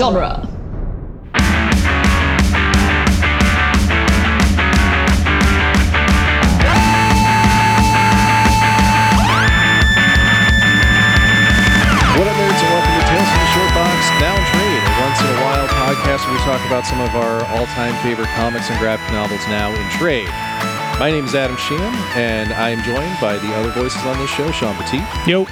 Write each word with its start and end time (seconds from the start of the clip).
genre. 0.00 0.40
What 12.10 12.26
up, 12.26 12.36
nerds, 12.36 12.60
and 12.60 12.70
welcome 12.74 12.94
to 12.98 13.04
Tales 13.06 13.28
from 13.30 13.40
the 13.40 13.50
Short 13.54 13.70
Box 13.72 14.00
Now 14.18 14.34
in 14.34 14.44
Trade, 14.50 14.82
a 14.82 14.92
once 15.00 15.18
in 15.22 15.26
a 15.30 15.38
while 15.40 15.68
podcast 15.68 16.26
where 16.26 16.34
we 16.34 16.40
talk 16.42 16.60
about 16.66 16.84
some 16.84 17.00
of 17.00 17.14
our 17.14 17.44
all-time 17.56 17.94
favorite 18.02 18.28
comics 18.34 18.68
and 18.68 18.78
graphic 18.80 19.10
novels 19.12 19.40
now 19.46 19.70
in 19.70 19.90
trade. 19.96 20.28
My 20.98 21.10
name 21.10 21.24
is 21.24 21.34
Adam 21.34 21.56
Sheehan, 21.56 21.94
and 22.18 22.52
I 22.52 22.70
am 22.70 22.82
joined 22.82 23.16
by 23.20 23.38
the 23.38 23.54
other 23.54 23.70
voices 23.70 24.04
on 24.04 24.18
this 24.18 24.28
show: 24.30 24.50
Sean 24.50 24.74
Petit, 24.74 25.04
Yo. 25.30 25.46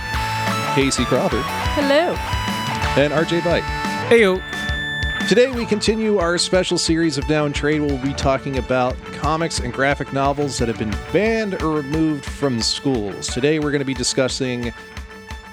Casey 0.74 1.04
Crawford, 1.04 1.44
Hello. 1.78 2.12
and 3.00 3.12
RJ 3.12 3.44
Bite. 3.44 3.64
Hey 4.08 4.22
yo. 4.22 4.40
Today, 5.28 5.50
we 5.50 5.66
continue 5.66 6.16
our 6.16 6.38
special 6.38 6.78
series 6.78 7.18
of 7.18 7.26
Down 7.26 7.52
Trade. 7.52 7.82
We'll 7.82 8.02
be 8.02 8.14
talking 8.14 8.56
about 8.56 8.96
comics 9.12 9.60
and 9.60 9.70
graphic 9.70 10.14
novels 10.14 10.56
that 10.56 10.68
have 10.68 10.78
been 10.78 10.96
banned 11.12 11.62
or 11.62 11.74
removed 11.74 12.24
from 12.24 12.62
schools. 12.62 13.26
Today, 13.26 13.58
we're 13.58 13.70
going 13.70 13.80
to 13.80 13.84
be 13.84 13.92
discussing 13.92 14.72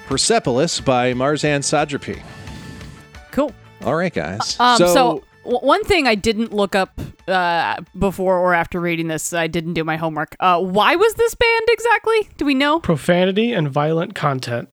Persepolis 0.07 0.79
by 0.79 1.11
Marjane 1.11 1.59
Satrapi. 1.59 2.23
Cool. 3.31 3.51
All 3.83 3.95
right, 3.95 4.13
guys. 4.13 4.57
Um, 4.57 4.77
so, 4.77 5.23
w- 5.43 5.59
one 5.59 5.83
thing 5.83 6.07
I 6.07 6.15
didn't 6.15 6.53
look 6.53 6.75
up 6.75 6.97
uh, 7.27 7.81
before 7.99 8.39
or 8.39 8.53
after 8.53 8.79
reading 8.79 9.09
this, 9.09 9.33
I 9.33 9.47
didn't 9.47 9.73
do 9.73 9.83
my 9.83 9.97
homework. 9.97 10.37
Uh, 10.39 10.61
why 10.61 10.95
was 10.95 11.13
this 11.15 11.35
banned 11.35 11.67
exactly? 11.67 12.29
Do 12.37 12.45
we 12.45 12.53
know? 12.53 12.79
Profanity 12.79 13.51
and 13.51 13.69
violent 13.69 14.15
content. 14.15 14.69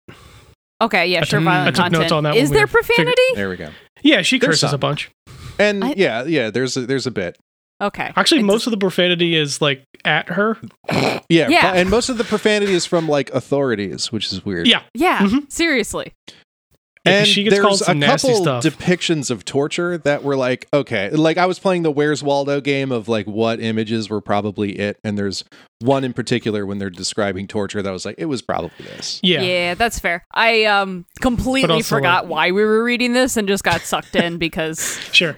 Okay, 0.82 1.06
yeah, 1.06 1.20
I 1.20 1.24
sure. 1.24 1.38
took- 1.40 1.44
Violent 1.44 1.68
I 1.68 1.70
took 1.70 1.76
content. 1.84 2.02
notes 2.02 2.12
on 2.12 2.24
that 2.24 2.36
Is 2.36 2.50
when 2.50 2.50
we 2.50 2.56
there 2.58 2.66
figured- 2.66 2.86
profanity? 2.86 3.22
there 3.34 3.48
we 3.48 3.56
go. 3.56 3.68
Yeah, 4.02 4.22
she 4.22 4.38
There's 4.38 4.48
curses 4.60 4.70
some. 4.70 4.74
a 4.74 4.78
bunch. 4.78 5.10
And 5.58 5.84
I- 5.84 5.94
yeah, 5.96 6.24
yeah, 6.24 6.50
there's 6.50 6.76
a, 6.76 6.86
there's 6.86 7.06
a 7.06 7.10
bit. 7.10 7.38
Okay. 7.80 8.12
Actually, 8.16 8.38
It's- 8.40 8.46
most 8.52 8.66
of 8.66 8.70
the 8.70 8.76
profanity 8.76 9.36
is 9.36 9.60
like 9.60 9.82
at 10.04 10.28
her. 10.30 10.56
Yeah, 11.28 11.48
Yeah. 11.48 11.70
but- 11.72 11.76
and 11.78 11.90
most 11.90 12.08
of 12.08 12.18
the 12.18 12.24
profanity 12.24 12.72
is 12.72 12.84
from 12.86 13.08
like 13.08 13.30
authorities, 13.30 14.10
which 14.12 14.32
is 14.32 14.44
weird. 14.44 14.66
Yeah. 14.66 14.82
Yeah, 14.94 15.18
Mhm. 15.18 15.50
seriously. 15.52 16.12
Yeah, 17.04 17.12
'cause 17.14 17.18
and 17.20 17.26
she 17.28 17.42
gets 17.42 17.56
there's 17.56 17.66
called 17.66 17.78
some 17.80 17.96
a 17.96 18.00
nasty 18.00 18.28
couple 18.28 18.42
stuff. 18.44 18.64
depictions 18.64 19.30
of 19.30 19.44
torture 19.44 19.98
that 19.98 20.22
were 20.22 20.36
like, 20.36 20.68
okay, 20.72 21.10
like 21.10 21.36
I 21.36 21.46
was 21.46 21.58
playing 21.58 21.82
the 21.82 21.90
Where's 21.90 22.22
Waldo 22.22 22.60
game 22.60 22.92
of 22.92 23.08
like 23.08 23.26
what 23.26 23.58
images 23.60 24.08
were 24.08 24.20
probably 24.20 24.78
it, 24.78 24.98
and 25.02 25.18
there's 25.18 25.42
one 25.80 26.04
in 26.04 26.12
particular 26.12 26.64
when 26.64 26.78
they're 26.78 26.90
describing 26.90 27.48
torture 27.48 27.82
that 27.82 27.90
was 27.90 28.04
like, 28.04 28.14
it 28.18 28.26
was 28.26 28.40
probably 28.40 28.70
this. 28.78 29.18
yeah. 29.24 29.42
Yeah, 29.42 29.74
that's 29.74 29.98
fair. 29.98 30.24
I 30.32 30.64
um 30.66 31.04
completely 31.20 31.74
also, 31.74 31.96
forgot 31.96 32.24
like- 32.26 32.30
why 32.30 32.50
we 32.52 32.62
were 32.64 32.84
reading 32.84 33.14
this 33.14 33.36
and 33.36 33.48
just 33.48 33.64
got 33.64 33.80
sucked 33.80 34.14
in 34.14 34.38
because 34.38 34.96
Sure. 35.12 35.36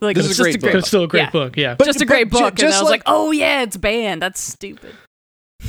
like 0.00 0.14
This 0.16 0.26
it's 0.26 0.34
is 0.34 0.40
a 0.40 0.44
just 0.44 0.44
great 0.44 0.54
a 0.54 0.58
book. 0.58 0.70
great 0.70 0.78
it's 0.78 0.86
still 0.88 1.02
a 1.04 1.08
great 1.08 1.20
Yeah. 1.22 1.30
book. 1.30 1.56
Yeah. 1.56 1.74
But- 1.74 1.86
just 1.86 2.00
a 2.00 2.06
but 2.06 2.08
great 2.08 2.24
ju- 2.30 2.38
book, 2.38 2.50
and 2.50 2.58
just 2.58 2.78
I 2.78 2.82
was 2.82 2.90
like, 2.90 3.00
like- 3.00 3.14
"Oh 3.14 3.32
yeah, 3.32 3.62
it's 3.62 3.76
banned. 3.76 4.22
That's 4.22 4.40
stupid." 4.40 4.94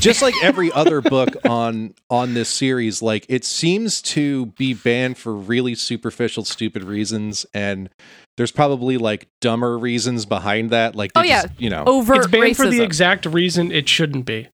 Just 0.02 0.22
like 0.22 0.34
every 0.44 0.72
other 0.72 1.02
book 1.02 1.36
on 1.46 1.94
on 2.10 2.34
this 2.34 2.50
series, 2.50 3.02
like 3.02 3.26
it 3.30 3.46
seems 3.46 4.02
to 4.04 4.48
be 4.58 4.74
banned 4.74 5.18
for 5.18 5.34
really 5.36 5.76
superficial, 5.76 6.44
stupid 6.44 6.84
reasons, 6.84 7.46
and 7.54 7.90
there's 8.38 8.52
probably 8.52 8.98
like 8.98 9.28
dumber 9.42 9.78
reasons 9.78 10.26
behind 10.26 10.72
that. 10.72 10.96
Like, 10.96 11.12
Oh, 11.16 11.22
yeah. 11.22 11.44
just, 11.44 11.62
you 11.62 11.70
know, 11.70 11.84
Overt 11.86 12.18
it's 12.18 12.28
banned 12.28 12.44
racism. 12.44 12.56
for 12.56 12.68
the 12.70 12.82
exact 12.84 13.26
reason 13.26 13.72
it 13.72 13.88
shouldn't 13.88 14.26
be. 14.26 14.48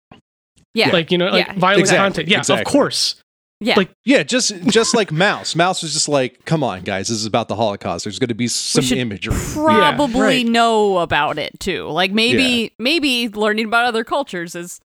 yeah, 0.75 0.91
Like, 0.91 1.13
you 1.13 1.19
know, 1.19 1.27
like 1.31 1.47
Yeah. 1.47 1.53
violent 1.59 1.81
Exactly, 1.81 1.99
content. 2.05 2.29
Yeah, 2.29 2.39
exactly. 2.39 2.63
of 2.63 2.67
course. 2.73 3.17
yeah. 3.61 3.75
like- 3.77 3.91
Yeah, 4.05 4.23
just 4.23 4.53
just 4.69 4.95
like 4.95 5.11
Maus. 5.11 5.55
Maus 5.55 5.83
was 5.83 5.93
just 5.93 6.09
like, 6.09 6.45
"Come 6.45 6.63
on, 6.65 6.83
guys, 6.83 7.09
this 7.09 7.19
is 7.19 7.27
about 7.27 7.49
the 7.49 7.57
Holocaust. 7.57 8.05
There's 8.05 8.19
going 8.19 8.29
to 8.29 8.35
be 8.35 8.49
some 8.49 8.85
imagery." 8.97 9.35
probably 9.53 10.21
right. 10.21 10.47
know 10.47 10.99
about 10.99 11.39
it 11.39 11.59
too. 11.61 11.89
Like 11.89 12.13
maybe 12.13 12.73
maybe 12.79 13.29
learning 13.29 13.67
about 13.67 13.87
other 13.87 14.05
cultures 14.05 14.55
is 14.55 14.81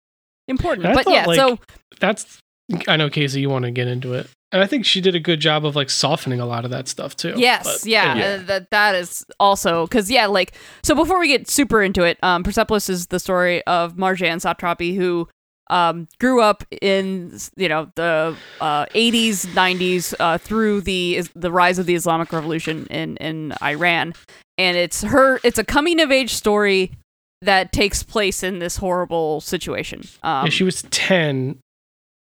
important. 0.49 0.93
But 0.93 1.05
thought, 1.05 1.13
yeah, 1.13 1.25
like, 1.25 1.37
so 1.37 1.59
That's 1.99 2.39
I 2.87 2.97
know 2.97 3.09
Casey, 3.09 3.41
you 3.41 3.49
want 3.49 3.65
to 3.65 3.71
get 3.71 3.87
into 3.87 4.13
it. 4.13 4.29
And 4.51 4.63
I 4.63 4.67
think 4.67 4.83
she 4.83 4.99
did 4.99 5.13
a 5.13 5.19
good 5.19 5.39
job 5.39 5.63
of 5.63 5.75
like 5.75 5.91
softening 5.91 6.39
a 6.39 6.45
lot 6.45 6.65
of 6.65 6.71
that 6.71 6.87
stuff 6.87 7.15
too. 7.15 7.35
yes, 7.37 7.63
But, 7.63 7.89
yeah, 7.89 8.15
yeah. 8.15 8.25
uh, 8.25 8.43
that 8.47 8.71
that 8.71 8.95
is 8.95 9.23
also 9.39 9.85
because 9.85 10.09
yeah, 10.09 10.25
like 10.25 10.53
so 10.83 10.95
before 10.95 11.19
we 11.19 11.27
get 11.27 11.49
super 11.49 11.83
into 11.83 12.03
it, 12.03 12.17
um, 12.23 12.43
Persepolis 12.43 12.89
is 12.89 13.07
the 13.07 13.19
story 13.19 13.63
of 13.65 13.95
Marjane 13.95 14.41
Satrapi 14.41 14.95
who 14.95 15.27
um 15.71 16.07
grew 16.19 16.41
up 16.41 16.63
in 16.81 17.37
you 17.55 17.69
know 17.69 17.91
the 17.93 18.35
uh 18.59 18.85
80s 18.87 19.45
90s 19.53 20.15
uh 20.19 20.39
through 20.39 20.81
the 20.81 21.21
the 21.35 21.51
rise 21.51 21.77
of 21.77 21.85
the 21.85 21.93
Islamic 21.93 22.33
Revolution 22.33 22.87
in 22.87 23.17
in 23.17 23.53
Iran 23.61 24.15
and 24.57 24.77
it's 24.77 25.03
her 25.03 25.39
it's 25.43 25.59
a 25.59 25.63
coming 25.63 26.01
of 26.01 26.11
age 26.11 26.33
story 26.33 26.93
that 27.41 27.71
takes 27.71 28.03
place 28.03 28.43
in 28.43 28.59
this 28.59 28.77
horrible 28.77 29.41
situation 29.41 30.01
um 30.23 30.45
Yeah, 30.45 30.49
she 30.49 30.63
was 30.63 30.83
10 30.91 31.59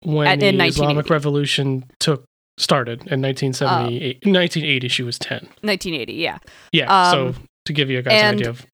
when 0.03 0.27
At- 0.27 0.41
the 0.41 0.65
Islamic 0.65 1.11
Revolution 1.11 1.85
took 1.99 2.25
started 2.59 3.01
in 3.07 3.21
1978. 3.23 4.23
Oh. 4.27 4.31
1980 4.31 4.89
she 4.89 5.03
was 5.03 5.19
10. 5.19 5.39
1980 5.63 6.13
yeah 6.15 6.39
Yeah, 6.73 6.87
Um, 7.11 7.35
so 7.35 7.41
to 7.67 7.73
give 7.73 7.89
you 7.91 8.01
guys 8.03 8.21
an 8.21 8.35
idea 8.35 8.51
of 8.51 8.67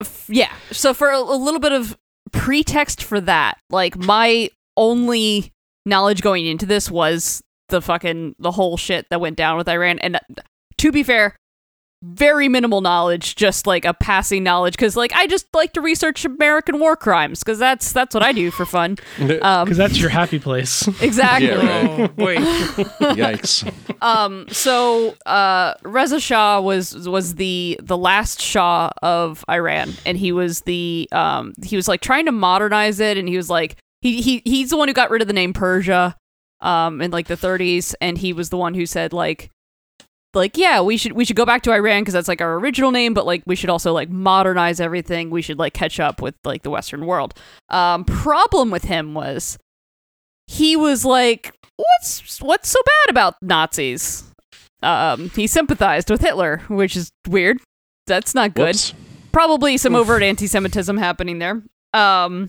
F- 0.00 0.26
yeah 0.28 0.52
so 0.72 0.94
for 0.94 1.08
a, 1.10 1.18
a 1.18 1.36
little 1.36 1.60
bit 1.60 1.72
of 1.72 1.96
pretext 2.32 3.02
for 3.02 3.20
that 3.20 3.58
like 3.70 3.96
my 3.96 4.48
only 4.76 5.52
knowledge 5.86 6.20
going 6.22 6.46
into 6.46 6.66
this 6.66 6.90
was 6.90 7.42
the 7.68 7.80
fucking 7.80 8.34
the 8.38 8.50
whole 8.52 8.76
shit 8.76 9.06
that 9.10 9.20
went 9.20 9.36
down 9.36 9.56
with 9.56 9.68
iran 9.68 9.98
and 10.00 10.16
uh, 10.16 10.20
to 10.76 10.92
be 10.92 11.02
fair 11.02 11.34
very 12.02 12.48
minimal 12.48 12.80
knowledge 12.80 13.34
just 13.34 13.66
like 13.66 13.84
a 13.84 13.92
passing 13.92 14.44
knowledge 14.44 14.74
because 14.74 14.96
like 14.96 15.12
i 15.14 15.26
just 15.26 15.46
like 15.52 15.72
to 15.72 15.80
research 15.80 16.24
american 16.24 16.78
war 16.78 16.94
crimes 16.94 17.40
because 17.40 17.58
that's 17.58 17.92
that's 17.92 18.14
what 18.14 18.22
i 18.22 18.30
do 18.32 18.52
for 18.52 18.64
fun 18.64 18.96
um 19.42 19.64
because 19.64 19.76
that's 19.76 19.98
your 19.98 20.08
happy 20.08 20.38
place. 20.38 20.86
exactly 21.02 21.48
Yeah, 21.48 22.00
right. 22.02 22.16
wait. 22.16 22.38
Yikes! 23.18 23.68
um 24.00 24.46
so 24.48 25.16
uh 25.26 25.74
Reza 25.82 26.20
Shah 26.20 26.60
was 26.60 27.08
was 27.08 27.34
the 27.34 27.78
the 27.82 27.96
last 27.96 28.40
Shah 28.40 28.90
of 29.02 29.44
Iran 29.50 29.92
and 30.06 30.16
he 30.16 30.30
was 30.30 30.60
the 30.62 31.08
um 31.10 31.52
he 31.64 31.74
was 31.74 31.88
like 31.88 32.00
trying 32.00 32.26
to 32.26 32.32
modernize 32.32 33.00
it 33.00 33.16
and 33.18 33.28
he 33.28 33.36
was 33.36 33.50
like 33.50 33.76
he 34.02 34.22
he 34.22 34.40
he's 34.44 34.70
the 34.70 34.76
one 34.76 34.86
who 34.86 34.94
got 34.94 35.10
rid 35.10 35.20
of 35.20 35.26
the 35.26 35.34
name 35.34 35.52
Persia 35.52 36.14
um 36.60 37.00
in 37.00 37.10
like 37.10 37.26
the 37.26 37.36
30s 37.36 37.94
and 38.00 38.18
he 38.18 38.32
was 38.32 38.50
the 38.50 38.56
one 38.56 38.74
who 38.74 38.86
said 38.86 39.12
like 39.12 39.50
like 40.34 40.56
yeah 40.56 40.80
we 40.80 40.96
should 40.96 41.12
we 41.12 41.24
should 41.24 41.36
go 41.36 41.46
back 41.46 41.62
to 41.62 41.72
Iran 41.72 42.02
because 42.02 42.14
that's 42.14 42.28
like 42.28 42.40
our 42.40 42.54
original 42.56 42.90
name 42.90 43.14
but 43.14 43.24
like 43.26 43.42
we 43.46 43.56
should 43.56 43.70
also 43.70 43.92
like 43.92 44.10
modernize 44.10 44.80
everything. 44.80 45.30
We 45.30 45.42
should 45.42 45.58
like 45.58 45.74
catch 45.74 45.98
up 45.98 46.20
with 46.20 46.34
like 46.44 46.62
the 46.62 46.70
western 46.70 47.06
world. 47.06 47.34
Um 47.70 48.04
problem 48.04 48.70
with 48.70 48.84
him 48.84 49.14
was 49.14 49.58
he 50.46 50.76
was 50.76 51.04
like 51.04 51.54
what's 51.76 52.40
what's 52.40 52.68
so 52.68 52.78
bad 52.84 53.10
about 53.10 53.34
Nazis? 53.42 54.24
Um 54.82 55.30
he 55.30 55.46
sympathized 55.46 56.10
with 56.10 56.20
Hitler 56.20 56.58
which 56.68 56.96
is 56.96 57.10
weird. 57.26 57.58
That's 58.06 58.34
not 58.34 58.54
good. 58.54 58.74
Whoops. 58.74 58.94
probably 59.32 59.76
some 59.76 59.94
overt 59.94 60.22
anti-Semitism 60.22 60.96
happening 60.96 61.38
there. 61.38 61.62
Um, 61.92 62.48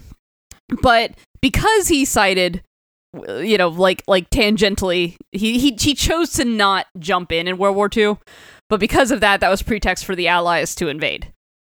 but 0.82 1.12
because 1.42 1.88
he 1.90 2.06
cited, 2.06 2.64
you 3.14 3.58
know, 3.58 3.70
like 3.70 4.03
like 4.08 4.30
tangentially, 4.30 5.18
he 5.31 5.59
he 5.59 5.75
he 5.80 5.96
chose 5.96 6.31
to 6.34 6.46
not 6.46 6.88
jump 6.97 7.31
in 7.31 7.47
in 7.47 7.58
World 7.58 7.75
War 7.75 7.90
II, 7.96 8.18
but 8.70 8.80
because 8.80 9.12
of 9.12 9.20
that, 9.22 9.40
that 9.40 9.50
was 9.50 9.64
pretext 9.64 10.06
for 10.06 10.16
the 10.16 10.28
Allies 10.28 10.75
to 10.75 10.88
invade. 10.88 11.31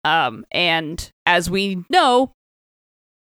Um, 0.05 0.45
and 0.51 1.09
as 1.25 1.49
we 1.49 1.83
know, 1.89 2.33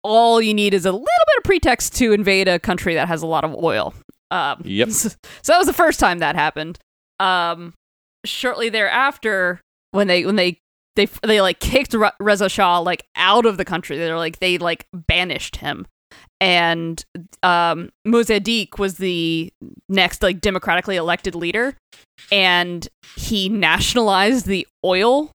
all 0.02 0.42
you 0.42 0.52
need 0.52 0.74
is 0.74 0.84
a 0.84 0.90
little 0.92 1.04
bit 1.04 1.38
of 1.38 1.44
pretext 1.44 1.94
to 1.96 2.12
invade 2.12 2.48
a 2.48 2.58
country 2.58 2.94
that 2.94 3.08
has 3.08 3.22
a 3.22 3.26
lot 3.26 3.44
of 3.44 3.54
oil. 3.54 3.94
Um, 4.30 4.62
Yep. 4.64 4.88
So, 4.90 5.08
so 5.42 5.52
that 5.52 5.58
was 5.58 5.66
the 5.66 5.72
first 5.72 6.00
time 6.00 6.18
that 6.18 6.34
happened. 6.34 6.78
Um, 7.20 7.72
shortly 8.24 8.68
thereafter, 8.68 9.60
when 9.92 10.08
they 10.08 10.24
when 10.24 10.36
they 10.36 10.58
they 10.96 11.06
they 11.22 11.40
like 11.40 11.60
kicked 11.60 11.94
Re- 11.94 12.10
Reza 12.20 12.48
Shah 12.48 12.78
like 12.80 13.04
out 13.16 13.46
of 13.46 13.56
the 13.56 13.64
country. 13.64 13.96
They're 13.96 14.16
like 14.16 14.38
they 14.40 14.58
like 14.58 14.86
banished 14.92 15.56
him, 15.56 15.86
and 16.42 17.04
um, 17.44 17.90
Mossadegh 18.04 18.76
was 18.76 18.96
the 18.96 19.52
next 19.88 20.24
like 20.24 20.40
democratically 20.40 20.96
elected 20.96 21.36
leader, 21.36 21.76
and 22.32 22.88
he 23.16 23.48
nationalized 23.48 24.46
the 24.46 24.66
oil 24.84 25.30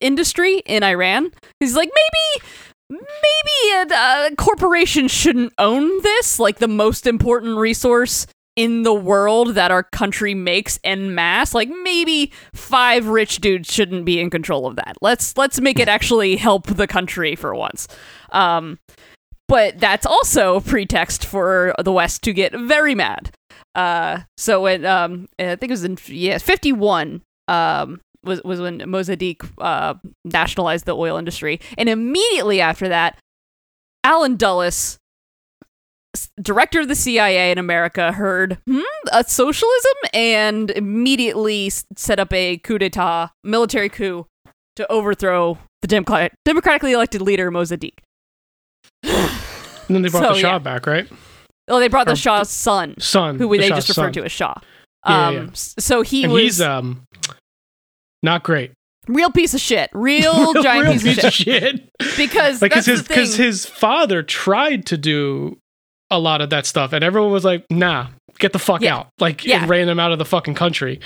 industry 0.00 0.58
in 0.66 0.82
Iran. 0.82 1.30
He's 1.60 1.76
like 1.76 1.88
maybe 1.88 2.44
maybe 2.90 3.92
a, 3.92 4.26
a 4.26 4.36
corporation 4.36 5.06
shouldn't 5.06 5.52
own 5.56 6.02
this, 6.02 6.40
like 6.40 6.58
the 6.58 6.66
most 6.66 7.06
important 7.06 7.56
resource 7.56 8.26
in 8.56 8.82
the 8.82 8.94
world 8.94 9.54
that 9.54 9.70
our 9.70 9.84
country 9.84 10.34
makes 10.34 10.80
en 10.82 11.14
masse. 11.14 11.54
Like 11.54 11.68
maybe 11.84 12.32
five 12.52 13.06
rich 13.06 13.40
dudes 13.40 13.72
shouldn't 13.72 14.04
be 14.04 14.18
in 14.18 14.30
control 14.30 14.66
of 14.66 14.74
that. 14.74 14.96
Let's 15.00 15.36
let's 15.36 15.60
make 15.60 15.78
it 15.78 15.86
actually 15.96 16.34
help 16.34 16.66
the 16.66 16.88
country 16.88 17.36
for 17.36 17.54
once. 17.54 17.86
Um, 18.30 18.80
but 19.48 19.78
that's 19.78 20.06
also 20.06 20.56
a 20.56 20.60
pretext 20.60 21.24
for 21.24 21.74
the 21.82 21.92
West 21.92 22.22
to 22.22 22.32
get 22.32 22.52
very 22.52 22.94
mad. 22.94 23.30
Uh, 23.74 24.20
so 24.36 24.62
when 24.62 24.84
um, 24.84 25.28
I 25.38 25.56
think 25.56 25.64
it 25.64 25.70
was 25.70 25.84
in 25.84 25.98
yeah 26.06 26.38
fifty 26.38 26.72
one. 26.72 27.22
um, 27.48 28.00
was 28.24 28.42
was 28.44 28.60
when 28.60 28.80
Mossadegh 28.80 29.48
uh, 29.58 29.94
nationalized 30.24 30.84
the 30.86 30.96
oil 30.96 31.16
industry, 31.16 31.60
and 31.76 31.88
immediately 31.88 32.60
after 32.60 32.88
that, 32.88 33.16
Allen 34.04 34.36
Dulles, 34.36 34.98
director 36.40 36.80
of 36.80 36.88
the 36.88 36.94
CIA 36.94 37.52
in 37.52 37.58
America, 37.58 38.12
heard 38.12 38.58
hmm, 38.68 38.80
a 39.12 39.24
socialism 39.24 39.96
and 40.12 40.70
immediately 40.70 41.70
set 41.96 42.18
up 42.18 42.32
a 42.32 42.58
coup 42.58 42.78
d'état, 42.78 43.30
military 43.44 43.88
coup, 43.88 44.26
to 44.76 44.90
overthrow 44.90 45.58
the 45.82 45.88
Democrat- 45.88 46.32
democratically 46.44 46.92
elected 46.92 47.22
leader 47.22 47.50
Mossadegh. 47.50 47.98
And 49.04 49.94
then 49.94 50.02
they 50.02 50.08
brought 50.08 50.22
So, 50.24 50.32
the 50.34 50.38
Shah 50.40 50.52
yeah. 50.54 50.58
back, 50.58 50.86
right? 50.86 51.08
Oh, 51.68 51.78
they 51.80 51.88
brought 51.88 52.06
the 52.06 52.12
Or- 52.12 52.16
Shah's 52.16 52.50
son, 52.50 52.94
Son. 52.98 53.38
who 53.38 53.48
the 53.50 53.58
they 53.58 53.68
Shah's 53.68 53.86
just 53.86 53.88
referred 53.98 54.14
son. 54.14 54.22
to 54.22 54.24
as 54.24 54.32
Shah. 54.32 54.54
Yeah, 55.06 55.26
Um, 55.28 55.34
yeah, 55.34 55.40
yeah. 55.42 55.48
So 55.54 56.02
he 56.02 56.24
and 56.24 56.32
was 56.32 56.42
he's 56.42 56.60
um 56.60 57.02
not 58.22 58.42
great. 58.42 58.72
real 59.06 59.30
piece 59.30 59.54
of 59.54 59.60
shit, 59.60 59.90
real, 59.92 60.52
giant 60.62 60.88
Real 60.88 61.14
piece, 61.14 61.24
of 61.24 61.32
shit. 61.32 61.88
Because 62.16 62.60
like 62.60 62.72
that's 62.74 62.86
his 62.86 63.02
because 63.02 63.36
his 63.36 63.64
father 63.66 64.22
tried 64.22 64.86
to 64.86 64.98
do 64.98 65.58
a 66.10 66.18
lot 66.18 66.40
of 66.40 66.50
that 66.50 66.66
stuff, 66.66 66.92
and 66.92 67.04
everyone 67.04 67.30
was 67.30 67.44
like, 67.44 67.64
"Nah, 67.70 68.08
get 68.38 68.52
the 68.52 68.58
fuck 68.58 68.80
Yeah. 68.82 68.96
out!" 68.96 69.08
Like 69.18 69.44
Yeah. 69.44 69.64
it 69.64 69.68
ran 69.68 69.88
him 69.88 70.00
out 70.00 70.10
of 70.12 70.18
the 70.18 70.24
fucking 70.24 70.54
country 70.54 71.00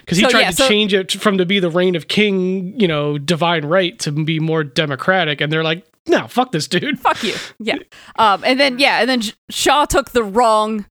because 0.00 0.16
he 0.18 0.24
So, 0.24 0.30
tried 0.30 0.40
yeah, 0.42 0.50
to 0.50 0.56
so- 0.56 0.68
change 0.68 0.94
it 0.94 1.12
from 1.12 1.38
to 1.38 1.44
be 1.46 1.58
the 1.58 1.70
reign 1.70 1.96
of 1.96 2.08
king, 2.08 2.78
you 2.80 2.88
know, 2.88 3.18
divine 3.18 3.64
right 3.66 3.98
to 4.00 4.10
be 4.12 4.40
more 4.40 4.64
democratic, 4.64 5.40
and 5.40 5.52
they're 5.52 5.64
like, 5.64 5.84
"No, 6.08 6.26
fuck 6.28 6.52
this 6.52 6.66
dude." 6.68 6.98
fuck 7.00 7.22
you. 7.22 7.34
Yeah. 7.58 7.76
Um, 8.16 8.42
and 8.44 8.58
then 8.60 8.78
yeah, 8.78 9.00
and 9.00 9.08
then 9.08 9.22
Shah 9.50 9.84
took 9.86 10.10
the 10.10 10.22
wrong. 10.24 10.86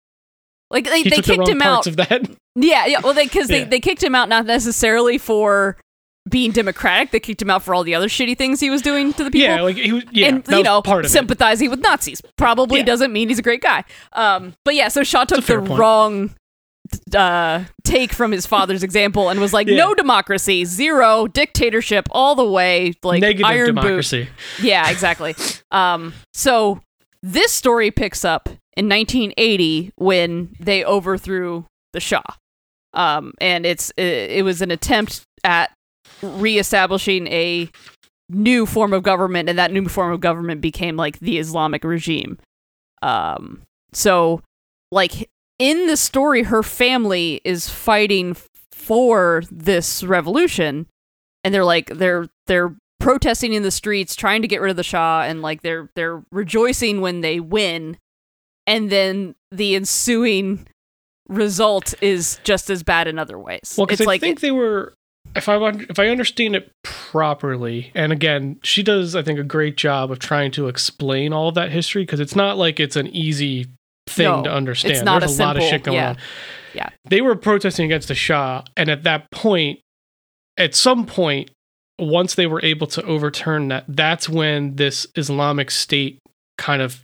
Like 0.72 0.86
they, 0.86 1.04
He 1.04 1.10
they 1.10 1.18
the 1.18 1.22
kicked 1.22 1.38
wrong 1.40 1.50
him 1.50 1.62
out. 1.62 1.74
parts 1.86 1.88
of 1.88 1.98
that. 1.98 2.30
yeah, 2.56 2.86
yeah. 2.88 3.00
Well, 3.04 3.14
they 3.14 3.26
because 3.26 3.48
they 3.48 3.60
Yeah. 3.60 3.66
they 3.66 3.80
kicked 3.80 4.02
him 4.04 4.16
out 4.16 4.28
not 4.30 4.46
necessarily 4.46 5.18
for 5.20 5.78
being 6.30 6.52
democratic. 6.52 7.12
They 7.12 7.20
kicked 7.20 7.42
him 7.42 7.50
out 7.50 7.62
for 7.64 7.76
all 7.76 7.84
the 7.84 7.94
other 7.94 8.08
shitty 8.08 8.38
things 8.38 8.60
he 8.60 8.70
was 8.70 8.82
doing 8.82 9.14
to 9.14 9.24
the 9.24 9.30
people. 9.30 9.48
yeah, 9.48 9.62
like 9.62 9.76
he 9.76 9.92
was. 9.92 10.04
Yeah, 10.12 10.30
and 10.30 10.44
that 10.46 10.58
you 10.58 10.64
know, 10.64 10.82
part 10.82 11.02
of 11.06 11.10
it. 11.12 11.14
sympathizing 11.14 11.70
with 11.70 11.80
Nazis 11.82 12.22
probably 12.38 12.80
Yeah. 12.80 12.86
doesn't 12.86 13.12
mean 13.14 13.30
he's 13.30 13.40
a 13.40 13.44
great 13.44 13.62
guy. 13.62 13.84
Um, 14.14 14.56
but 14.66 14.74
yeah, 14.74 14.88
so 14.88 15.04
Shah 15.04 15.26
took 15.26 15.44
the 15.46 15.60
point. 15.60 15.80
wrong 15.80 16.36
uh, 17.16 17.64
take 17.84 18.12
from 18.14 18.32
his 18.32 18.46
father's 18.46 18.84
example 18.90 19.30
and 19.30 19.40
was 19.40 19.54
like, 19.54 19.68
Yeah. 19.68 19.78
no 19.78 19.94
democracy, 19.94 20.66
zero 20.66 21.28
dictatorship, 21.28 22.08
all 22.12 22.36
the 22.36 22.46
way, 22.46 22.94
like 23.04 23.22
Negative 23.22 23.46
iron 23.46 23.76
boot. 23.76 23.82
democracy. 23.82 24.28
Yeah, 24.62 24.90
exactly. 24.90 25.36
um, 25.72 26.14
so 26.34 26.82
this 27.22 27.52
story 27.52 27.92
picks 27.92 28.26
up 28.26 28.50
in 28.76 28.90
1980 28.90 29.92
when 29.96 30.56
they 30.60 30.84
overthrew 30.84 31.66
the 31.94 32.00
Shah, 32.00 32.22
um, 32.94 33.34
and 33.40 33.66
it's 33.66 33.92
it, 33.98 34.32
it 34.32 34.44
was 34.44 34.62
an 34.62 34.72
attempt 34.72 35.22
at 35.44 35.72
reestablishing 36.22 37.28
a 37.28 37.70
new 38.30 38.66
form 38.66 38.94
of 38.94 39.04
government, 39.04 39.48
and 39.50 39.58
that 39.60 39.72
new 39.72 39.88
form 39.88 40.12
of 40.12 40.20
government 40.20 40.60
became 40.62 40.98
like 40.98 41.20
the 41.20 41.38
Islamic 41.38 41.84
regime. 41.84 42.40
Um, 43.02 43.62
so 43.94 44.42
like 44.92 45.30
in 45.60 45.88
the 45.88 45.98
story, 45.98 46.44
her 46.44 46.64
family 46.64 47.42
is 47.44 47.70
fighting 47.70 48.36
for 48.72 49.44
this 49.52 50.04
revolution, 50.04 50.88
and 51.44 51.54
they're 51.54 51.66
like 51.66 51.88
they're 51.88 52.28
they're 52.48 52.76
protesting 53.00 53.54
in 53.54 53.64
the 53.64 53.72
streets, 53.72 54.16
trying 54.16 54.42
to 54.42 54.48
get 54.48 54.62
rid 54.62 54.72
of 54.72 54.78
the 54.78 54.84
Shah, 54.84 55.24
and 55.24 55.42
like 55.42 55.62
they're 55.62 55.90
they're 55.96 56.24
rejoicing 56.32 57.02
when 57.02 57.22
they 57.22 57.40
win, 57.40 57.98
and 58.68 58.90
then 58.90 59.36
the 59.52 59.76
ensuing 59.76 60.68
result 61.30 61.94
is 62.02 62.40
just 62.44 62.70
as 62.70 62.84
bad 62.84 63.08
in 63.08 63.20
other 63.20 63.38
ways. 63.38 63.76
Well, 63.78 63.86
because 63.86 64.02
it's 64.02 64.08
I 64.08 64.12
like 64.12 64.22
think 64.22 64.40
they 64.40 64.52
were, 64.52 64.94
if 65.36 65.48
I 65.48 65.58
if 65.90 66.00
I 66.00 66.08
understand 66.10 66.56
it 66.56 66.72
properly, 66.84 67.92
and 67.96 68.12
again, 68.12 68.60
she 68.64 68.84
does, 68.84 69.16
I 69.16 69.22
think, 69.22 69.40
a 69.40 69.44
great 69.44 69.78
job 69.78 70.12
of 70.12 70.20
trying 70.20 70.52
to 70.52 70.68
explain 70.68 71.34
all 71.34 71.50
of 71.50 71.56
that 71.56 71.72
history 71.72 72.04
because 72.04 72.20
it's 72.20 72.36
not 72.36 72.58
like 72.58 72.80
it's 72.80 72.96
an 72.96 73.08
easy 73.08 73.68
thing 74.08 74.26
No, 74.26 74.44
to 74.44 74.52
understand. 74.54 74.94
it's 74.94 75.04
not 75.04 75.20
There's 75.22 75.40
a 75.40 75.44
a, 75.44 75.46
lot 75.46 75.58
of 75.58 75.64
shit 75.64 75.84
going 75.84 75.96
yeah. 75.98 76.10
on. 76.12 76.18
Yeah. 76.74 76.90
they 77.06 77.22
were 77.22 77.36
protesting 77.36 77.86
against 77.86 78.08
the 78.08 78.16
Shah, 78.16 78.64
and 78.76 78.90
at 78.90 79.04
that 79.04 79.30
point, 79.32 79.80
at 80.58 80.74
some 80.76 81.06
point, 81.06 81.52
once 82.00 82.36
they 82.36 82.48
were 82.48 82.60
able 82.64 82.88
to 82.88 83.04
overturn 83.04 83.68
that, 83.68 83.86
that's 83.88 84.28
when 84.28 84.76
this 84.76 85.06
Islamic 85.16 85.70
State 85.72 86.20
kind 86.58 86.82
of. 86.82 87.02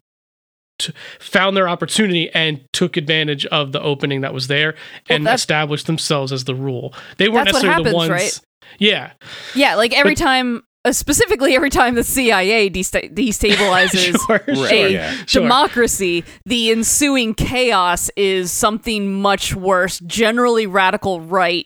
t- 0.80 0.94
found 1.20 1.56
their 1.58 1.68
opportunity 1.70 2.30
and 2.32 2.62
took 2.74 2.96
advantage 2.98 3.46
of 3.48 3.72
the 3.74 3.82
opening 3.82 4.22
that 4.22 4.34
was 4.34 4.48
there 4.48 4.74
Well, 5.10 5.18
and 5.18 5.28
established 5.28 5.86
themselves 5.88 6.32
as 6.32 6.46
the 6.46 6.56
rule. 6.56 6.94
They 7.18 7.28
weren't 7.30 7.46
That's 7.46 7.56
what 7.64 7.64
necessarily 7.66 7.84
the 7.92 7.98
happens, 7.98 8.10
ones. 8.10 8.10
right? 8.10 8.40
Yeah, 8.80 9.12
yeah, 9.56 9.76
like 9.76 9.94
every 9.94 10.14
But- 10.16 10.24
time, 10.24 10.64
specifically 10.94 11.56
every 11.56 11.70
time 11.70 11.96
the 11.96 12.04
CIA 12.04 12.70
desta- 12.70 13.14
destabilizes. 13.14 14.18
sure, 14.26 14.56
sure. 14.56 14.68
a 14.68 14.90
yeah. 14.92 15.16
Sure. 15.26 15.42
democracy, 15.44 16.24
the 16.46 16.72
ensuing 16.72 17.34
chaos 17.34 18.10
is 18.16 18.52
something 18.52 19.22
much 19.22 19.56
worse. 19.56 20.00
Generally, 20.00 20.68
radical 20.68 21.22
right 21.22 21.66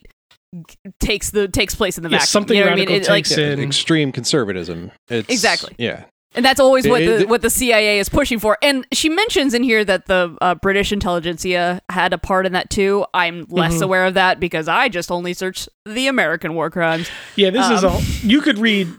takes 1.00 1.32
the 1.32 1.48
takes 1.48 1.74
place 1.76 1.98
in 1.98 2.04
the 2.04 2.10
Yeah, 2.10 2.18
vacuum. 2.18 2.28
something 2.28 2.56
you 2.58 2.64
know 2.64 2.70
what 2.70 2.74
I 2.74 2.76
mean? 2.76 2.90
radical 2.90 3.14
It, 3.14 3.16
takes 3.18 3.38
Yeah, 3.38 3.48
in. 3.54 3.60
extreme 3.60 4.12
conservatism. 4.12 4.92
It's, 5.10 5.28
Exactly. 5.30 5.74
Yeah. 5.80 6.04
and 6.36 6.44
that's 6.46 6.60
always 6.60 6.88
what 6.88 7.00
the 7.00 7.26
what 7.26 7.42
the 7.42 7.50
CIA 7.50 7.98
is 8.00 8.08
pushing 8.10 8.38
for. 8.40 8.58
And 8.62 8.86
she 8.92 9.10
mentions 9.10 9.54
in 9.56 9.64
here 9.64 9.84
that 9.86 10.06
the 10.06 10.38
uh, 10.42 10.56
British 10.56 10.92
intelligentsia 10.92 11.82
had 11.90 12.14
a 12.14 12.18
part 12.20 12.46
in 12.46 12.54
that 12.54 12.70
too. 12.70 13.04
I'm 13.16 13.46
less 13.50 13.76
Mhm. 13.76 13.82
aware 13.84 14.06
of 14.06 14.14
that 14.16 14.40
because 14.40 14.68
I 14.68 14.90
just 14.90 15.12
only 15.12 15.34
search 15.34 15.68
the 15.86 16.06
American 16.08 16.54
war 16.54 16.70
crimes. 16.70 17.10
Yeah, 17.36 17.50
this 17.50 17.70
is 17.72 17.84
Um, 17.84 17.94
all. 17.94 18.02
You 18.22 18.42
could 18.42 18.58
read 18.60 18.90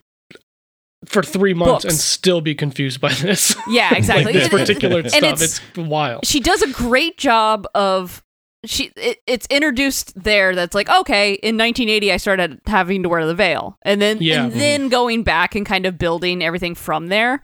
for 1.06 1.22
three 1.22 1.54
months 1.54 1.84
and 1.84 1.94
still 1.94 2.40
be 2.40 2.54
confused 2.54 3.00
by 3.00 3.12
this. 3.12 3.54
Yeah, 3.68 3.94
exactly. 3.94 4.24
like 4.26 4.34
this 4.34 4.46
It- 4.46 4.52
it- 4.54 4.58
particular 4.58 5.00
and 5.00 5.10
stuff. 5.10 5.22
it's- 5.42 5.60
It's, 5.70 5.78
wild. 5.78 6.26
she 6.26 6.40
does 6.40 6.62
a 6.62 6.70
great 6.72 7.16
job 7.18 7.66
of 7.74 8.22
she 8.66 8.90
it, 8.96 9.18
it's 9.26 9.46
introduced 9.50 10.14
there 10.22 10.54
that's 10.54 10.74
like 10.74 10.88
okay 10.88 11.34
in 11.34 11.58
1980 11.58 12.10
i 12.12 12.16
started 12.16 12.58
having 12.66 13.02
to 13.02 13.10
wear 13.10 13.26
the 13.26 13.34
veil 13.34 13.76
and 13.82 14.00
then 14.00 14.16
Yeah. 14.22 14.44
and 14.44 14.52
then 14.54 14.80
mm-hmm. 14.82 14.88
going 14.88 15.22
back 15.22 15.54
and 15.54 15.66
kind 15.66 15.84
of 15.84 15.98
building 15.98 16.42
everything 16.42 16.74
from 16.74 17.08
there 17.08 17.42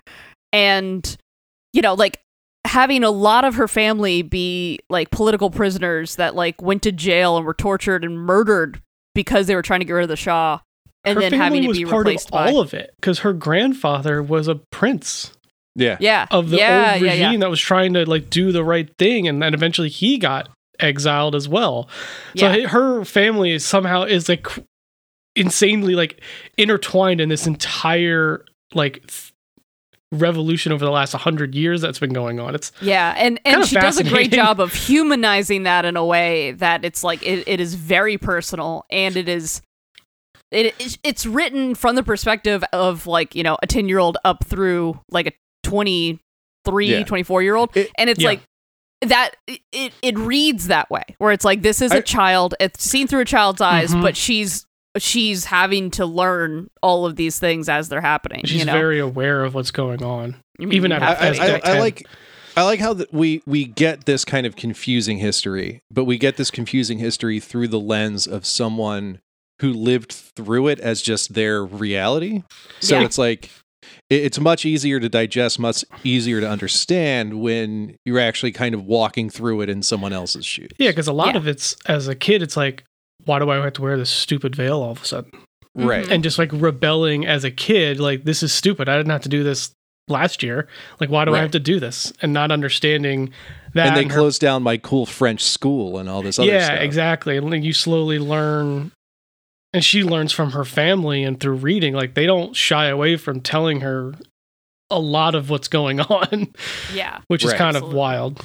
and 0.50 1.16
you 1.74 1.82
know 1.82 1.92
like 1.92 2.20
having 2.66 3.04
a 3.04 3.10
lot 3.10 3.44
of 3.44 3.56
her 3.56 3.68
family 3.68 4.22
be 4.22 4.78
like 4.88 5.10
political 5.10 5.50
prisoners 5.50 6.16
that 6.16 6.34
like 6.34 6.62
went 6.62 6.82
to 6.84 6.92
jail 6.92 7.36
and 7.36 7.44
were 7.44 7.52
tortured 7.54 8.02
and 8.02 8.18
murdered 8.18 8.80
because 9.14 9.46
they 9.46 9.54
were 9.54 9.62
trying 9.62 9.80
to 9.80 9.86
get 9.86 9.92
rid 9.92 10.02
of 10.04 10.08
the 10.08 10.16
shah 10.16 10.60
and 11.04 11.16
her 11.16 11.20
then 11.22 11.30
family 11.32 11.44
having 11.44 11.62
to 11.62 11.68
was 11.68 11.78
be 11.78 11.84
part 11.84 12.06
replaced 12.06 12.28
of 12.28 12.32
by 12.32 12.50
all 12.50 12.60
of 12.60 12.74
it 12.74 12.92
because 13.00 13.20
her 13.20 13.32
grandfather 13.32 14.22
was 14.22 14.48
a 14.48 14.56
prince 14.70 15.32
Yeah. 15.76 15.96
yeah 16.00 16.26
of 16.30 16.50
the 16.50 16.58
yeah, 16.58 16.92
old 16.94 17.02
regime 17.02 17.32
yeah. 17.32 17.38
that 17.38 17.50
was 17.50 17.60
trying 17.60 17.94
to 17.94 18.04
like 18.08 18.28
do 18.30 18.52
the 18.52 18.64
right 18.64 18.88
thing, 18.98 19.26
and 19.28 19.42
then 19.42 19.54
eventually 19.54 19.88
he 19.88 20.18
got 20.18 20.48
exiled 20.78 21.34
as 21.34 21.48
well. 21.48 21.88
So 22.36 22.50
Yeah. 22.52 22.66
her 22.68 23.04
family 23.04 23.52
is 23.52 23.64
somehow 23.64 24.02
is 24.04 24.28
like 24.28 24.46
insanely 25.36 25.94
like 25.94 26.20
intertwined 26.58 27.20
in 27.20 27.28
this 27.28 27.46
entire 27.46 28.44
like 28.74 29.06
th- 29.06 29.32
revolution 30.12 30.72
over 30.72 30.84
the 30.84 30.90
last 30.90 31.14
100 31.14 31.54
years 31.54 31.80
that's 31.80 32.00
been 32.00 32.12
going 32.12 32.40
on 32.40 32.52
it's 32.54 32.72
Yeah, 32.80 33.14
and 33.16 33.40
and 33.44 33.64
she 33.64 33.76
does 33.76 33.96
a 33.98 34.02
great 34.04 34.32
job 34.32 34.58
of 34.60 34.74
humanizing 34.74 35.62
that 35.62 35.84
in 35.84 35.96
a 35.96 36.04
way 36.04 36.50
that 36.52 36.84
it's 36.84 37.04
like 37.04 37.22
it, 37.24 37.46
it 37.46 37.60
is 37.60 37.74
very 37.74 38.18
personal 38.18 38.84
and 38.90 39.16
it 39.16 39.28
is 39.28 39.62
it 40.50 40.66
it's- 40.66 40.98
it's 41.04 41.26
written 41.26 41.74
from 41.74 41.94
the 41.96 42.02
perspective 42.02 42.64
of 42.72 43.06
like, 43.06 43.34
you 43.34 43.42
know, 43.42 43.56
a 43.62 43.66
10-year-old 43.66 44.18
up 44.24 44.44
through 44.44 44.98
like 45.10 45.26
a 45.28 45.32
23, 45.62 46.86
Yeah. 46.86 47.02
24-year-old 47.04 47.76
It- 47.76 47.90
and 47.98 48.10
it's 48.10 48.20
Yeah. 48.20 48.28
like 48.30 48.40
that 49.02 49.30
it 49.72 49.92
it 50.02 50.18
reads 50.18 50.66
that 50.66 50.90
way 50.90 51.02
where 51.18 51.32
it's 51.32 51.44
like 51.44 51.62
this 51.62 51.80
is 51.80 51.90
a 51.92 51.96
I- 51.96 52.00
child 52.02 52.54
it's 52.60 52.84
seen 52.84 53.06
through 53.06 53.20
a 53.20 53.24
child's 53.24 53.62
eyes 53.62 53.94
Mhm. 53.94 54.02
but 54.02 54.14
she's 54.14 54.66
she's 54.98 55.46
having 55.46 55.90
to 55.92 56.04
learn 56.04 56.68
all 56.82 57.06
of 57.06 57.16
these 57.16 57.38
things 57.38 57.68
as 57.70 57.88
they're 57.88 58.02
happening 58.02 58.42
she's 58.44 58.58
you 58.58 58.64
know 58.66 58.72
very 58.74 58.98
aware 58.98 59.42
of 59.42 59.54
what's 59.54 59.70
going 59.70 60.02
on 60.02 60.36
I 60.60 60.64
mean, 60.66 60.74
even 60.74 60.90
you 60.90 60.96
at 60.96 61.02
have 61.02 61.16
a- 61.18 61.22
I, 61.22 61.26
as. 61.28 61.40
I, 61.40 61.60
I 61.76 61.78
like 61.80 62.06
I 62.58 62.62
like 62.64 62.80
how 62.80 62.92
that 62.92 63.10
we 63.14 63.42
we 63.46 63.64
get 63.64 64.04
this 64.04 64.24
kind 64.26 64.44
of 64.44 64.54
confusing 64.56 65.16
history, 65.18 65.80
but 65.90 66.04
we 66.04 66.18
get 66.18 66.36
this 66.36 66.50
confusing 66.50 66.98
history 66.98 67.40
through 67.40 67.68
the 67.68 67.80
lens 67.80 68.26
of 68.26 68.44
someone 68.44 69.20
who 69.60 69.72
lived 69.72 70.12
through 70.12 70.68
it 70.68 70.80
as 70.80 71.02
just 71.02 71.34
their 71.34 71.64
reality. 71.64 72.42
So 72.80 72.98
Yeah. 72.98 73.04
it's 73.04 73.18
like 73.18 73.50
it's 74.10 74.38
much 74.40 74.64
easier 74.66 74.98
to 75.00 75.08
digest, 75.08 75.58
much 75.58 75.84
easier 76.04 76.40
to 76.40 76.48
understand 76.48 77.40
when 77.40 77.96
you're 78.04 78.18
actually 78.20 78.52
kind 78.52 78.74
of 78.74 78.84
walking 78.84 79.30
through 79.30 79.60
it 79.62 79.68
in 79.68 79.82
someone 79.82 80.12
else's 80.12 80.44
shoes. 80.44 80.68
yeah 80.78 80.90
because 80.90 81.06
a 81.08 81.12
lot 81.12 81.34
Yeah. 81.34 81.38
of 81.38 81.46
it's 81.48 81.76
as 81.86 82.08
a 82.08 82.14
kid 82.14 82.42
it's 82.42 82.56
like 82.56 82.84
why 83.26 83.38
do 83.38 83.50
i 83.50 83.56
have 83.56 83.72
to 83.74 83.82
wear 83.82 83.96
this 83.98 84.10
stupid 84.10 84.56
veil 84.56 84.82
all 84.82 84.92
of 84.92 85.02
a 85.02 85.04
sudden 85.06 85.30
Right. 85.76 86.06
Mhm. 86.06 86.10
and 86.10 86.22
just 86.24 86.38
like 86.38 86.50
rebelling 86.52 87.26
as 87.26 87.44
a 87.44 87.50
kid 87.50 88.00
like 88.00 88.24
this 88.24 88.42
is 88.42 88.52
stupid 88.52 88.88
i 88.88 88.96
didn't 88.96 89.12
have 89.12 89.22
to 89.22 89.28
do 89.28 89.42
this 89.44 89.70
last 90.08 90.42
year 90.42 90.66
like 91.00 91.08
why 91.10 91.24
do 91.24 91.34
i 91.34 91.38
have 91.38 91.50
to 91.52 91.60
do 91.60 91.78
this 91.78 92.12
and 92.22 92.32
not 92.32 92.50
understanding 92.50 93.30
that 93.74 93.88
And 93.88 93.96
they 93.96 94.12
her- 94.12 94.20
closed 94.20 94.40
down 94.40 94.62
my 94.62 94.76
cool 94.78 95.06
French 95.06 95.42
school 95.42 95.98
and 95.98 96.08
all 96.08 96.22
this 96.22 96.38
other 96.38 96.48
yeah 96.50 96.64
stuff. 96.64 96.76
Yeah, 96.78 96.82
exactly 96.82 97.36
and 97.36 97.48
like 97.50 97.62
you 97.62 97.72
slowly 97.72 98.18
learn 98.18 98.90
and 99.72 99.84
she 99.84 100.02
learns 100.02 100.32
from 100.32 100.52
her 100.52 100.64
family 100.64 101.22
and 101.24 101.38
through 101.40 101.54
reading 101.56 101.94
like 101.94 102.14
they 102.14 102.26
don't 102.26 102.54
shy 102.56 102.86
away 102.86 103.16
from 103.16 103.40
telling 103.40 103.80
her 103.80 104.12
a 104.90 104.98
lot 104.98 105.34
of 105.34 105.50
what's 105.50 105.68
going 105.68 106.00
on 106.00 106.52
Yeah. 106.92 107.20
which 107.28 107.44
is 107.44 107.50
Right. 107.52 107.58
kind 107.58 107.76
of 107.76 107.92
wild 107.92 108.42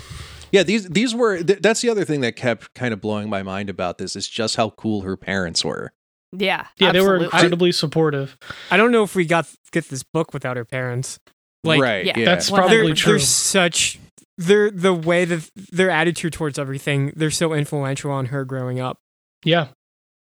Yeah, 0.51 0.63
these 0.63 0.87
these 0.89 1.13
were 1.15 1.41
th- 1.43 1.59
that's 1.61 1.81
the 1.81 1.89
other 1.89 2.05
thing 2.05 2.21
that 2.21 2.35
kept 2.35 2.73
kind 2.75 2.93
of 2.93 3.01
blowing 3.01 3.29
my 3.29 3.43
mind 3.43 3.69
about 3.69 3.97
this 3.97 4.15
is 4.15 4.27
just 4.27 4.55
how 4.55 4.69
cool 4.71 5.01
her 5.01 5.17
parents 5.17 5.65
were. 5.65 5.91
Yeah. 6.31 6.67
yeah 6.79 6.91
they 6.91 6.99
were 7.01 7.15
absolutely. 7.15 7.25
incredibly 7.25 7.71
supportive 7.71 8.37
I 8.71 8.77
don't 8.77 8.91
know 8.91 9.03
if 9.03 9.15
we 9.15 9.25
got 9.25 9.47
get 9.71 9.89
this 9.89 10.03
book 10.03 10.33
without 10.33 10.57
her 10.57 10.65
parents. 10.65 11.19
Like, 11.63 11.81
right. 11.81 12.05
yeah, 12.05 12.19
Yeah. 12.19 12.25
that's 12.25 12.51
Well, 12.51 12.61
probably 12.61 12.77
they're, 12.87 12.93
true 12.95 13.11
they're 13.13 13.19
such 13.19 13.99
they're 14.37 14.69
the 14.69 14.93
way 14.93 15.25
that 15.25 15.49
their 15.71 15.89
attitude 15.89 16.33
towards 16.33 16.59
everything 16.59 17.11
they're 17.15 17.31
so 17.31 17.53
influential 17.53 18.11
on 18.11 18.27
her 18.27 18.43
growing 18.45 18.79
up 18.79 18.97
yeah 19.43 19.67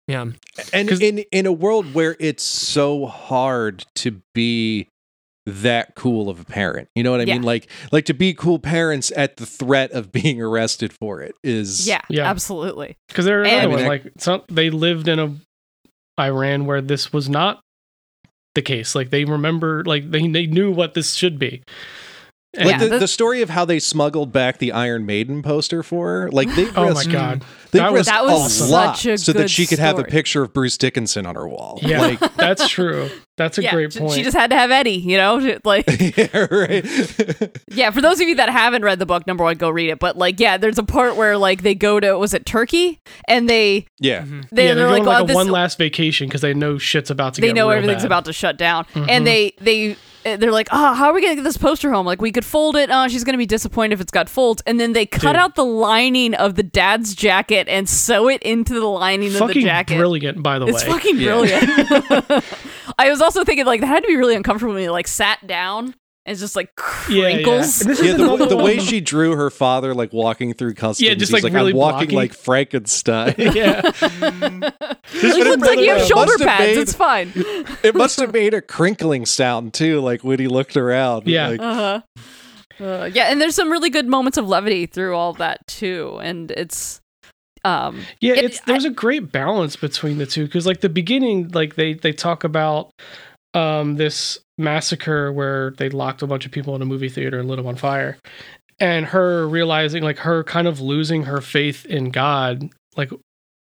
yeah 0.09 0.25
And 0.73 0.91
in 1.03 1.19
in 1.33 1.47
a 1.47 1.53
world 1.53 1.95
where 1.95 2.17
it's 2.21 2.43
so 2.45 3.07
hard 3.07 3.85
to 3.97 4.21
be 4.35 4.89
that 5.49 5.95
cool 5.95 6.29
of 6.29 6.41
a 6.41 6.45
parent. 6.45 6.89
You 6.97 7.05
know 7.05 7.13
what 7.13 7.21
I 7.21 7.25
Yeah. 7.25 7.35
mean? 7.35 7.43
Like 7.43 7.69
like 7.93 8.05
to 8.07 8.15
be 8.15 8.35
cool 8.35 8.59
parents 8.59 9.13
at 9.17 9.37
the 9.37 9.47
threat 9.47 9.93
of 9.93 10.11
being 10.11 10.43
arrested 10.43 10.93
for 10.93 11.21
it 11.23 11.35
is 11.45 11.87
Yeah, 11.87 12.01
Yeah. 12.09 12.29
absolutely. 12.29 12.97
because 13.09 13.25
they're 13.25 13.45
And- 13.45 13.49
another 13.53 13.63
I 13.65 13.67
mean, 13.77 13.77
one 13.77 13.87
like 13.87 14.07
it's 14.07 14.27
not, 14.27 14.45
they 14.49 14.71
lived 14.71 15.07
in 15.09 15.19
a 15.21 15.37
iran 16.19 16.67
where 16.67 16.81
this 16.81 17.13
was 17.13 17.29
not 17.29 17.61
the 18.55 18.63
case 18.63 18.95
like 18.95 19.11
they 19.11 19.25
remember 19.25 19.85
like 19.85 20.11
they, 20.11 20.27
they 20.29 20.47
knew 20.47 20.71
what 20.73 20.95
this 20.95 21.15
should 21.15 21.39
be 21.39 21.63
And- 21.63 21.65
like 22.57 22.67
Yeah, 22.67 22.79
the, 22.79 22.88
the- 22.88 22.99
the 23.00 23.09
story 23.09 23.43
of 23.43 23.50
how 23.50 23.65
they 23.65 23.79
smuggled 23.79 24.33
back 24.33 24.59
the 24.59 24.73
Iron 24.73 25.05
Maiden 25.07 25.43
poster 25.43 25.83
for 25.83 26.09
her. 26.09 26.31
Like 26.31 26.49
they 26.55 26.69
oh 26.76 26.95
my 26.95 27.05
god 27.05 27.45
they 27.71 27.79
that 27.81 27.93
was 27.93 28.07
That 28.07 28.25
was 28.25 28.61
a 28.61 28.73
lot 28.73 28.97
such 28.97 29.07
a 29.07 29.19
so 29.19 29.33
that 29.35 29.50
she 29.50 29.67
could 29.67 29.79
have 29.79 29.99
a 29.99 30.05
picture 30.05 30.43
of 30.43 30.53
Bruce 30.55 30.79
Dickinson 30.79 31.26
on 31.26 31.35
her 31.35 31.47
wall. 31.49 31.79
yeah 31.83 32.00
Like 32.00 32.21
that's 32.37 32.69
true 32.69 33.11
that's 33.37 33.59
a 33.59 33.62
yeah, 33.62 33.73
great 33.73 33.95
point 33.95 34.12
She 34.15 34.23
just 34.23 34.35
had 34.37 34.49
to 34.50 34.57
have 34.57 34.71
Eddie, 34.71 34.93
you 34.93 35.19
know? 35.19 35.41
She- 35.41 35.59
Like 35.65 35.85
yeah, 36.17 36.47
right. 36.50 37.59
Yeah, 37.69 37.91
for 37.91 38.00
those 38.00 38.21
of 38.21 38.29
you 38.29 38.35
that 38.37 38.49
haven't 38.49 38.83
read 38.83 38.99
the 38.99 39.05
book, 39.07 39.26
number 39.26 39.45
one, 39.45 39.57
go 39.59 39.69
read 39.69 39.91
it. 39.91 39.99
But 39.99 40.17
like, 40.17 40.41
yeah, 40.41 40.57
there's 40.57 40.79
a 40.79 40.83
part 40.83 41.17
where 41.17 41.37
like 41.37 41.61
they 41.62 41.75
go 41.75 42.00
to 42.00 42.17
was 42.19 42.33
it 42.33 42.47
Turkey 42.47 43.00
and 43.29 43.49
they 43.50 43.87
yeah. 43.99 44.25
they 44.53 44.69
yeah, 44.69 44.75
they're, 44.75 44.75
they're 44.75 44.87
like, 44.91 45.05
going 45.05 45.07
like 45.07 45.21
oh, 45.21 45.25
a 45.25 45.26
this, 45.26 45.35
one 45.35 45.49
last 45.50 45.76
vacation 45.76 46.26
because 46.29 46.41
they 46.41 46.55
know 46.55 46.79
shit's 46.79 47.11
about 47.11 47.35
to 47.35 47.41
they 47.43 47.49
get 47.49 47.57
know 47.57 47.69
real 47.69 47.76
everything's 47.79 48.03
bad. 48.03 48.07
about 48.07 48.25
to 48.26 48.33
shut 48.33 48.57
down, 48.57 48.85
Mhm. 48.95 49.07
and 49.11 49.26
they 49.26 49.53
they 49.61 49.97
Eh, 50.26 50.37
they're 50.37 50.50
like, 50.50 50.66
oh, 50.73 50.92
how 50.95 51.06
are 51.06 51.14
we 51.14 51.23
gonna 51.23 51.37
get 51.37 51.45
this 51.45 51.56
poster 51.56 51.92
home? 51.92 52.04
Like, 52.04 52.21
we 52.21 52.33
could 52.33 52.45
fold 52.45 52.75
it. 52.75 52.90
Oh, 52.92 53.06
she's 53.06 53.23
gonna 53.23 53.38
be 53.38 53.47
disappointed 53.47 53.92
if 53.95 54.00
it's 54.00 54.11
got 54.11 54.28
folds, 54.28 54.61
and 54.66 54.80
then 54.80 54.92
they 54.92 55.06
cut 55.06 55.33
Dude. 55.33 55.37
out 55.37 55.54
the 55.54 55.64
lining 55.64 56.35
of 56.35 56.56
the 56.56 56.64
dad's 56.64 57.14
jacket 57.14 57.68
and 57.68 57.88
sew 57.88 58.28
it 58.28 58.42
into 58.42 58.75
the 58.75 58.87
lining 58.87 59.28
of 59.37 59.47
the 59.49 59.54
jacket. 59.54 59.56
It's 59.59 59.66
fucking 59.66 59.99
brilliant 59.99 60.42
by 60.42 60.59
the 60.59 60.66
It's 60.66 60.85
way 60.85 60.90
It's 60.90 60.92
fucking 60.92 61.18
Yeah. 61.18 61.64
brilliant. 62.25 62.45
I 62.99 63.09
was 63.11 63.21
also 63.23 63.45
thinking 63.45 63.66
like 63.66 63.80
that 63.83 63.87
had 63.87 64.02
to 64.02 64.09
be 64.09 64.16
really 64.16 64.35
uncomfortable 64.35 64.75
when 64.75 64.83
you 64.83 64.90
like 64.90 65.06
sat 65.06 65.47
down 65.47 65.87
and 65.87 65.95
it's 66.26 66.40
just 66.40 66.56
like 66.56 66.71
Yeah, 67.09 67.28
yeah. 67.28 67.33
crinkles. 67.42 67.87
Yeah, 68.02 68.12
the, 68.14 68.47
the 68.49 68.56
way 68.56 68.78
she 68.78 69.00
drew 69.00 69.37
her 69.37 69.50
father 69.50 69.95
like 69.95 70.12
walking 70.12 70.52
through 70.54 70.75
customs. 70.75 71.00
Yeah, 71.06 71.14
just, 71.14 71.30
he's 71.33 71.33
like, 71.33 71.45
like, 71.45 71.52
really 71.52 71.73
I'm 71.73 71.76
walking 71.78 72.09
blocky. 72.11 72.16
like 72.16 72.35
Frankenstein. 72.35 73.35
yeah 73.38 73.80
It 75.18 75.47
looks 75.47 75.62
like 75.66 75.78
you 75.78 75.90
have 75.90 76.06
shoulder 76.06 76.33
must 76.33 76.40
have 76.40 76.49
pads. 76.49 76.66
made- 76.76 76.78
It's 76.78 76.95
fine. 76.95 77.33
it 77.83 77.95
must 77.95 78.18
have 78.21 78.33
made 78.33 78.54
a 78.54 78.61
crinkling 78.61 79.25
sound 79.26 79.73
too, 79.75 80.00
like 80.00 80.23
when 80.25 80.38
he 80.38 80.49
looked 80.49 80.76
around. 80.76 81.26
Yeah. 81.26 81.49
Like, 81.49 81.61
Uh-huh. 81.61 82.00
Uh, 82.78 83.09
yeah, 83.12 83.30
and 83.30 83.40
there's 83.40 83.54
some 83.54 83.71
really 83.73 83.88
good 83.88 84.06
moments 84.06 84.37
of 84.37 84.47
levity 84.47 84.85
through 84.85 85.16
all 85.16 85.33
that 85.35 85.66
too, 85.66 86.18
and 86.23 86.50
it's 86.50 87.00
um 87.64 88.02
Yeah, 88.21 88.35
It- 88.35 88.45
it's 88.45 88.61
there's 88.61 88.85
a 88.85 88.90
great 88.90 89.33
balance 89.33 89.76
between 89.76 90.18
the 90.18 90.26
two 90.26 90.45
because 90.45 90.66
like 90.66 90.80
the 90.83 90.88
beginning, 90.90 91.49
like 91.54 91.76
they 91.76 91.95
they 91.95 92.12
talk 92.12 92.45
about 92.45 92.90
um 93.54 93.95
this 93.97 94.38
massacre 94.59 95.33
where 95.33 95.71
they 95.73 95.89
locked 95.89 96.23
a 96.23 96.27
bunch 96.27 96.47
of 96.47 96.53
people 96.53 96.75
in 96.75 96.83
a 96.83 96.87
movie 96.87 97.09
theater 97.09 97.39
and 97.39 97.49
lit 97.49 97.57
them 97.59 97.67
on 97.67 97.77
fire, 97.77 98.19
and 98.79 99.07
her 99.07 99.47
realizing 99.49 100.03
like 100.03 100.19
her 100.19 100.45
kind 100.45 100.67
of 100.67 100.81
losing 100.81 101.25
her 101.25 101.41
faith 101.41 101.85
in 101.87 102.11
God, 102.11 102.69
like 102.97 103.11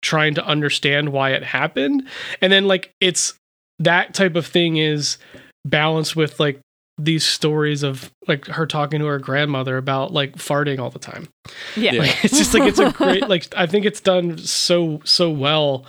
trying 0.01 0.33
to 0.35 0.45
understand 0.45 1.11
why 1.11 1.31
it 1.31 1.43
happened, 1.43 2.07
and 2.41 2.51
then 2.51 2.67
like 2.67 2.91
it's 2.99 3.33
that 3.79 4.13
type 4.13 4.35
of 4.35 4.45
thing 4.45 4.77
is 4.77 5.17
balanced 5.65 6.15
with 6.15 6.39
like 6.39 6.59
these 6.97 7.25
stories 7.25 7.83
of 7.83 8.11
like 8.27 8.45
her 8.45 8.67
talking 8.67 8.99
to 8.99 9.05
her 9.07 9.17
grandmother 9.17 9.77
about 9.77 10.13
like 10.13 10.35
farting 10.35 10.79
all 10.79 10.89
the 10.89 10.99
time. 10.99 11.27
yeah. 11.75 11.93
Yeah. 11.93 12.01
Like, 12.01 12.25
it's 12.25 12.37
just 12.37 12.53
like 12.53 12.63
it's 12.63 12.79
a 12.79 12.91
great 12.91 13.27
like 13.29 13.47
I 13.55 13.65
think 13.65 13.85
it's 13.85 14.01
done 14.01 14.37
so 14.37 15.01
so 15.03 15.29
well 15.29 15.85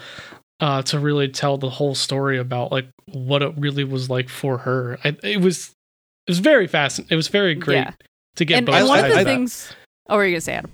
uh 0.62 0.80
to 0.82 0.98
really 0.98 1.28
tell 1.28 1.58
the 1.58 1.68
whole 1.68 1.94
story 1.94 2.38
about 2.38 2.72
like 2.72 2.86
what 3.12 3.42
it 3.42 3.52
really 3.58 3.84
was 3.84 4.08
like 4.08 4.28
for 4.30 4.58
her. 4.58 4.98
I, 5.04 5.14
it 5.22 5.40
was 5.42 5.72
it 6.26 6.30
was 6.30 6.38
very 6.38 6.66
fascinating. 6.68 7.12
It 7.12 7.16
was 7.16 7.28
very 7.28 7.54
great 7.54 7.76
Yeah. 7.76 7.92
to 8.36 8.44
get 8.46 8.56
and 8.58 8.66
both 8.66 8.76
I- 8.76 8.84
one 8.84 8.98
of 9.00 9.04
the 9.04 9.10
of 9.10 9.16
that. 9.16 9.24
things 9.24 9.74
Oh, 10.08 10.16
were 10.16 10.24
you 10.24 10.32
gonna 10.32 10.40
say 10.40 10.54
Adam? 10.54 10.70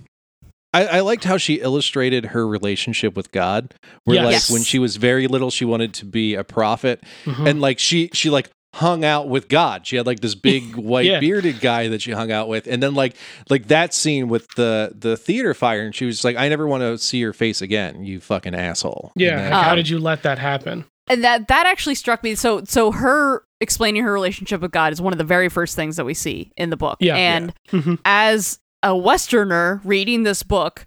I, 0.73 0.85
I 0.85 0.99
liked 0.99 1.23
how 1.23 1.37
she 1.37 1.55
illustrated 1.55 2.25
her 2.27 2.47
relationship 2.47 3.15
with 3.15 3.31
God. 3.31 3.73
Where 4.03 4.15
Yes. 4.17 4.25
like 4.25 4.33
Yes. 4.33 4.51
when 4.51 4.61
she 4.63 4.77
was 4.77 4.97
very 4.97 5.27
little, 5.27 5.49
she 5.49 5.65
wanted 5.65 5.93
to 5.95 6.05
be 6.05 6.35
a 6.35 6.43
prophet, 6.43 7.03
Mhm. 7.25 7.49
and 7.49 7.61
like 7.61 7.79
she 7.79 8.09
she 8.13 8.29
like 8.29 8.49
hung 8.75 9.03
out 9.03 9.27
with 9.27 9.47
God. 9.49 9.85
She 9.87 9.95
had 9.95 10.05
like 10.05 10.19
this 10.19 10.35
big 10.35 10.75
white 10.75 11.05
Yeah. 11.05 11.19
bearded 11.19 11.59
guy 11.59 11.87
that 11.89 12.01
she 12.01 12.11
hung 12.11 12.31
out 12.31 12.47
with, 12.47 12.67
and 12.67 12.81
then 12.83 12.93
like 12.93 13.15
like 13.49 13.67
that 13.67 13.93
scene 13.93 14.27
with 14.29 14.47
the 14.55 14.91
the 14.97 15.17
theater 15.17 15.53
fire, 15.53 15.81
and 15.81 15.93
she 15.95 16.05
was 16.05 16.23
like, 16.23 16.35
"I 16.37 16.49
never 16.49 16.67
want 16.67 16.81
to 16.81 16.97
see 16.97 17.17
your 17.17 17.33
face 17.33 17.61
again, 17.61 18.03
you 18.03 18.19
fucking 18.19 18.53
asshole." 18.55 19.11
Yeah, 19.15 19.35
then- 19.37 19.51
like, 19.51 19.65
how 19.65 19.75
did 19.75 19.89
you 19.89 19.99
let 19.99 20.23
that 20.23 20.37
happen? 20.39 20.85
And 21.11 21.23
that 21.23 21.47
that 21.47 21.65
actually 21.65 21.95
struck 21.95 22.23
me. 22.23 22.35
So 22.35 22.63
so 22.65 22.91
her 22.91 23.43
explaining 23.59 24.03
her 24.03 24.13
relationship 24.13 24.61
with 24.61 24.71
God 24.71 24.93
is 24.93 25.01
one 25.01 25.11
of 25.13 25.17
the 25.17 25.23
very 25.25 25.49
first 25.49 25.75
things 25.75 25.95
that 25.97 26.05
we 26.05 26.13
see 26.13 26.51
in 26.55 26.69
the 26.69 26.77
book. 26.77 26.97
Yeah. 27.01 27.15
and 27.15 27.53
Mhm. 27.71 27.97
as 28.05 28.59
a 28.83 28.95
Westerner 28.95 29.81
reading 29.83 30.23
this 30.23 30.43
book, 30.43 30.85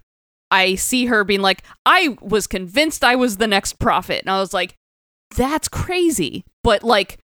I 0.49 0.75
see 0.75 1.05
her 1.07 1.23
being 1.23 1.41
like, 1.41 1.63
I 1.85 2.17
was 2.21 2.47
convinced 2.47 3.03
I 3.03 3.15
was 3.15 3.37
the 3.37 3.45
next 3.47 3.77
prophet. 3.79 4.21
And 4.21 4.29
I 4.31 4.39
was 4.39 4.53
like, 4.53 4.75
that's 5.35 5.67
crazy. 5.67 6.45
But 6.63 6.83
like, 6.83 7.19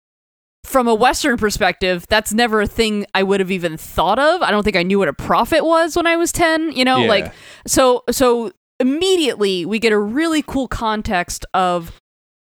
from 0.64 0.86
a 0.88 0.94
Western 0.94 1.36
perspective, 1.36 2.06
that's 2.08 2.32
never 2.32 2.60
a 2.60 2.66
thing 2.66 3.06
I 3.14 3.22
would 3.22 3.40
have 3.40 3.50
even 3.50 3.76
thought 3.76 4.18
of. 4.18 4.42
I 4.42 4.50
don't 4.50 4.62
think 4.64 4.76
I 4.76 4.82
knew 4.82 4.98
what 4.98 5.08
a 5.08 5.12
prophet 5.14 5.64
was 5.64 5.96
when 5.96 6.06
I 6.06 6.16
was 6.16 6.30
10, 6.32 6.72
you 6.72 6.84
know, 6.84 6.98
Yeah. 7.02 7.08
like, 7.08 7.32
so, 7.66 8.04
so 8.10 8.52
immediately 8.80 9.64
we 9.66 9.78
get 9.78 9.92
a 9.92 9.98
really 9.98 10.42
cool 10.42 10.68
context 10.68 11.44
of 11.54 11.92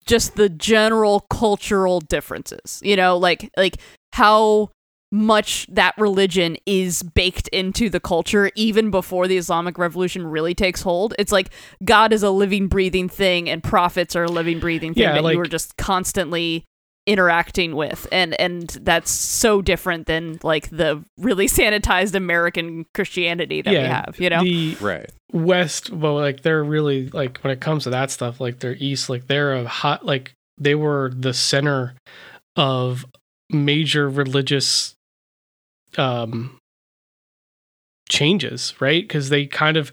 just 0.06 0.36
the 0.36 0.50
general 0.50 1.22
cultural 1.30 2.00
differences, 2.00 2.80
you 2.84 2.96
know, 2.96 3.18
like, 3.18 3.50
like 3.58 3.78
how 4.14 4.70
much 5.12 5.66
that 5.70 5.94
religion 5.98 6.58
is 6.66 7.02
baked 7.04 7.48
into 7.50 7.90
the 7.90 8.00
culture 8.00 8.52
even 8.56 8.92
before 8.92 9.26
the 9.28 9.38
Islamic 9.38 9.78
Revolution 9.78 10.28
really 10.28 10.54
takes 10.54 10.82
hold. 10.82 11.14
It's 11.18 11.32
like 11.32 11.50
God 11.86 12.12
is 12.12 12.24
a 12.24 12.30
living, 12.30 12.68
breathing 12.68 13.08
thing, 13.08 13.50
and 13.50 13.64
prophets 13.64 14.18
are 14.18 14.26
a 14.26 14.30
living, 14.30 14.60
breathing 14.60 14.94
thing 14.94 15.04
Yeah, 15.04 15.14
that 15.14 15.24
like- 15.24 15.36
you 15.36 15.42
are 15.42 15.46
just 15.46 15.78
constantly 15.78 16.66
interacting 17.08 17.76
with 17.76 18.06
and 18.12 18.40
and 18.40 18.78
that's 18.82 19.10
so 19.10 19.62
different 19.62 20.06
than 20.06 20.38
like 20.44 20.70
the 20.70 21.04
really 21.18 21.48
sanitized 21.48 22.14
american 22.14 22.86
christianity 22.94 23.62
that 23.62 23.72
we 23.72 23.78
have 23.78 24.16
you 24.20 24.30
know 24.30 24.44
The 24.44 24.76
right. 24.82 25.10
West, 25.34 25.90
well, 25.90 26.16
like 26.16 26.42
they're 26.42 26.64
really 26.64 27.10
like 27.10 27.40
when 27.40 27.52
it 27.52 27.60
comes 27.60 27.84
to 27.84 27.90
that 27.90 28.12
stuff, 28.12 28.40
like 28.40 28.60
they're 28.60 28.76
East, 28.80 29.10
like 29.10 29.28
they're 29.28 29.54
a 29.54 29.68
hot, 29.68 30.06
like 30.06 30.34
they 30.58 30.76
were 30.76 31.12
the 31.14 31.34
center 31.34 31.96
of 32.56 33.06
major 33.50 34.10
religious 34.10 34.96
um 35.98 36.58
changes, 38.10 38.74
right? 38.80 39.04
Because 39.04 39.30
they 39.30 39.46
kind 39.46 39.76
of 39.78 39.92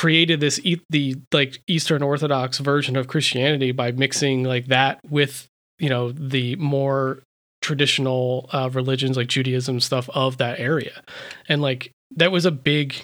created 0.00 0.40
this 0.40 0.58
e- 0.64 0.80
the 0.88 1.14
like 1.30 1.60
Eastern 1.66 2.02
Orthodox 2.02 2.56
version 2.56 2.96
of 2.96 3.06
Christianity 3.06 3.70
by 3.70 3.92
mixing 3.92 4.44
like 4.44 4.64
that 4.68 4.98
with 5.10 5.46
you 5.78 5.90
know 5.90 6.10
the 6.10 6.56
more 6.56 7.22
traditional 7.60 8.48
uh, 8.50 8.70
religions 8.72 9.18
like 9.18 9.28
Judaism 9.28 9.78
stuff 9.78 10.08
of 10.14 10.38
that 10.38 10.58
area, 10.58 11.02
and 11.50 11.60
like 11.60 11.92
that 12.16 12.32
was 12.32 12.46
a 12.46 12.50
big 12.50 12.94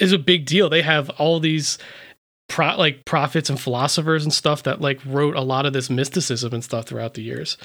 is 0.00 0.10
a 0.10 0.18
big 0.18 0.44
deal. 0.44 0.68
They 0.68 0.82
have 0.82 1.10
all 1.10 1.38
these 1.38 1.78
pro- 2.48 2.76
like 2.76 3.04
prophets 3.04 3.48
and 3.48 3.60
philosophers 3.60 4.24
and 4.24 4.32
stuff 4.32 4.64
that 4.64 4.80
like 4.80 5.00
wrote 5.06 5.36
a 5.36 5.42
lot 5.42 5.64
of 5.64 5.72
this 5.72 5.88
mysticism 5.90 6.52
and 6.52 6.64
stuff 6.64 6.86
throughout 6.86 7.14
the 7.14 7.22
years. 7.22 7.56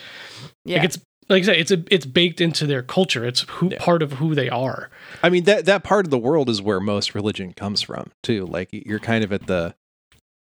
yeah 0.65 0.77
Like 0.77 0.85
it's 0.85 0.99
like 1.29 1.43
I 1.43 1.45
said, 1.45 1.57
it's 1.57 1.71
a, 1.71 1.83
it's 1.91 2.05
baked 2.05 2.39
into 2.41 2.65
their 2.65 2.81
culture. 2.83 3.25
It's 3.25 3.41
who 3.49 3.69
Yeah. 3.71 3.77
part 3.79 4.01
of 4.01 4.13
who 4.13 4.33
they 4.35 4.49
are. 4.49 4.89
I 5.23 5.29
mean 5.29 5.43
that 5.45 5.65
that 5.65 5.83
part 5.83 6.05
of 6.05 6.11
the 6.11 6.17
world 6.17 6.49
is 6.49 6.61
where 6.61 6.79
most 6.79 7.13
religion 7.15 7.53
comes 7.53 7.81
from 7.81 8.11
too. 8.23 8.45
Like 8.45 8.69
you're 8.71 8.99
kind 8.99 9.23
of 9.23 9.31
at 9.33 9.47
the 9.47 9.75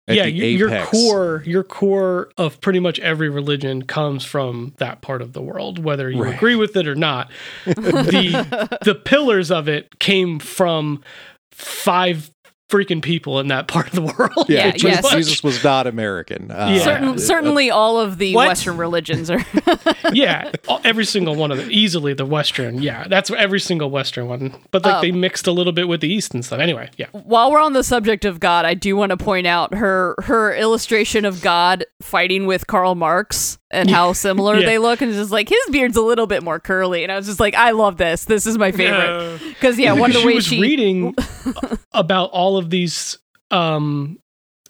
at 0.07 0.15
yeah, 0.15 0.23
the 0.23 0.31
you, 0.31 0.45
your 0.45 0.69
apex. 0.69 0.89
core 0.89 1.43
your 1.45 1.63
core 1.63 2.31
of 2.37 2.59
pretty 2.59 2.79
much 2.79 2.99
every 2.99 3.29
religion 3.29 3.83
comes 3.83 4.25
from 4.25 4.73
that 4.77 5.01
part 5.01 5.21
of 5.21 5.33
the 5.33 5.41
world, 5.41 5.77
whether 5.83 6.09
you 6.09 6.23
Right. 6.23 6.33
agree 6.35 6.55
with 6.55 6.75
it 6.75 6.87
or 6.87 6.95
not. 6.95 7.29
the 7.65 8.77
the 8.83 8.95
pillars 8.95 9.51
of 9.51 9.67
it 9.69 9.99
came 9.99 10.39
from 10.39 11.03
five 11.51 12.31
freaking 12.71 13.01
people 13.01 13.39
in 13.39 13.49
that 13.49 13.67
part 13.67 13.87
of 13.87 13.93
the 13.93 14.01
world. 14.17 14.47
Yeah, 14.49 14.67
Yeah, 14.67 14.71
Jesus, 14.71 15.03
yes. 15.03 15.11
Jesus 15.13 15.43
was 15.43 15.63
not 15.63 15.85
American. 15.87 16.49
Uh, 16.51 16.69
Yeah. 16.71 16.83
Certain, 16.83 17.07
uh, 17.09 17.17
certainly, 17.17 17.69
all 17.69 17.99
of 17.99 18.17
the 18.17 18.33
What? 18.33 18.47
Western 18.47 18.77
religions 18.77 19.29
are. 19.29 19.45
yeah, 20.13 20.51
every 20.83 21.05
single 21.05 21.35
one 21.35 21.51
of 21.51 21.57
them, 21.57 21.67
easily 21.69 22.13
the 22.13 22.25
Western. 22.25 22.81
Yeah, 22.81 23.07
that's 23.07 23.29
every 23.31 23.59
single 23.59 23.89
Western 23.89 24.27
one. 24.27 24.55
But 24.71 24.83
like 24.85 24.95
Um, 24.95 25.01
they 25.01 25.11
mixed 25.11 25.47
a 25.47 25.51
little 25.51 25.73
bit 25.73 25.87
with 25.87 26.01
the 26.01 26.11
East 26.11 26.33
and 26.33 26.43
stuff. 26.45 26.59
Anyway, 26.59 26.89
yeah, 26.97 27.07
While 27.11 27.51
we're 27.51 27.61
on 27.61 27.73
the 27.73 27.83
subject 27.83 28.23
of 28.25 28.39
God, 28.39 28.65
I 28.65 28.73
do 28.73 28.95
want 28.95 29.09
to 29.09 29.17
point 29.17 29.47
out 29.47 29.73
her 29.73 30.15
her 30.23 30.55
illustration 30.55 31.25
of 31.25 31.41
God 31.41 31.85
fighting 32.01 32.45
with 32.45 32.67
Karl 32.67 32.95
Marx 32.95 33.57
and 33.71 33.89
how 33.89 34.13
similar 34.13 34.59
Yeah. 34.59 34.65
they 34.65 34.77
look, 34.77 35.01
and 35.01 35.11
just 35.13 35.31
like 35.31 35.49
his 35.49 35.59
beard's 35.71 35.97
a 35.97 36.01
little 36.01 36.27
bit 36.27 36.43
more 36.43 36.59
curly, 36.59 37.03
and 37.03 37.11
I 37.11 37.15
was 37.17 37.25
just 37.27 37.39
like, 37.39 37.55
I 37.55 37.71
love 37.71 37.97
this. 37.97 38.25
This 38.25 38.45
is 38.45 38.57
my 38.57 38.71
favorite 38.71 39.39
because 39.49 39.79
yeah, 39.79 39.93
one 39.93 40.11
of 40.11 40.15
the 40.15 40.19
she 40.21 40.25
ways 40.27 40.35
was 40.35 40.45
she 40.45 40.61
reading 40.61 41.15
about 41.93 42.29
all 42.31 42.57
of 42.57 42.69
these 42.69 43.17
um 43.51 44.17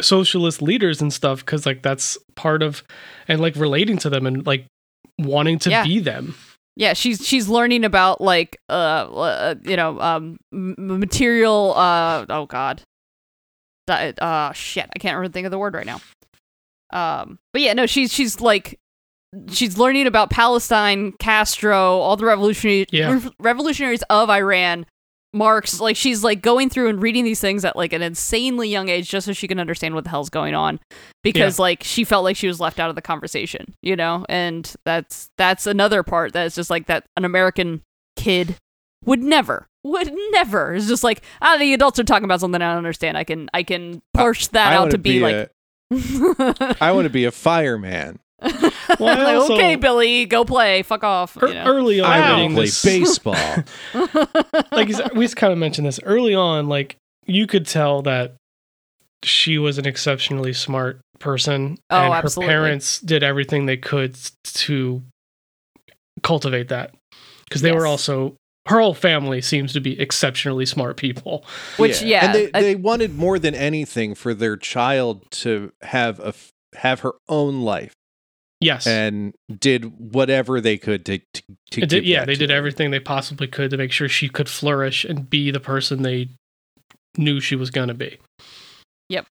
socialist 0.01 0.61
leaders 0.61 1.01
and 1.01 1.13
stuff 1.13 1.39
because 1.45 1.65
like 1.65 1.83
that's 1.83 2.17
part 2.35 2.63
of 2.63 2.83
and 3.27 3.39
like 3.39 3.55
relating 3.55 3.97
to 3.97 4.09
them 4.09 4.25
and 4.25 4.45
like 4.47 4.65
wanting 5.19 5.59
to 5.59 5.69
Yeah. 5.69 5.83
be 5.83 5.99
them. 5.99 6.33
yeah 6.75 6.93
she's 6.93 7.23
she's 7.27 7.47
learning 7.47 7.83
about 7.85 8.19
like 8.21 8.57
uh, 8.69 8.73
uh 8.73 9.55
you 9.63 9.75
know 9.75 9.99
um 9.99 10.37
material 10.51 11.73
uh 11.75 12.25
oh 12.29 12.45
god 12.47 12.81
uh 13.87 14.51
shit 14.53 14.89
i 14.95 14.99
can't 14.99 15.15
remember 15.15 15.31
think 15.31 15.45
of 15.45 15.51
the 15.51 15.57
word 15.59 15.73
right 15.75 15.85
now 15.85 15.99
um 16.93 17.37
but 17.53 17.61
yeah 17.61 17.73
no 17.73 17.85
she's 17.85 18.11
she's 18.11 18.39
like 18.41 18.79
she's 19.49 19.77
learning 19.77 20.07
about 20.07 20.29
palestine 20.29 21.13
castro 21.13 21.99
all 21.99 22.17
the 22.17 22.25
revolutionary 22.25 22.85
Yeah. 22.91 23.11
rev- 23.11 23.31
revolutionaries 23.39 24.03
of 24.09 24.29
iran 24.29 24.85
marx 25.33 25.79
like 25.79 25.95
she's 25.95 26.23
like 26.23 26.41
going 26.41 26.69
through 26.69 26.89
and 26.89 27.01
reading 27.01 27.23
these 27.23 27.39
things 27.39 27.63
at 27.63 27.77
like 27.77 27.93
an 27.93 28.01
insanely 28.01 28.67
young 28.67 28.89
age 28.89 29.07
just 29.09 29.25
so 29.25 29.31
she 29.31 29.47
can 29.47 29.59
understand 29.59 29.95
what 29.95 30.03
the 30.03 30.09
hell's 30.09 30.29
going 30.29 30.53
on 30.53 30.77
because 31.23 31.57
like 31.57 31.81
she 31.83 32.03
felt 32.03 32.25
like 32.25 32.35
she 32.35 32.47
was 32.47 32.59
left 32.59 32.79
out 32.81 32.89
of 32.89 32.95
the 32.95 33.01
conversation 33.01 33.73
you 33.81 33.95
know 33.95 34.25
and 34.27 34.75
that's 34.83 35.29
that's 35.37 35.65
another 35.65 36.03
part 36.03 36.33
that's 36.33 36.53
just 36.55 36.69
like 36.69 36.87
that 36.87 37.05
an 37.15 37.23
american 37.23 37.81
kid 38.17 38.57
would 39.05 39.23
never 39.23 39.65
would 39.85 40.11
never 40.31 40.73
it's 40.75 40.87
just 40.89 41.03
like 41.05 41.21
ah 41.41 41.55
the 41.57 41.73
adults 41.73 41.97
are 41.97 42.03
talking 42.03 42.25
about 42.25 42.41
something 42.41 42.61
i 42.61 42.67
don't 42.67 42.77
understand 42.77 43.17
i 43.17 43.23
can 43.23 43.49
i 43.53 43.63
can 43.63 44.01
parse 44.13 44.47
that 44.49 44.73
I 44.73 44.75
out 44.75 44.79
wanna 44.81 44.91
to 44.91 44.97
be, 44.97 45.19
like 45.21 45.35
a- 45.35 45.49
I 46.81 46.91
want 46.91 47.05
to 47.05 47.09
be 47.09 47.25
a 47.25 47.31
fireman. 47.31 48.19
Well, 48.99 49.19
I 49.27 49.35
also- 49.35 49.53
okay 49.55 49.75
billy 49.75 50.25
go 50.25 50.43
play 50.45 50.81
fuck 50.83 51.03
off 51.03 51.37
ear- 51.41 51.47
you 51.49 51.53
know? 51.55 51.63
early 51.65 51.99
on, 51.99 52.09
I 52.11 52.35
reading 52.35 52.53
play 52.55 52.65
this- 52.65 52.83
baseball. 52.85 53.35
like 54.71 54.87
you 54.87 54.93
said- 54.95 55.15
we 55.15 55.27
kind 55.29 55.53
of 55.53 55.59
mentioned 55.59 55.87
this 55.87 55.99
early 56.03 56.33
on. 56.35 56.67
Like 56.67 56.95
you 57.25 57.47
could 57.47 57.65
tell 57.67 58.01
that 58.03 58.35
she 59.23 59.57
was 59.59 59.77
an 59.77 59.85
exceptionally 59.85 60.53
smart 60.53 60.99
person, 61.19 61.77
Oh, 61.91 61.97
and 61.97 62.13
her 62.13 62.19
absolutely. 62.19 62.51
parents 62.51 62.99
did 62.99 63.21
everything 63.23 63.67
they 63.67 63.77
could 63.77 64.17
to 64.43 65.03
cultivate 66.23 66.67
that 66.69 66.93
because 67.47 67.61
they 67.61 67.71
were 67.71 67.85
also 67.85 68.35
her 68.67 68.79
whole 68.79 68.93
family 68.93 69.41
seems 69.41 69.73
to 69.73 69.79
be 69.79 69.99
exceptionally 69.99 70.65
smart 70.65 70.97
people. 70.97 71.43
Which, 71.77 72.01
yeah, 72.01 72.25
and 72.25 72.35
they, 72.35 72.49
I- 72.53 72.61
they 72.61 72.75
wanted 72.75 73.15
more 73.15 73.37
than 73.39 73.53
anything 73.55 74.15
for 74.15 74.33
their 74.33 74.55
child 74.57 75.29
to 75.31 75.71
have 75.81 76.19
a 76.19 76.27
f- 76.27 76.49
have 76.75 77.01
her 77.01 77.13
own 77.27 77.61
life, 77.61 77.93
Yes, 78.61 78.85
and 78.87 79.33
did 79.59 80.13
whatever 80.13 80.61
they 80.61 80.77
could 80.77 81.03
to 81.05 81.17
to, 81.17 81.41
to 81.71 81.81
did, 81.81 81.89
give 81.89 82.05
yeah, 82.05 82.25
they 82.25 82.33
to 82.35 82.39
did 82.39 82.49
her. 82.51 82.55
everything 82.55 82.91
they 82.91 82.99
possibly 82.99 83.47
could 83.47 83.71
to 83.71 83.77
make 83.77 83.91
sure 83.91 84.07
she 84.07 84.29
could 84.29 84.47
flourish 84.47 85.03
and 85.03 85.27
be 85.29 85.49
the 85.51 85.59
person 85.59 86.03
they 86.03 86.29
knew 87.17 87.39
she 87.39 87.55
was 87.55 87.71
going 87.71 87.87
to 87.87 87.93
be. 87.95 88.17
Yep. 89.09 89.25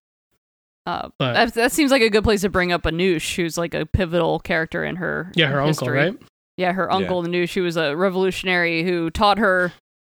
Uh, 0.85 1.09
But- 1.17 1.33
that, 1.33 1.53
that 1.53 1.71
seems 1.71 1.91
like 1.91 2.01
a 2.01 2.09
good 2.09 2.23
place 2.23 2.41
to 2.41 2.49
bring 2.49 2.71
up 2.71 2.83
Anoush, 2.83 3.35
who's 3.35 3.57
like 3.57 3.73
a 3.73 3.85
pivotal 3.85 4.39
character 4.39 4.83
in 4.83 4.97
her 4.97 5.31
Yeah, 5.35 5.47
her 5.47 5.61
uncle, 5.61 5.87
history. 5.87 5.97
right? 5.97 6.17
Yeah, 6.57 6.73
her 6.73 6.91
uncle 6.91 7.23
Anoush, 7.23 7.53
who 7.53 7.63
was 7.63 7.77
a 7.77 7.95
revolutionary 7.95 8.83
who 8.83 9.09
taught 9.09 9.37
her 9.37 9.71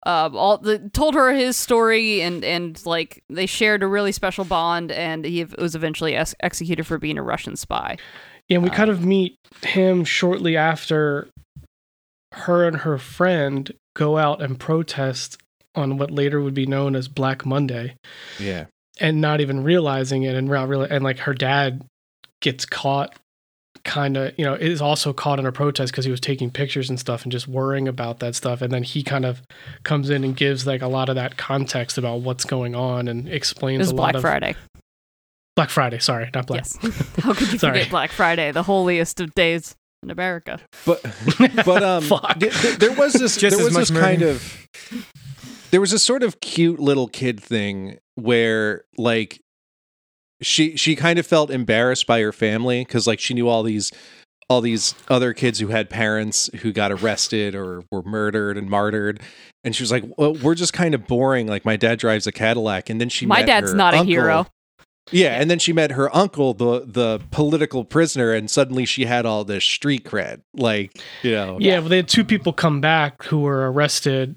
uh, 0.05 0.29
all 0.33 0.57
the 0.57 0.89
told 0.93 1.13
her 1.13 1.31
his 1.31 1.55
story 1.55 2.21
and 2.23 2.43
and 2.43 2.83
like 2.87 3.23
they 3.29 3.45
shared 3.45 3.83
a 3.83 3.87
really 3.87 4.11
special 4.11 4.43
bond 4.43 4.91
and 4.91 5.25
he 5.25 5.43
was 5.59 5.75
eventually 5.75 6.15
ex- 6.15 6.33
executed 6.39 6.87
for 6.87 6.97
being 6.97 7.19
a 7.19 7.21
Russian 7.23 7.55
spy. 7.55 7.97
Yeah, 8.51 8.55
and 8.55 8.63
we 8.63 8.69
Uh, 8.69 8.73
kind 8.73 8.89
of 8.89 9.05
meet 9.05 9.35
him 9.63 10.03
shortly 10.03 10.57
after 10.57 11.29
her 12.33 12.67
and 12.67 12.77
her 12.77 12.97
friend 12.97 13.71
go 13.95 14.17
out 14.17 14.41
and 14.41 14.59
protest 14.59 15.37
on 15.73 15.97
what 15.97 16.11
later 16.11 16.41
would 16.41 16.53
be 16.53 16.65
known 16.65 16.93
as 16.97 17.07
Black 17.07 17.45
Monday, 17.45 17.95
Yeah, 18.39 18.65
and 18.99 19.21
not 19.21 19.39
even 19.39 19.63
realizing 19.63 20.23
it, 20.23 20.35
and 20.35 20.49
not 20.49 20.67
really, 20.67 20.89
and 20.89 21.01
like 21.01 21.19
her 21.19 21.33
dad 21.33 21.85
gets 22.41 22.65
caught, 22.65 23.15
kind 23.85 24.17
of, 24.17 24.33
you 24.37 24.43
know, 24.43 24.53
is 24.53 24.81
also 24.81 25.13
caught 25.13 25.39
in 25.39 25.45
a 25.45 25.51
protest 25.53 25.93
because 25.93 26.03
he 26.03 26.11
was 26.11 26.19
taking 26.19 26.51
pictures 26.51 26.89
and 26.89 26.99
stuff 26.99 27.23
and 27.23 27.31
just 27.31 27.47
worrying 27.47 27.87
about 27.87 28.19
that 28.19 28.35
stuff, 28.35 28.61
and 28.61 28.73
then 28.73 28.83
he 28.83 29.01
kind 29.01 29.23
of 29.23 29.41
comes 29.83 30.09
in 30.09 30.25
and 30.25 30.35
gives 30.35 30.67
like 30.67 30.81
a 30.81 30.87
lot 30.87 31.07
of 31.07 31.15
that 31.15 31.37
context 31.37 31.97
about 31.97 32.19
what's 32.19 32.43
going 32.43 32.75
on 32.75 33.07
and 33.07 33.29
explains 33.29 33.79
was 33.79 33.91
a 33.91 33.93
Black 33.93 34.07
lot 34.07 34.15
of 34.15 34.21
Friday. 34.21 34.55
Black 35.55 35.69
Friday. 35.69 35.99
Sorry, 35.99 36.29
not 36.33 36.47
Black. 36.47 36.65
Yes. 36.81 37.05
How 37.19 37.33
could 37.33 37.51
you 37.51 37.59
Sorry. 37.59 37.79
forget 37.79 37.89
Black 37.91 38.11
Friday, 38.11 38.51
the 38.51 38.63
holiest 38.63 39.19
of 39.19 39.33
days 39.35 39.75
in 40.03 40.09
America? 40.09 40.59
but 40.85 41.01
but 41.65 41.83
um, 41.83 42.03
Fuck. 42.03 42.39
th- 42.39 42.53
th- 42.61 42.77
there 42.77 42.93
was 42.93 43.13
this 43.13 43.35
Just 43.37 43.55
there 43.57 43.65
was 43.65 43.73
this 43.75 43.91
much 43.91 43.99
kind 43.99 44.21
of 44.21 44.67
there 45.71 45.81
was 45.81 45.93
a 45.93 45.99
sort 45.99 46.23
of 46.23 46.39
cute 46.41 46.79
little 46.79 47.07
kid 47.07 47.41
thing 47.41 47.97
where 48.15 48.83
like 48.97 49.39
she 50.41 50.75
she 50.75 50.95
kind 50.95 51.19
of 51.19 51.25
felt 51.27 51.51
embarrassed 51.51 52.07
by 52.07 52.19
her 52.21 52.31
family 52.31 52.83
because 52.83 53.05
like 53.07 53.19
she 53.19 53.33
knew 53.33 53.47
all 53.47 53.63
these 53.63 53.91
all 54.49 54.59
these 54.61 54.95
other 55.07 55.33
kids 55.33 55.59
who 55.59 55.67
had 55.67 55.89
parents 55.89 56.49
who 56.61 56.73
got 56.73 56.91
arrested 56.91 57.55
or 57.55 57.83
were 57.91 58.01
murdered 58.03 58.57
and 58.57 58.69
martyred 58.69 59.21
and 59.63 59.75
she 59.75 59.83
was 59.83 59.91
like 59.91 60.03
well, 60.17 60.33
we're 60.33 60.55
just 60.55 60.73
kind 60.73 60.93
of 60.95 61.07
boring 61.07 61.47
like 61.47 61.63
my 61.63 61.75
dad 61.77 61.99
drives 61.99 62.25
a 62.27 62.31
cadillac 62.31 62.89
and 62.89 62.99
then 62.99 63.07
she 63.07 63.25
My 63.25 63.39
met 63.41 63.45
dad's 63.45 63.71
her 63.71 63.77
not 63.77 63.93
a 63.93 64.03
hero. 64.03 64.47
Yeah 65.11 65.39
and 65.41 65.49
then 65.49 65.57
she 65.59 65.73
met 65.73 65.91
her 65.91 66.15
uncle 66.15 66.53
the 66.53 66.85
the 66.85 67.19
political 67.31 67.83
prisoner 67.83 68.33
and 68.33 68.51
suddenly 68.51 68.85
she 68.85 69.05
had 69.05 69.25
all 69.25 69.43
this 69.43 69.63
street 69.63 70.03
cred 70.05 70.41
like 70.53 70.91
you 71.23 71.31
know. 71.31 71.57
Yeah, 71.59 71.79
well, 71.79 71.89
they 71.89 71.97
had 71.97 72.07
two 72.07 72.23
people 72.23 72.53
come 72.53 72.81
back 72.81 73.23
who 73.23 73.39
were 73.39 73.71
arrested 73.71 74.35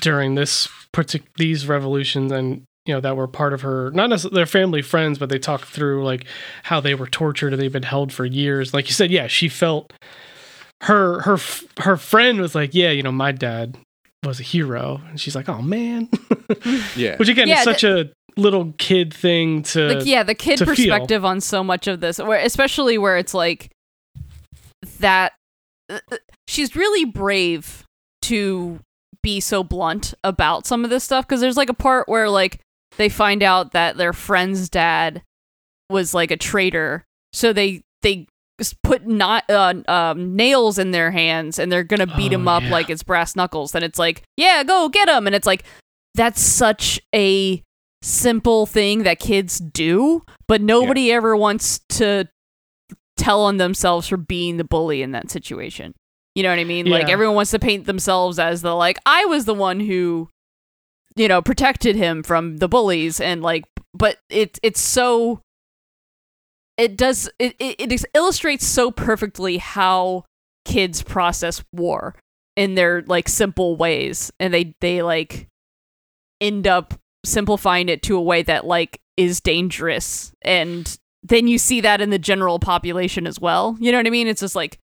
during 0.00 0.36
this 0.36 0.68
partic- 0.92 1.26
these 1.36 1.66
revolutions, 1.66 2.32
and 2.32 2.62
you 2.86 2.94
know 2.94 3.00
that 3.00 3.16
were 3.16 3.28
part 3.28 3.52
of 3.52 3.60
her 3.60 3.90
not 3.92 4.08
necessarily 4.08 4.36
their 4.36 4.46
family 4.46 4.82
friends, 4.82 5.18
but 5.18 5.28
they 5.28 5.38
talked 5.38 5.64
through 5.66 6.02
like 6.04 6.24
how 6.62 6.80
they 6.80 6.94
were 6.94 7.06
tortured 7.06 7.52
and 7.52 7.60
they've 7.60 7.72
been 7.72 7.82
held 7.82 8.12
for 8.12 8.24
years. 8.24 8.72
Like 8.72 8.86
you 8.88 8.94
said, 8.94 9.10
yeah, 9.10 9.26
she 9.26 9.48
felt 9.48 9.92
her 10.82 11.20
her 11.22 11.36
her 11.80 11.96
friend 11.96 12.40
was 12.40 12.54
like, 12.54 12.74
yeah, 12.74 12.90
you 12.90 13.02
know, 13.02 13.12
my 13.12 13.32
dad 13.32 13.76
was 14.24 14.38
a 14.40 14.42
hero, 14.42 15.00
and 15.08 15.20
she's 15.20 15.34
like, 15.34 15.48
oh 15.48 15.60
man, 15.62 16.08
yeah. 16.96 17.16
Which 17.16 17.28
again 17.28 17.48
Yeah, 17.48 17.58
is 17.58 17.64
such 17.64 17.84
a 17.84 18.10
little 18.36 18.72
kid 18.78 19.12
thing 19.14 19.62
to 19.62 19.94
like 19.94 20.06
yeah 20.06 20.22
the 20.22 20.34
kid 20.34 20.56
to 20.58 20.64
feel. 20.66 20.74
perspective 20.74 21.24
on 21.24 21.40
so 21.40 21.62
much 21.64 21.86
of 21.86 22.00
this 22.00 22.18
where 22.18 22.38
especially 22.38 22.98
where 22.98 23.16
it's 23.16 23.34
like 23.34 23.70
that 24.98 25.32
uh, 25.88 25.98
she's 26.48 26.74
really 26.76 27.04
brave 27.04 27.84
to 28.22 28.78
be 29.22 29.40
so 29.40 29.62
blunt 29.62 30.14
about 30.24 30.66
some 30.66 30.84
of 30.84 30.90
this 30.90 31.04
stuff 31.04 31.26
because 31.26 31.40
there's 31.40 31.56
like 31.56 31.68
a 31.68 31.74
part 31.74 32.08
where 32.08 32.28
like 32.30 32.60
they 32.96 33.08
find 33.08 33.42
out 33.42 33.72
that 33.72 33.96
their 33.96 34.12
friend's 34.12 34.68
dad 34.68 35.22
was 35.90 36.14
like 36.14 36.30
a 36.30 36.36
traitor 36.36 37.04
so 37.32 37.52
they 37.52 37.82
they 38.02 38.26
put 38.82 39.06
not 39.06 39.48
uh, 39.50 39.72
um, 39.88 40.36
nails 40.36 40.78
in 40.78 40.90
their 40.90 41.10
hands 41.10 41.58
and 41.58 41.70
they're 41.72 41.82
gonna 41.84 42.06
beat 42.06 42.32
Oh, 42.32 42.36
him 42.36 42.48
up 42.48 42.62
yeah. 42.62 42.70
like 42.70 42.90
it's 42.90 43.02
brass 43.02 43.34
knuckles 43.34 43.72
then 43.72 43.82
it's 43.82 43.98
like 43.98 44.22
yeah 44.36 44.62
go 44.62 44.88
get 44.88 45.08
him 45.08 45.26
and 45.26 45.34
it's 45.34 45.46
like 45.46 45.64
that's 46.14 46.40
such 46.40 47.00
a 47.14 47.62
simple 48.02 48.66
thing 48.66 49.02
that 49.02 49.18
kids 49.18 49.58
do, 49.58 50.22
but 50.48 50.60
nobody 50.60 51.12
ever 51.12 51.36
wants 51.36 51.80
to 51.90 52.28
tell 53.16 53.42
on 53.42 53.58
themselves 53.58 54.08
for 54.08 54.16
being 54.16 54.56
the 54.56 54.64
bully 54.64 55.02
in 55.02 55.12
that 55.12 55.30
situation. 55.30 55.94
You 56.34 56.42
know 56.42 56.50
what 56.50 56.58
I 56.58 56.64
mean? 56.64 56.86
Like 56.86 57.08
everyone 57.08 57.34
wants 57.34 57.50
to 57.50 57.58
paint 57.58 57.86
themselves 57.86 58.38
as 58.38 58.62
the 58.62 58.74
like 58.74 58.98
I 59.04 59.26
was 59.26 59.44
the 59.44 59.54
one 59.54 59.80
who 59.80 60.28
you 61.16 61.28
know 61.28 61.42
protected 61.42 61.96
him 61.96 62.22
from 62.22 62.58
the 62.58 62.68
bullies 62.68 63.20
and 63.20 63.42
like 63.42 63.64
but 63.92 64.18
it 64.30 64.58
it's 64.62 64.80
so 64.80 65.40
it 66.78 66.96
does 66.96 67.28
it 67.38 67.56
it, 67.58 67.92
it 67.92 68.04
illustrates 68.14 68.66
so 68.66 68.90
perfectly 68.90 69.58
how 69.58 70.24
kids 70.64 71.02
process 71.02 71.64
war 71.72 72.14
in 72.56 72.74
their 72.74 73.02
like 73.02 73.28
simple 73.28 73.76
ways 73.76 74.30
and 74.38 74.54
they 74.54 74.74
they 74.80 75.02
like 75.02 75.48
end 76.40 76.66
up 76.66 76.94
simplifying 77.24 77.88
it 77.88 78.02
to 78.02 78.16
a 78.16 78.22
way 78.22 78.42
that 78.42 78.66
like 78.66 79.00
is 79.16 79.40
dangerous 79.40 80.32
and 80.42 80.98
then 81.22 81.46
you 81.46 81.58
see 81.58 81.80
that 81.82 82.00
in 82.00 82.10
the 82.10 82.18
general 82.18 82.58
population 82.58 83.26
as 83.26 83.38
well 83.38 83.76
you 83.80 83.92
know 83.92 83.98
what 83.98 84.06
i 84.06 84.10
mean 84.10 84.26
it's 84.26 84.40
just 84.40 84.54
like 84.56 84.78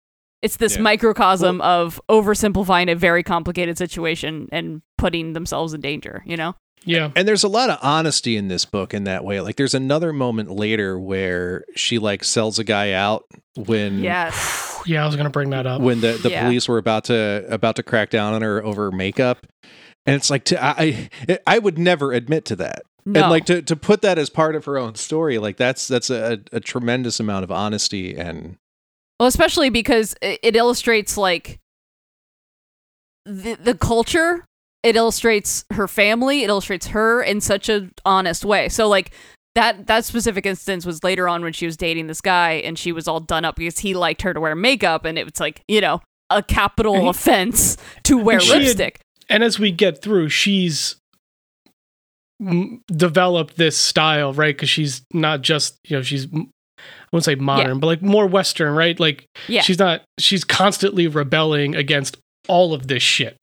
it's 0.42 0.56
this 0.56 0.74
Yeah. 0.76 0.82
microcosm 0.82 1.60
of 1.60 2.00
oversimplifying 2.10 2.90
a 2.90 2.96
very 2.96 3.22
complicated 3.22 3.78
situation 3.78 4.48
and 4.52 4.82
putting 4.98 5.32
themselves 5.32 5.72
in 5.74 5.80
danger 5.80 6.22
you 6.26 6.36
know 6.36 6.54
Yeah. 6.86 7.12
And 7.16 7.26
there's 7.26 7.44
a 7.44 7.48
lot 7.48 7.70
of 7.70 7.78
honesty 7.82 8.36
in 8.36 8.48
this 8.48 8.66
book 8.66 8.92
in 8.92 9.04
that 9.04 9.24
way. 9.24 9.40
Like 9.40 9.56
there's 9.56 9.72
another 9.74 10.12
moment 10.12 10.50
later 10.50 10.98
where 10.98 11.64
she 11.76 11.98
like 11.98 12.22
sells 12.24 12.58
a 12.58 12.64
guy 12.64 12.92
out 12.92 13.24
when 13.56 14.00
Yes. 14.00 14.60
Yeah, 14.86 15.02
I 15.02 15.06
was 15.06 15.16
gonna 15.16 15.30
bring 15.30 15.48
that 15.50 15.66
up. 15.66 15.80
when 15.80 16.02
the, 16.02 16.18
the 16.22 16.28
Yeah. 16.28 16.42
police 16.44 16.68
were 16.68 16.76
about 16.76 17.04
to 17.04 17.46
about 17.48 17.76
to 17.76 17.82
crack 17.82 18.10
down 18.10 18.34
on 18.34 18.42
her 18.42 18.62
over 18.62 18.90
makeup. 18.92 19.46
And 20.06 20.14
it's 20.16 20.30
like 20.30 20.44
to, 20.46 20.62
I 20.62 21.08
I 21.28 21.38
I 21.46 21.58
would 21.58 21.78
never 21.78 22.12
admit 22.12 22.44
to 22.46 22.56
that. 22.56 22.82
No. 23.06 23.20
And 23.22 23.30
like 23.30 23.46
to 23.46 23.62
to 23.62 23.76
put 23.76 24.02
that 24.02 24.18
as 24.18 24.30
part 24.30 24.56
of 24.56 24.64
her 24.64 24.78
own 24.78 24.94
story, 24.94 25.38
like 25.38 25.56
that's 25.56 25.88
that's 25.88 26.10
a, 26.10 26.40
a 26.52 26.60
tremendous 26.60 27.20
amount 27.20 27.44
of 27.44 27.52
honesty 27.52 28.16
and 28.16 28.56
Well, 29.20 29.26
especially 29.26 29.70
because 29.70 30.14
it, 30.22 30.40
it 30.42 30.56
illustrates 30.56 31.16
like 31.16 31.58
the 33.24 33.54
the 33.54 33.74
culture. 33.74 34.44
It 34.82 34.96
illustrates 34.96 35.64
her 35.72 35.88
family. 35.88 36.42
It 36.42 36.50
illustrates 36.50 36.88
her 36.88 37.22
in 37.22 37.40
such 37.40 37.70
a 37.70 37.88
honest 38.04 38.44
way. 38.44 38.68
So 38.68 38.86
like 38.88 39.12
that 39.54 39.86
that 39.86 40.04
specific 40.04 40.44
instance 40.44 40.84
was 40.84 41.02
later 41.02 41.28
on 41.28 41.42
when 41.42 41.52
she 41.54 41.64
was 41.64 41.76
dating 41.76 42.06
this 42.06 42.20
guy 42.20 42.52
and 42.52 42.78
she 42.78 42.92
was 42.92 43.08
all 43.08 43.20
done 43.20 43.44
up 43.44 43.56
because 43.56 43.78
he 43.78 43.94
liked 43.94 44.22
her 44.22 44.34
to 44.34 44.40
wear 44.40 44.54
makeup 44.54 45.04
and 45.06 45.18
it 45.18 45.24
was 45.24 45.40
like 45.40 45.62
you 45.68 45.80
know 45.80 46.02
a 46.28 46.42
capital 46.42 47.00
he- 47.00 47.08
offense 47.08 47.76
to 48.02 48.18
wear 48.18 48.40
she 48.40 48.50
had- 48.52 48.62
lipstick. 48.62 49.00
And 49.28 49.42
as 49.42 49.58
we 49.58 49.70
get 49.72 50.02
through, 50.02 50.28
she's 50.28 50.96
m- 52.40 52.82
developed 52.88 53.56
this 53.56 53.76
style, 53.76 54.32
right? 54.32 54.54
Because 54.54 54.68
she's 54.70 55.02
not 55.12 55.42
just 55.42 55.76
you 55.86 55.96
know 55.96 56.02
she's 56.02 56.26
I 56.34 56.46
wouldn't 57.12 57.24
say 57.24 57.34
modern, 57.36 57.78
but 57.80 57.86
like 57.86 58.02
more 58.02 58.26
Western, 58.26 58.74
right? 58.74 58.98
Like 58.98 59.26
Yeah. 59.48 59.62
she's 59.62 59.78
not 59.78 60.02
she's 60.18 60.44
constantly 60.44 61.06
rebelling 61.06 61.74
against 61.76 62.16
all 62.48 62.74
of 62.74 62.88
this 62.88 63.02
shit. 63.02 63.36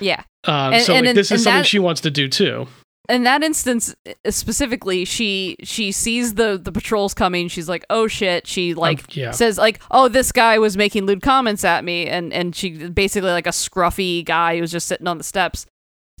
Yeah. 0.00 0.22
Um, 0.44 0.72
And- 0.74 0.82
so 0.84 0.94
and 0.94 1.06
like, 1.06 1.14
this 1.14 1.30
is 1.30 1.44
something 1.44 1.60
that- 1.60 1.66
she 1.66 1.78
wants 1.78 2.00
to 2.02 2.10
do 2.10 2.28
too. 2.28 2.66
In 3.08 3.22
that 3.24 3.42
instance 3.42 3.94
uh, 4.06 4.30
specifically 4.30 5.04
she 5.04 5.56
she 5.62 5.92
sees 5.92 6.34
the 6.34 6.58
the 6.62 6.72
patrols 6.72 7.14
coming. 7.14 7.48
She's 7.48 7.68
like 7.68 7.84
oh 7.90 8.06
shit. 8.08 8.46
She 8.46 8.74
like 8.74 9.00
Um, 9.00 9.04
yeah. 9.10 9.30
says 9.30 9.58
like 9.58 9.80
oh 9.90 10.08
this 10.08 10.32
guy 10.32 10.58
was 10.58 10.76
making 10.76 11.06
lewd 11.06 11.22
comments 11.22 11.64
at 11.64 11.84
me. 11.84 12.06
And 12.06 12.32
and 12.32 12.54
she 12.54 12.88
basically 12.88 13.30
like 13.30 13.46
a 13.46 13.50
scruffy 13.50 14.24
guy 14.24 14.56
who 14.56 14.60
was 14.60 14.70
just 14.72 14.86
sitting 14.86 15.06
on 15.06 15.18
the 15.18 15.24
steps. 15.24 15.66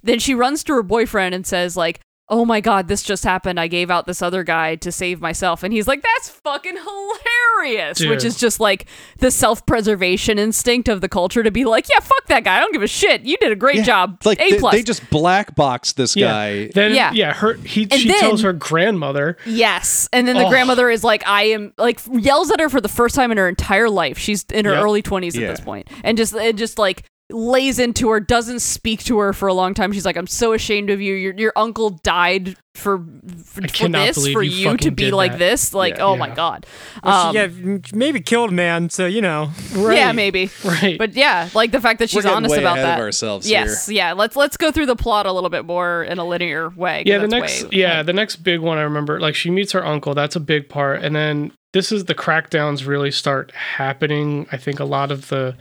Then 0.02 0.18
she 0.18 0.34
runs 0.34 0.62
to 0.64 0.72
her 0.74 0.82
boyfriend 0.82 1.34
and 1.34 1.46
says 1.46 1.76
like 1.76 2.00
oh 2.30 2.44
my 2.44 2.60
god 2.60 2.88
this 2.88 3.02
just 3.02 3.24
happened 3.24 3.58
i 3.58 3.66
gave 3.66 3.90
out 3.90 4.06
this 4.06 4.20
other 4.22 4.42
guy 4.44 4.74
to 4.76 4.92
save 4.92 5.20
myself 5.20 5.62
and 5.62 5.72
he's 5.72 5.86
like 5.88 6.02
that's 6.02 6.28
fucking 6.28 6.76
hilarious 6.76 8.00
which 8.04 8.24
is 8.24 8.36
just 8.36 8.60
like 8.60 8.86
the 9.18 9.30
self-preservation 9.30 10.38
instinct 10.38 10.88
of 10.88 11.00
the 11.00 11.08
culture 11.08 11.42
to 11.42 11.50
be 11.50 11.64
like 11.64 11.86
yeah 11.88 12.00
fuck 12.00 12.26
that 12.26 12.44
guy 12.44 12.56
i 12.56 12.60
don't 12.60 12.72
give 12.72 12.82
a 12.82 12.86
shit 12.86 13.22
you 13.22 13.36
did 13.38 13.52
a 13.52 13.56
great 13.56 13.76
Yeah, 13.76 13.82
job 13.82 14.18
like 14.24 14.40
a 14.40 14.50
they, 14.50 14.58
plus 14.58 14.74
they 14.74 14.82
just 14.82 15.08
black 15.10 15.54
box 15.54 15.92
this 15.92 16.16
Yeah. 16.16 16.28
guy. 16.28 16.70
Then 16.74 16.94
Yeah. 16.94 17.12
yeah, 17.12 17.32
her 17.34 17.54
he 17.54 17.82
And 17.84 17.92
she 17.94 18.08
then- 18.08 18.20
tells 18.20 18.42
her 18.42 18.52
grandmother 18.52 19.36
Yes. 19.46 20.08
And 20.12 20.26
then 20.26 20.36
the 20.36 20.44
Oh. 20.46 20.48
grandmother 20.50 20.90
is 20.90 21.02
like, 21.04 21.22
I 21.26 21.44
am 21.44 21.72
like 21.78 22.00
yells 22.12 22.50
at 22.50 22.60
her 22.60 22.68
for 22.68 22.80
the 22.80 22.88
first 22.88 23.14
time 23.14 23.30
in 23.30 23.38
her 23.38 23.48
entire 23.48 23.88
life. 23.90 24.18
She's 24.18 24.44
in 24.52 24.64
her 24.64 24.72
Yep. 24.72 24.82
early 24.84 25.02
twenties 25.02 25.36
at 25.36 25.40
this 25.42 25.60
point. 25.60 25.88
And 26.04 26.16
just 26.16 26.34
and 26.34 26.56
just 26.58 26.78
like 26.78 27.04
lays 27.30 27.78
into 27.78 28.08
her, 28.08 28.20
doesn't 28.20 28.60
speak 28.60 29.04
to 29.04 29.18
her 29.18 29.32
for 29.32 29.48
a 29.48 29.54
long 29.54 29.74
time. 29.74 29.92
She's 29.92 30.06
like, 30.06 30.16
I'm 30.16 30.26
so 30.26 30.52
ashamed 30.54 30.88
of 30.90 31.00
you. 31.00 31.14
Your 31.14 31.34
your 31.34 31.52
uncle 31.56 31.90
died 31.90 32.56
for 32.74 32.98
for, 33.44 33.60
for 33.68 33.88
this, 33.88 34.28
for 34.32 34.42
you 34.42 34.70
you, 34.70 34.76
to 34.78 34.90
be 34.90 35.10
like 35.10 35.32
that. 35.32 35.38
this. 35.38 35.74
Like, 35.74 35.96
Yeah. 35.96 36.04
oh 36.04 36.12
Yeah. 36.14 36.18
my 36.18 36.28
god. 36.34 36.64
Well, 37.02 37.26
Um, 37.26 37.32
she, 37.34 37.38
yeah, 37.38 37.78
maybe 37.92 38.20
killed 38.20 38.50
a 38.50 38.54
man, 38.54 38.88
so 38.88 39.04
you 39.04 39.20
know. 39.20 39.50
yeah, 39.74 40.12
maybe. 40.12 40.50
right. 40.64 40.96
But 40.96 41.14
yeah, 41.14 41.48
like 41.54 41.70
the 41.72 41.80
fact 41.80 41.98
that 41.98 42.04
We're 42.14 42.22
she's 42.22 42.26
honest 42.26 42.52
way 42.52 42.60
about 42.60 42.78
ahead 42.78 42.86
that. 42.88 42.98
of 42.98 43.04
ourselves 43.04 43.50
yes, 43.50 43.88
yeah. 43.90 44.12
Let's 44.14 44.34
let's 44.36 44.56
go 44.56 44.70
through 44.70 44.86
the 44.86 44.96
plot 44.96 45.26
a 45.26 45.32
little 45.32 45.50
bit 45.50 45.64
more 45.66 46.04
in 46.04 46.18
a 46.18 46.24
linear 46.24 46.70
way. 46.70 47.02
yeah, 47.04 47.18
the 47.18 47.28
next 47.28 47.64
way- 47.64 47.68
yeah, 47.72 48.02
the 48.02 48.12
next 48.14 48.36
big 48.36 48.60
one 48.60 48.78
I 48.78 48.82
remember 48.82 49.20
like 49.20 49.34
she 49.34 49.50
meets 49.50 49.72
her 49.72 49.84
uncle. 49.84 50.14
That's 50.14 50.36
a 50.36 50.40
big 50.40 50.68
part, 50.68 51.02
and 51.02 51.14
then 51.14 51.52
this 51.74 51.92
is 51.92 52.06
the 52.06 52.14
crackdowns 52.14 52.86
really 52.86 53.10
start 53.10 53.50
happening. 53.52 54.46
I 54.50 54.56
think 54.56 54.80
a 54.80 54.84
lot 54.86 55.10
of 55.10 55.28
the 55.28 55.56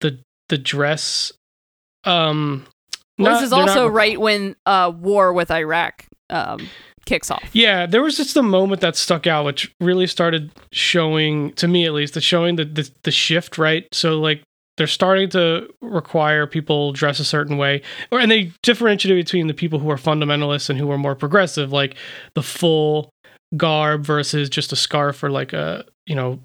the 0.00 0.18
the 0.48 0.58
dress. 0.58 1.32
Um, 2.04 2.66
Well, 3.18 3.30
not- 3.32 3.34
this 3.40 3.44
is 3.44 3.50
they're 3.50 3.60
not 3.60 3.68
also 3.70 3.86
right 3.86 4.20
when 4.20 4.56
uh, 4.66 4.92
war 4.94 5.32
with 5.32 5.50
Iraq 5.50 6.06
um, 6.30 6.68
kicks 7.06 7.30
off. 7.30 7.48
Yeah, 7.52 7.86
there 7.86 8.02
was 8.02 8.16
just 8.16 8.36
a 8.36 8.42
moment 8.42 8.80
that 8.80 8.96
stuck 8.96 9.26
out, 9.26 9.44
which 9.44 9.72
really 9.80 10.06
started 10.06 10.50
showing 10.72 11.52
to 11.54 11.68
me 11.68 11.86
at 11.86 11.92
least, 11.92 12.14
the 12.14 12.20
showing 12.20 12.56
the, 12.56 12.64
the 12.64 12.90
the 13.04 13.10
shift, 13.10 13.56
right? 13.58 13.86
So 13.92 14.20
like 14.20 14.42
they're 14.76 14.86
starting 14.88 15.28
to 15.30 15.68
require 15.80 16.46
people 16.48 16.92
dress 16.92 17.20
a 17.20 17.24
certain 17.24 17.56
way, 17.56 17.82
or 18.10 18.18
and 18.20 18.30
they 18.30 18.50
differentiate 18.62 19.24
between 19.24 19.46
the 19.46 19.54
people 19.54 19.78
who 19.78 19.90
are 19.90 19.96
fundamentalists 19.96 20.68
and 20.68 20.78
who 20.78 20.90
are 20.90 20.98
more 20.98 21.14
progressive, 21.14 21.72
like 21.72 21.94
the 22.34 22.42
full 22.42 23.10
garb 23.56 24.04
versus 24.04 24.50
just 24.50 24.72
a 24.72 24.76
scarf 24.76 25.22
or 25.22 25.30
like 25.30 25.52
a 25.52 25.84
you 26.06 26.16
know 26.16 26.40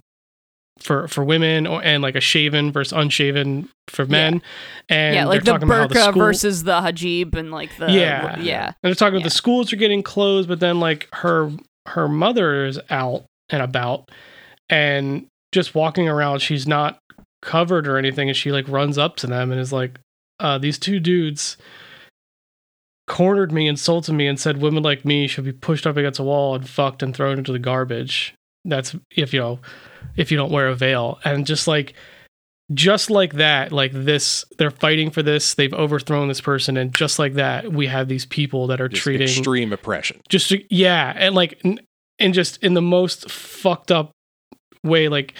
for 0.81 1.07
for 1.07 1.23
women 1.23 1.67
or 1.67 1.83
and 1.83 2.01
like 2.01 2.15
a 2.15 2.21
shaven 2.21 2.71
versus 2.71 2.93
unshaven 2.93 3.69
for 3.87 4.05
men 4.05 4.41
and 4.87 5.15
yeah, 5.15 5.25
like 5.25 5.39
the 5.41 5.45
they're 5.45 5.53
talking 5.53 5.67
about 5.67 5.79
how 5.79 5.87
burqa 5.87 5.93
the 5.93 6.11
school, 6.11 6.21
versus 6.21 6.63
the 6.63 6.79
hijab 6.81 7.35
and 7.35 7.51
like 7.51 7.75
the 7.77 7.91
yeah, 7.91 8.39
yeah. 8.39 8.65
And 8.67 8.75
they're 8.83 8.93
talking 8.95 9.15
about 9.15 9.19
Yeah. 9.21 9.23
the 9.25 9.29
schools 9.31 9.73
are 9.73 9.77
getting 9.77 10.03
closed, 10.03 10.47
but 10.47 10.59
then 10.59 10.79
like 10.79 11.07
her 11.13 11.51
her 11.87 12.07
mother 12.07 12.65
is 12.65 12.79
out 12.89 13.25
and 13.49 13.61
about 13.61 14.09
and 14.69 15.25
just 15.51 15.73
walking 15.75 16.07
around. 16.07 16.39
She's 16.39 16.67
not 16.67 16.99
covered 17.41 17.87
or 17.87 17.97
anything, 17.97 18.29
and 18.29 18.37
she 18.37 18.51
like 18.51 18.67
runs 18.67 18.97
up 18.97 19.15
to 19.17 19.27
them 19.27 19.51
and 19.51 19.59
is 19.59 19.73
like, 19.73 19.99
uh, 20.39 20.57
"These 20.59 20.77
two 20.77 20.99
dudes 20.99 21.57
cornered 23.07 23.51
me, 23.51 23.67
insulted 23.67 24.13
me, 24.13 24.27
and 24.27 24.39
said 24.39 24.61
women 24.61 24.83
like 24.83 25.03
me 25.03 25.27
should 25.27 25.45
be 25.45 25.51
pushed 25.51 25.87
up 25.87 25.97
against 25.97 26.19
a 26.19 26.23
wall 26.23 26.53
and 26.55 26.69
fucked 26.69 27.01
and 27.01 27.15
thrown 27.15 27.37
into 27.39 27.51
the 27.51 27.59
garbage." 27.59 28.33
That's 28.65 28.95
if 29.15 29.33
you 29.33 29.39
know 29.39 29.59
if 30.19 30.31
you 30.31 30.37
don't 30.37 30.51
wear 30.51 30.67
a 30.67 30.75
veil, 30.75 31.19
and 31.23 31.47
just 31.47 31.67
like 31.67 31.93
just 32.71 33.09
like 33.09 33.33
that, 33.33 33.71
like 33.71 33.91
this, 33.93 34.45
they're 34.59 34.69
fighting 34.69 35.09
for 35.09 35.23
this. 35.23 35.55
They've 35.55 35.73
overthrown 35.73 36.27
this 36.27 36.41
person, 36.41 36.77
and 36.77 36.93
just 36.93 37.17
like 37.17 37.33
that, 37.33 37.71
we 37.73 37.87
have 37.87 38.07
these 38.07 38.25
people 38.25 38.67
that 38.67 38.79
are 38.79 38.87
Just 38.87 39.01
treating 39.01 39.27
extreme 39.27 39.73
oppression. 39.73 40.21
just 40.29 40.53
yeah, 40.69 41.13
and 41.15 41.33
like 41.33 41.59
n- 41.65 41.79
and 42.19 42.33
just 42.33 42.61
in 42.63 42.75
the 42.75 42.81
most 42.81 43.31
fucked 43.31 43.91
up 43.91 44.11
way, 44.83 45.07
like 45.07 45.33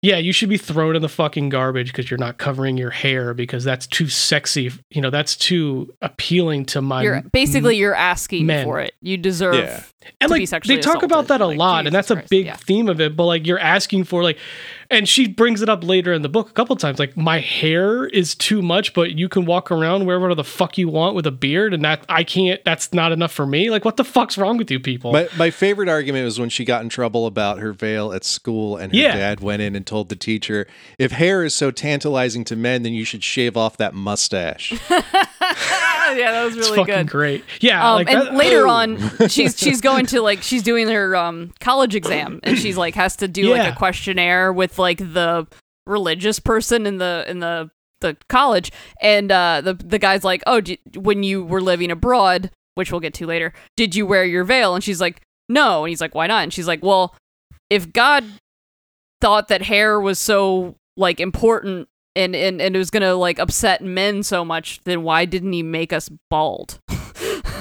yeah, 0.00 0.16
you 0.18 0.32
should 0.32 0.48
be 0.48 0.56
thrown 0.58 0.94
in 0.94 1.02
the 1.02 1.08
fucking 1.08 1.48
garbage 1.48 1.88
because 1.88 2.08
you're 2.08 2.18
not 2.18 2.38
covering 2.38 2.76
your 2.76 2.90
hair 2.90 3.34
because 3.34 3.64
that's 3.64 3.84
too 3.86 4.06
sexy. 4.06 4.70
You 4.90 5.00
know, 5.02 5.10
that's 5.10 5.34
too 5.36 5.92
appealing 6.00 6.66
to 6.66 6.80
my. 6.80 7.02
You're 7.02 7.22
basically 7.32 7.76
you're 7.76 7.96
asking 7.96 8.46
men. 8.46 8.64
for 8.64 8.78
it. 8.80 8.94
You 9.02 9.16
deserve. 9.16 9.56
Yeah. 9.56 9.82
And 10.20 10.28
to 10.28 10.34
be 10.34 10.40
like 10.40 10.48
sexually 10.48 10.76
they 10.76 10.82
talk 10.82 11.02
about 11.02 11.28
that 11.28 11.40
a 11.40 11.46
Like, 11.46 11.58
lot, 11.58 11.86
and 11.86 11.94
that's 11.94 12.10
a 12.10 12.14
Christ, 12.14 12.30
big 12.30 12.46
yeah. 12.46 12.56
theme 12.56 12.88
of 12.88 13.00
it. 13.00 13.16
But 13.16 13.24
like 13.24 13.46
you're 13.46 13.58
asking 13.58 14.04
for 14.04 14.22
like, 14.22 14.38
and 14.90 15.08
she 15.08 15.28
brings 15.28 15.60
it 15.60 15.68
up 15.68 15.84
later 15.84 16.12
in 16.12 16.22
the 16.22 16.28
book 16.28 16.48
a 16.48 16.52
couple 16.52 16.74
times. 16.76 16.98
Like 16.98 17.16
my 17.16 17.40
hair 17.40 18.06
is 18.06 18.34
too 18.34 18.62
much, 18.62 18.94
but 18.94 19.12
you 19.12 19.28
can 19.28 19.44
walk 19.44 19.70
around 19.70 20.06
wherever 20.06 20.34
the 20.34 20.44
fuck 20.44 20.78
you 20.78 20.88
want 20.88 21.14
with 21.14 21.26
a 21.26 21.30
beard, 21.30 21.74
and 21.74 21.84
that 21.84 22.04
I 22.08 22.24
can't. 22.24 22.64
That's 22.64 22.92
not 22.92 23.12
enough 23.12 23.32
for 23.32 23.44
me. 23.46 23.70
Like 23.70 23.84
what 23.84 23.96
the 23.96 24.04
fuck's 24.04 24.38
wrong 24.38 24.56
with 24.56 24.70
you 24.70 24.80
people? 24.80 25.12
My, 25.12 25.28
my 25.36 25.50
favorite 25.50 25.88
argument 25.88 26.24
was 26.24 26.38
when 26.40 26.48
she 26.48 26.64
got 26.64 26.82
in 26.82 26.88
trouble 26.88 27.26
about 27.26 27.58
her 27.58 27.72
veil 27.72 28.12
at 28.12 28.24
school, 28.24 28.76
and 28.76 28.92
her 28.92 28.98
Yeah. 28.98 29.16
dad 29.16 29.40
went 29.40 29.62
in 29.62 29.74
and 29.76 29.86
told 29.86 30.08
the 30.08 30.16
teacher, 30.16 30.66
"If 30.98 31.12
hair 31.12 31.44
is 31.44 31.54
so 31.54 31.70
tantalizing 31.70 32.44
to 32.44 32.56
men, 32.56 32.82
then 32.82 32.92
you 32.94 33.04
should 33.04 33.22
shave 33.24 33.56
off 33.56 33.76
that 33.78 33.94
mustache." 33.94 34.72
yeah, 36.16 36.32
that 36.32 36.44
was 36.44 36.56
really 36.56 36.76
fucking 36.76 36.94
good. 36.94 37.08
great. 37.08 37.44
Yeah, 37.60 37.86
Um, 37.90 37.94
like 37.96 38.08
and 38.10 38.20
that- 38.28 38.34
later 38.34 38.66
Oh. 38.66 38.70
on, 38.70 39.28
she's 39.28 39.58
she's 39.58 39.80
going 39.80 40.06
to 40.06 40.20
like 40.22 40.42
she's 40.42 40.62
doing 40.62 40.88
her 40.88 41.14
um 41.16 41.52
college 41.60 41.94
exam, 41.94 42.40
and 42.42 42.58
she's 42.58 42.76
like 42.76 42.94
has 42.94 43.16
to 43.16 43.28
do 43.28 43.50
like 43.50 43.72
a 43.72 43.76
questionnaire 43.76 44.52
with 44.52 44.78
like 44.78 44.98
the 44.98 45.46
religious 45.86 46.38
person 46.38 46.86
in 46.86 46.98
the 46.98 47.24
in 47.28 47.38
the 47.40 47.70
the 48.00 48.16
college, 48.28 48.70
and 49.00 49.32
uh 49.32 49.60
the 49.60 49.74
the 49.74 49.98
guy's 49.98 50.22
like, 50.24 50.42
oh, 50.46 50.60
when 50.96 51.22
you 51.22 51.44
were 51.44 51.60
living 51.60 51.90
abroad, 51.90 52.50
which 52.74 52.92
we'll 52.92 53.00
get 53.00 53.14
to 53.14 53.26
later, 53.26 53.52
did 53.76 53.94
you 53.96 54.06
wear 54.06 54.24
your 54.24 54.44
veil? 54.44 54.74
And 54.74 54.84
she's 54.84 55.00
like, 55.00 55.20
no, 55.48 55.84
and 55.84 55.88
he's 55.90 56.00
like, 56.00 56.14
why 56.14 56.26
not? 56.26 56.42
And 56.44 56.52
she's 56.52 56.68
like, 56.68 56.82
well, 56.82 57.14
if 57.70 57.92
God 57.92 58.24
thought 59.20 59.48
that 59.48 59.62
hair 59.62 60.00
was 60.00 60.18
so 60.18 60.76
like 60.96 61.20
important. 61.20 61.88
And, 62.18 62.34
and, 62.34 62.60
and 62.60 62.74
it 62.74 62.78
was 62.78 62.90
gonna 62.90 63.14
like 63.14 63.38
upset 63.38 63.82
men 63.82 64.22
so 64.22 64.44
much, 64.44 64.80
then 64.84 65.02
why 65.02 65.24
didn't 65.24 65.52
he 65.52 65.62
make 65.62 65.92
us 65.92 66.08
bald? 66.30 66.80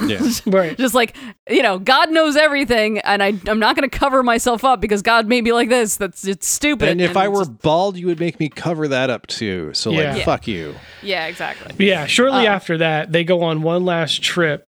Yeah. 0.06 0.22
right. 0.46 0.78
just 0.78 0.94
like 0.94 1.18
you 1.50 1.64
know 1.64 1.80
god 1.80 2.12
knows 2.12 2.36
everything 2.36 3.00
and 3.00 3.24
I, 3.24 3.34
i'm 3.48 3.58
not 3.58 3.76
going 3.76 3.90
to 3.90 3.98
cover 3.98 4.22
myself 4.22 4.64
up 4.64 4.80
because 4.80 5.02
god 5.02 5.26
made 5.26 5.44
me 5.44 5.52
like 5.54 5.70
this 5.70 5.96
that's 5.98 6.24
it's 6.28 6.48
stupid 6.48 6.90
and 6.90 7.02
if 7.02 7.18
I 7.18 7.28
were 7.30 7.40
just- 7.40 7.58
bald, 7.64 7.98
you 7.98 8.06
would 8.06 8.20
make 8.20 8.40
me 8.40 8.48
cover 8.48 8.88
that 8.90 9.10
up 9.10 9.26
too. 9.26 9.74
So 9.74 9.90
Yeah. 9.90 10.10
like, 10.10 10.18
Yeah. 10.20 10.26
fuck 10.26 10.48
you. 10.48 10.76
yeah 11.02 11.26
exactly 11.26 11.88
yeah, 11.88 12.06
shortly 12.06 12.46
Um, 12.46 12.54
after 12.54 12.78
that, 12.78 13.12
they 13.12 13.24
go 13.24 13.42
on 13.42 13.64
one 13.64 13.86
last 13.86 14.22
trip 14.22 14.66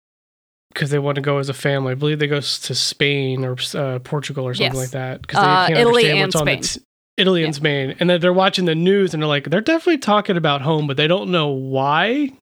because 0.75 0.91
they 0.91 0.99
want 0.99 1.15
to 1.17 1.23
go 1.23 1.39
as 1.39 1.49
a 1.49 1.55
family. 1.55 1.93
I 1.93 1.95
believe 1.95 2.19
they 2.19 2.27
go 2.27 2.41
to 2.41 2.75
Spain 2.75 3.45
or 3.45 3.57
uh, 3.77 4.01
Portugal 4.01 4.45
or 4.45 4.55
something 4.55 4.73
Yes. 4.75 4.83
like 4.83 4.91
that 4.91 5.23
because 5.23 5.41
they 5.41 5.47
Uh, 5.49 5.67
can't 5.69 5.79
Italy 5.79 6.11
understand 6.11 6.19
and 6.19 6.27
what's 6.29 6.37
on 6.37 6.47
the 6.47 6.63
Spain. 6.63 6.83
t- 6.83 6.87
Italy 7.17 7.41
Yeah. 7.41 7.47
and 7.47 7.55
Spain, 7.55 7.97
and 8.01 8.09
then 8.11 8.21
they're 8.21 8.33
watching 8.33 8.65
the 8.65 8.75
news 8.75 9.13
and 9.15 9.23
they're 9.23 9.29
like, 9.29 9.51
they're 9.51 9.61
definitely 9.61 9.99
talking 9.99 10.37
about 10.37 10.63
home, 10.63 10.87
but 10.87 10.97
they 10.97 11.07
don't 11.07 11.31
know 11.31 11.49
why. 11.49 12.33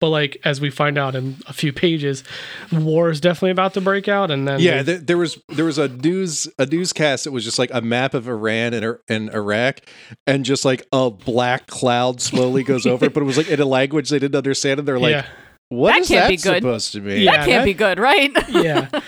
But 0.00 0.10
like 0.10 0.36
as 0.44 0.60
we 0.60 0.70
find 0.70 0.96
out 0.96 1.16
in 1.16 1.36
a 1.48 1.52
few 1.52 1.72
pages, 1.72 2.22
war 2.70 3.10
is 3.10 3.20
definitely 3.20 3.50
about 3.50 3.74
to 3.74 3.80
break 3.80 4.06
out, 4.06 4.30
and 4.30 4.46
then 4.46 4.60
Yeah, 4.60 4.76
they- 4.82 4.92
there, 4.94 4.98
there 4.98 5.18
was 5.18 5.38
there 5.48 5.64
was 5.64 5.76
a 5.78 5.88
news 5.88 6.46
a 6.56 6.66
newscast 6.66 7.24
that 7.24 7.32
was 7.32 7.44
just 7.44 7.58
like 7.58 7.70
a 7.72 7.80
map 7.80 8.14
of 8.14 8.28
Iran 8.28 8.74
and 8.74 8.96
and 9.08 9.28
Iraq, 9.30 9.80
and 10.24 10.44
just 10.44 10.64
like 10.64 10.86
a 10.92 11.10
black 11.10 11.66
cloud 11.66 12.20
slowly 12.20 12.62
goes 12.62 12.86
over, 12.86 13.06
it, 13.06 13.12
but 13.14 13.22
it 13.24 13.26
was 13.26 13.36
like 13.36 13.48
in 13.48 13.58
a 13.60 13.64
language 13.66 14.10
they 14.10 14.20
didn't 14.20 14.36
understand, 14.36 14.78
and 14.78 14.86
they're 14.86 15.00
like, 15.00 15.10
yeah, 15.16 15.26
"What 15.68 15.94
That 15.94 16.00
is 16.02 16.08
can't 16.08 16.20
that 16.26 16.28
be 16.28 16.36
good. 16.36 16.62
supposed 16.62 16.92
to 16.92 17.00
mean?" 17.00 17.22
Yeah, 17.22 17.32
that 17.38 17.46
can't 17.46 17.60
that- 17.62 17.64
be 17.64 17.74
good, 17.74 17.98
right? 17.98 18.30
yeah. 18.50 18.88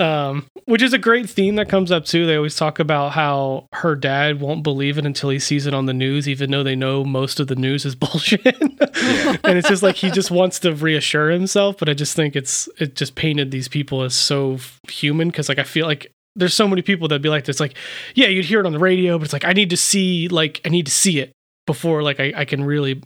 Um, 0.00 0.46
which 0.66 0.82
is 0.82 0.92
a 0.92 0.98
great 0.98 1.28
theme 1.28 1.56
that 1.56 1.68
comes 1.68 1.90
up 1.90 2.04
too. 2.04 2.26
They 2.26 2.36
always 2.36 2.56
talk 2.56 2.78
about 2.78 3.12
how 3.12 3.68
her 3.72 3.94
dad 3.94 4.40
won't 4.40 4.62
believe 4.62 4.98
it 4.98 5.06
until 5.06 5.30
he 5.30 5.38
sees 5.38 5.66
it 5.66 5.74
on 5.74 5.86
the 5.86 5.94
news, 5.94 6.28
even 6.28 6.50
though 6.50 6.62
they 6.62 6.76
know 6.76 7.04
most 7.04 7.40
of 7.40 7.46
the 7.46 7.56
news 7.56 7.84
is 7.84 7.94
bullshit. 7.96 8.44
and 8.60 9.58
it's 9.58 9.68
just 9.68 9.82
like 9.82 9.96
he 9.96 10.10
just 10.10 10.30
wants 10.30 10.58
to 10.60 10.74
reassure 10.74 11.30
himself. 11.30 11.76
But 11.78 11.88
I 11.88 11.94
just 11.94 12.14
think 12.14 12.36
it's 12.36 12.68
it 12.78 12.96
just 12.96 13.14
painted 13.14 13.50
these 13.50 13.68
people 13.68 14.02
as 14.02 14.14
so 14.14 14.58
human 14.88 15.28
because 15.28 15.48
like 15.48 15.58
I 15.58 15.64
feel 15.64 15.86
like 15.86 16.12
there's 16.36 16.54
so 16.54 16.68
many 16.68 16.82
people 16.82 17.08
that'd 17.08 17.22
be 17.22 17.28
like 17.28 17.44
this. 17.44 17.60
Like, 17.60 17.76
yeah, 18.14 18.28
you'd 18.28 18.44
hear 18.44 18.60
it 18.60 18.66
on 18.66 18.72
the 18.72 18.78
radio, 18.78 19.18
but 19.18 19.24
it's 19.24 19.32
like 19.32 19.44
I 19.44 19.52
need 19.52 19.70
to 19.70 19.76
see 19.76 20.28
like 20.28 20.60
I 20.64 20.68
need 20.68 20.86
to 20.86 20.92
see 20.92 21.18
it 21.18 21.32
before 21.66 22.02
like 22.02 22.20
I, 22.20 22.32
I 22.36 22.44
can 22.44 22.64
really 22.64 23.02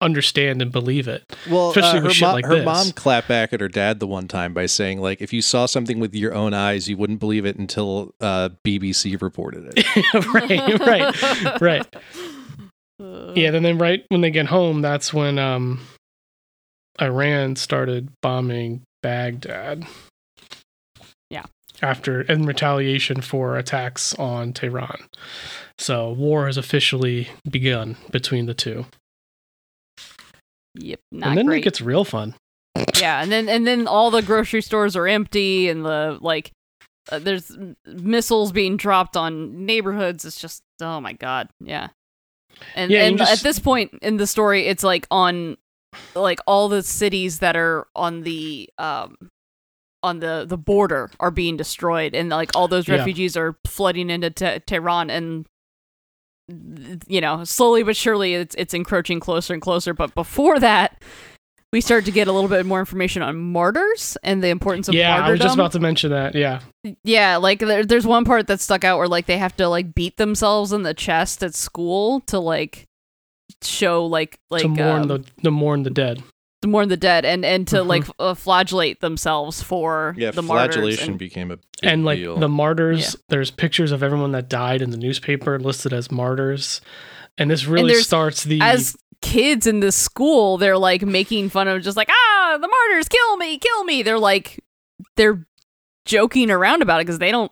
understand 0.00 0.60
and 0.62 0.70
believe 0.72 1.08
it. 1.08 1.24
Well, 1.50 1.70
Especially 1.70 2.00
uh, 2.00 2.02
with 2.02 2.10
her, 2.10 2.14
shit 2.14 2.28
mo- 2.28 2.34
like 2.34 2.44
her 2.46 2.56
this. 2.56 2.64
mom 2.64 2.92
clapped 2.92 3.28
back 3.28 3.52
at 3.52 3.60
her 3.60 3.68
dad 3.68 3.98
the 4.00 4.06
one 4.06 4.28
time 4.28 4.52
by 4.52 4.66
saying, 4.66 5.00
like, 5.00 5.20
if 5.22 5.32
you 5.32 5.40
saw 5.42 5.66
something 5.66 5.98
with 5.98 6.14
your 6.14 6.34
own 6.34 6.52
eyes, 6.54 6.88
you 6.88 6.96
wouldn't 6.96 7.20
believe 7.20 7.46
it 7.46 7.56
until 7.56 8.14
uh, 8.20 8.50
BBC 8.66 9.20
reported 9.22 9.72
it. 9.76 9.86
right, 10.34 10.80
right, 10.80 11.60
right. 11.60 11.96
Yeah, 13.34 13.50
then 13.50 13.62
then 13.62 13.76
right 13.76 14.06
when 14.08 14.22
they 14.22 14.30
get 14.30 14.46
home, 14.46 14.80
that's 14.80 15.12
when 15.12 15.38
um 15.38 15.82
Iran 16.98 17.56
started 17.56 18.08
bombing 18.22 18.84
Baghdad. 19.02 19.84
Yeah. 21.28 21.44
After 21.82 22.22
in 22.22 22.46
retaliation 22.46 23.20
for 23.20 23.58
attacks 23.58 24.14
on 24.14 24.54
Tehran. 24.54 25.08
So 25.78 26.10
war 26.12 26.46
has 26.46 26.56
officially 26.56 27.28
begun 27.50 27.98
between 28.10 28.46
the 28.46 28.54
two. 28.54 28.86
Yep, 30.78 31.00
not 31.12 31.28
and 31.30 31.38
then 31.38 31.46
great. 31.46 31.58
it 31.58 31.64
gets 31.64 31.80
real 31.80 32.04
fun. 32.04 32.34
yeah, 33.00 33.22
and 33.22 33.30
then 33.32 33.48
and 33.48 33.66
then 33.66 33.86
all 33.86 34.10
the 34.10 34.22
grocery 34.22 34.62
stores 34.62 34.94
are 34.96 35.06
empty, 35.06 35.68
and 35.68 35.84
the 35.84 36.18
like, 36.20 36.52
uh, 37.10 37.18
there's 37.18 37.56
missiles 37.86 38.52
being 38.52 38.76
dropped 38.76 39.16
on 39.16 39.64
neighborhoods. 39.64 40.24
It's 40.24 40.40
just 40.40 40.62
oh 40.80 41.00
my 41.00 41.12
god, 41.14 41.48
yeah. 41.60 41.88
And 42.74 42.90
Yeah, 42.90 43.04
and 43.04 43.18
just- 43.18 43.32
at 43.32 43.38
this 43.40 43.58
point 43.58 43.98
in 44.02 44.16
the 44.18 44.26
story, 44.26 44.66
it's 44.66 44.82
like 44.84 45.06
on 45.10 45.56
like 46.14 46.40
all 46.46 46.68
the 46.68 46.82
cities 46.82 47.38
that 47.38 47.56
are 47.56 47.86
on 47.94 48.22
the 48.22 48.68
um 48.78 49.16
on 50.02 50.20
the 50.20 50.44
the 50.46 50.58
border 50.58 51.10
are 51.20 51.30
being 51.30 51.56
destroyed, 51.56 52.14
and 52.14 52.28
like 52.28 52.54
all 52.54 52.68
those 52.68 52.86
Yeah. 52.86 52.96
refugees 52.96 53.36
are 53.36 53.56
flooding 53.66 54.10
into 54.10 54.30
Te- 54.30 54.60
Tehran 54.66 55.10
and. 55.10 55.46
You 56.48 57.20
know, 57.20 57.44
slowly 57.44 57.82
but 57.82 57.96
surely, 57.96 58.34
it's 58.34 58.54
it's 58.56 58.74
encroaching 58.74 59.20
closer 59.20 59.52
and 59.52 59.62
closer. 59.62 59.92
But 59.92 60.14
before 60.14 60.60
that, 60.60 61.02
we 61.72 61.80
start 61.80 62.04
to 62.04 62.10
get 62.10 62.28
a 62.28 62.32
little 62.32 62.48
bit 62.48 62.64
more 62.64 62.78
information 62.78 63.22
on 63.22 63.36
martyrs 63.36 64.16
and 64.22 64.42
the 64.42 64.48
importance 64.48 64.88
of 64.88 64.94
yeah, 64.94 65.10
martyrdom. 65.10 65.28
I 65.28 65.30
was 65.32 65.40
just 65.40 65.54
about 65.54 65.72
to 65.72 65.80
mention 65.80 66.10
that. 66.10 66.34
Yeah. 66.34 66.60
yeah, 67.04 67.36
like 67.36 67.58
there, 67.58 67.84
there's 67.84 68.06
one 68.06 68.24
part 68.24 68.46
that 68.46 68.60
stuck 68.60 68.84
out 68.84 68.98
where 68.98 69.08
like 69.08 69.26
they 69.26 69.38
have 69.38 69.56
to 69.56 69.68
like 69.68 69.94
beat 69.94 70.16
themselves 70.16 70.72
in 70.72 70.84
the 70.84 70.94
chest 70.94 71.42
at 71.42 71.54
school 71.54 72.20
to 72.20 72.38
like 72.38 72.86
show 73.62 74.06
like 74.06 74.38
like 74.50 74.62
to 74.62 74.68
mourn 74.68 75.02
um, 75.02 75.08
the 75.08 75.24
to 75.42 75.50
mourn 75.50 75.82
the 75.82 75.90
dead. 75.90 76.22
To 76.66 76.70
mourn 76.72 76.88
the 76.88 76.96
dead 76.96 77.24
and 77.24 77.44
and 77.44 77.66
to 77.68 77.76
Mhm. 77.76 77.86
like 77.86 78.04
uh, 78.18 78.34
flagellate 78.34 79.00
themselves 79.00 79.62
for 79.62 80.14
Yeah, 80.18 80.30
the 80.32 80.42
martyrs 80.42 80.74
flagellation 80.74 81.10
and- 81.10 81.18
became 81.18 81.50
a 81.50 81.56
big 81.56 81.64
and 81.82 82.04
like 82.04 82.18
deal. 82.18 82.36
the 82.38 82.48
martyrs 82.48 83.16
there's 83.28 83.50
pictures 83.50 83.92
of 83.92 84.02
everyone 84.02 84.32
that 84.32 84.48
died 84.48 84.82
in 84.82 84.90
the 84.90 84.96
newspaper 84.96 85.58
listed 85.58 85.92
as 85.92 86.10
martyrs 86.10 86.80
and 87.38 87.50
this 87.50 87.66
really 87.66 87.92
there's- 87.92 88.06
starts 88.06 88.44
the 88.44 88.60
as 88.60 88.96
kids 89.22 89.66
in 89.66 89.80
this 89.80 89.96
school 89.96 90.58
they're 90.58 90.76
like 90.78 91.02
making 91.02 91.48
fun 91.48 91.66
of 91.68 91.82
just 91.82 91.96
like 91.96 92.08
ah 92.10 92.58
the 92.60 92.68
martyrs 92.68 93.08
kill 93.08 93.36
me 93.38 93.58
kill 93.58 93.84
me 93.84 94.02
they're 94.02 94.18
like 94.18 94.62
they're 95.16 95.46
joking 96.04 96.50
around 96.50 96.82
about 96.82 97.00
it 97.00 97.04
because 97.06 97.18
they 97.18 97.30
don't 97.30 97.50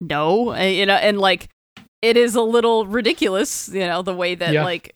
know 0.00 0.54
uh, 0.54 0.62
you 0.62 0.86
know 0.86 0.94
and 0.94 1.18
like 1.18 1.48
it 2.02 2.16
is 2.16 2.34
a 2.34 2.40
little 2.42 2.86
ridiculous 2.86 3.68
you 3.72 3.80
know 3.86 4.02
the 4.02 4.14
way 4.14 4.34
that 4.34 4.52
Yeah. 4.52 4.64
like 4.64 4.94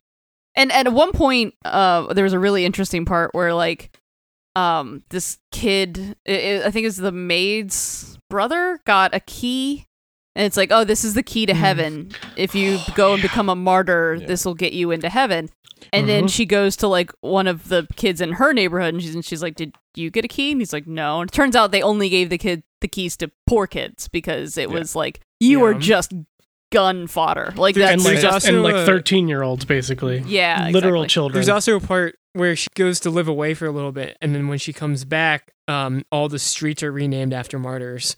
and, 0.59 0.73
at 0.73 0.93
one 0.93 1.13
point 1.13 1.55
uh 1.65 2.13
there 2.13 2.25
was 2.25 2.33
a 2.35 2.39
really 2.39 2.65
interesting 2.65 3.05
part 3.05 3.31
where 3.35 3.55
like 3.55 3.97
um 4.57 5.03
this 5.11 5.39
kid 5.53 6.17
i 6.29 6.33
i 6.33 6.67
I 6.67 6.71
think 6.71 6.87
it's 6.87 6.97
the 6.97 7.13
maid's 7.13 8.19
brother 8.31 8.81
got 8.87 9.15
a 9.15 9.21
key 9.21 9.87
and 10.35 10.45
it's 10.47 10.57
like 10.57 10.71
oh 10.73 10.85
this 10.85 11.05
is 11.05 11.15
the 11.15 11.23
key 11.23 11.47
to 11.47 11.53
Mm. 11.53 11.57
heaven 11.57 12.11
if 12.37 12.55
you 12.55 12.79
go 12.95 13.13
and 13.15 13.23
yeah. 13.23 13.29
become 13.29 13.49
a 13.49 13.57
martyr 13.57 14.17
Yeah. 14.21 14.27
this 14.27 14.45
will 14.45 14.55
get 14.55 14.73
you 14.73 14.91
into 14.91 15.09
heaven 15.09 15.49
and 15.93 16.09
then 16.09 16.25
Mhm. 16.25 16.31
she 16.31 16.45
goes 16.45 16.77
to 16.77 16.89
like 16.89 17.13
one 17.21 17.47
of 17.47 17.69
the 17.69 17.87
kids 17.97 18.21
in 18.21 18.33
her 18.33 18.53
neighborhood 18.53 18.95
and 18.95 19.03
she's, 19.03 19.15
and 19.15 19.25
she's 19.25 19.43
like 19.43 19.55
did 19.55 19.75
you 19.95 20.11
get 20.11 20.25
a 20.25 20.29
key 20.29 20.51
and 20.53 20.61
he's 20.61 20.73
like 20.73 20.87
no 20.87 21.21
and 21.21 21.31
it 21.31 21.35
turns 21.35 21.55
out 21.57 21.71
they 21.71 21.83
only 21.83 22.09
gave 22.09 22.31
the 22.31 22.39
kid 22.39 22.63
the 22.81 22.89
keys 22.89 23.17
to 23.19 23.31
poor 23.47 23.67
kids 23.67 24.09
because 24.09 24.59
it 24.59 24.69
Yeah. 24.69 24.75
was 24.79 24.95
like 24.97 25.21
you 25.41 25.63
are 25.65 25.75
just 25.75 26.13
gun 26.71 27.07
fodder 27.07 27.53
like 27.57 27.75
There's- 27.75 27.91
and 27.93 28.01
that's 28.01 28.05
like 28.07 28.21
there's 28.21 28.35
just 28.35 28.49
and 28.49 28.63
like 28.63 28.87
13 28.87 29.27
year 29.29 29.43
olds 29.43 29.65
basically. 29.65 30.19
Yeah 30.27 30.69
literal 30.71 31.03
exactly. 31.03 31.09
children. 31.09 31.35
There's 31.35 31.49
also 31.49 31.77
a 31.77 31.81
part 31.81 32.17
where 32.35 32.55
she 32.55 32.69
goes 32.75 33.01
to 33.01 33.11
live 33.11 33.27
away 33.27 33.55
for 33.55 33.67
a 33.67 33.71
little 33.71 33.91
bit, 33.91 34.17
and 34.21 34.35
then 34.35 34.49
when 34.49 34.59
she 34.59 34.73
comes 34.73 35.05
back, 35.05 35.51
um, 35.67 36.05
all 36.13 36.29
the 36.29 36.39
streets 36.39 36.83
are 36.83 36.93
renamed 36.93 37.33
after 37.33 37.59
martyrs. 37.59 38.17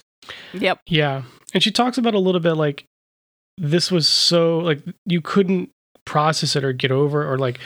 yep. 0.52 0.80
Yeah. 0.86 1.22
And 1.54 1.62
she 1.62 1.70
talks 1.70 1.96
about 1.96 2.14
a 2.14 2.18
little 2.18 2.40
bit 2.40 2.54
like 2.54 2.84
this 3.56 3.90
was 3.90 4.08
so 4.08 4.58
like 4.58 4.80
you 5.06 5.20
couldn't 5.20 5.70
process 6.04 6.56
it 6.56 6.64
or 6.64 6.72
get 6.72 6.90
over 6.90 7.30
or 7.30 7.38
like 7.38 7.58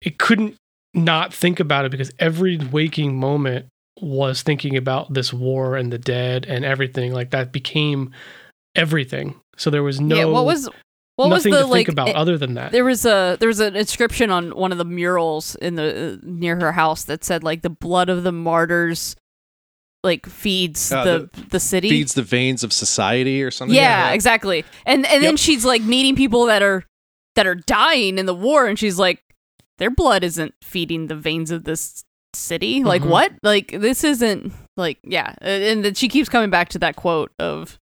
it 0.00 0.18
couldn't 0.18 0.54
not 0.94 1.32
think 1.34 1.58
about 1.58 1.84
it 1.84 1.90
because 1.90 2.12
every 2.18 2.58
waking 2.70 3.16
moment 3.18 3.66
was 4.00 4.42
thinking 4.42 4.76
about 4.76 5.12
this 5.14 5.32
war 5.32 5.76
and 5.76 5.92
the 5.92 5.98
dead 5.98 6.44
and 6.46 6.64
everything. 6.64 7.12
Like 7.12 7.30
that 7.30 7.50
became 7.52 8.10
everything 8.74 9.34
so 9.56 9.70
there 9.70 9.82
was 9.82 10.00
no 10.00 10.16
yeah 10.16 10.24
what 10.24 10.44
was 10.44 10.68
what 11.16 11.28
was 11.28 11.44
nothing 11.44 11.52
the 11.52 11.58
to 11.60 11.66
like 11.66 11.86
think 11.86 11.88
about 11.88 12.08
it- 12.08 12.16
other 12.16 12.38
than 12.38 12.54
that 12.54 12.72
there 12.72 12.84
was 12.84 13.04
a 13.04 13.36
there 13.40 13.48
was 13.48 13.60
an 13.60 13.76
inscription 13.76 14.30
on 14.30 14.50
one 14.56 14.72
of 14.72 14.78
the 14.78 14.84
murals 14.84 15.54
in 15.56 15.74
the 15.74 16.18
uh, 16.22 16.26
near 16.26 16.58
her 16.58 16.72
house 16.72 17.04
that 17.04 17.22
said 17.24 17.44
like 17.44 17.62
the 17.62 17.70
blood 17.70 18.08
of 18.08 18.22
the 18.22 18.32
martyrs 18.32 19.14
like 20.04 20.26
feeds 20.26 20.90
Uh, 20.90 21.04
the 21.04 21.30
the 21.50 21.60
city 21.60 21.88
feeds 21.88 22.14
the 22.14 22.22
veins 22.22 22.64
of 22.64 22.72
society 22.72 23.42
or 23.42 23.50
something. 23.50 23.76
yeah, 23.76 24.06
like 24.06 24.14
exactly 24.14 24.64
and 24.84 25.06
and 25.06 25.22
then 25.22 25.32
Yep. 25.34 25.38
she's 25.38 25.64
like 25.64 25.82
meeting 25.82 26.16
people 26.16 26.46
that 26.46 26.62
are 26.62 26.84
that 27.36 27.46
are 27.46 27.54
dying 27.54 28.18
in 28.18 28.26
the 28.26 28.34
war 28.34 28.66
and 28.66 28.78
she's 28.78 28.98
like 28.98 29.22
their 29.78 29.90
blood 29.90 30.24
isn't 30.24 30.54
feeding 30.62 31.06
the 31.06 31.14
veins 31.14 31.50
of 31.50 31.64
this 31.64 32.04
city 32.34 32.82
like 32.82 33.02
Mhm. 33.02 33.08
what 33.10 33.32
like 33.42 33.70
this 33.80 34.02
isn't 34.04 34.52
like 34.76 34.98
yeah 35.04 35.34
and 35.40 35.62
and 35.62 35.84
then 35.84 35.94
she 35.94 36.08
keeps 36.08 36.28
coming 36.28 36.50
back 36.50 36.68
to 36.70 36.78
that 36.80 36.96
quote 36.96 37.30
of 37.38 37.78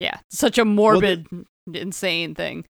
yeah 0.00 0.18
such 0.30 0.58
a 0.58 0.64
morbid 0.64 1.26
insane 1.72 2.34
thing 2.34 2.64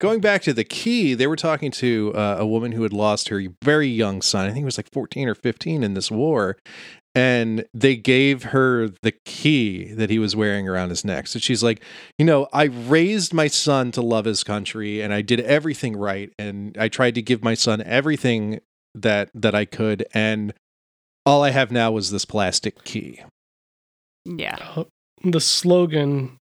Going 0.00 0.22
back 0.22 0.40
to 0.42 0.54
the 0.54 0.64
key, 0.64 1.12
they 1.12 1.26
were 1.26 1.36
talking 1.36 1.70
to 1.72 2.12
uh, 2.14 2.36
a 2.38 2.46
woman 2.46 2.72
who 2.72 2.82
had 2.84 2.92
lost 2.92 3.28
her 3.28 3.42
very 3.62 3.86
young 3.86 4.22
son. 4.22 4.46
I 4.46 4.48
think 4.48 4.60
he 4.60 4.64
was 4.64 4.78
like 4.78 4.88
14 4.90 5.28
or 5.28 5.34
15 5.34 5.84
in 5.84 5.92
this 5.92 6.10
war. 6.10 6.56
And 7.14 7.66
they 7.74 7.96
gave 7.96 8.44
her 8.44 8.88
the 9.02 9.12
key 9.26 9.92
that 9.92 10.08
he 10.08 10.18
was 10.18 10.34
wearing 10.34 10.66
around 10.66 10.88
his 10.88 11.04
neck. 11.04 11.26
So 11.26 11.38
she's 11.38 11.62
like, 11.62 11.82
you 12.18 12.24
know, 12.24 12.48
I 12.50 12.64
raised 12.64 13.34
my 13.34 13.46
son 13.46 13.92
to 13.92 14.00
love 14.00 14.24
his 14.24 14.42
country 14.42 15.02
and 15.02 15.12
I 15.12 15.20
did 15.20 15.40
everything 15.40 15.94
right. 15.96 16.32
And 16.38 16.74
I 16.78 16.88
tried 16.88 17.16
to 17.16 17.22
give 17.22 17.44
my 17.44 17.54
son 17.54 17.82
everything 17.82 18.60
that 18.94 19.28
that 19.34 19.54
I 19.54 19.66
could. 19.66 20.06
And 20.14 20.54
all 21.26 21.44
I 21.44 21.50
have 21.50 21.70
now 21.70 21.98
is 21.98 22.10
this 22.10 22.24
plastic 22.24 22.84
key. 22.84 23.20
yeah 24.24 24.56
Uh, 24.76 24.84
the 25.22 25.40
slogan 25.40 26.38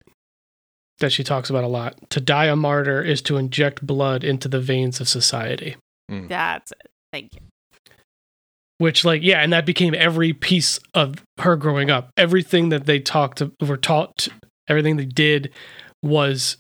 that 1.04 1.12
she 1.12 1.24
talks 1.24 1.50
about 1.50 1.64
a 1.64 1.68
lot. 1.68 1.96
To 2.10 2.20
die 2.20 2.46
a 2.46 2.56
martyr 2.56 3.02
is 3.02 3.22
to 3.24 3.38
inject 3.38 3.86
blood 3.86 4.24
into 4.24 4.48
the 4.48 4.60
veins 4.60 5.00
of 5.00 5.08
society. 5.08 5.76
That's 6.10 6.72
it. 6.72 6.90
Thank 7.12 7.36
you. 7.36 7.42
Which 8.80 9.06
like 9.06 9.22
yeah 9.24 9.40
and 9.40 9.54
that 9.54 9.66
became 9.66 9.94
every 9.96 10.34
piece 10.34 10.80
of 10.94 11.24
her 11.40 11.56
growing 11.56 11.90
up. 11.90 12.10
Everything 12.18 12.70
that 12.70 12.86
they 12.86 13.00
talked 13.00 13.38
to, 13.38 13.52
were 13.66 13.78
taught 13.78 14.28
everything 14.68 14.98
they 14.98 15.06
did 15.06 15.52
was 16.02 16.58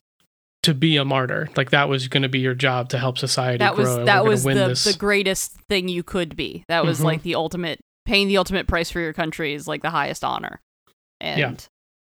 to 0.61 0.73
be 0.73 0.95
a 0.95 1.03
martyr. 1.03 1.49
Like 1.57 1.71
that 1.71 1.89
was 1.89 2.07
going 2.07 2.23
to 2.23 2.29
be 2.29 2.39
your 2.39 2.53
job 2.55 2.89
to 2.89 2.97
help 2.97 3.17
society 3.17 3.57
that 3.57 3.75
was 3.75 3.87
grow 3.89 3.97
and 3.99 4.07
that 4.07 4.25
was 4.25 4.43
the, 4.43 4.89
the 4.91 4.95
greatest 4.97 5.57
thing 5.67 5.89
you 5.89 6.03
could 6.03 6.35
be. 6.35 6.63
That 6.69 6.85
was 6.85 6.99
Mhm. 7.01 7.03
like 7.03 7.23
the 7.23 7.35
ultimate 7.35 7.79
paying 8.05 8.27
the 8.27 8.37
ultimate 8.37 8.67
price 8.67 8.89
for 8.89 8.99
your 8.99 9.13
country 9.13 9.53
is 9.53 9.67
like 9.67 9.81
the 9.81 9.89
highest 9.89 10.23
honor. 10.23 10.61
And 11.19 11.39
Yeah. 11.39 11.53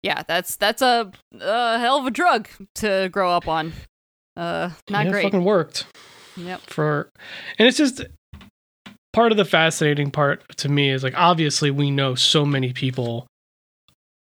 Yeah, 0.03 0.23
that's 0.27 0.55
that's 0.57 0.81
a, 0.81 1.11
a 1.39 1.79
hell 1.79 1.97
of 1.97 2.05
a 2.05 2.11
drug 2.11 2.47
to 2.75 3.09
grow 3.11 3.31
up 3.31 3.47
on 3.47 3.73
uh 4.35 4.69
not 4.89 5.05
yeah, 5.05 5.09
it 5.09 5.11
great 5.11 5.23
fucking 5.23 5.43
worked 5.43 5.85
yep 6.35 6.59
for 6.61 7.11
and 7.59 7.67
it's 7.67 7.77
just 7.77 8.03
part 9.13 9.31
of 9.31 9.37
the 9.37 9.45
fascinating 9.45 10.11
part 10.11 10.43
to 10.57 10.67
me 10.67 10.89
is 10.89 11.03
like 11.03 11.13
obviously 11.15 11.71
we 11.71 11.91
know 11.91 12.15
so 12.15 12.45
many 12.45 12.73
people, 12.73 13.27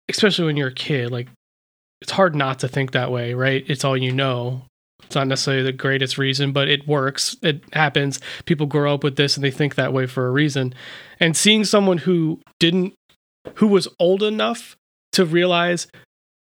especially 0.08 0.46
when 0.46 0.56
you're 0.56 0.68
a 0.68 0.74
kid. 0.74 1.12
Like 1.12 1.28
it's 2.00 2.10
hard 2.10 2.34
not 2.34 2.58
to 2.60 2.68
think 2.68 2.92
that 2.92 3.12
way, 3.12 3.34
right? 3.34 3.62
It's 3.68 3.84
all 3.84 3.96
you 3.96 4.10
know. 4.10 4.62
It's 5.04 5.14
not 5.14 5.28
necessarily 5.28 5.62
the 5.62 5.72
greatest 5.72 6.18
reason, 6.18 6.52
but 6.52 6.68
it 6.68 6.86
works. 6.86 7.36
It 7.42 7.62
happens. 7.72 8.20
People 8.44 8.66
grow 8.66 8.94
up 8.94 9.02
with 9.02 9.16
this 9.16 9.36
and 9.36 9.44
they 9.44 9.50
think 9.50 9.74
that 9.74 9.92
way 9.92 10.06
for 10.06 10.26
a 10.26 10.30
reason. 10.30 10.74
And 11.18 11.36
seeing 11.36 11.64
someone 11.64 11.98
who 11.98 12.40
didn't, 12.58 12.94
who 13.56 13.66
was 13.66 13.88
old 13.98 14.22
enough 14.22 14.76
to 15.12 15.24
realize 15.24 15.86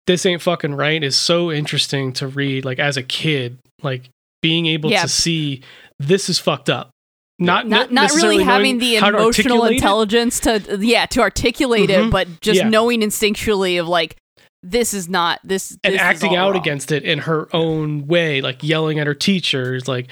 this 0.07 0.25
ain't 0.27 0.43
fucking 0.43 0.75
right 0.75 1.03
is 1.03 1.17
so 1.17 1.51
interesting 1.51 2.13
to 2.15 2.27
read. 2.29 2.65
Like 2.65 2.79
as 2.79 2.97
a 2.97 3.03
kid, 3.03 3.59
like 3.83 4.09
being 4.43 4.67
able 4.67 4.91
Yeah. 4.91 5.03
to 5.03 5.09
see 5.09 5.63
this 5.99 6.29
is 6.29 6.39
fucked 6.39 6.71
up. 6.71 6.91
Not 7.39 7.67
not 7.69 7.93
not 7.93 8.13
really 8.13 8.43
having 8.43 8.79
the 8.79 8.97
emotional 8.97 9.65
it. 9.65 9.73
intelligence 9.73 10.41
to 10.41 10.79
yeah 10.81 11.05
to 11.07 11.21
articulate 11.21 11.91
Mhm. 11.91 12.07
it, 12.07 12.11
but 12.11 12.41
just 12.41 12.59
Yeah. 12.61 12.69
knowing 12.69 13.01
instinctually 13.03 13.79
of 13.81 13.87
like 13.89 14.17
this 14.63 14.95
is 14.95 15.09
not 15.09 15.39
this 15.45 15.77
and 15.85 15.95
this 15.95 16.01
acting 16.01 16.35
out 16.35 16.53
wrong. 16.53 16.61
against 16.61 16.91
it 16.93 17.03
in 17.03 17.19
her 17.21 17.49
own 17.55 18.07
way, 18.07 18.41
like 18.41 18.63
yelling 18.63 18.99
at 18.99 19.07
her 19.07 19.15
teachers, 19.15 19.87
like 19.87 20.07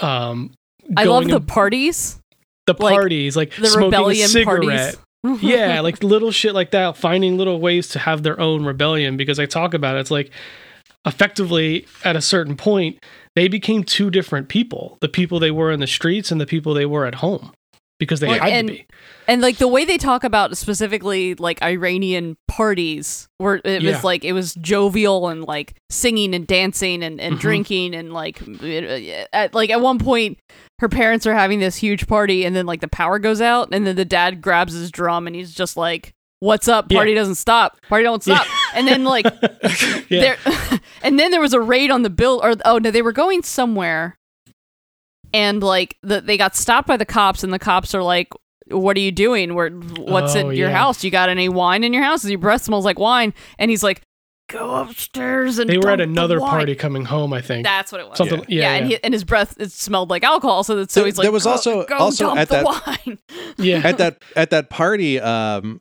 um 0.00 0.52
I 0.96 1.04
love 1.04 1.26
the 1.26 1.36
and- 1.36 1.48
parties, 1.48 2.18
the 2.66 2.74
like, 2.78 2.92
parties, 2.94 3.34
like 3.36 3.54
the 3.56 3.66
smoking 3.68 3.84
rebellion 3.86 4.24
a 4.26 4.28
cigarette. 4.28 4.62
parties. 4.66 4.96
Yeah, 5.40 5.80
like 5.82 6.02
little 6.02 6.30
shit 6.30 6.54
like 6.54 6.70
that, 6.72 6.96
finding 6.96 7.36
little 7.36 7.60
ways 7.60 7.88
to 7.88 7.98
have 7.98 8.22
their 8.22 8.38
own 8.40 8.64
rebellion 8.64 9.16
because 9.16 9.38
I 9.38 9.46
talk 9.46 9.74
about 9.74 9.96
it. 9.96 10.00
It's 10.00 10.10
like 10.10 10.30
effectively 11.04 11.86
at 12.04 12.16
a 12.16 12.22
certain 12.22 12.56
point, 12.56 12.98
they 13.34 13.48
became 13.48 13.84
two 13.84 14.10
different 14.10 14.48
people 14.48 14.98
the 15.00 15.08
people 15.08 15.38
they 15.38 15.50
were 15.50 15.70
in 15.70 15.80
the 15.80 15.86
streets 15.86 16.30
and 16.30 16.40
the 16.40 16.46
people 16.46 16.74
they 16.74 16.86
were 16.86 17.06
at 17.06 17.16
home 17.16 17.52
because 18.02 18.20
they 18.20 18.28
Well, 18.28 18.40
had 18.40 18.52
and- 18.52 18.68
to 18.68 18.74
be. 18.74 18.86
And 19.28 19.40
like 19.40 19.58
the 19.58 19.68
way 19.68 19.84
they 19.84 19.98
talk 19.98 20.24
about 20.24 20.56
specifically 20.56 21.34
like 21.36 21.62
Iranian 21.62 22.36
parties, 22.48 23.28
where 23.38 23.60
it 23.64 23.82
Yeah. 23.82 23.92
was 23.92 24.02
like 24.04 24.24
it 24.24 24.32
was 24.32 24.54
jovial 24.54 25.28
and 25.28 25.44
like 25.44 25.74
singing 25.90 26.34
and 26.34 26.44
dancing 26.46 27.02
and, 27.04 27.20
and 27.20 27.36
Mhm. 27.36 27.40
drinking 27.40 27.94
and 27.94 28.12
like 28.12 28.42
uh, 28.42 29.24
at 29.32 29.54
like 29.54 29.70
at 29.70 29.80
one 29.80 29.98
point 30.00 30.38
her 30.80 30.88
parents 30.88 31.24
are 31.26 31.34
having 31.34 31.60
this 31.60 31.76
huge 31.76 32.08
party 32.08 32.44
and 32.44 32.56
then 32.56 32.66
like 32.66 32.80
the 32.80 32.88
power 32.88 33.20
goes 33.20 33.40
out 33.40 33.68
and 33.72 33.86
then 33.86 33.94
the 33.94 34.04
dad 34.04 34.42
grabs 34.42 34.72
his 34.72 34.90
drum 34.90 35.28
and 35.28 35.36
he's 35.36 35.54
just 35.54 35.76
like, 35.76 36.12
"What's 36.40 36.66
up? 36.66 36.86
Yeah. 36.90 36.98
Party 36.98 37.14
doesn't 37.14 37.36
stop. 37.36 37.78
Party 37.88 38.02
don't 38.02 38.26
Yeah. 38.26 38.40
stop." 38.42 38.46
And 38.74 38.88
then 38.88 39.04
like 39.04 39.26
there 40.08 40.36
and 41.04 41.18
then 41.18 41.30
there 41.30 41.40
was 41.40 41.54
a 41.54 41.60
raid 41.60 41.92
on 41.92 42.02
the 42.02 42.10
bill 42.10 42.40
or 42.42 42.54
oh 42.64 42.78
no 42.78 42.90
they 42.90 43.02
were 43.02 43.12
going 43.12 43.42
somewhere 43.44 44.16
and 45.32 45.62
like 45.62 45.96
the, 46.02 46.20
they 46.20 46.36
got 46.36 46.54
stopped 46.56 46.88
by 46.88 46.96
the 46.96 47.06
cops 47.06 47.42
and 47.44 47.52
the 47.52 47.58
cops 47.58 47.94
are 47.94 48.02
like 48.02 48.28
what 48.68 48.96
are 48.96 49.00
you 49.00 49.12
doing? 49.12 49.54
Where 49.54 49.70
what's 49.70 50.36
Oh, 50.36 50.40
in 50.40 50.46
your 50.56 50.68
yeah. 50.70 50.76
house? 50.76 51.02
You 51.04 51.10
got 51.10 51.28
any 51.28 51.48
wine 51.48 51.84
in 51.84 51.92
your 51.92 52.02
house? 52.04 52.24
Your 52.24 52.38
breath 52.38 52.62
smells 52.62 52.84
like 52.84 52.98
wine 52.98 53.34
and 53.58 53.70
he's 53.70 53.82
like 53.82 54.02
go 54.48 54.74
upstairs 54.76 55.58
and 55.58 55.68
They 55.68 55.78
were 55.78 55.90
at 55.90 56.00
another 56.00 56.38
party 56.38 56.74
coming 56.74 57.04
home, 57.06 57.32
I 57.32 57.40
think. 57.40 57.64
that's 57.64 57.90
what 57.90 58.00
it 58.02 58.08
was. 58.08 58.18
Something, 58.18 58.44
yeah, 58.48 58.62
yeah, 58.62 58.74
and, 58.74 58.86
he, 58.86 59.02
and 59.04 59.14
his 59.14 59.24
breath 59.24 59.58
it 59.58 59.72
smelled 59.72 60.10
like 60.10 60.22
alcohol 60.24 60.62
so 60.62 60.76
that 60.76 60.90
so 60.90 61.00
There- 61.00 61.06
he's 61.06 61.18
like 61.18 61.24
there 61.24 61.32
was 61.32 61.46
also- 61.46 61.84
go 61.86 61.96
also 61.96 62.26
dump 62.26 62.40
at 62.40 62.48
the 62.48 62.54
that- 62.62 62.98
wine. 63.06 63.18
Yeah. 63.58 63.80
at 63.84 63.98
that 63.98 64.22
at 64.36 64.50
that 64.50 64.70
party 64.70 65.18
um 65.20 65.80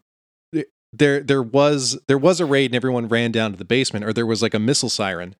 there 0.93 1.21
there 1.21 1.41
was 1.43 1.97
there 2.07 2.17
was 2.17 2.39
a 2.41 2.45
raid 2.45 2.71
and 2.71 2.75
everyone 2.75 3.07
ran 3.07 3.31
down 3.31 3.51
to 3.51 3.57
the 3.57 3.63
basement 3.65 4.03
or 4.03 4.11
there 4.11 4.25
was 4.25 4.41
like 4.41 4.53
a 4.53 4.59
missile 4.59 4.89
siren 4.89 5.35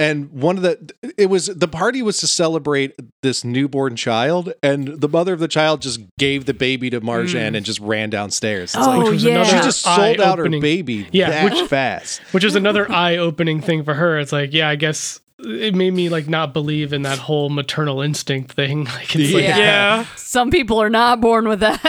and 0.00 0.30
one 0.30 0.56
of 0.56 0.62
the 0.62 0.92
it 1.16 1.26
was 1.26 1.46
the 1.46 1.66
party 1.68 2.02
was 2.02 2.18
to 2.18 2.26
celebrate 2.26 2.94
this 3.22 3.44
newborn 3.44 3.96
child 3.96 4.52
and 4.62 5.00
the 5.00 5.08
mother 5.08 5.32
of 5.32 5.40
the 5.40 5.48
child 5.48 5.82
just 5.82 6.00
gave 6.18 6.44
the 6.46 6.54
baby 6.54 6.88
to 6.90 7.00
Marjane 7.00 7.52
Mm. 7.52 7.56
and 7.56 7.66
just 7.66 7.80
ran 7.80 8.10
downstairs 8.10 8.74
it's 8.74 8.86
Oh, 8.86 8.90
like 8.90 8.98
which 9.04 9.10
was 9.12 9.24
yeah. 9.24 9.30
another 9.32 9.50
she 9.50 9.56
just 9.64 9.80
sold 9.82 10.20
out 10.20 10.38
her 10.38 10.48
baby 10.48 11.06
Yeah, 11.12 11.30
that 11.30 11.44
which- 11.52 11.68
fast 11.68 12.20
which 12.32 12.44
is 12.44 12.54
another 12.54 12.90
eye-opening 12.90 13.60
thing 13.60 13.82
for 13.84 13.94
her. 13.94 14.18
It's 14.18 14.32
like, 14.32 14.52
yeah, 14.52 14.68
I 14.68 14.76
guess 14.76 15.20
it 15.40 15.74
made 15.74 15.92
me 15.94 16.08
like 16.08 16.28
not 16.28 16.52
believe 16.52 16.92
in 16.92 17.02
that 17.02 17.18
whole 17.18 17.48
maternal 17.48 18.00
instinct 18.02 18.52
thing. 18.52 18.84
Like, 18.94 19.14
it's 19.16 19.32
like, 19.32 19.42
Yeah. 19.44 19.56
Yeah. 19.58 20.06
some 20.16 20.50
people 20.50 20.80
are 20.82 20.90
not 20.90 21.20
born 21.20 21.48
with 21.48 21.60
that 21.60 21.80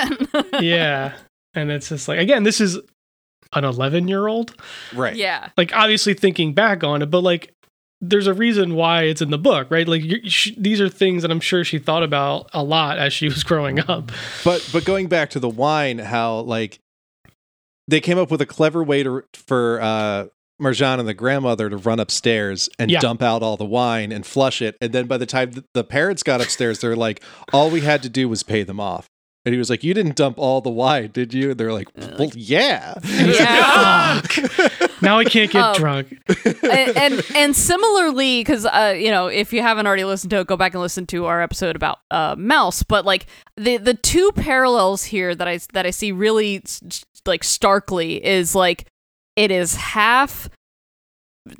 yeah, 0.61 1.13
and 1.53 1.71
it's 1.71 1.89
just 1.89 2.07
like, 2.07 2.19
again, 2.19 2.43
this 2.43 2.61
is 2.61 2.75
an 3.53 3.63
11-year-old. 3.63 4.55
right 4.93 5.15
yeah 5.15 5.49
Like, 5.57 5.75
obviously 5.75 6.13
thinking 6.13 6.53
back 6.53 6.83
on 6.83 7.01
it, 7.01 7.07
but 7.07 7.21
like, 7.21 7.53
there's 8.01 8.27
a 8.27 8.33
reason 8.33 8.75
why 8.75 9.03
it's 9.03 9.21
in 9.21 9.29
the 9.29 9.37
book, 9.37 9.69
right? 9.69 9.87
Like, 9.87 10.03
these 10.57 10.79
are 10.79 10.87
things 10.89 11.21
that 11.21 11.31
I'm 11.31 11.39
sure 11.41 11.63
she 11.65 11.79
thought 11.79 12.03
about 12.03 12.49
a 12.53 12.63
lot 12.63 12.97
as 12.97 13.11
she 13.13 13.25
was 13.27 13.43
growing 13.43 13.79
up. 13.79 14.11
But 14.43 14.67
but 14.71 14.85
going 14.85 15.07
back 15.07 15.29
to 15.31 15.39
the 15.39 15.49
wine, 15.49 15.99
how 15.99 16.39
like 16.41 16.79
they 17.87 17.99
came 17.99 18.17
up 18.17 18.31
with 18.31 18.41
a 18.41 18.45
clever 18.45 18.83
way 18.83 19.03
to 19.03 19.23
for 19.33 19.79
uh 19.81 20.25
Marjane 20.61 20.99
and 20.99 21.07
the 21.07 21.13
grandmother 21.13 21.69
to 21.69 21.77
run 21.77 21.99
upstairs 22.01 22.69
and 22.77 22.91
Yeah. 22.91 22.99
dump 22.99 23.21
out 23.21 23.41
all 23.41 23.55
the 23.55 23.63
wine 23.65 24.11
and 24.11 24.25
flush 24.25 24.61
it. 24.61 24.75
And 24.81 24.91
then 24.91 25.07
by 25.07 25.17
the 25.17 25.25
time 25.25 25.51
the 25.73 25.83
parents 25.85 26.21
got 26.21 26.41
upstairs, 26.41 26.79
they're 26.79 26.97
like, 26.97 27.23
all 27.53 27.69
we 27.69 27.79
had 27.81 28.03
to 28.03 28.09
do 28.09 28.27
was 28.27 28.43
pay 28.43 28.63
them 28.63 28.77
off. 28.79 29.07
And 29.49 29.53
he 29.55 29.57
was 29.57 29.67
like, 29.71 29.83
You 29.83 29.95
didn't 29.95 30.15
dump 30.15 30.37
all 30.37 30.61
the 30.61 30.69
wine, 30.69 31.09
did 31.11 31.33
you? 31.33 31.49
And 31.49 31.59
they're 31.59 31.73
like, 31.73 31.87
Well, 31.97 32.29
yeah. 32.35 32.93
yeah 33.03 34.21
now 35.01 35.17
I 35.17 35.23
can't 35.25 35.49
get 35.51 35.63
Um, 35.63 35.75
drunk. 35.75 36.19
and, 36.45 36.97
and 36.97 37.25
and 37.35 37.55
similarly, 37.55 38.41
because 38.41 38.67
uh, 38.67 38.93
you 38.95 39.09
know, 39.09 39.25
if 39.25 39.51
you 39.51 39.63
haven't 39.63 39.87
already 39.87 40.03
listened 40.03 40.29
to 40.29 40.39
it, 40.41 40.45
go 40.45 40.55
back 40.55 40.73
and 40.75 40.81
listen 40.81 41.07
to 41.07 41.25
our 41.25 41.41
episode 41.41 41.75
about 41.75 41.97
uh, 42.11 42.35
Maus. 42.35 42.83
But 42.87 43.05
like 43.05 43.25
the 43.57 43.77
the 43.77 43.95
two 43.95 44.31
parallels 44.35 45.05
here 45.05 45.33
that 45.33 45.47
I 45.47 45.59
that 45.73 45.87
I 45.87 45.89
see 45.89 46.11
really 46.11 46.57
s- 46.63 46.81
s- 46.85 47.03
like 47.25 47.43
starkly 47.43 48.23
is 48.23 48.53
like 48.53 48.85
it 49.35 49.49
is 49.51 49.75
half 49.75 50.47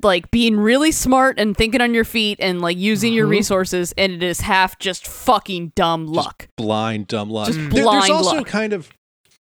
like 0.04 0.30
being 0.32 0.58
really 0.58 0.92
smart 0.92 1.40
and 1.40 1.56
thinking 1.56 1.82
on 1.82 1.94
your 1.94 2.04
feet 2.06 2.38
and 2.42 2.62
like 2.62 2.78
using 2.78 3.14
your 3.14 3.28
Mhm. 3.28 3.32
resources, 3.32 3.94
and 3.98 4.12
it 4.14 4.24
is 4.24 4.42
half 4.42 4.78
just 4.80 5.08
fucking 5.08 5.74
dumb 5.76 6.08
luck. 6.08 6.48
Blind, 6.58 7.08
dumb 7.08 7.30
luck. 7.30 7.48
Just 7.48 7.60
There- 7.60 7.84
there's 7.86 8.10
also 8.10 8.38
luck. 8.38 8.48
kind 8.48 8.74
of 8.74 8.90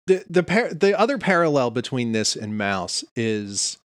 the 0.06 0.24
the 0.28 0.42
par- 0.42 0.74
the 0.74 0.98
other 0.98 1.16
parallel 1.18 1.70
between 1.70 2.12
this 2.12 2.34
and 2.36 2.54
Maus 2.54 3.04
is 3.16 3.78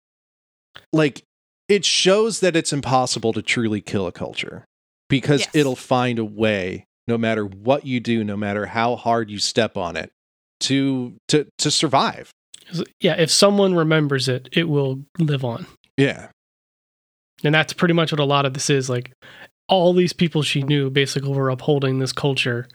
like 0.93 1.23
it 1.67 1.83
shows 1.83 2.39
that 2.41 2.55
it's 2.55 2.71
impossible 2.71 3.33
to 3.33 3.41
truly 3.41 3.81
kill 3.81 4.05
a 4.07 4.11
culture 4.11 4.65
because 5.09 5.41
Yes. 5.41 5.49
it'll 5.55 5.75
find 5.75 6.19
a 6.19 6.25
way 6.25 6.85
no 7.07 7.17
matter 7.17 7.43
what 7.45 7.85
you 7.85 7.99
do 7.99 8.23
no 8.23 8.37
matter 8.37 8.67
how 8.67 8.95
hard 8.95 9.29
you 9.29 9.39
step 9.39 9.75
on 9.77 9.95
it 9.97 10.11
to 10.61 11.15
to 11.27 11.47
to 11.57 11.69
survive 11.71 12.31
Yeah, 12.99 13.13
if 13.19 13.29
someone 13.29 13.75
remembers 13.75 14.27
it, 14.27 14.49
it 14.51 14.67
will 14.69 15.03
live 15.19 15.43
on. 15.43 15.65
yeah 15.97 16.29
And 17.45 17.53
that's 17.55 17.73
pretty 17.73 17.93
much 17.93 18.11
what 18.11 18.19
a 18.19 18.25
lot 18.25 18.45
of 18.45 18.53
this 18.53 18.69
is. 18.69 18.89
Like 18.89 19.11
all 19.67 19.93
these 19.93 20.13
people 20.13 20.41
she 20.43 20.61
knew 20.63 20.89
basically 20.89 21.33
were 21.33 21.49
upholding 21.49 21.99
this 21.99 22.11
culture 22.11 22.67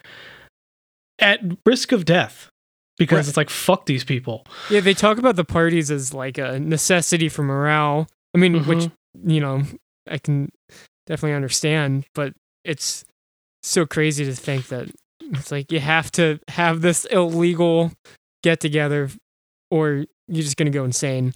at 1.19 1.41
risk 1.67 1.93
of 1.93 2.05
death 2.05 2.49
because 2.99 3.19
Right. 3.19 3.29
it's 3.29 3.37
like, 3.37 3.51
fuck 3.51 3.87
these 3.87 4.05
people. 4.05 4.45
Yeah, 4.71 4.81
they 4.81 4.95
talk 4.95 5.19
about 5.19 5.37
the 5.37 5.45
parties 5.45 5.91
as 5.91 6.13
like 6.15 6.39
a 6.39 6.59
necessity 6.59 7.29
for 7.29 7.43
morale. 7.43 8.09
I 8.35 8.39
mean, 8.39 8.65
which 8.67 8.79
Mm-hmm. 9.19 9.31
you 9.31 9.41
know, 9.41 9.63
I 10.09 10.19
can 10.19 10.51
definitely 11.07 11.35
understand, 11.35 12.07
but 12.15 12.33
it's 12.65 13.05
so 13.63 13.85
crazy 13.87 14.25
to 14.25 14.35
think 14.35 14.69
that 14.69 14.89
it's 15.33 15.51
like 15.51 15.71
you 15.73 15.81
have 15.81 16.11
to 16.13 16.39
have 16.49 16.81
this 16.81 17.05
illegal 17.07 17.93
get 18.43 18.61
together 18.61 19.11
or 19.71 20.05
you're 20.29 20.43
just 20.45 20.57
gonna 20.57 20.71
go 20.71 20.85
insane. 20.85 21.33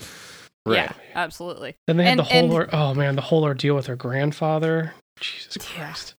Yeah, 0.66 0.92
absolutely. 1.14 1.74
Then 1.86 1.96
they 1.98 2.04
had 2.04 2.10
And- 2.12 2.20
the 2.20 2.24
whole, 2.24 2.44
and- 2.44 2.52
or- 2.52 2.68
oh 2.74 2.94
man, 2.94 3.16
the 3.16 3.22
whole 3.22 3.44
ordeal 3.44 3.74
with 3.74 3.86
her 3.86 3.96
grandfather. 3.96 4.94
Jesus 5.20 5.56
Yeah. 5.70 5.76
Christ. 5.86 6.14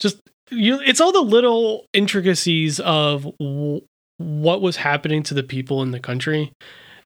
Just, 0.00 0.20
you, 0.50 0.78
it's 0.80 1.00
all 1.00 1.12
the 1.12 1.20
little 1.22 1.86
intricacies 1.92 2.78
of 2.80 3.24
w- 3.40 3.80
what 4.18 4.60
was 4.60 4.76
happening 4.76 5.22
to 5.24 5.34
the 5.34 5.42
people 5.42 5.82
in 5.82 5.90
the 5.90 6.00
country. 6.00 6.52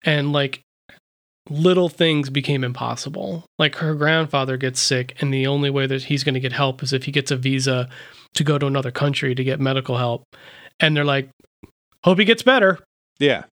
And 0.05 0.33
like, 0.33 0.61
little 1.49 1.89
things 1.89 2.31
became 2.31 2.63
impossible. 2.65 3.45
Like 3.59 3.77
her 3.77 3.95
grandfather 3.95 4.57
gets 4.57 4.81
sick, 4.81 5.17
and 5.21 5.33
the 5.33 5.47
only 5.47 5.71
way 5.71 5.87
that 5.87 6.05
he's 6.05 6.23
going 6.23 6.35
to 6.35 6.41
get 6.41 6.53
help 6.53 6.83
is 6.83 6.93
if 6.93 7.05
he 7.05 7.13
gets 7.13 7.31
a 7.31 7.37
visa 7.37 7.89
to 8.35 8.45
go 8.45 8.59
to 8.59 8.67
another 8.67 8.91
country 8.91 9.35
to 9.35 9.43
get 9.45 9.59
medical 9.59 9.97
help. 9.97 10.23
And 10.79 10.97
they're 10.97 11.05
like, 11.05 11.31
hope 12.05 12.19
he 12.19 12.25
gets 12.25 12.43
better. 12.43 12.79
yeah 13.19 13.45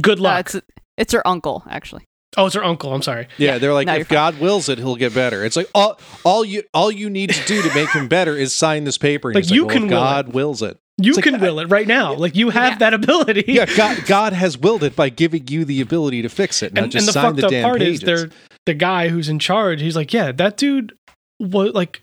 Good 0.00 0.20
luck. 0.20 0.54
it's 0.54 0.60
it's 1.02 1.12
her 1.12 1.26
uncle 1.26 1.62
actually. 1.68 2.04
oh, 2.38 2.46
it's 2.46 2.54
her 2.54 2.64
uncle. 2.64 2.94
I'm 2.94 3.02
sorry. 3.02 3.26
yeah, 3.36 3.58
they're 3.58 3.74
like 3.74 3.86
no, 3.86 3.92
if 3.94 3.98
you're 3.98 4.04
fine. 4.06 4.14
god 4.32 4.40
wills 4.40 4.68
it 4.68 4.78
he'll 4.78 4.96
get 4.96 5.12
better 5.14 5.44
it's 5.44 5.56
like 5.56 5.68
all 5.74 5.98
all 6.24 6.44
you 6.44 6.62
all 6.72 6.90
you 6.90 7.10
need 7.10 7.30
to 7.30 7.44
do 7.46 7.60
to 7.62 7.74
make 7.74 7.90
him 7.90 8.08
better 8.08 8.34
is 8.36 8.54
sign 8.54 8.84
this 8.84 8.96
paper 8.98 9.28
And 9.30 9.34
Like, 9.34 9.44
he's 9.44 9.50
you 9.52 9.66
well, 9.66 9.74
can 9.74 9.84
if 9.84 9.90
will 9.90 9.98
god 9.98 10.28
it. 10.28 10.34
wills 10.34 10.62
it 10.62 10.78
You 10.98 11.10
It's 11.10 11.16
like, 11.18 11.24
can 11.24 11.34
I- 11.36 11.38
will 11.38 11.58
it 11.60 11.66
right 11.66 11.86
now. 11.86 12.14
Like 12.14 12.34
you 12.36 12.50
have 12.50 12.72
Yeah. 12.74 12.78
that 12.78 12.94
ability. 12.94 13.44
yeah 13.48 13.66
god 13.76 14.06
god 14.06 14.32
has 14.32 14.56
willed 14.56 14.82
it 14.84 14.94
by 14.96 15.08
giving 15.10 15.46
you 15.48 15.64
the 15.64 15.80
ability 15.82 16.22
to 16.22 16.28
fix 16.28 16.62
it 16.62 16.72
now 16.72 16.84
and, 16.84 16.92
just 16.92 17.02
and 17.02 17.08
the 17.08 17.12
sign 17.12 17.24
fucked 17.24 17.36
the 17.40 17.46
up 17.46 17.50
damn 17.50 17.64
part 17.64 17.78
pages 17.80 18.02
is 18.02 18.06
they're 18.06 18.30
the 18.66 18.74
guy 18.74 19.08
who's 19.08 19.28
in 19.28 19.38
charge. 19.40 19.80
He's 19.80 19.96
like, 19.96 20.12
yeah, 20.14 20.30
that 20.32 20.56
dude 20.56 20.94
was 21.40 21.72
like, 21.74 22.02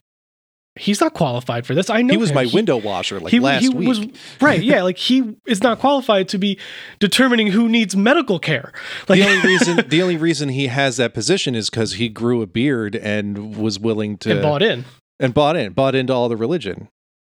he's 0.79 0.99
not 1.01 1.13
qualified 1.13 1.65
for 1.67 1.75
this. 1.75 1.89
I 1.89 2.01
know 2.01 2.11
he 2.13 2.17
was 2.17 2.29
him. 2.29 2.35
my 2.35 2.45
He- 2.45 2.55
window 2.55 2.77
washer 2.77 3.19
like 3.19 3.31
he, 3.31 3.39
last 3.39 3.61
he 3.61 3.69
week. 3.69 3.87
was 3.87 3.99
right. 4.41 4.61
Yeah, 4.61 4.81
like 4.83 4.97
he 4.97 5.35
is 5.45 5.61
not 5.61 5.79
qualified 5.79 6.27
to 6.29 6.37
be 6.37 6.57
determining 6.99 7.47
who 7.47 7.69
needs 7.69 7.95
medical 7.95 8.39
care. 8.39 8.71
Like 9.07 9.19
the 9.19 9.27
only 9.27 9.47
reason 9.47 9.87
the 9.89 10.01
only 10.01 10.17
reason 10.17 10.49
he 10.49 10.67
has 10.67 10.97
that 10.97 11.13
position 11.13 11.55
is 11.55 11.69
because 11.69 11.93
he 11.93 12.09
grew 12.09 12.41
a 12.41 12.47
beard 12.47 12.95
and 12.95 13.55
was 13.55 13.79
willing 13.79 14.17
to 14.19 14.31
and 14.31 14.41
bought 14.41 14.61
in. 14.63 14.85
and 15.19 15.33
bought 15.33 15.55
in 15.55 15.73
bought 15.73 15.95
into 15.95 16.13
all 16.13 16.29
the 16.29 16.37
religion. 16.37 16.87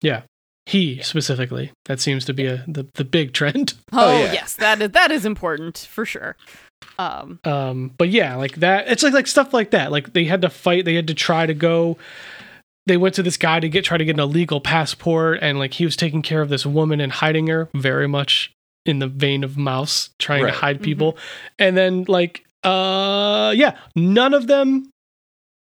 Yeah, 0.01 0.23
he 0.67 1.01
specifically. 1.03 1.73
That 1.87 2.01
seems 2.01 2.25
to 2.27 2.33
be 2.35 2.47
a 2.47 2.65
the, 2.69 2.87
the 2.95 3.05
big 3.05 3.33
trend. 3.33 3.75
Oh, 3.93 4.09
Oh, 4.09 4.19
yeah. 4.25 4.33
yes, 4.33 4.55
that 4.57 4.81
is 4.81 4.91
that 4.93 5.11
is 5.11 5.27
important 5.27 5.77
for 5.91 6.05
sure. 6.07 6.37
Um, 6.99 7.39
Um, 7.45 7.93
but 7.97 8.09
yeah, 8.09 8.35
like 8.37 8.57
that. 8.57 8.89
It's 8.89 9.03
like 9.03 9.13
like 9.13 9.27
stuff 9.27 9.53
like 9.55 9.71
that. 9.71 9.93
Like 9.93 10.13
they 10.15 10.25
had 10.25 10.43
to 10.43 10.51
fight. 10.51 10.85
They 10.85 10.95
had 10.95 11.07
to 11.09 11.15
try 11.15 11.47
to 11.47 11.55
go. 11.55 11.97
They 12.87 12.97
went 12.97 13.15
to 13.15 13.23
this 13.23 13.37
guy 13.37 13.61
to 13.61 13.69
get 13.69 13.85
try 13.85 13.97
to 13.97 14.05
get 14.05 14.17
an 14.17 14.21
illegal 14.21 14.61
passport, 14.61 15.39
and 15.41 15.59
like 15.59 15.75
he 15.75 15.85
was 15.85 15.97
taking 15.97 16.23
care 16.23 16.41
of 16.43 16.49
this 16.49 16.67
woman 16.67 17.01
and 17.01 17.13
hiding 17.13 17.47
her, 17.47 17.69
very 17.75 18.09
much 18.09 18.53
in 18.85 18.99
the 18.99 19.07
vein 19.07 19.45
of 19.45 19.53
Maus, 19.53 20.11
trying 20.19 20.43
Right. 20.43 20.53
to 20.53 20.59
hide 20.59 20.83
people. 20.83 21.17
And 21.61 21.77
then 21.77 22.05
like, 22.09 22.45
uh, 22.65 23.53
yeah, 23.57 23.77
none 23.95 24.35
of 24.35 24.49
them, 24.49 24.91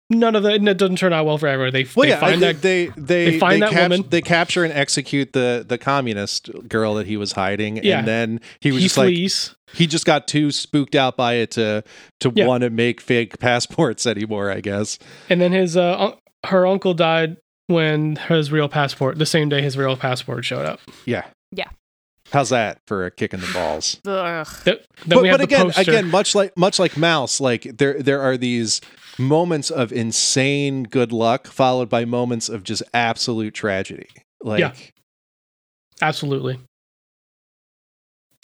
none 0.10 0.36
of 0.36 0.43
them. 0.43 0.68
It 0.68 0.78
doesn't 0.78 0.97
turn 0.97 1.14
out 1.14 1.26
well 1.26 1.38
for 1.38 1.47
everyone. 1.47 1.72
They, 1.72 1.86
Well, 1.95 2.03
they 2.03 2.10
yeah, 2.10 2.20
find 2.20 2.41
they, 2.41 2.51
that 2.53 2.62
they 2.62 2.88
they 2.97 3.32
they 3.32 3.39
find 3.39 3.62
that 3.62 3.72
cap- 3.72 3.89
woman. 3.91 4.05
They 4.10 4.22
capture 4.22 4.66
and 4.66 4.74
execute 4.74 5.32
the 5.32 5.66
the 5.66 5.78
communist 5.78 6.49
girl 6.68 6.95
that 6.95 7.08
he 7.08 7.16
was 7.16 7.32
hiding, 7.32 7.78
Yeah. 7.84 7.99
and 7.99 8.08
then 8.08 8.41
he 8.60 8.72
was 8.74 8.82
he 8.82 8.88
just 8.88 8.97
like 8.97 9.08
flees. 9.08 9.55
he 9.74 9.88
just 9.88 10.05
got 10.05 10.28
too 10.28 10.51
spooked 10.51 10.95
out 10.95 11.16
by 11.16 11.36
it 11.36 11.51
to 11.51 11.86
to 12.20 12.34
Yeah. 12.36 12.45
want 12.47 12.64
to 12.64 12.70
make 12.70 12.99
fake 12.99 13.39
passports 13.39 14.05
anymore. 14.05 14.51
I 14.51 14.60
guess. 14.60 14.99
and 15.30 15.39
then 15.39 15.53
his 15.53 15.78
uh, 15.78 15.95
un- 15.97 16.14
her 16.46 16.66
uncle 16.68 16.94
died 16.94 17.38
when 17.68 18.16
his 18.16 18.52
real 18.52 18.70
passport, 18.70 19.18
the 19.18 19.26
same 19.26 19.50
day 19.50 19.62
his 19.62 19.78
real 19.78 19.98
passport 19.98 20.46
showed 20.46 20.66
up. 20.66 20.80
Yeah. 21.06 21.26
Yeah. 21.52 21.70
How's 22.32 22.50
that 22.50 22.80
for 22.88 23.06
a 23.06 23.12
kick 23.12 23.34
in 23.34 23.40
the 23.40 23.50
balls? 23.54 24.00
ugh. 24.06 24.48
Th- 24.66 24.84
but 25.06 25.24
but 25.24 25.38
the 25.38 25.44
again, 25.44 25.66
poster. 25.68 25.82
again, 25.82 26.08
much 26.10 26.36
like 26.36 26.58
much 26.58 26.78
like 26.80 26.94
Maus, 26.94 27.40
like 27.40 27.78
there 27.78 28.02
there 28.02 28.22
are 28.22 28.38
these 28.38 28.82
moments 29.18 29.70
of 29.70 29.92
insane 29.92 30.84
good 30.84 31.12
luck 31.12 31.48
followed 31.48 31.90
by 31.90 32.06
moments 32.06 32.50
of 32.50 32.64
just 32.64 32.84
absolute 32.94 33.54
tragedy. 33.54 34.08
Like 34.44 34.60
Yeah. 34.60 34.74
Absolutely. 36.02 36.60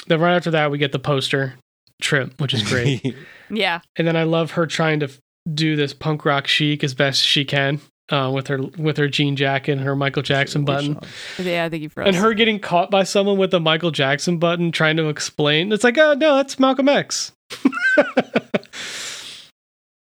Then 0.08 0.20
right 0.20 0.36
after 0.36 0.52
that, 0.52 0.72
we 0.72 0.78
get 0.78 0.92
the 0.92 1.00
poster 1.00 1.56
trip, 2.02 2.40
which 2.42 2.54
is 2.54 2.64
great. 2.64 3.16
yeah, 3.50 3.80
and 3.96 4.08
then 4.08 4.16
I 4.18 4.24
love 4.24 4.52
her 4.52 4.66
trying 4.66 5.00
to 5.02 5.06
f- 5.06 5.20
do 5.52 5.76
this 5.76 5.94
punk 5.94 6.26
rock 6.26 6.48
chic 6.48 6.84
as 6.84 6.94
best 6.94 7.22
she 7.22 7.44
can 7.46 7.82
uh, 8.10 8.32
with 8.34 8.48
her 8.48 8.60
with 8.78 8.98
her 8.98 9.08
jean 9.08 9.36
jacket 9.36 9.74
and 9.74 9.82
her 9.82 9.96
Michael 9.96 10.22
Jackson 10.24 10.66
button, 10.66 11.00
yeah, 11.40 11.66
I 11.66 11.70
think 11.70 11.84
you 11.84 11.90
froze. 11.90 12.08
and 12.08 12.16
her 12.16 12.34
getting 12.34 12.60
caught 12.60 12.92
by 12.92 13.04
someone 13.04 13.38
with 13.38 13.54
a 13.54 13.60
Michael 13.60 13.92
Jackson 13.92 14.38
button 14.38 14.72
trying 14.72 14.98
to 14.98 15.10
explain. 15.10 15.72
It's 15.72 15.84
like, 15.84 15.98
oh 15.98 16.14
no, 16.14 16.36
that's 16.36 16.60
Malcolm 16.60 16.90
X. 16.90 17.32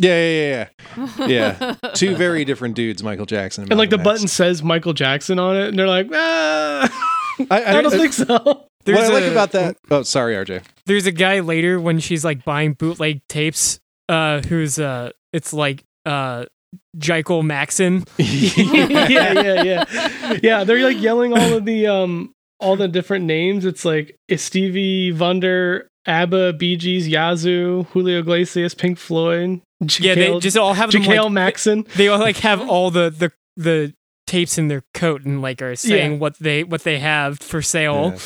Yeah, 0.02 0.16
yeah, 0.16 0.68
yeah, 0.96 1.08
yeah. 1.18 1.28
Yeah. 1.28 1.76
Two 1.94 2.16
very 2.16 2.46
different 2.46 2.76
dudes, 2.76 3.04
Michael 3.04 3.26
Jackson 3.26 3.66
and 3.70 3.78
like 3.78 3.90
the 3.90 3.98
Malcolm 3.98 4.14
button 4.14 4.28
says 4.30 4.64
Michael 4.64 4.94
Jackson 4.94 5.40
on 5.40 5.58
it, 5.58 5.68
and 5.68 5.78
they're 5.78 5.88
like, 5.90 6.08
ah, 6.14 7.18
I, 7.52 7.78
I 7.78 7.82
don't 7.82 7.92
think 7.92 8.14
so. 8.14 8.26
What 8.26 8.68
There's 8.86 9.10
I 9.10 9.14
like 9.14 9.24
a- 9.26 9.32
about 9.32 9.52
that. 9.52 9.76
Oh, 9.92 10.04
sorry, 10.04 10.36
RJ. 10.36 10.64
There's 10.86 11.06
a 11.06 11.12
guy 11.12 11.42
later 11.42 11.82
when 11.82 12.00
she's 12.00 12.24
like 12.24 12.46
buying 12.46 12.74
bootleg 12.74 13.28
tapes, 13.28 13.82
uh, 14.08 14.40
who's 14.44 14.80
uh, 14.80 15.12
it's 15.34 15.54
like 15.54 15.84
uh, 16.06 16.46
Jekyll 16.98 17.44
Maxon. 17.44 18.04
yeah, 18.18 19.08
yeah, 19.10 19.64
yeah, 19.64 20.38
yeah. 20.42 20.64
They're 20.64 20.84
like 20.84 21.00
yelling 21.02 21.34
all 21.34 21.54
of 21.54 21.66
the 21.66 21.88
um 21.88 22.34
all 22.60 22.76
the 22.76 22.88
different 22.88 23.26
names. 23.26 23.66
It's 23.66 23.86
like 23.86 24.16
Stevie 24.36 25.12
Wonder, 25.12 25.88
ABBA, 26.06 26.54
Bee 26.54 26.76
Gees, 26.76 27.08
Yazoo, 27.08 27.84
Julio 27.92 28.20
Iglesias, 28.20 28.74
Pink 28.74 28.98
Floyd. 28.98 29.62
Yeah, 30.00 30.16
they 30.16 30.40
just 30.40 30.58
all 30.58 30.74
have 30.74 30.92
them 30.92 31.04
Jacale 31.04 31.24
like, 31.26 31.32
Maxon. 31.32 31.86
they 31.96 32.08
all 32.10 32.20
like 32.20 32.38
have 32.38 32.68
all 32.68 32.92
the 32.92 33.10
the 33.10 33.32
the 33.56 33.94
tapes 34.28 34.58
in 34.58 34.68
their 34.68 34.84
coat 34.94 35.24
and 35.26 35.42
like 35.42 35.62
are 35.62 35.76
saying 35.76 36.14
Yeah. 36.14 36.18
what 36.18 36.38
they 36.40 36.64
what 36.64 36.84
they 36.84 37.00
have 37.00 37.40
for 37.40 37.62
sale. 37.62 38.18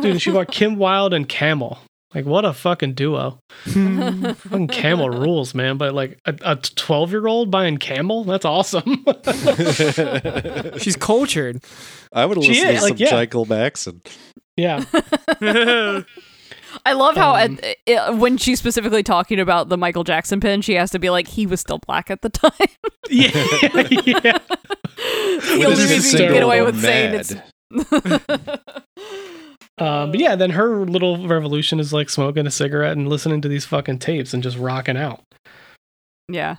Dude, 0.00 0.20
she 0.20 0.30
bought 0.30 0.50
Kim 0.50 0.76
Wilde 0.76 1.12
and 1.12 1.28
Camel. 1.28 1.78
Like, 2.16 2.24
what 2.24 2.46
a 2.46 2.54
fucking 2.54 2.94
duo. 2.94 3.40
Fucking 3.66 4.68
Camel 4.68 5.10
rules, 5.10 5.54
man. 5.54 5.76
But 5.76 5.92
like 5.92 6.18
a 6.24 6.56
12 6.56 7.10
year 7.10 7.26
old 7.26 7.50
buying 7.50 7.76
Camel? 7.76 8.24
That's 8.24 8.46
awesome. 8.46 9.04
She's 10.78 10.96
cultured. 10.96 11.62
I 12.14 12.24
would 12.24 12.38
have 12.38 12.44
She 12.44 12.52
listened 12.52 12.70
is, 12.70 12.78
to 12.78 12.82
like, 12.84 12.88
some 12.92 12.96
yeah. 12.96 13.10
Jekyll 13.10 13.44
Maxon. 13.44 14.00
yeah. 14.56 14.82
I 16.86 16.92
love 16.94 17.16
how 17.16 17.36
Um, 17.36 17.58
at, 17.62 17.76
it, 17.84 18.14
when 18.16 18.38
she's 18.38 18.58
specifically 18.58 19.02
talking 19.02 19.38
about 19.38 19.68
the 19.68 19.76
Michael 19.76 20.04
Jackson 20.04 20.40
pin, 20.40 20.62
she 20.62 20.72
has 20.76 20.90
to 20.92 20.98
be 20.98 21.10
like, 21.10 21.28
he 21.28 21.46
was 21.46 21.60
still 21.60 21.80
black 21.86 22.10
at 22.10 22.22
the 22.22 22.30
time. 22.30 22.50
Yeah. 23.10 23.28
yeah. 24.06 24.38
The 24.96 25.64
only 25.66 25.76
his 25.76 25.90
reason 25.90 26.20
you 26.20 26.26
can 26.28 26.32
get 26.34 26.42
away 26.42 26.56
single 26.56 26.72
with 26.72 26.80
saying 26.80 27.12
mad. 27.12 27.20
it's. 27.20 27.34
Um, 29.78 30.10
but 30.10 30.20
yeah, 30.20 30.36
then 30.36 30.50
her 30.50 30.86
little 30.86 31.26
revolution 31.28 31.78
is 31.80 31.92
like 31.92 32.08
smoking 32.08 32.46
a 32.46 32.50
cigarette 32.50 32.96
and 32.96 33.08
listening 33.08 33.40
to 33.42 33.48
these 33.48 33.66
fucking 33.66 33.98
tapes 33.98 34.32
and 34.32 34.42
just 34.42 34.56
rocking 34.56 34.96
out. 34.96 35.20
Yeah. 36.30 36.56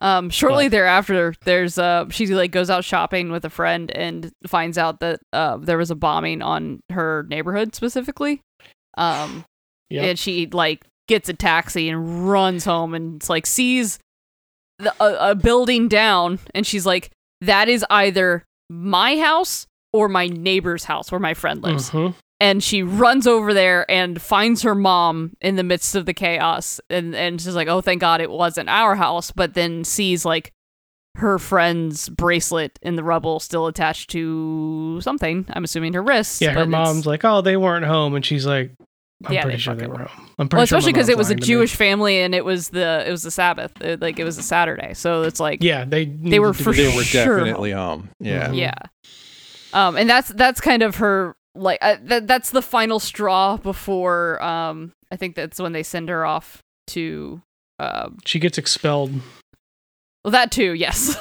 Um, 0.00 0.30
shortly 0.30 0.66
But- 0.66 0.72
thereafter, 0.72 1.34
there's 1.44 1.78
uh, 1.78 2.06
she 2.10 2.26
like 2.26 2.50
goes 2.52 2.70
out 2.70 2.84
shopping 2.84 3.32
with 3.32 3.44
a 3.44 3.50
friend 3.50 3.90
and 3.90 4.30
finds 4.46 4.78
out 4.78 5.00
that 5.00 5.20
uh, 5.32 5.56
there 5.56 5.78
was 5.78 5.90
a 5.90 5.94
bombing 5.96 6.42
on 6.42 6.80
her 6.90 7.26
neighborhood 7.28 7.74
specifically. 7.74 8.40
Um, 8.96 9.44
Yep. 9.90 10.04
and 10.04 10.18
she 10.18 10.46
like 10.52 10.84
gets 11.08 11.30
a 11.30 11.32
taxi 11.32 11.88
and 11.88 12.28
runs 12.30 12.66
home 12.66 12.92
and 12.94 13.16
it's 13.16 13.30
like 13.30 13.46
sees 13.46 13.98
the, 14.78 14.94
a, 15.02 15.30
a 15.30 15.34
building 15.34 15.88
down 15.88 16.38
and 16.54 16.66
she's 16.66 16.84
like, 16.84 17.10
that 17.40 17.70
is 17.70 17.82
either 17.88 18.44
my 18.68 19.16
house 19.16 19.66
or 19.92 20.08
my 20.08 20.26
neighbor's 20.28 20.84
house 20.84 21.10
where 21.10 21.18
my 21.20 21.34
friend 21.34 21.62
lives 21.62 21.90
Mhm. 21.90 22.14
and 22.40 22.62
she 22.62 22.82
runs 22.82 23.26
over 23.26 23.52
there 23.54 23.90
and 23.90 24.20
finds 24.20 24.62
her 24.62 24.74
mom 24.74 25.32
in 25.40 25.56
the 25.56 25.62
midst 25.62 25.94
of 25.94 26.06
the 26.06 26.14
chaos 26.14 26.80
and 26.90 27.14
and 27.16 27.40
she's 27.40 27.54
like 27.54 27.68
oh 27.68 27.80
thank 27.80 28.00
god 28.00 28.20
it 28.20 28.30
wasn't 28.30 28.68
our 28.68 28.94
house 28.96 29.30
but 29.30 29.54
then 29.54 29.84
sees 29.84 30.24
like 30.24 30.52
her 31.16 31.38
friend's 31.38 32.08
bracelet 32.10 32.78
in 32.82 32.94
the 32.96 33.02
rubble 33.02 33.40
still 33.40 33.66
attached 33.66 34.10
to 34.10 35.00
something 35.00 35.44
i'm 35.50 35.64
assuming 35.64 35.92
her 35.94 36.02
wrist 36.02 36.40
Yeah, 36.40 36.52
her 36.52 36.66
mom's 36.66 37.06
like, 37.06 37.24
oh, 37.24 37.40
they 37.40 37.56
weren't 37.56 37.84
home. 37.86 38.14
And 38.14 38.24
she's 38.24 38.46
like, 38.46 38.70
I'm 39.26 39.32
Yeah, 39.34 39.42
pretty 39.42 39.56
they 39.56 39.60
sure 39.60 39.74
they 39.74 39.88
were 39.88 39.98
home. 40.04 40.28
I'm 40.38 40.48
pretty 40.48 40.60
well, 40.60 40.66
sure 40.66 40.78
especially 40.78 40.92
my 40.92 40.96
because 40.98 41.08
it 41.08 41.18
was 41.18 41.28
a 41.28 41.32
lying 41.32 41.40
me." 41.40 41.46
jewish 41.46 41.74
family 41.74 42.20
and 42.20 42.34
it 42.36 42.44
was 42.44 42.68
the 42.68 43.02
it 43.04 43.10
was 43.10 43.22
the 43.24 43.32
sabbath 43.32 43.72
It- 43.80 44.00
like 44.00 44.20
it 44.20 44.24
was 44.24 44.38
a 44.38 44.42
saturday 44.42 44.94
so 44.94 45.22
it's 45.22 45.40
like 45.40 45.60
Yeah, 45.62 45.84
they 45.84 46.04
They 46.04 46.38
were 46.38 46.54
for 46.54 46.70
be- 46.70 46.84
They 46.84 46.94
were 46.96 47.02
Sure. 47.02 47.38
definitely 47.38 47.72
home. 47.72 48.10
Yeah. 48.20 48.48
Mhm. 48.50 48.56
yeah 48.58 48.74
um 49.72 49.96
and 49.96 50.08
that's 50.08 50.28
that's 50.30 50.60
kind 50.60 50.82
of 50.82 50.96
her 50.96 51.36
like 51.54 51.78
uh, 51.82 51.96
that 52.02 52.26
that's 52.26 52.50
the 52.50 52.62
final 52.62 53.00
straw 53.00 53.56
before 53.56 54.42
um 54.42 54.92
i 55.10 55.16
think 55.16 55.34
that's 55.34 55.58
when 55.60 55.72
they 55.72 55.82
send 55.82 56.08
her 56.08 56.24
off 56.24 56.62
to 56.86 57.42
uh 57.78 58.08
She 58.24 58.38
gets 58.38 58.58
expelled. 58.58 59.12
Well, 60.24 60.32
that 60.32 60.50
too, 60.50 60.74
yes. 60.74 61.16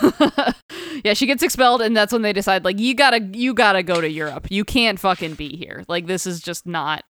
yeah, 1.03 1.13
she 1.13 1.27
gets 1.27 1.43
expelled, 1.43 1.81
and 1.81 1.95
that's 1.95 2.11
when 2.11 2.23
they 2.23 2.33
decide, 2.33 2.65
like, 2.65 2.79
you 2.79 2.95
gotta, 2.95 3.21
you 3.21 3.53
gotta 3.53 3.83
go 3.83 4.01
to 4.01 4.09
Europe. 4.09 4.47
You 4.49 4.65
can't 4.65 4.99
fucking 4.99 5.35
be 5.35 5.55
here. 5.55 5.85
Like, 5.87 6.07
this 6.07 6.25
is 6.25 6.41
just 6.41 6.65
not. 6.65 7.03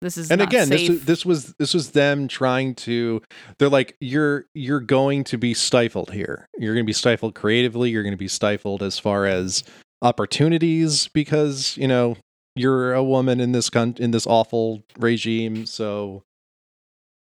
This 0.00 0.18
is 0.18 0.30
and 0.30 0.40
not 0.40 0.48
again 0.48 0.68
this 0.70 0.80
safe. 0.80 0.90
was, 0.90 1.04
this 1.04 1.26
was 1.26 1.54
this 1.58 1.72
was 1.72 1.90
them 1.92 2.28
trying 2.28 2.74
to 2.74 3.22
they're 3.58 3.70
like 3.70 3.96
you're 4.00 4.44
you're 4.52 4.80
going 4.80 5.24
to 5.24 5.38
be 5.38 5.54
stifled 5.54 6.10
here 6.10 6.46
you're 6.58 6.74
going 6.74 6.84
to 6.84 6.86
be 6.86 6.92
stifled 6.92 7.34
creatively 7.34 7.88
you're 7.88 8.02
going 8.02 8.12
to 8.12 8.18
be 8.18 8.28
stifled 8.28 8.82
as 8.82 8.98
far 8.98 9.24
as 9.24 9.64
opportunities 10.04 11.08
because 11.08 11.76
you 11.76 11.88
know 11.88 12.16
you're 12.54 12.92
a 12.94 13.02
woman 13.02 13.40
in 13.40 13.52
this 13.52 13.68
con- 13.70 13.96
in 13.98 14.10
this 14.12 14.26
awful 14.26 14.84
regime 14.98 15.66
so 15.66 16.22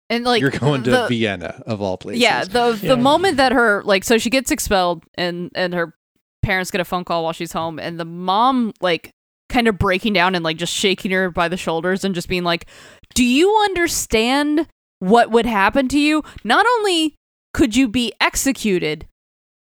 and 0.09 0.23
like 0.23 0.41
you're 0.41 0.49
going 0.49 0.81
to 0.83 0.89
the- 0.91 1.07
Vienna 1.07 1.61
of 1.67 1.81
all 1.81 1.97
places 1.97 2.21
Yeah, 2.21 2.43
the 2.45 2.79
Yeah. 2.81 2.95
the 2.95 2.97
moment 2.97 3.37
that 3.37 3.51
her 3.51 3.83
like, 3.83 4.03
so 4.03 4.17
she 4.17 4.29
gets 4.31 4.49
expelled, 4.49 5.03
and 5.15 5.51
and 5.53 5.73
her 5.75 5.93
parents 6.41 6.71
get 6.71 6.81
a 6.81 6.85
phone 6.85 7.03
call 7.05 7.23
while 7.25 7.33
she's 7.33 7.51
home, 7.51 7.77
and 7.77 7.99
the 7.99 8.05
mom 8.05 8.73
like 8.81 9.11
kind 9.49 9.67
of 9.67 9.77
breaking 9.77 10.13
down 10.13 10.33
and 10.33 10.43
like 10.43 10.57
just 10.57 10.73
shaking 10.73 11.11
her 11.11 11.29
by 11.29 11.47
the 11.47 11.57
shoulders 11.57 12.03
and 12.03 12.15
just 12.15 12.27
being 12.27 12.43
like, 12.43 12.65
"Do 13.13 13.23
you 13.23 13.55
understand 13.65 14.67
what 14.99 15.29
would 15.29 15.45
happen 15.45 15.87
to 15.89 15.99
you? 15.99 16.23
Not 16.43 16.65
only 16.77 17.13
could 17.53 17.75
you 17.75 17.87
be 17.87 18.11
executed, 18.19 19.05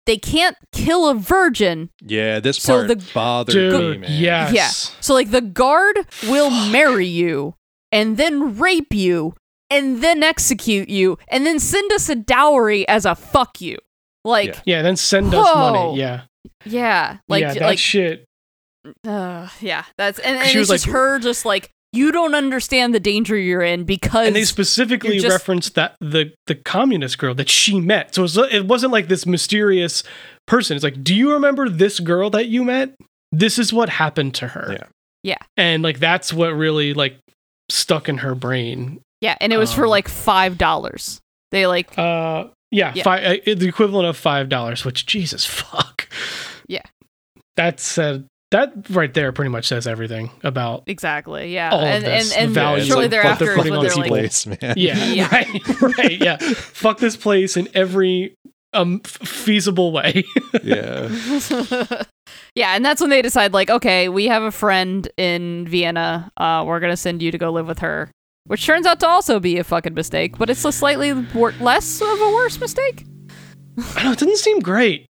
they 0.05 0.17
can't 0.17 0.55
kill 0.71 1.07
a 1.09 1.13
virgin, 1.15 1.89
yeah 2.01 2.39
this 2.39 2.57
So 2.57 2.73
part 2.75 2.87
the- 2.87 3.11
bothered 3.13 3.73
me 3.73 3.97
man 3.99 4.09
yes. 4.11 4.53
Yeah. 4.53 4.69
So 4.99 5.13
like 5.13 5.31
the 5.31 5.41
guard 5.41 5.97
will 6.27 6.49
marry 6.49 7.05
you 7.07 7.55
and 7.91 8.17
then 8.17 8.57
rape 8.57 8.93
you 8.93 9.35
and 9.69 10.01
then 10.03 10.23
execute 10.23 10.89
you 10.89 11.17
and 11.29 11.45
then 11.45 11.59
send 11.59 11.91
us 11.93 12.09
a 12.09 12.15
dowry 12.15 12.87
as 12.87 13.05
a 13.05 13.15
fuck 13.15 13.61
you. 13.61 13.77
Like 14.25 14.47
Yeah. 14.47 14.61
Yeah, 14.65 14.81
then 14.81 14.95
send 14.97 15.33
us 15.33 15.55
money. 15.55 15.97
Yeah. 15.99 16.21
Yeah, 16.65 17.17
like 17.29 17.41
yeah, 17.41 17.53
that 17.53 17.61
like 17.61 17.79
shit. 17.79 18.25
uh, 19.07 19.47
yeah, 19.61 19.85
that's 19.97 20.19
and, 20.19 20.37
and 20.37 20.47
She 20.47 20.59
it's 20.59 20.69
was 20.69 20.81
just 20.81 20.87
like- 20.87 20.93
her 20.93 21.19
just 21.19 21.45
like 21.45 21.69
you 21.93 22.11
don't 22.11 22.35
understand 22.35 22.93
the 22.95 22.99
danger 22.99 23.35
you're 23.37 23.61
in 23.61 23.83
because 23.83 24.27
And 24.27 24.35
they 24.35 24.43
specifically 24.45 25.19
just- 25.19 25.31
referenced 25.31 25.75
that 25.75 25.95
the 25.99 26.33
the 26.47 26.55
communist 26.55 27.17
girl 27.17 27.33
that 27.35 27.49
she 27.49 27.79
met. 27.79 28.15
So 28.15 28.21
it, 28.21 28.23
was, 28.23 28.37
it 28.37 28.65
wasn't 28.67 28.91
like 28.93 29.07
this 29.07 29.25
mysterious 29.25 30.03
person. 30.47 30.75
It's 30.75 30.83
like, 30.83 31.03
do 31.03 31.13
you 31.13 31.33
remember 31.33 31.67
this 31.69 31.99
girl 31.99 32.29
that 32.31 32.47
you 32.47 32.63
met? 32.63 32.95
This 33.31 33.57
is 33.59 33.71
what 33.73 33.89
happened 33.89 34.35
to 34.35 34.47
her. 34.49 34.73
Yeah. 34.73 34.87
Yeah. 35.23 35.37
And 35.57 35.83
like 35.83 35.99
that's 35.99 36.31
what 36.33 36.49
really 36.49 36.93
like 36.93 37.17
stuck 37.69 38.09
in 38.09 38.17
her 38.19 38.35
brain. 38.35 39.01
yeah, 39.21 39.37
and 39.39 39.53
it 39.53 39.57
was 39.57 39.71
for 39.73 39.83
um, 39.83 39.89
like 39.89 40.07
five 40.07 40.57
dollars. 40.57 41.19
They 41.51 41.67
like 41.67 41.97
Uh, 41.97 42.45
yeah, 42.71 42.93
Yeah. 42.95 43.03
Fi- 43.03 43.23
uh, 43.23 43.35
the 43.55 43.67
equivalent 43.67 44.07
of 44.07 44.15
five 44.17 44.47
dollars. 44.49 44.83
Which 44.85 45.05
Jesus 45.05 45.45
fuck. 45.59 46.07
Yeah. 46.67 46.83
That 47.57 47.79
said, 47.81 48.25
that 48.51 48.73
right 48.89 49.13
there 49.13 49.31
pretty 49.31 49.49
much 49.49 49.67
says 49.67 49.87
everything 49.87 50.29
about. 50.43 50.83
exactly 50.87 51.53
yeah, 51.53 51.69
All 51.71 51.79
of 51.79 51.85
and 51.85 52.03
this, 52.03 52.35
and 52.35 52.47
and 52.47 52.55
the 52.55 52.85
shortly 52.85 53.03
like, 53.05 53.11
thereafter 53.11 53.45
they're 53.45 53.53
is 53.53 53.57
putting 53.57 53.71
when 53.73 53.81
they're 53.81 53.89
people. 53.91 54.01
like 54.01 54.09
place, 54.09 54.45
man. 54.47 54.57
Yeah, 54.77 55.05
Yeah. 55.05 55.27
right, 55.31 55.81
right, 55.97 56.21
yeah. 56.21 56.37
Fuck 56.37 56.99
this 56.99 57.15
place 57.17 57.57
in 57.57 57.67
every 57.73 58.35
um 58.73 59.01
f- 59.05 59.11
feasible 59.27 59.91
way. 59.91 60.23
yeah. 60.63 61.09
yeah, 62.55 62.75
and 62.75 62.83
that's 62.85 63.01
when 63.01 63.09
they 63.09 63.21
decide, 63.21 63.53
like, 63.53 63.69
okay, 63.69 64.09
we 64.09 64.27
have 64.27 64.43
a 64.43 64.51
friend 64.51 65.07
in 65.17 65.67
Vienna. 65.67 66.31
Uh, 66.37 66.63
we're 66.65 66.79
gonna 66.79 66.97
send 66.97 67.21
you 67.21 67.31
to 67.31 67.37
go 67.37 67.51
live 67.51 67.67
with 67.67 67.79
her, 67.79 68.11
which 68.45 68.65
turns 68.65 68.85
out 68.85 68.99
to 69.01 69.07
also 69.07 69.39
be 69.39 69.57
a 69.57 69.63
fucking 69.63 69.93
mistake, 69.93 70.37
but 70.37 70.49
it's 70.49 70.63
a 70.65 70.71
slightly 70.71 71.13
wor- 71.33 71.53
less 71.59 72.01
of 72.01 72.07
a 72.21 72.31
worse 72.33 72.59
mistake. 72.59 73.05
I 73.95 74.03
know 74.03 74.11
it 74.11 74.19
doesn't 74.19 74.37
seem 74.37 74.59
great. 74.59 75.05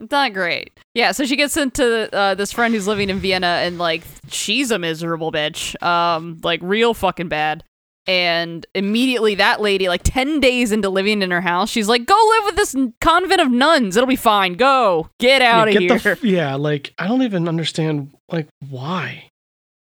It's 0.00 0.10
not 0.10 0.32
great. 0.32 0.78
Yeah, 0.94 1.12
so 1.12 1.24
she 1.24 1.36
gets 1.36 1.56
into 1.56 2.12
uh, 2.14 2.34
this 2.34 2.52
friend 2.52 2.74
who's 2.74 2.86
living 2.88 3.10
in 3.10 3.18
Vienna, 3.18 3.60
and 3.62 3.78
like 3.78 4.02
she's 4.28 4.70
a 4.70 4.78
miserable 4.78 5.30
bitch, 5.30 5.80
um, 5.82 6.40
like 6.42 6.60
real 6.62 6.94
fucking 6.94 7.28
bad. 7.28 7.64
And 8.06 8.66
immediately, 8.74 9.34
that 9.36 9.62
lady, 9.62 9.88
like 9.88 10.02
ten 10.04 10.38
days 10.40 10.72
into 10.72 10.90
living 10.90 11.22
in 11.22 11.30
her 11.30 11.40
house, 11.40 11.70
she's 11.70 11.88
like, 11.88 12.04
"Go 12.06 12.14
live 12.14 12.44
with 12.44 12.56
this 12.56 12.76
convent 13.00 13.40
of 13.40 13.50
nuns. 13.50 13.96
It'll 13.96 14.06
be 14.06 14.14
fine. 14.16 14.54
Go 14.54 15.08
get 15.18 15.40
out 15.40 15.68
yeah, 15.72 15.74
of 15.74 15.80
get 15.80 15.88
the 15.88 15.98
here." 15.98 16.12
f- 16.12 16.24
yeah, 16.24 16.54
like 16.56 16.92
I 16.98 17.06
don't 17.06 17.22
even 17.22 17.48
understand 17.48 18.14
like 18.30 18.48
why. 18.68 19.30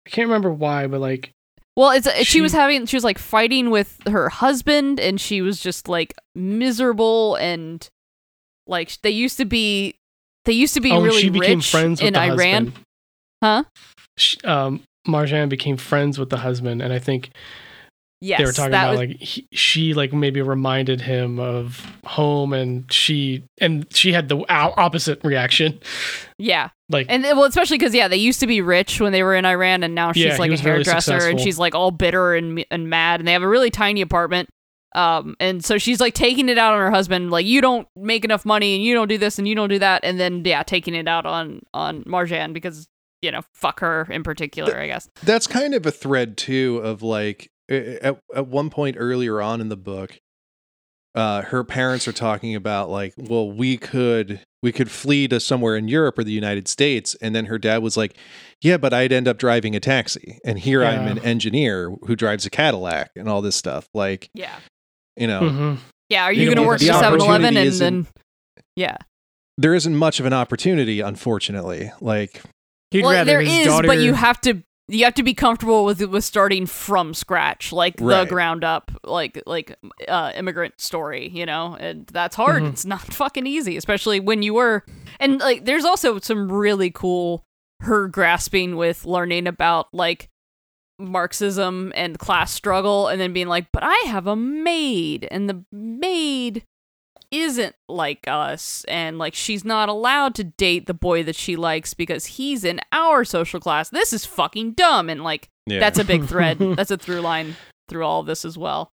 I 0.06 0.10
can't 0.10 0.28
remember 0.28 0.50
why, 0.50 0.86
but 0.86 1.00
like 1.00 1.32
Well, 1.76 1.90
it's 1.90 2.10
she, 2.18 2.24
She- 2.24 2.40
was 2.40 2.52
having 2.52 2.86
she 2.86 2.96
was 2.96 3.04
like 3.04 3.18
fighting 3.18 3.68
with 3.68 3.98
her 4.08 4.30
husband, 4.30 4.98
and 5.00 5.20
she 5.20 5.42
was 5.42 5.60
just 5.60 5.86
like 5.86 6.14
miserable 6.34 7.34
and 7.34 7.86
like 8.68 8.96
they 9.02 9.10
used 9.10 9.36
to 9.38 9.44
be 9.44 9.94
they 10.44 10.52
used 10.52 10.74
to 10.74 10.80
be 10.80 10.92
oh, 10.92 11.02
really 11.02 11.22
she 11.22 11.30
became 11.30 11.58
rich 11.58 11.70
friends 11.70 12.00
with 12.00 12.08
in 12.08 12.14
the 12.14 12.20
Iran, 12.20 12.66
husband. 12.66 12.84
huh? 13.42 13.64
She, 14.16 14.40
um, 14.42 14.82
Marjane 15.06 15.48
became 15.48 15.76
friends 15.76 16.18
with 16.18 16.30
the 16.30 16.38
husband, 16.38 16.82
and 16.82 16.92
I 16.92 16.98
think 16.98 17.30
Yes, 18.20 18.38
they 18.38 18.44
were 18.46 18.52
talking 18.52 18.74
about 18.74 18.90
was, 18.90 18.98
like 18.98 19.10
he, 19.20 19.46
she 19.52 19.94
like 19.94 20.12
maybe 20.12 20.42
reminded 20.42 21.00
him 21.00 21.38
of 21.38 21.86
home, 22.04 22.52
and 22.52 22.92
she 22.92 23.44
and 23.60 23.86
she 23.94 24.12
had 24.12 24.28
the 24.28 24.44
opposite 24.48 25.22
reaction. 25.22 25.78
yeah, 26.38 26.70
Like 26.88 27.06
and 27.08 27.22
well, 27.22 27.44
especially 27.44 27.78
because 27.78 27.94
yeah, 27.94 28.08
they 28.08 28.16
used 28.16 28.40
to 28.40 28.48
be 28.48 28.60
rich 28.60 29.00
when 29.00 29.12
they 29.12 29.22
were 29.22 29.36
in 29.36 29.44
Iran, 29.44 29.84
and 29.84 29.94
now 29.94 30.12
she's 30.12 30.24
Yeah, 30.24 30.36
like 30.36 30.50
a 30.50 30.56
hairdresser, 30.56 31.28
and 31.28 31.38
she's 31.38 31.58
like 31.58 31.76
all 31.76 31.92
bitter 31.92 32.34
and 32.34 32.64
and 32.72 32.90
mad, 32.90 33.20
and 33.20 33.28
they 33.28 33.32
have 33.32 33.42
a 33.42 33.48
really 33.48 33.70
tiny 33.70 34.00
apartment. 34.00 34.48
Um, 34.94 35.36
and 35.38 35.64
so 35.64 35.78
she's 35.78 36.00
like 36.00 36.14
taking 36.14 36.48
it 36.48 36.58
out 36.58 36.72
on 36.72 36.80
her 36.80 36.90
husband, 36.90 37.30
like 37.30 37.46
you 37.46 37.60
don't 37.60 37.86
make 37.96 38.24
enough 38.24 38.44
money, 38.44 38.74
and 38.74 38.82
you 38.82 38.94
don't 38.94 39.08
do 39.08 39.18
this, 39.18 39.38
and 39.38 39.46
you 39.46 39.54
don't 39.54 39.68
do 39.68 39.78
that, 39.78 40.04
and 40.04 40.18
then 40.18 40.42
yeah, 40.44 40.62
taking 40.62 40.94
it 40.94 41.06
out 41.06 41.26
on 41.26 41.60
on 41.74 42.04
Marjane 42.04 42.52
because 42.52 42.88
you 43.20 43.30
know 43.30 43.42
fuck 43.52 43.80
her 43.80 44.06
in 44.10 44.22
particular, 44.22 44.78
I 44.78 44.86
guess. 44.86 45.08
That's 45.22 45.46
kind 45.46 45.74
of 45.74 45.84
a 45.84 45.90
thread 45.90 46.36
too 46.36 46.78
of 46.78 47.02
like 47.02 47.50
at 47.68 48.18
at 48.34 48.46
one 48.46 48.70
point 48.70 48.96
earlier 48.98 49.42
on 49.42 49.60
in 49.60 49.68
the 49.68 49.76
book, 49.76 50.18
uh, 51.14 51.42
her 51.42 51.64
parents 51.64 52.06
are 52.08 52.12
talking 52.12 52.54
about 52.54 52.88
like, 52.88 53.14
well, 53.16 53.50
we 53.50 53.76
could 53.76 54.40
we 54.62 54.72
could 54.72 54.90
flee 54.90 55.28
to 55.28 55.38
somewhere 55.38 55.76
in 55.76 55.88
Europe 55.88 56.18
or 56.18 56.24
the 56.24 56.32
United 56.32 56.66
States, 56.66 57.14
and 57.20 57.34
then 57.34 57.46
her 57.46 57.58
dad 57.58 57.82
was 57.82 57.96
like, 57.96 58.16
yeah, 58.60 58.76
but 58.76 58.92
I'd 58.92 59.12
end 59.12 59.28
up 59.28 59.38
driving 59.38 59.76
a 59.76 59.80
taxi, 59.80 60.38
and 60.44 60.58
here 60.58 60.82
I'm 60.84 61.06
an 61.06 61.18
engineer 61.20 61.94
who 62.06 62.16
drives 62.16 62.46
a 62.46 62.50
Cadillac 62.50 63.10
and 63.16 63.28
all 63.28 63.42
this 63.42 63.56
stuff. 63.56 63.88
Like, 63.94 64.30
Yeah. 64.34 64.56
You 65.18 65.26
know, 65.26 65.40
mhm. 65.40 65.78
Yeah, 66.08 66.24
are 66.24 66.32
You 66.32 66.42
you, 66.42 66.46
going 66.46 66.56
to 66.56 66.66
work 66.66 66.78
the 66.80 66.86
for 66.86 66.92
7 66.94 67.20
Eleven 67.20 67.56
and 67.56 67.72
then. 67.72 68.06
Yeah. 68.76 68.96
there 69.58 69.74
isn't 69.74 69.94
much 69.96 70.20
of 70.20 70.26
an 70.26 70.32
opportunity, 70.32 71.00
unfortunately. 71.00 71.92
Like, 72.00 72.40
He'd 72.90 73.02
well, 73.02 73.12
rather 73.12 73.24
there 73.30 73.40
his 73.42 73.58
is, 73.60 73.66
daughter. 73.66 73.86
but 73.88 73.98
you 73.98 74.14
have 74.14 74.40
to. 74.42 74.62
You 74.90 75.04
have 75.04 75.12
to 75.14 75.22
be 75.22 75.34
comfortable 75.34 75.84
with 75.84 76.00
with 76.00 76.24
starting 76.24 76.64
from 76.64 77.12
scratch, 77.12 77.74
like 77.74 77.98
the 77.98 78.24
ground 78.26 78.64
up, 78.64 78.90
like 79.04 79.42
like 79.44 79.76
uh, 80.08 80.32
immigrant 80.34 80.80
story, 80.80 81.28
you 81.28 81.44
know, 81.44 81.76
and 81.78 82.06
that's 82.06 82.34
hard. 82.34 82.62
Mhm. 82.62 82.68
It's 82.70 82.86
not 82.86 83.02
fucking 83.12 83.46
easy, 83.46 83.76
especially 83.76 84.18
when 84.18 84.42
you 84.42 84.54
were. 84.54 84.86
And 85.20 85.40
like, 85.40 85.66
there's 85.66 85.84
also 85.84 86.18
some 86.20 86.50
really 86.50 86.90
cool 86.90 87.44
her 87.80 88.08
grasping 88.08 88.76
with 88.76 89.04
learning 89.04 89.46
about 89.46 89.88
like 89.92 90.30
Marxism 90.98 91.92
and 91.94 92.18
class 92.18 92.52
struggle, 92.52 93.08
and 93.08 93.20
then 93.20 93.32
being 93.32 93.48
like, 93.48 93.66
"But 93.72 93.82
I 93.84 93.96
have 94.06 94.26
a 94.26 94.36
maid, 94.36 95.26
and 95.30 95.48
the 95.48 95.64
maid 95.72 96.64
isn't 97.30 97.74
like 97.90 98.26
us 98.26 98.84
and 98.88 99.18
like 99.18 99.34
she's 99.34 99.62
not 99.62 99.90
allowed 99.90 100.34
to 100.34 100.42
date 100.44 100.86
the 100.86 100.94
boy 100.94 101.22
that 101.22 101.36
she 101.36 101.56
likes 101.56 101.92
because 101.92 102.24
he's 102.24 102.64
in 102.64 102.80
our 102.90 103.22
social 103.22 103.60
class. 103.60 103.90
This 103.90 104.14
is 104.14 104.24
fucking 104.24 104.72
dumb 104.72 105.10
and 105.10 105.22
like 105.22 105.48
yeah, 105.66 105.78
that's 105.78 105.98
a 105.98 106.04
big 106.04 106.24
thread. 106.24 106.58
that's 106.76 106.90
a 106.90 106.96
through 106.96 107.20
line 107.20 107.54
through 107.86 108.02
all 108.06 108.20
of 108.20 108.26
this 108.26 108.46
as 108.46 108.56
well. 108.56 108.90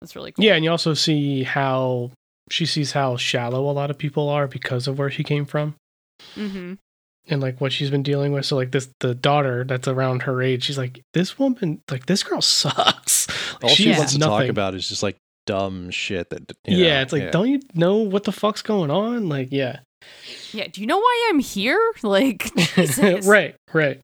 That's 0.00 0.16
really 0.16 0.32
cool. 0.32 0.42
yeah, 0.44 0.54
and 0.54 0.64
you 0.64 0.70
also 0.70 0.94
see 0.94 1.42
how 1.42 2.10
she 2.50 2.64
sees 2.64 2.92
how 2.92 3.18
shallow 3.18 3.68
a 3.68 3.72
lot 3.72 3.90
of 3.90 3.98
people 3.98 4.30
are 4.30 4.48
because 4.48 4.88
of 4.88 4.98
where 4.98 5.10
she 5.10 5.22
came 5.22 5.44
from. 5.44 5.74
Mhm. 6.36 6.78
And 7.28 7.40
like 7.40 7.60
what 7.60 7.72
she's 7.72 7.90
been 7.90 8.02
dealing 8.02 8.32
with. 8.32 8.46
So 8.46 8.56
like 8.56 8.70
this 8.72 8.88
the 9.00 9.14
daughter 9.14 9.64
that's 9.64 9.88
around 9.88 10.22
her 10.22 10.42
age, 10.42 10.64
she's 10.64 10.78
like, 10.78 11.00
this 11.14 11.38
woman, 11.38 11.80
like 11.90 12.06
this 12.06 12.22
girl 12.22 12.40
sucks. 12.42 13.28
Like, 13.54 13.64
all 13.64 13.68
she 13.70 13.88
has 13.88 13.98
wants 13.98 14.12
to 14.14 14.18
talk 14.20 14.46
about 14.48 14.74
is 14.74 14.88
just 14.88 15.02
like 15.02 15.16
dumb 15.46 15.90
shit 15.90 16.30
that. 16.30 16.52
you 16.66 16.76
yeah, 16.78 16.94
know, 16.96 17.02
it's 17.02 17.12
like, 17.12 17.22
yeah. 17.22 17.30
don't 17.30 17.48
you 17.48 17.60
know 17.74 17.96
what 17.96 18.24
the 18.24 18.32
fuck's 18.32 18.62
going 18.62 18.90
on? 18.90 19.28
Like, 19.28 19.48
yeah, 19.50 19.80
Yeah, 20.52 20.68
do 20.70 20.80
you 20.80 20.86
know 20.86 20.98
why 20.98 21.26
I'm 21.30 21.38
here? 21.38 21.80
Like 22.02 22.50
right, 23.24 23.54
right. 23.72 24.00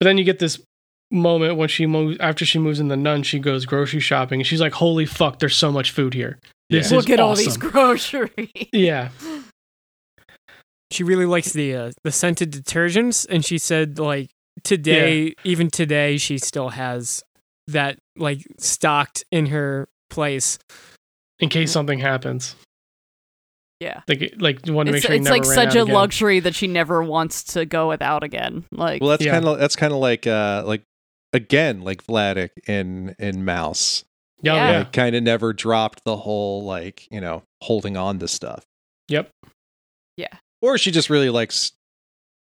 But 0.00 0.04
then 0.04 0.16
you 0.18 0.24
get 0.24 0.38
this 0.38 0.60
moment 1.10 1.56
when 1.56 1.68
she 1.68 1.86
moves 1.86 2.18
after 2.20 2.44
she 2.46 2.58
moves 2.58 2.80
in 2.80 2.88
the 2.88 2.96
nun, 2.96 3.22
she 3.22 3.38
goes 3.38 3.66
grocery 3.66 4.00
shopping, 4.00 4.40
and 4.40 4.46
she's 4.46 4.60
like, 4.60 4.72
"Holy 4.74 5.06
fuck, 5.06 5.38
there's 5.40 5.56
so 5.56 5.72
much 5.72 5.90
food 5.90 6.14
here. 6.14 6.38
This 6.70 6.90
Yeah. 6.90 6.98
is 6.98 7.04
Look 7.04 7.10
at 7.10 7.20
all 7.20 7.34
these 7.34 7.56
groceries. 7.56 8.48
Yeah, 8.72 9.08
she 10.90 11.04
really 11.04 11.26
likes 11.26 11.52
the 11.52 11.74
uh, 11.74 11.92
the 12.04 12.12
scented 12.12 12.50
detergents, 12.52 13.26
and 13.28 13.44
she 13.44 13.58
said 13.58 13.98
like 13.98 14.30
today, 14.64 15.34
even 15.44 15.70
today, 15.70 16.16
she 16.18 16.38
still 16.38 16.70
has 16.70 17.22
that 17.66 17.98
like 18.16 18.46
stocked 18.58 19.24
in 19.30 19.46
her 19.46 19.88
place. 20.10 20.58
in 21.40 21.48
case 21.48 21.70
something 21.70 21.98
happens. 22.00 22.56
Yeah. 23.80 24.00
Like, 24.08 24.34
like 24.38 24.66
you 24.66 24.72
want 24.72 24.86
to 24.88 24.92
make 24.92 24.98
It's, 24.98 25.06
sure 25.06 25.14
it's 25.14 25.24
never 25.24 25.36
like 25.36 25.44
ran 25.46 25.54
such 25.54 25.68
out 25.68 25.76
a 25.76 25.82
again. 25.82 25.94
luxury 25.94 26.40
that 26.40 26.54
she 26.56 26.66
never 26.66 27.00
wants 27.00 27.44
to 27.52 27.64
go 27.64 27.88
without 27.88 28.24
again. 28.24 28.64
Like 28.72 29.00
Well, 29.00 29.10
that's 29.10 29.24
Yeah. 29.24 29.30
kind 29.32 29.46
of 29.46 29.58
that's 29.60 29.76
kind 29.76 29.92
of 29.92 30.00
like 30.00 30.26
uh 30.26 30.64
like 30.66 30.82
again 31.32 31.82
like 31.82 32.04
Vladek 32.04 32.50
in 32.66 33.14
in 33.20 33.44
Maus. 33.44 34.02
Yeah, 34.42 34.54
Yeah. 34.54 34.70
yeah. 34.72 34.78
Like, 34.78 34.92
kind 34.92 35.14
of 35.14 35.22
never 35.22 35.52
dropped 35.52 36.02
the 36.04 36.16
whole 36.16 36.64
like 36.64 37.06
you 37.12 37.20
know 37.20 37.44
holding 37.62 37.96
on 37.96 38.18
to 38.18 38.26
stuff. 38.26 38.64
Yep. 39.08 39.30
Or 40.62 40.78
she 40.78 40.90
just 40.90 41.08
really 41.10 41.30
likes 41.30 41.70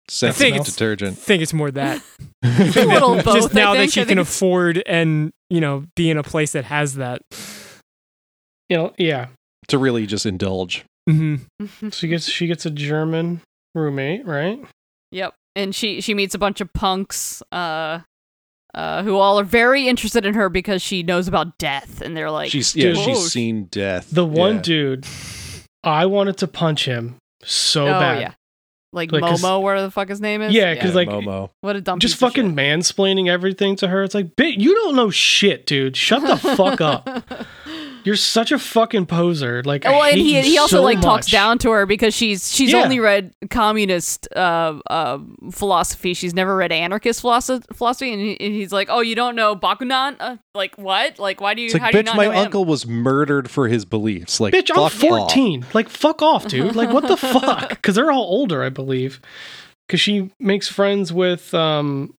think 0.08 0.36
sensitive 0.36 0.48
it's- 0.56 0.68
I 0.70 0.72
detergent. 0.72 1.18
think 1.18 1.42
it's 1.44 1.54
more 1.54 1.72
that. 1.72 2.02
a 2.44 2.48
little 2.86 3.16
both. 3.24 3.36
Just 3.36 3.54
now 3.54 3.74
I 3.74 3.78
that 3.78 3.92
she 3.92 4.02
I 4.02 4.06
can 4.06 4.20
afford 4.20 4.82
and 4.86 5.32
you 5.50 5.60
know 5.62 5.86
be 5.96 6.10
in 6.10 6.18
a 6.18 6.24
place 6.24 6.52
that 6.54 6.66
has 6.66 6.96
that. 6.96 7.22
You 8.70 8.78
know, 8.78 8.94
yeah. 8.98 9.28
to 9.68 9.78
really 9.78 10.06
just 10.06 10.26
indulge. 10.26 10.86
hmm 11.10 11.36
She 11.92 12.08
gets 12.08 12.28
she 12.30 12.48
gets 12.48 12.66
a 12.66 12.70
German 12.72 13.42
roommate, 13.74 14.26
right? 14.26 14.60
Yep. 15.12 15.34
And 15.56 15.74
she 15.74 16.02
she 16.02 16.14
meets 16.14 16.36
a 16.36 16.40
bunch 16.40 16.62
of 16.62 16.72
punks 16.74 17.42
uh 17.52 18.00
uh 18.74 19.04
who 19.04 19.16
all 19.18 19.40
are 19.40 19.44
very 19.44 19.88
interested 19.88 20.26
in 20.26 20.34
her 20.34 20.50
because 20.50 20.82
she 20.82 21.02
knows 21.04 21.28
about 21.28 21.58
death 21.58 22.02
and 22.02 22.16
they're 22.18 22.30
like 22.32 22.52
she's 22.52 22.76
yeah, 22.76 22.88
dude. 22.94 22.98
she's 22.98 23.32
seen 23.32 23.66
death. 23.66 24.10
The 24.12 24.26
one 24.26 24.56
Yeah. 24.58 24.62
dude, 24.62 25.06
I 25.84 26.06
wanted 26.08 26.38
to 26.38 26.48
punch 26.48 26.86
him 26.86 27.16
so 27.46 27.84
oh 27.88 28.00
bad. 28.00 28.22
yeah. 28.22 28.34
Like, 28.94 29.12
Like, 29.12 29.24
'cause- 29.24 29.42
Momo, 29.42 29.62
where 29.62 29.82
the 29.82 29.92
fuck 29.92 30.08
his 30.08 30.22
name 30.22 30.42
is? 30.42 30.54
Yeah, 30.54 30.74
'cause, 30.76 30.92
Yeah, 30.92 30.96
like, 30.96 31.10
Momo. 31.10 31.50
what 31.60 31.76
a 31.76 31.82
dumb 31.82 32.00
Just 32.00 32.14
piece 32.16 32.22
of 32.22 32.30
fucking 32.34 32.56
mansplaining 32.56 33.28
everything 33.30 33.76
to 33.78 33.90
her. 33.90 34.04
It's 34.04 34.16
like, 34.16 34.36
bitch, 34.38 34.58
you 34.60 34.74
don't 34.74 34.96
know 34.96 35.10
shit, 35.10 35.66
dude. 35.66 35.98
Shut 35.98 36.22
the 36.22 36.38
fuck 36.38 36.80
up. 36.80 37.08
shit. 38.06 38.08
you're 38.08 38.16
such 38.16 38.52
a 38.52 38.60
fucking 38.60 39.06
poser. 39.08 39.62
Like, 39.64 39.86
I 39.86 39.94
Oh, 39.94 40.02
and 40.04 40.18
he 40.18 40.38
you 40.38 40.44
he 40.44 40.58
also 40.58 40.78
so 40.78 40.84
like 40.84 41.02
talks 41.02 41.28
down 41.28 41.58
to 41.60 41.72
her 41.72 41.86
because 41.86 42.14
she's 42.14 42.54
she's 42.54 42.72
Yeah. 42.72 42.84
only 42.84 43.00
read 43.00 43.34
communist 43.50 44.28
uh, 44.36 44.80
uh, 44.90 45.20
philosophy. 45.52 46.14
She's 46.14 46.34
never 46.34 46.56
read 46.56 46.72
anarchist 46.72 47.22
philosophy. 47.22 47.66
philosophy 47.74 48.14
and, 48.14 48.22
he, 48.22 48.40
and 48.40 48.54
he's 48.54 48.72
like, 48.72 48.88
"Oh, 48.90 49.02
you 49.02 49.16
don't 49.16 49.36
know 49.36 49.56
Bakunin? 49.56 50.16
Uh, 50.20 50.38
like 50.54 50.78
what? 50.78 51.20
Like 51.20 51.42
why 51.42 51.54
do 51.54 51.62
you? 51.62 51.66
It's 51.68 51.74
like, 51.76 51.82
how 51.84 51.92
do 51.92 51.98
you 51.98 52.04
bitch, 52.04 52.08
not 52.08 52.16
my 52.18 52.26
know 52.26 52.32
him?" 52.32 52.38
uncle 52.46 52.66
was 52.66 52.88
murdered 52.88 53.50
for 53.50 53.68
his 53.68 53.86
beliefs. 53.86 54.40
Like, 54.40 54.54
Bitch, 54.54 54.70
I'm 54.72 54.76
fuck 54.90 55.04
off. 55.12 55.30
14. 55.30 55.66
Like, 55.74 55.90
fuck 55.90 56.22
off, 56.22 56.48
dude. 56.48 56.76
Like, 56.76 56.90
what 56.92 57.08
the 57.08 57.18
fuck? 57.18 57.70
Because 57.70 57.96
they're 57.96 58.12
all 58.12 58.24
older, 58.24 58.64
I 58.64 58.70
believe. 58.70 59.20
Because 59.88 60.00
she 60.02 60.32
makes 60.40 60.68
friends 60.68 61.14
with 61.14 61.54
um 61.54 62.15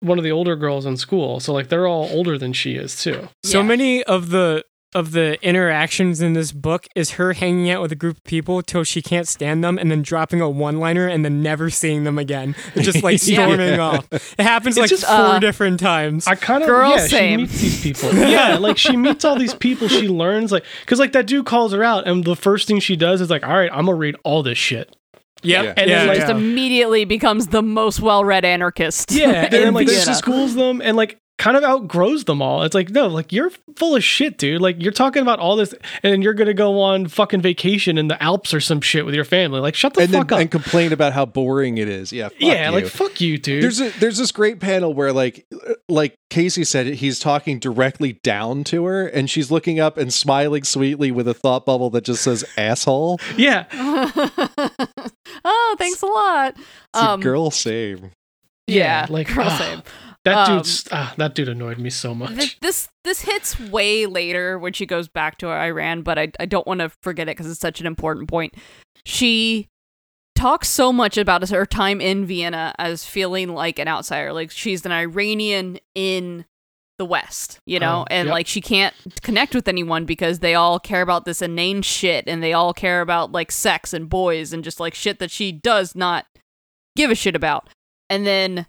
one 0.00 0.18
of 0.18 0.24
the 0.24 0.32
older 0.32 0.56
girls 0.56 0.86
in 0.86 0.96
school. 0.96 1.40
So, 1.40 1.52
like, 1.52 1.68
they're 1.68 1.86
all 1.86 2.08
older 2.10 2.36
than 2.38 2.52
she 2.52 2.74
is, 2.74 3.00
too. 3.02 3.28
So 3.44 3.60
Yeah. 3.60 3.66
many 3.66 4.02
of 4.04 4.30
the 4.30 4.64
of 4.92 5.12
the 5.12 5.40
interactions 5.46 6.20
in 6.20 6.32
this 6.32 6.50
book 6.50 6.84
is 6.96 7.12
her 7.12 7.32
hanging 7.32 7.70
out 7.70 7.80
with 7.80 7.92
a 7.92 7.94
group 7.94 8.16
of 8.16 8.24
people 8.24 8.60
till 8.60 8.82
she 8.82 9.00
can't 9.00 9.28
stand 9.28 9.62
them 9.62 9.78
and 9.78 9.88
then 9.88 10.02
dropping 10.02 10.40
a 10.40 10.50
one 10.50 10.80
liner 10.80 11.06
and 11.06 11.24
then 11.24 11.40
never 11.40 11.70
seeing 11.70 12.02
them 12.02 12.18
again. 12.18 12.56
Just 12.76 13.00
like 13.04 13.22
Yeah. 13.24 13.44
storming 13.46 13.78
off. 13.78 14.08
It 14.12 14.40
happens 14.40 14.76
It's 14.76 14.80
like 14.82 14.90
just, 14.90 15.04
four 15.06 15.14
uh, 15.14 15.38
different 15.38 15.78
times. 15.78 16.26
I 16.26 16.34
kind 16.34 16.64
of 16.64 16.68
Girl, 16.68 16.90
yeah. 16.90 17.06
same. 17.06 17.46
She 17.46 17.52
meets 17.52 17.60
these 17.60 17.82
people. 18.02 18.14
Yeah, 18.28 18.56
like 18.58 18.78
she 18.78 18.96
meets 18.96 19.24
all 19.24 19.38
these 19.38 19.54
people. 19.54 19.86
She 19.86 20.08
learns 20.08 20.50
like 20.50 20.64
because 20.80 20.98
like 20.98 21.12
that 21.12 21.28
dude 21.28 21.46
calls 21.46 21.72
her 21.72 21.84
out, 21.84 22.08
and 22.08 22.24
the 22.24 22.34
first 22.34 22.66
thing 22.66 22.80
she 22.80 22.96
does 22.96 23.20
is 23.20 23.30
like, 23.30 23.46
"All 23.46 23.54
right, 23.54 23.70
I'm 23.72 23.86
gonna 23.86 23.94
read 23.94 24.16
all 24.24 24.42
this 24.42 24.58
shit." 24.58 24.96
Yep. 25.42 25.64
Yeah. 25.64 25.74
And 25.76 25.90
yeah, 25.90 25.98
then, 26.04 26.08
yeah. 26.08 26.14
Just 26.14 26.30
immediately 26.30 27.04
becomes 27.04 27.48
the 27.48 27.62
most 27.62 28.00
well-read 28.00 28.44
anarchist. 28.44 29.10
Yeah, 29.12 29.28
and 29.44 29.54
in 29.54 29.62
then 29.62 29.74
like 29.74 29.88
Vienna. 29.88 30.14
schools 30.14 30.54
them 30.54 30.80
and 30.82 30.96
like 30.96 31.18
kind 31.40 31.56
of 31.56 31.64
outgrows 31.64 32.24
them 32.24 32.42
all. 32.42 32.62
It's 32.64 32.74
like 32.74 32.90
no, 32.90 33.06
like 33.08 33.32
you're 33.32 33.50
full 33.76 33.96
of 33.96 34.04
shit, 34.04 34.36
dude. 34.36 34.60
Like 34.60 34.80
you're 34.80 34.92
talking 34.92 35.22
about 35.22 35.38
all 35.38 35.56
this, 35.56 35.74
and 36.02 36.22
you're 36.22 36.34
gonna 36.34 36.52
go 36.54 36.80
on 36.80 37.08
fucking 37.08 37.40
vacation 37.40 37.96
in 37.98 38.08
the 38.08 38.22
Alps 38.22 38.52
or 38.52 38.60
some 38.60 38.80
shit 38.82 39.06
with 39.06 39.14
your 39.14 39.24
family. 39.24 39.58
Like 39.58 39.74
shut 39.74 39.94
the 39.94 40.02
And 40.02 40.12
then 40.12 40.20
fuck 40.20 40.32
up. 40.32 40.40
and 40.40 40.50
complain 40.50 40.92
about 40.92 41.14
how 41.14 41.24
boring 41.24 41.78
it 41.78 41.88
is. 41.88 42.12
Yeah, 42.12 42.28
fuck 42.28 42.36
yeah, 42.40 42.68
you. 42.68 42.74
like 42.74 42.86
fuck 42.86 43.20
you, 43.22 43.38
dude. 43.38 43.62
There's 43.62 43.80
a, 43.80 43.88
there's 43.98 44.18
this 44.18 44.30
great 44.32 44.60
panel 44.60 44.92
where 44.92 45.12
like 45.14 45.46
like 45.88 46.14
Casey 46.28 46.62
said 46.62 46.86
he's 46.86 47.18
talking 47.18 47.58
directly 47.58 48.12
down 48.22 48.62
to 48.64 48.84
her 48.84 49.06
and 49.06 49.28
she's 49.30 49.50
looking 49.50 49.80
up 49.80 49.96
and 49.96 50.12
smiling 50.12 50.62
sweetly 50.62 51.10
with 51.10 51.26
a 51.26 51.34
thought 51.34 51.64
bubble 51.64 51.88
that 51.90 52.04
just 52.04 52.22
says 52.22 52.44
asshole. 52.58 53.18
yeah, 53.38 53.64
oh, 55.44 55.74
thanks 55.78 56.02
a 56.02 56.06
lot. 56.06 56.54
It's 56.56 56.66
a 57.02 57.10
Um, 57.10 57.20
girl 57.20 57.50
save. 57.50 58.04
Yeah, 58.66 59.06
like 59.08 59.32
girl 59.34 59.46
ah, 59.48 59.56
same. 59.58 59.82
That 60.24 60.48
Um, 60.48 60.58
dude's 60.58 60.86
ah, 60.92 61.14
that 61.16 61.34
dude 61.34 61.48
annoyed 61.48 61.78
me 61.78 61.88
so 61.90 62.14
much. 62.14 62.36
Th- 62.36 62.58
this 62.60 62.88
this 63.04 63.22
hits 63.22 63.58
way 63.58 64.04
later 64.06 64.58
when 64.58 64.72
she 64.74 64.84
goes 64.86 65.08
back 65.08 65.38
to 65.38 65.48
Iran, 65.48 66.02
but 66.02 66.18
I 66.18 66.30
I 66.38 66.46
don't 66.46 66.66
want 66.66 66.80
to 66.80 66.90
forget 67.02 67.28
it 67.28 67.36
because 67.36 67.50
it's 67.50 67.60
such 67.60 67.80
an 67.80 67.86
important 67.86 68.28
point. 68.28 68.54
She 69.06 69.68
talks 70.34 70.68
so 70.68 70.92
much 70.92 71.16
about 71.18 71.48
her 71.48 71.64
time 71.66 72.00
in 72.00 72.26
Vienna 72.26 72.74
as 72.78 73.04
feeling 73.04 73.54
like 73.54 73.78
an 73.78 73.88
outsider, 73.88 74.32
like 74.32 74.50
she's 74.50 74.84
an 74.86 74.92
Iranian 74.92 75.78
in 75.94 76.44
the 76.98 77.04
West, 77.06 77.58
you 77.66 77.78
know, 77.78 78.02
Oh, 78.02 78.06
and 78.10 78.26
yep. 78.26 78.32
like 78.34 78.46
she 78.46 78.60
can't 78.60 78.94
connect 79.22 79.54
with 79.54 79.68
anyone 79.68 80.04
because 80.04 80.40
they 80.40 80.54
all 80.54 80.78
care 80.78 81.00
about 81.00 81.24
this 81.24 81.40
inane 81.40 81.80
shit 81.80 82.24
and 82.26 82.42
they 82.42 82.52
all 82.52 82.74
care 82.74 83.00
about 83.00 83.32
like 83.32 83.50
sex 83.50 83.94
and 83.94 84.06
boys 84.08 84.52
and 84.52 84.62
just 84.62 84.80
like 84.80 84.94
shit 84.94 85.18
that 85.18 85.30
she 85.30 85.50
does 85.50 85.94
not 85.94 86.26
give 86.96 87.10
a 87.10 87.14
shit 87.14 87.34
about. 87.34 87.70
And 88.10 88.26
then 88.26 88.66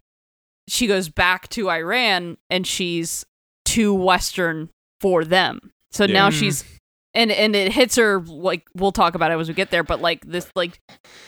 she 0.67 0.87
goes 0.87 1.09
back 1.09 1.47
to 1.49 1.69
Iran 1.69 2.37
and 2.49 2.65
she's 2.65 3.25
too 3.65 3.93
Western 3.93 4.69
for 4.99 5.23
them. 5.25 5.71
So 5.91 6.05
Yeah. 6.05 6.13
now 6.13 6.29
she's 6.29 6.63
and 7.13 7.31
and 7.31 7.55
it 7.55 7.73
hits 7.73 7.95
her 7.97 8.21
like 8.21 8.63
we'll 8.75 8.91
talk 8.93 9.15
about 9.15 9.31
it 9.31 9.39
as 9.39 9.47
we 9.47 9.53
get 9.53 9.69
there, 9.71 9.83
but 9.83 10.01
like 10.01 10.25
this 10.25 10.49
like 10.55 10.79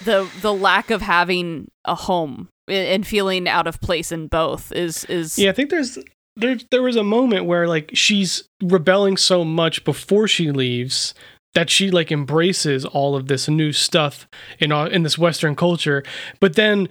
the 0.05 0.29
the 0.41 0.53
lack 0.53 0.91
of 0.91 1.01
having 1.01 1.69
a 1.85 1.95
home 1.95 2.47
and 2.67 3.05
feeling 3.05 3.47
out 3.49 3.67
of 3.67 3.81
place 3.81 4.11
in 4.11 4.27
both 4.27 4.71
is 4.71 5.03
is 5.05 5.37
Yeah, 5.37 5.49
I 5.49 5.53
think 5.53 5.69
there's 5.69 5.97
there 6.37 6.57
there 6.71 6.81
was 6.81 6.95
a 6.95 7.03
moment 7.03 7.45
where 7.45 7.67
like 7.67 7.91
she's 7.93 8.47
rebelling 8.61 9.17
so 9.17 9.43
much 9.43 9.83
before 9.83 10.27
she 10.27 10.51
leaves 10.51 11.13
that 11.53 11.69
she 11.69 11.91
like 11.91 12.11
embraces 12.11 12.83
all 12.85 13.15
of 13.15 13.27
this 13.27 13.47
new 13.47 13.71
stuff 13.71 14.27
in 14.59 14.71
all, 14.71 14.87
in 14.87 15.03
this 15.03 15.17
Western 15.19 15.55
culture, 15.55 16.03
but 16.39 16.55
then 16.55 16.87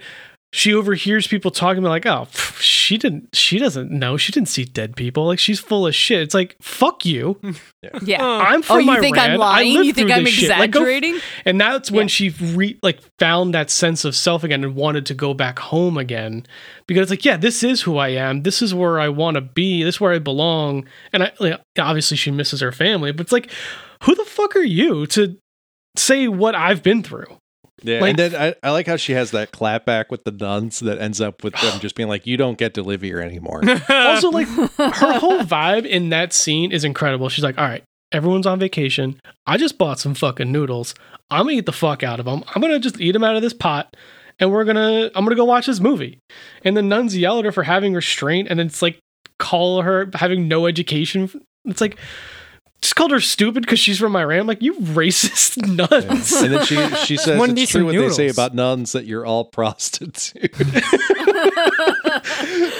she 0.55 0.71
overhears 0.71 1.25
people 1.25 1.49
talking 1.49 1.79
about 1.79 1.89
like, 1.89 2.05
oh, 2.05 2.27
pff, 2.31 2.59
she 2.61 2.95
didn't, 2.99 3.35
she 3.35 3.57
doesn't 3.57 3.89
know, 3.89 4.17
she 4.17 4.31
didn't 4.31 4.49
see 4.49 4.63
dead 4.65 4.95
people, 4.95 5.25
like 5.25 5.39
she's 5.39 5.59
full 5.59 5.87
of 5.87 5.95
shit. 5.95 6.21
It's 6.21 6.35
like 6.35 6.55
fuck 6.61 7.05
you. 7.05 7.39
yeah. 8.03 8.23
Uh, 8.23 8.37
I'm 8.37 8.59
Oh, 8.59 8.61
from 8.61 8.81
you 8.85 8.99
think 9.01 9.17
I'm 9.17 9.39
lying? 9.39 9.83
You 9.83 9.91
think 9.93 10.11
I'm 10.11 10.23
this 10.25 10.33
shit. 10.33 10.49
Like, 10.49 10.59
f- 10.59 10.65
exaggerating? 10.67 11.19
and 11.45 11.59
that's 11.59 11.89
when 11.89 12.03
Yeah. 12.03 12.07
she 12.07 12.29
re- 12.29 12.77
like 12.83 12.99
found 13.17 13.55
that 13.55 13.71
sense 13.71 14.05
of 14.05 14.15
self 14.15 14.43
again 14.43 14.63
and 14.63 14.75
wanted 14.75 15.07
to 15.07 15.15
go 15.15 15.33
back 15.33 15.57
home 15.57 15.97
again 15.97 16.45
because 16.87 17.01
it's 17.03 17.09
like 17.11 17.25
yeah 17.25 17.35
this 17.37 17.63
is 17.63 17.81
who 17.81 17.97
i 17.97 18.09
am 18.09 18.43
this 18.43 18.61
is 18.61 18.73
where 18.75 18.99
i 18.99 19.07
want 19.09 19.35
to 19.35 19.41
be 19.41 19.81
this 19.83 19.95
is 19.95 20.01
where 20.01 20.13
i 20.13 20.19
belong 20.19 20.85
and 21.13 21.23
i 21.23 21.31
like, 21.39 21.59
obviously 21.79 22.15
she 22.17 22.29
misses 22.29 22.59
her 22.61 22.71
family 22.71 23.11
but 23.11 23.21
it's 23.21 23.31
like 23.31 23.49
who 24.03 24.13
the 24.15 24.25
fuck 24.25 24.55
are 24.55 24.61
you 24.61 25.05
to 25.07 25.37
say 25.97 26.27
what 26.27 26.53
i've 26.55 26.83
been 26.83 27.01
through 27.01 27.25
Yeah, 27.83 27.99
Like- 27.99 28.09
and 28.11 28.19
then 28.19 28.35
I, 28.35 28.67
I 28.67 28.71
like 28.71 28.87
how 28.87 28.95
she 28.95 29.11
has 29.13 29.31
that 29.31 29.51
clapback 29.51 30.05
with 30.09 30.23
the 30.23 30.31
nuns 30.31 30.79
that 30.79 30.99
ends 30.99 31.19
up 31.21 31.43
with 31.43 31.53
them 31.55 31.79
just 31.79 31.95
being 31.95 32.09
like, 32.09 32.25
"You 32.25 32.37
don't 32.37 32.57
get 32.57 32.73
to 32.75 32.83
live 32.83 33.01
here 33.01 33.19
anymore." 33.19 33.61
also 33.89 34.29
like 34.31 34.47
her 34.47 35.19
whole 35.19 35.39
vibe 35.41 35.85
in 35.85 36.09
that 36.09 36.33
scene 36.33 36.71
is 36.71 36.83
incredible. 36.83 37.29
She's 37.29 37.43
like 37.43 37.57
all 37.57 37.65
right 37.67 37.83
everyone's 38.11 38.45
on 38.45 38.59
vacation. 38.59 39.19
I 39.47 39.57
just 39.57 39.77
bought 39.79 39.99
some 39.99 40.13
fucking 40.13 40.51
noodles. 40.51 40.93
I'm 41.31 41.45
gonna 41.45 41.53
eat 41.57 41.65
the 41.65 41.71
fuck 41.71 42.03
out 42.03 42.19
of 42.19 42.25
them 42.27 42.43
i'm 42.53 42.61
gonna 42.61 42.77
just 42.79 43.01
eat 43.01 43.13
them 43.13 43.23
out 43.23 43.35
of 43.35 43.41
this 43.41 43.53
pot 43.53 43.95
and 44.39 44.51
we're 44.51 44.65
gonna 44.65 45.09
i'm 45.15 45.23
gonna 45.25 45.35
go 45.35 45.45
watch 45.45 45.65
this 45.65 45.79
movie. 45.79 46.19
And 46.63 46.77
the 46.77 46.81
nuns 46.83 47.17
yell 47.17 47.39
at 47.39 47.45
her 47.45 47.51
for 47.51 47.63
having 47.63 47.93
restraint 47.95 48.49
and 48.49 48.59
it's 48.59 48.81
like 48.83 48.99
call 49.39 49.81
her 49.81 50.09
having 50.13 50.47
no 50.47 50.67
education. 50.67 51.29
It's 51.65 51.81
like 51.81 51.97
just 52.83 52.95
called 52.95 53.11
her 53.11 53.19
stupid 53.21 53.63
because 53.63 53.79
she's 53.79 53.97
from 53.97 54.15
iran. 54.15 54.41
I'm 54.41 54.47
like 54.47 54.61
you 54.61 54.75
racist 54.75 55.57
nuns. 55.67 56.31
And 56.33 56.53
then 56.53 56.65
she 56.65 56.75
she 57.05 57.17
says 57.17 57.39
One 57.39 57.57
it's 57.57 57.71
true 57.71 57.85
what 57.85 57.93
they 57.95 58.09
say 58.09 58.27
about 58.29 58.53
nuns 58.53 58.91
that 58.91 59.05
you're 59.05 59.25
all 59.25 59.45
prostitutes. 59.51 60.33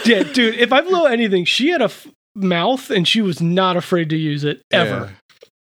yeah 0.06 0.24
dude 0.24 0.56
if 0.56 0.72
i 0.74 0.82
blow 0.82 1.06
anything 1.06 1.46
she 1.46 1.70
had 1.70 1.82
a 1.82 1.86
f- 1.86 2.08
mouth 2.36 2.90
and 2.90 3.08
she 3.08 3.22
was 3.22 3.42
not 3.42 3.78
afraid 3.78 4.10
to 4.10 4.18
use 4.18 4.44
it 4.44 4.62
ever 4.72 5.16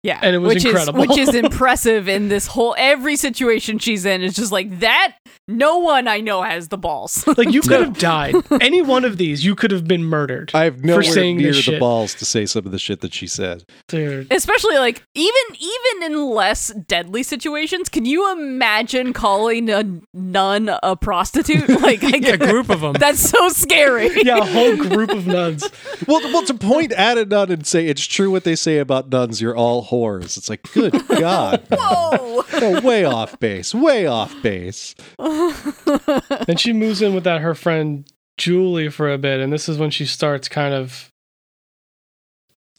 Yeah, 0.02 0.18
And 0.22 0.34
it 0.34 0.38
was 0.38 0.54
which 0.54 0.64
incredible. 0.64 1.02
Is, 1.02 1.08
which 1.08 1.18
is 1.18 1.34
impressive 1.34 2.08
in 2.08 2.28
this 2.28 2.46
whole 2.46 2.74
every 2.78 3.16
situation 3.16 3.78
she's 3.78 4.06
in. 4.06 4.22
Is 4.22 4.34
just 4.34 4.50
like 4.50 4.80
that. 4.80 5.16
No 5.46 5.78
one 5.78 6.08
I 6.08 6.20
know 6.20 6.42
has 6.42 6.68
the 6.68 6.78
balls. 6.78 7.24
Like 7.36 7.52
you 7.52 7.60
could 7.70 7.80
have 7.80 7.98
died. 7.98 8.34
Any 8.60 8.82
one 8.82 9.04
of 9.04 9.16
these, 9.18 9.44
you 9.44 9.54
could 9.54 9.70
have 9.70 9.86
been 9.86 10.04
murdered. 10.04 10.50
I 10.54 10.64
have 10.64 10.84
nowhere 10.84 11.02
saying 11.02 11.36
near 11.38 11.48
this 11.48 11.56
the 11.56 11.62
shit. 11.72 11.80
balls 11.80 12.14
to 12.14 12.24
say 12.24 12.44
some 12.46 12.66
of 12.66 12.72
the 12.72 12.78
shit 12.78 13.00
that 13.00 13.12
she 13.14 13.26
said. 13.26 13.64
Dude. 13.88 14.32
Especially 14.32 14.76
like 14.76 15.02
even 15.14 15.42
even 15.58 16.12
in 16.12 16.26
less 16.30 16.68
deadly 16.86 17.22
situations. 17.22 17.88
Can 17.88 18.04
you 18.04 18.30
imagine 18.32 19.12
calling 19.12 19.70
a 19.70 19.84
nun 20.14 20.70
a 20.82 20.96
prostitute? 20.96 21.68
Like 21.80 22.02
a 22.02 22.36
group 22.36 22.68
of 22.70 22.80
them. 22.80 22.92
that's 22.94 23.20
so 23.20 23.48
scary. 23.48 24.10
Yeah, 24.22 24.38
a 24.38 24.44
whole 24.44 24.76
group 24.76 25.10
of 25.10 25.26
nuns. 25.26 25.68
Well, 26.06 26.20
well, 26.32 26.44
to 26.44 26.54
point 26.54 26.92
at 26.92 27.16
a 27.18 27.24
nun 27.24 27.50
and 27.50 27.66
say 27.66 27.86
it's 27.86 28.04
true 28.06 28.30
what 28.30 28.44
they 28.44 28.54
say 28.56 28.78
about 28.78 29.08
nuns, 29.10 29.40
you're 29.40 29.56
all 29.56 29.82
whores. 29.90 30.36
It's 30.36 30.48
like, 30.48 30.62
good 30.72 30.92
God, 31.08 31.66
Whoa. 31.70 32.44
No, 32.60 32.80
way 32.80 33.04
off 33.04 33.38
base, 33.40 33.74
way 33.74 34.06
off 34.06 34.34
base. 34.42 34.94
and 35.18 36.58
she 36.58 36.72
moves 36.72 37.02
in 37.02 37.14
with 37.14 37.24
that 37.24 37.40
her 37.40 37.54
friend 37.54 38.06
Julie 38.38 38.88
for 38.88 39.10
a 39.10 39.18
bit, 39.18 39.40
and 39.40 39.52
this 39.52 39.68
is 39.68 39.78
when 39.78 39.90
she 39.90 40.06
starts 40.06 40.48
kind 40.48 40.74
of 40.74 41.10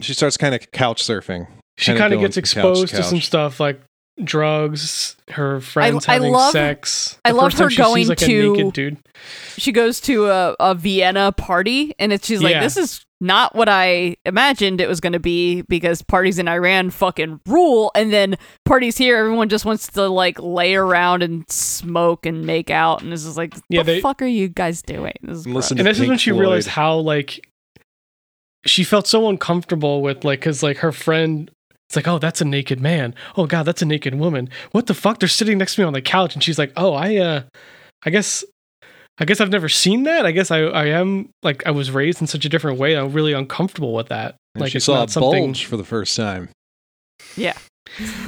She 0.01 0.13
starts 0.13 0.37
kind 0.37 0.55
of 0.55 0.71
couch 0.71 1.03
surfing. 1.03 1.47
she 1.77 1.87
Kinda 1.87 1.99
kind 1.99 2.13
of 2.13 2.19
going 2.19 2.31
gets 2.31 2.53
from 2.53 2.61
couch 2.61 2.77
to 2.77 2.83
exposed 2.83 2.95
to 2.95 3.03
some 3.03 3.21
stuff 3.21 3.59
like 3.59 3.81
drugs, 4.23 5.15
her 5.29 5.59
friends 5.61 6.07
I 6.07 6.13
having 6.13 6.31
love- 6.31 6.51
sex. 6.51 7.19
I 7.25 7.31
love 7.31 7.45
first 7.51 7.57
time 7.57 7.65
her 7.65 7.69
she 7.71 7.77
going 7.77 7.95
sees, 8.03 8.09
like, 8.09 8.17
to- 8.19 8.25
a 8.53 8.53
naked 8.57 8.73
dude. 8.73 8.97
she 9.57 9.71
goes 9.71 9.99
to 10.01 10.27
a, 10.27 10.55
a 10.59 10.75
Vienna 10.75 11.31
party 11.31 11.93
and 11.99 12.11
it's 12.13 12.27
she's 12.27 12.41
like, 12.41 12.51
Yeah. 12.53 12.61
this 12.61 12.77
is 12.77 13.05
not 13.23 13.53
what 13.55 13.69
I 13.69 14.17
imagined 14.25 14.81
it 14.81 14.87
was 14.89 14.99
going 14.99 15.13
to 15.13 15.19
be 15.19 15.61
because 15.63 16.01
parties 16.01 16.39
in 16.39 16.47
Iran 16.47 16.89
fucking 16.89 17.39
rule, 17.45 17.91
and 17.93 18.11
then 18.11 18.35
parties 18.65 18.97
here, 18.97 19.15
everyone 19.17 19.47
just 19.47 19.63
wants 19.63 19.85
to 19.91 20.07
like 20.07 20.39
lay 20.39 20.73
around 20.73 21.21
and 21.21 21.47
smoke 21.51 22.25
and 22.25 22.45
make 22.47 22.71
out, 22.71 23.03
and 23.03 23.11
this 23.11 23.23
is 23.23 23.37
like, 23.37 23.53
Yeah, 23.69 23.81
what 23.81 23.85
the 23.85 24.01
fuck 24.01 24.21
are 24.23 24.25
you 24.25 24.47
guys 24.47 24.81
doing? 24.81 25.13
This 25.21 25.37
is 25.37 25.45
And 25.45 25.53
gross. 25.53 25.65
listen 25.65 25.77
and 25.79 25.85
to 25.85 25.91
this 25.91 25.99
is 25.99 26.07
when 26.09 26.17
she 26.17 26.31
Floyd. 26.31 26.41
realized 26.41 26.67
how 26.69 26.97
like 26.97 27.47
she 28.65 28.83
felt 28.83 29.05
so 29.07 29.29
uncomfortable 29.29 30.01
with 30.01 30.23
like 30.23 30.39
because 30.39 30.63
like 30.63 30.77
her 30.77 30.91
friend 30.91 31.51
it's 31.91 31.95
like 31.97 32.07
oh 32.07 32.19
that's 32.19 32.39
a 32.39 32.45
naked 32.45 32.79
man. 32.79 33.13
Oh 33.35 33.45
god 33.47 33.63
that's 33.63 33.81
a 33.81 33.85
naked 33.85 34.15
woman. 34.15 34.49
What 34.71 34.87
the 34.87 34.93
fuck? 34.93 35.19
They're 35.19 35.27
sitting 35.27 35.57
next 35.57 35.75
to 35.75 35.81
me 35.81 35.85
on 35.85 35.91
the 35.91 36.01
couch 36.01 36.33
and 36.35 36.41
she's 36.41 36.57
like 36.57 36.71
oh 36.77 36.93
i 36.93 37.17
uh 37.17 37.41
i 38.03 38.09
guess 38.09 38.45
i 39.19 39.25
guess 39.25 39.41
i've 39.41 39.49
never 39.49 39.67
seen 39.67 40.03
that. 40.03 40.25
I 40.25 40.31
guess 40.31 40.51
i 40.51 40.59
i 40.61 40.85
am 40.85 41.29
like 41.43 41.67
i 41.67 41.71
was 41.71 41.91
raised 41.91 42.21
in 42.21 42.27
such 42.27 42.45
a 42.45 42.49
different 42.49 42.79
way. 42.79 42.95
I'm 42.95 43.11
really 43.11 43.33
uncomfortable 43.33 43.93
with 43.93 44.07
that. 44.07 44.37
And 44.55 44.61
Like 44.61 44.71
she 44.71 44.77
it's 44.77 44.85
saw 44.85 44.93
a 44.93 44.97
not 44.99 45.09
something- 45.11 45.43
bulge 45.47 45.65
for 45.65 45.75
the 45.75 45.83
first 45.83 46.15
time. 46.15 46.47
Yeah. 47.35 47.57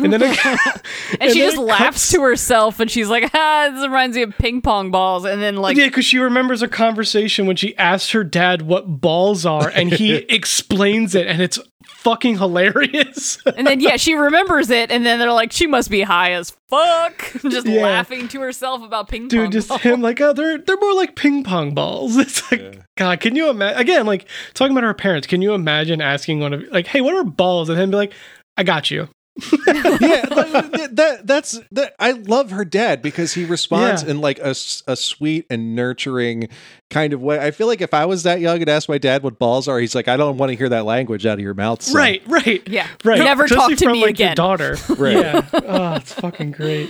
And 0.02 0.12
then 0.12 0.22
it, 0.22 0.46
and, 0.46 0.60
and 1.22 1.32
she 1.32 1.40
then 1.40 1.52
just 1.52 1.58
laughs 1.58 1.82
cuts- 1.86 2.12
to 2.12 2.22
herself 2.22 2.80
and 2.80 2.92
she's 2.92 3.08
like, 3.08 3.30
ah, 3.34 3.70
this 3.72 3.84
reminds 3.84 4.18
me 4.18 4.24
of 4.24 4.38
ping 4.38 4.62
pong 4.62 4.92
balls. 4.92 5.24
And 5.26 5.42
then, 5.42 5.56
like, 5.56 5.78
yeah, 5.78 5.86
because 5.88 6.06
she 6.06 6.18
remembers 6.18 6.62
a 6.62 6.68
conversation 6.68 7.46
when 7.46 7.56
she 7.56 7.76
asked 7.78 8.12
her 8.12 8.24
dad 8.24 8.64
what 8.64 9.00
balls 9.02 9.46
are, 9.46 9.70
and 9.70 9.92
he 9.94 10.16
explains 10.16 11.16
it, 11.16 11.28
and 11.28 11.42
it's 11.42 11.60
fucking 11.86 12.38
hilarious. 12.38 13.38
and 13.56 13.66
then, 13.66 13.80
yeah, 13.80 13.96
she 13.96 14.14
remembers 14.16 14.70
it. 14.70 14.92
And 14.92 15.06
then 15.06 15.20
they're 15.20 15.32
like, 15.32 15.52
she 15.54 15.68
must 15.68 15.90
be 15.90 16.02
high 16.02 16.34
as 16.34 16.52
fuck. 16.70 17.32
just 17.50 17.66
Yeah. 17.66 17.84
laughing 17.84 18.28
to 18.30 18.42
herself 18.42 18.84
about 18.84 19.08
ping 19.08 19.24
pong 19.24 19.28
Dude, 19.30 19.52
just 19.54 19.70
balls. 19.70 19.82
him 19.82 20.02
like, 20.02 20.20
oh, 20.20 20.34
they're 20.34 20.58
they're 20.58 20.78
more 20.78 20.94
like 20.96 21.16
ping 21.16 21.44
pong 21.44 21.74
balls. 21.74 22.18
It's 22.18 22.52
like, 22.52 22.62
Yeah. 22.62 22.72
God, 22.98 23.20
can 23.22 23.36
you 23.36 23.50
imagine? 23.50 23.80
Again, 23.80 24.06
like 24.06 24.28
talking 24.54 24.74
about 24.76 24.84
her 24.84 24.94
parents. 24.94 25.28
Can 25.28 25.42
you 25.42 25.54
imagine 25.54 26.02
asking 26.02 26.40
one 26.42 26.54
of 26.54 26.64
like, 26.72 26.88
hey, 26.88 27.00
what 27.02 27.16
are 27.16 27.24
balls? 27.24 27.70
And 27.70 27.80
him 27.80 27.92
be 27.92 27.96
like, 27.98 28.14
I 28.58 28.64
got 28.64 28.92
you. 28.92 29.08
yeah, 29.68 30.22
that, 30.30 30.90
that 30.94 31.28
that's 31.28 31.60
that. 31.72 31.96
I 32.00 32.12
love 32.12 32.52
her 32.52 32.64
dad 32.64 33.02
because 33.02 33.34
he 33.34 33.46
responds 33.46 34.04
Yeah. 34.04 34.12
in 34.12 34.22
like 34.22 34.38
a, 34.40 34.52
a 34.52 34.96
sweet 34.96 35.48
and 35.50 35.76
nurturing 35.76 36.50
kind 36.92 37.14
of 37.14 37.22
way. 37.22 37.40
I 37.40 37.50
feel 37.50 37.66
like 37.66 37.82
if 37.82 37.96
I 37.96 38.06
was 38.06 38.24
that 38.24 38.42
young 38.42 38.62
and 38.62 38.70
asked 38.70 38.88
my 38.90 39.00
dad 39.00 39.24
what 39.24 39.40
balls 39.40 39.68
are, 39.68 39.80
he's 39.80 39.96
like, 39.96 40.08
I 40.08 40.18
don't 40.18 40.38
want 40.38 40.52
to 40.52 40.56
hear 40.56 40.70
that 40.70 40.86
language 40.86 41.26
out 41.26 41.34
of 41.40 41.40
your 41.40 41.56
mouth. 41.56 41.82
son." 41.82 41.96
Right, 41.96 42.22
right, 42.28 42.62
Yeah. 42.68 42.88
right. 43.04 43.18
Never 43.18 43.46
Especially 43.46 43.76
talk 43.76 43.80
to 43.80 43.86
from, 43.86 43.94
me 43.94 44.02
like, 44.02 44.20
your 44.20 44.28
again. 44.28 44.36
daughter. 44.36 44.78
Right. 44.90 45.18
Yeah. 45.18 45.50
Oh, 45.54 45.94
it's 45.96 46.14
fucking 46.14 46.52
great. 46.52 46.90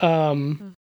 Um. 0.00 0.74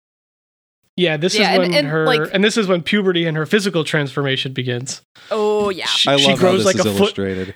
Yeah, 0.95 1.17
this 1.17 1.38
Yeah, 1.38 1.53
is 1.53 1.59
when 1.59 1.73
and, 1.75 1.88
her 1.88 2.05
like- 2.07 2.34
and 2.34 2.43
this 2.43 2.57
is 2.57 2.67
when 2.67 2.82
puberty 2.82 3.25
and 3.28 3.38
her 3.38 3.45
physical 3.45 3.84
transformation 3.84 4.53
begins. 4.53 5.03
Oh, 5.30 5.69
yeah. 5.69 5.86
She, 5.86 6.09
I 6.09 6.17
she 6.17 6.28
love 6.30 6.39
how 6.39 6.47
grows 6.49 6.63
this 6.63 6.65
like 6.65 6.75
is 6.75 6.86
a 6.88 6.97
foot. 6.97 7.55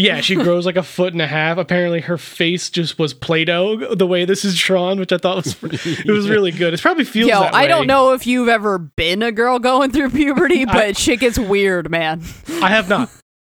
Yeah, 0.00 0.20
she 0.20 0.34
grows 0.36 0.66
like 0.66 0.76
a 0.76 0.82
foot 0.82 1.12
and 1.12 1.20
a 1.22 1.26
half. 1.26 1.58
Apparently, 1.58 2.00
her 2.00 2.16
face 2.18 2.70
just 2.70 2.98
was 2.98 3.12
Play-Doh 3.14 3.94
the 3.94 4.06
way 4.06 4.24
this 4.24 4.44
is 4.44 4.58
drawn, 4.58 4.98
which 4.98 5.12
I 5.12 5.18
thought 5.18 5.36
was 5.44 5.56
it 5.62 6.10
was 6.10 6.28
really 6.28 6.50
good. 6.50 6.72
It 6.74 6.80
probably 6.80 7.04
feels. 7.04 7.28
Yo, 7.28 7.40
I 7.40 7.66
don't 7.66 7.86
know 7.86 8.12
if 8.12 8.26
you've 8.26 8.48
ever 8.48 8.78
been 8.78 9.22
a 9.22 9.30
girl 9.32 9.58
going 9.58 9.90
through 9.90 10.10
puberty, 10.10 10.64
but 10.66 10.96
shit 10.96 11.20
gets 11.20 11.38
weird, 11.38 11.90
man. 11.90 12.22
I 12.62 12.68
have 12.68 12.88
not. 12.88 13.10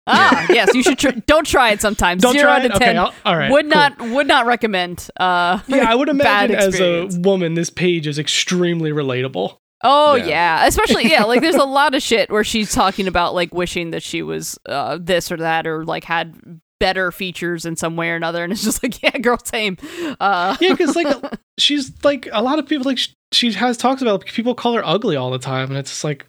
Ah, 0.09 0.47
yes, 0.51 0.73
you 0.73 0.85
should. 0.85 0.99
Tr- 1.01 1.19
don't 1.27 1.45
try 1.45 1.71
it 1.73 1.81
sometimes. 1.81 2.23
Don't 2.23 2.35
Zero 2.35 2.45
try 2.45 2.57
out 2.61 2.65
it? 2.65 2.71
of 2.73 2.79
ten. 2.79 2.97
I'll- 2.97 3.13
all 3.25 3.37
right, 3.37 3.51
would 3.51 3.65
cool. 3.65 3.75
not 3.75 4.01
would 4.01 4.29
not 4.29 4.47
recommend. 4.47 5.09
Uh, 5.19 5.59
Yeah, 5.67 5.91
I 5.91 5.97
would 5.97 6.09
imagine 6.09 6.55
as 6.55 6.81
a 6.81 7.07
woman, 7.19 7.55
this 7.55 7.71
page 7.71 8.07
is 8.07 8.17
extremely 8.17 8.93
relatable. 8.93 9.59
Oh 9.89 10.15
Yeah. 10.17 10.27
yeah. 10.27 10.67
especially 10.67 11.09
yeah. 11.11 11.25
Like 11.25 11.41
there's 11.41 11.55
a 11.55 11.65
lot 11.81 11.95
of 11.95 12.03
shit 12.03 12.31
where 12.31 12.43
she's 12.45 12.73
talking 12.73 13.07
about 13.07 13.35
like 13.35 13.55
wishing 13.55 13.91
that 13.93 14.03
she 14.03 14.23
was 14.23 14.59
uh, 14.67 14.99
this 15.01 15.31
or 15.31 15.37
that 15.37 15.67
or 15.67 15.85
like 15.85 16.03
had 16.05 16.35
better 16.81 17.11
features 17.13 17.65
in 17.65 17.75
some 17.77 17.97
way 17.97 18.11
or 18.11 18.17
another, 18.17 18.43
and 18.45 18.53
it's 18.53 18.63
just 18.65 18.83
like 18.83 19.03
yeah, 19.03 19.17
girl, 19.19 19.39
same. 19.45 19.77
Uh, 20.21 20.57
Yeah, 20.61 20.73
because 20.73 20.95
like 20.97 21.07
she's 21.59 21.93
like 22.05 22.29
a 22.33 22.43
lot 22.43 22.59
of 22.59 22.67
people 22.67 22.85
like 22.85 22.99
sh- 22.99 23.13
she 23.33 23.53
has 23.53 23.77
talks 23.77 24.03
about 24.03 24.25
people 24.27 24.55
call 24.55 24.75
her 24.75 24.85
ugly 24.85 25.17
all 25.17 25.31
the 25.31 25.39
time, 25.39 25.69
and 25.71 25.79
it's 25.79 25.91
just 25.91 26.05
like. 26.05 26.27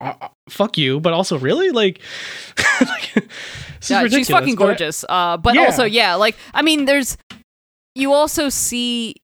Uh, 0.00 0.14
uh, 0.22 0.28
fuck 0.48 0.78
you, 0.78 1.00
but 1.00 1.12
also 1.12 1.36
really 1.36 1.70
like, 1.70 2.00
like 2.82 3.28
yeah, 3.88 4.06
she's 4.06 4.30
fucking 4.30 4.54
but 4.54 4.62
I- 4.62 4.66
gorgeous. 4.66 5.04
Uh, 5.08 5.36
but 5.36 5.54
Yeah. 5.56 5.62
also 5.64 5.84
yeah, 5.84 6.14
like 6.14 6.36
I 6.54 6.62
mean, 6.62 6.84
there's 6.84 7.18
you 7.96 8.12
also 8.12 8.48
see 8.48 9.16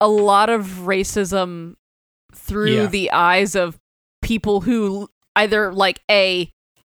a 0.00 0.08
lot 0.08 0.50
of 0.50 0.66
racism 0.84 1.74
through 2.46 2.70
Yeah. 2.72 2.86
the 2.86 3.10
eyes 3.12 3.54
of 3.54 3.78
people 4.22 4.62
who 4.62 5.08
either 5.36 5.72
like 5.72 6.00
a 6.10 6.50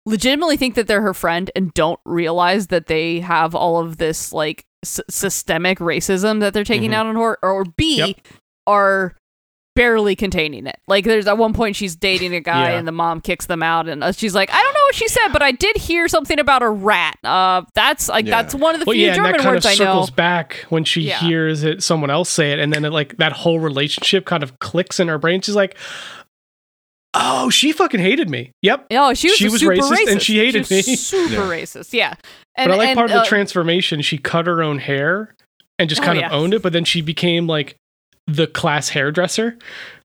legitimately 0.06 0.58
think 0.58 0.76
that 0.76 0.88
they're 0.88 1.02
her 1.04 1.14
friend 1.14 1.52
and 1.56 1.74
don't 1.74 2.00
realize 2.06 2.68
that 2.68 2.88
they 2.88 3.20
have 3.20 3.54
all 3.54 3.78
of 3.78 3.98
this 3.98 4.34
like 4.34 4.66
s- 4.84 5.00
systemic 5.10 5.78
racism 5.80 6.40
that 6.40 6.54
they're 6.54 6.64
taking 6.64 6.92
Mhm. 6.92 6.96
out 6.96 7.06
on 7.06 7.16
her 7.16 7.38
or 7.44 7.66
b 7.78 7.98
Yep. 7.98 8.16
are 8.66 9.16
barely 9.76 10.16
containing 10.16 10.66
it 10.68 10.78
like 10.88 11.06
there's 11.06 11.28
at 11.28 11.38
one 11.38 11.54
point 11.54 11.76
she's 11.76 11.96
dating 11.96 12.34
a 12.36 12.42
guy 12.42 12.72
Yeah. 12.72 12.78
and 12.80 12.88
the 12.88 12.92
mom 12.92 13.22
kicks 13.22 13.46
them 13.46 13.64
out 13.64 13.88
and 13.88 14.04
uh, 14.04 14.12
she's 14.12 14.36
like 14.36 14.50
i 14.52 14.62
don't 14.62 14.74
know 14.74 14.81
what 14.92 14.96
she 14.96 15.08
said 15.08 15.30
but 15.30 15.42
i 15.42 15.52
did 15.52 15.76
hear 15.78 16.08
something 16.08 16.38
about 16.40 16.62
a 16.62 16.70
rat 16.70 17.18
uh 17.24 17.62
that's 17.74 18.10
like 18.10 18.26
Yeah. 18.26 18.42
that's 18.42 18.54
one 18.54 18.76
of 18.76 18.80
the 18.82 18.86
well, 18.86 18.94
few 18.94 19.04
yeah, 19.04 19.10
and 19.10 19.16
german 19.16 19.32
that 19.34 19.38
kind 19.42 19.54
words 19.56 19.66
of 19.66 19.72
i 19.72 19.76
know 19.76 19.78
circles 19.92 20.10
back 20.12 20.66
when 20.70 20.84
she 20.84 21.02
Yeah. 21.02 21.20
hears 21.20 21.64
it 21.64 21.82
someone 21.82 22.10
else 22.10 22.30
say 22.30 22.52
it, 22.52 22.60
and 22.60 22.74
then 22.74 22.84
it 22.86 22.92
like 22.92 23.18
that 23.18 23.32
whole 23.32 23.60
relationship 23.60 24.26
kind 24.26 24.44
of 24.44 24.60
clicks 24.60 25.00
in 25.00 25.08
her 25.08 25.18
brain. 25.18 25.42
She's 25.42 25.56
like, 25.56 25.78
"Oh, 27.14 27.50
she 27.50 27.72
fucking 27.72 28.00
hated 28.00 28.30
me." 28.30 28.52
Yep. 28.62 28.88
no 28.92 29.14
she 29.14 29.30
was, 29.30 29.38
She 29.38 29.50
was 29.50 29.60
super 29.62 29.74
racist 29.76 30.12
and 30.12 30.22
she 30.22 30.38
hated 30.38 30.62
was 30.62 30.72
me. 30.72 30.82
super 30.96 31.34
Yeah. 31.34 31.40
racist 31.42 31.94
yeah 31.94 32.14
and, 32.56 32.70
but 32.70 32.76
I 32.76 32.78
like 32.78 32.88
and, 32.90 32.98
part 32.98 33.10
of 33.12 33.16
the 33.16 33.22
uh, 33.22 33.26
transformation. 33.26 34.02
She 34.02 34.18
cut 34.18 34.46
her 34.48 34.62
own 34.62 34.78
hair 34.80 35.34
and 35.80 35.90
just 35.90 36.02
Oh, 36.02 36.06
kind 36.06 36.20
yeah. 36.20 36.28
of 36.28 36.34
owned 36.34 36.54
it, 36.54 36.62
but 36.62 36.74
then 36.74 36.86
she 36.86 37.02
became 37.02 37.48
like 37.48 37.76
the 38.28 38.48
class 38.48 38.90
hairdresser 38.90 39.58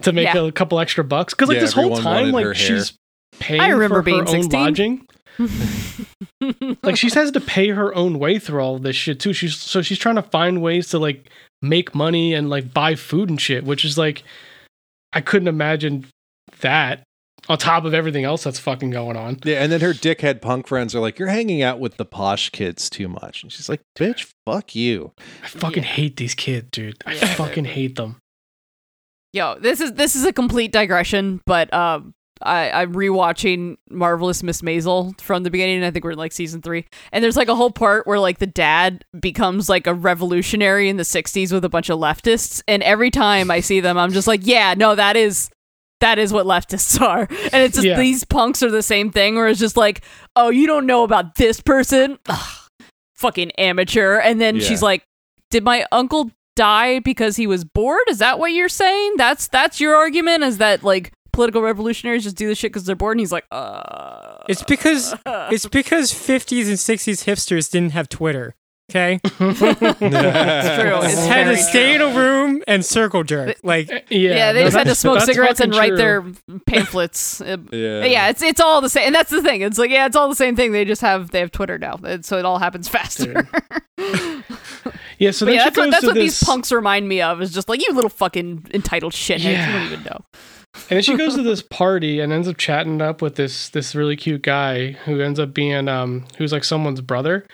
to 0.03 0.12
make 0.12 0.32
Yeah. 0.32 0.45
a 0.47 0.53
couple 0.53 0.80
extra 0.80 1.05
bucks. 1.05 1.34
Because 1.34 1.49
like 1.49 1.57
Yeah, 1.57 1.61
this 1.62 1.72
whole 1.72 1.97
time, 1.99 2.32
like 2.32 2.57
she's 2.57 2.93
paying 3.39 3.61
I 3.61 3.68
remember 3.68 3.97
for 3.97 4.03
being 4.03 4.20
her 4.20 4.26
16. 4.26 4.55
own 4.55 4.62
lodging. 4.64 5.07
like 6.82 6.97
she 6.97 7.11
has 7.11 7.30
to 7.32 7.41
pay 7.41 7.68
her 7.68 7.95
own 7.95 8.18
way 8.18 8.39
through 8.39 8.61
all 8.61 8.78
this 8.78 8.97
shit 8.97 9.20
too. 9.20 9.32
She's 9.32 9.57
so 9.57 9.82
she's 9.82 9.99
trying 9.99 10.14
to 10.16 10.22
find 10.22 10.62
ways 10.62 10.89
to 10.91 10.99
like 10.99 11.30
make 11.62 11.95
money 11.95 12.34
and 12.34 12.49
like 12.51 12.72
buy 12.72 12.95
food 12.95 13.28
and 13.30 13.41
shit, 13.41 13.64
which 13.64 13.84
is 13.84 13.99
like 13.99 14.22
I 15.12 15.20
couldn't 15.20 15.49
imagine 15.49 16.07
that 16.61 17.03
on 17.49 17.59
top 17.59 17.84
of 17.84 17.95
everything 17.95 18.24
else 18.24 18.45
that's 18.45 18.59
fucking 18.59 18.91
going 18.91 19.16
on. 19.16 19.39
Yeah, 19.45 19.62
and 19.62 19.70
then 19.70 19.80
her 19.80 19.93
dickhead 19.93 20.41
punk 20.41 20.66
friends 20.66 20.95
are 20.95 21.01
like, 21.01 21.18
"You're 21.18 21.28
hanging 21.28 21.62
out 21.62 21.78
with 21.80 21.97
the 21.97 22.05
posh 22.05 22.51
kids 22.51 22.89
too 22.91 23.09
much," 23.09 23.43
and 23.43 23.53
she's 23.53 23.68
like, 23.68 23.82
"Bitch, 23.99 24.26
fuck 24.47 24.74
you." 24.74 25.12
I 25.45 25.49
fucking 25.49 25.82
Yeah. 25.84 25.89
hate 25.91 26.16
these 26.16 26.34
kids, 26.34 26.68
dude. 26.72 26.97
I 27.07 27.14
Yeah. 27.14 27.34
fucking 27.34 27.66
hate 27.66 27.97
them. 27.97 28.16
Yo, 29.32 29.57
this 29.61 29.80
is 29.80 29.93
this 29.93 30.16
is 30.16 30.24
a 30.24 30.32
complete 30.32 30.72
digression, 30.72 31.41
but 31.47 31.72
um, 31.74 32.14
I 32.43 32.70
I'm 32.70 32.95
rewatching 32.95 33.76
Marvelous 33.91 34.43
Miss 34.43 34.62
Maisel 34.62 35.18
from 35.20 35.43
the 35.43 35.51
beginning. 35.51 35.82
I 35.84 35.91
think 35.91 36.05
we're 36.05 36.12
in 36.12 36.18
like 36.18 36.32
season 36.32 36.62
three, 36.62 36.87
and 37.12 37.22
there's 37.24 37.37
like 37.37 37.49
a 37.49 37.55
whole 37.55 37.70
part 37.70 38.07
where 38.07 38.18
like 38.18 38.39
the 38.39 38.47
dad 38.47 39.05
becomes 39.18 39.68
like 39.68 39.87
a 39.87 39.95
revolutionary 39.95 40.89
in 40.89 40.97
the 40.97 41.03
'60s 41.03 41.53
with 41.53 41.64
a 41.64 41.68
bunch 41.68 41.89
of 41.91 41.99
leftists, 41.99 42.62
and 42.68 42.82
every 42.82 43.11
time 43.11 43.51
I 43.51 43.61
see 43.61 43.80
them, 43.80 43.97
I'm 43.99 44.12
just 44.12 44.26
like, 44.28 44.41
yeah, 44.45 44.74
no, 44.76 44.95
that 44.95 45.16
is. 45.16 45.51
That 46.01 46.18
is 46.18 46.30
what 46.30 46.45
leftists 46.45 47.01
are. 47.07 47.20
And 47.20 47.62
it's 47.62 47.76
just 47.76 47.87
Yeah. 47.87 47.97
these 47.99 48.22
punks 48.22 48.62
are 48.62 48.70
the 48.70 48.82
same 48.82 49.11
thing 49.11 49.34
where 49.37 49.49
it's 49.49 49.59
just 49.59 49.78
like, 49.78 50.05
oh, 50.37 50.51
you 50.51 50.66
don't 50.66 50.84
know 50.84 51.05
about 51.05 51.37
this 51.37 51.62
person? 51.62 52.18
Ugh, 52.28 52.68
fucking 53.14 53.51
amateur. 53.53 54.18
And 54.18 54.39
then 54.39 54.57
Yeah. 54.57 54.62
she's 54.62 54.82
like, 54.82 55.05
did 55.51 55.64
my 55.64 55.87
uncle 55.91 56.30
die 56.55 56.99
because 56.99 57.37
he 57.37 57.47
was 57.47 57.64
bored? 57.64 58.03
Is 58.11 58.18
that 58.18 58.39
what 58.39 58.53
you're 58.53 58.68
saying? 58.68 59.14
That's 59.16 59.49
that's 59.49 59.80
your 59.80 59.95
argument? 59.97 60.43
Is 60.45 60.59
that 60.59 60.82
like 60.82 61.12
political 61.37 61.62
revolutionaries 61.62 62.24
just 62.24 62.34
do 62.37 62.49
this 62.49 62.59
shit 62.59 62.72
because 62.72 62.84
they're 62.84 62.97
bored? 62.97 63.16
And 63.16 63.20
he's 63.20 63.30
like, 63.30 63.45
uh. 63.53 64.39
It's 64.49 64.62
because 64.64 65.14
it's 65.26 65.66
because 65.66 66.12
50s 66.12 66.66
and 66.66 66.78
60s 66.78 67.24
hipsters 67.24 67.70
didn't 67.70 67.93
have 67.93 68.09
Twitter. 68.09 68.57
Okay, 68.89 69.18
It's 69.24 69.59
true. 69.59 69.70
It's 70.01 71.26
had 71.26 71.45
to 71.45 71.57
stay 71.57 71.97
true. 71.97 72.07
in 72.07 72.12
a 72.12 72.16
room 72.16 72.62
and 72.68 72.84
circle 72.84 73.24
jerk. 73.24 73.57
Like 73.64 73.89
Yeah, 73.89 74.01
Yeah, 74.11 74.53
they 74.53 74.61
no, 74.61 74.66
just 74.66 74.76
had 74.76 74.87
to 74.87 74.95
smoke 74.95 75.22
cigarettes 75.22 75.59
and 75.59 75.74
write 75.74 75.89
true. 75.89 75.97
their 75.97 76.24
pamphlets. 76.66 77.41
Uh, 77.47 77.57
Yeah, 77.72 78.05
yeah, 78.05 78.28
it's 78.28 78.43
it's 78.43 78.61
all 78.61 78.80
the 78.80 78.89
same, 78.89 79.07
and 79.07 79.14
that's 79.14 79.30
the 79.30 79.43
thing. 79.43 79.62
It's 79.62 79.76
like 79.76 79.91
yeah, 79.91 80.07
it's 80.07 80.14
all 80.14 80.28
the 80.28 80.37
same 80.37 80.55
thing. 80.55 80.70
They 80.70 80.84
just 80.84 81.01
have 81.03 81.32
they 81.32 81.41
have 81.41 81.51
Twitter 81.51 81.78
now, 81.78 81.99
and 82.05 82.24
so 82.24 82.39
it 82.39 82.45
all 82.45 82.59
happens 82.61 82.89
faster. 82.89 83.49
Yeah, 85.18 85.30
so 85.30 85.47
But 85.47 85.55
yeah, 85.55 85.64
that's 85.64 85.76
what 85.76 85.91
that's 85.91 86.07
what 86.07 86.14
this, 86.14 86.39
these 86.39 86.45
punks 86.45 86.70
remind 86.70 87.09
me 87.09 87.22
of. 87.22 87.41
Is 87.43 87.53
just 87.53 87.68
like 87.68 87.80
you 87.87 87.93
little 87.93 88.11
fucking 88.11 88.68
entitled 88.72 89.14
shitheads. 89.14 89.66
You 89.66 89.72
don't 89.72 89.82
even 89.87 90.03
know. 90.05 90.24
And 90.90 90.96
then 90.96 91.02
she 91.02 91.16
goes 91.16 91.34
to 91.34 91.42
this 91.42 91.62
party 91.62 92.20
and 92.20 92.32
ends 92.32 92.48
up 92.48 92.56
chatting 92.56 93.00
up 93.02 93.22
with 93.22 93.36
this 93.36 93.68
this 93.70 93.94
really 93.94 94.16
cute 94.16 94.42
guy 94.42 94.92
who 94.92 95.20
ends 95.20 95.38
up 95.40 95.52
being 95.54 95.88
um 95.88 96.24
who's 96.38 96.52
like 96.52 96.64
someone's 96.64 97.00
brother. 97.00 97.46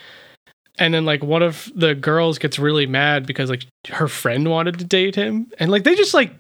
And 0.79 0.95
then 0.95 1.05
like 1.05 1.23
one 1.23 1.43
of 1.43 1.71
the 1.75 1.95
girls 1.95 2.39
gets 2.39 2.59
really 2.59 2.87
mad 2.87 3.27
because 3.27 3.51
like 3.51 3.67
her 3.91 4.09
friend 4.09 4.49
wanted 4.49 4.79
to 4.79 4.85
date 4.85 5.15
him, 5.15 5.49
and 5.59 5.71
like 5.71 5.85
they 5.85 5.95
just 5.95 6.15
like 6.15 6.33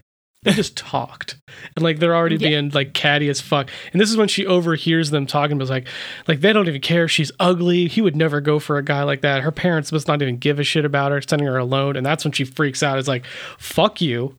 they 0.42 0.52
just 0.52 0.74
talked, 0.76 1.36
and 1.76 1.82
like 1.84 1.98
they're 1.98 2.16
already 2.16 2.36
Yeah. 2.36 2.48
being 2.48 2.70
like 2.70 2.94
catty 2.94 3.28
as 3.28 3.40
fuck. 3.42 3.70
And 3.92 4.00
this 4.00 4.10
is 4.10 4.16
when 4.16 4.28
she 4.28 4.46
overhears 4.46 5.10
them 5.10 5.26
talking, 5.26 5.58
but 5.58 5.68
like 5.68 5.86
like 6.26 6.40
they 6.40 6.52
don't 6.52 6.66
even 6.66 6.80
care. 6.80 7.08
She's 7.08 7.30
ugly. 7.38 7.88
He 7.88 8.00
would 8.00 8.16
never 8.16 8.40
go 8.40 8.58
for 8.58 8.78
a 8.78 8.82
guy 8.82 9.02
like 9.02 9.20
that. 9.20 9.42
Her 9.42 9.52
parents 9.52 9.92
must 9.92 10.08
not 10.08 10.22
even 10.22 10.38
give 10.38 10.58
a 10.58 10.64
shit 10.64 10.84
about 10.86 11.12
her, 11.12 11.20
sending 11.20 11.46
her 11.46 11.58
alone. 11.58 11.94
And 11.96 12.04
that's 12.04 12.24
when 12.24 12.32
she 12.32 12.44
freaks 12.44 12.82
out. 12.82 12.98
It's 12.98 13.08
like, 13.08 13.26
fuck 13.58 14.00
you. 14.00 14.34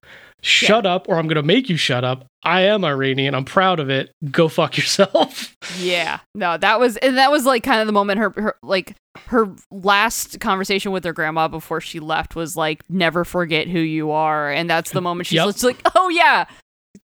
Shut 0.45 0.85
up, 0.85 1.07
or 1.07 1.15
I'm 1.17 1.27
gonna 1.27 1.41
make 1.41 1.69
you 1.69 1.77
shut 1.77 2.03
up. 2.03 2.25
I 2.43 2.61
am 2.63 2.83
Iranian. 2.83 3.33
I'm 3.33 3.45
proud 3.45 3.79
of 3.79 3.89
it. 3.89 4.11
Go 4.29 4.47
fuck 4.49 4.77
yourself. 4.77 5.55
Yeah, 5.79 6.19
no, 6.35 6.57
that 6.57 6.79
was 6.79 6.97
and 6.97 7.17
that 7.17 7.31
was 7.31 7.45
like 7.45 7.63
kind 7.63 7.79
of 7.81 7.87
the 7.87 7.93
moment 7.93 8.19
her, 8.19 8.29
her 8.35 8.55
like 8.61 8.95
her 9.27 9.49
last 9.71 10.39
conversation 10.41 10.91
with 10.91 11.03
her 11.05 11.13
grandma 11.13 11.47
before 11.47 11.79
she 11.81 11.99
left 12.01 12.35
was 12.35 12.55
like 12.57 12.83
never 12.89 13.23
forget 13.23 13.67
who 13.69 13.79
you 13.79 14.11
are, 14.11 14.51
and 14.51 14.69
that's 14.69 14.91
the 14.91 15.01
moment 15.01 15.27
she's 15.27 15.37
Yep. 15.37 15.63
like, 15.63 15.81
oh 15.95 16.09
yeah, 16.09 16.45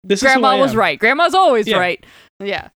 This 0.04 0.22
grandma 0.22 0.58
was 0.58 0.76
right. 0.76 1.00
Grandma's 1.00 1.36
always 1.36 1.68
Yeah. 1.68 1.78
right. 1.78 2.04
Yeah, 2.40 2.70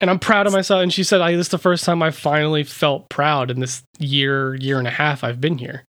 and 0.00 0.08
I'm 0.08 0.20
proud 0.20 0.46
of 0.46 0.52
myself. 0.52 0.82
And 0.82 0.92
she 0.92 1.02
said, 1.02 1.20
"I 1.20 1.32
this 1.32 1.46
is 1.46 1.50
the 1.50 1.58
first 1.58 1.84
time 1.84 2.00
I 2.02 2.10
finally 2.12 2.62
felt 2.62 3.08
proud 3.08 3.50
in 3.50 3.58
this 3.60 3.82
year, 3.98 4.54
year 4.54 4.78
and 4.78 4.86
a 4.86 4.90
half 4.92 5.24
I've 5.24 5.40
been 5.40 5.58
here." 5.58 5.84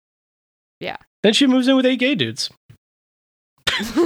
Yeah. 0.79 0.97
Then 1.25 1.33
she 1.33 1.47
moves 1.49 1.67
in 1.69 1.75
with 1.77 1.87
eight 1.87 1.99
gay 1.99 2.15
dudes 2.15 2.51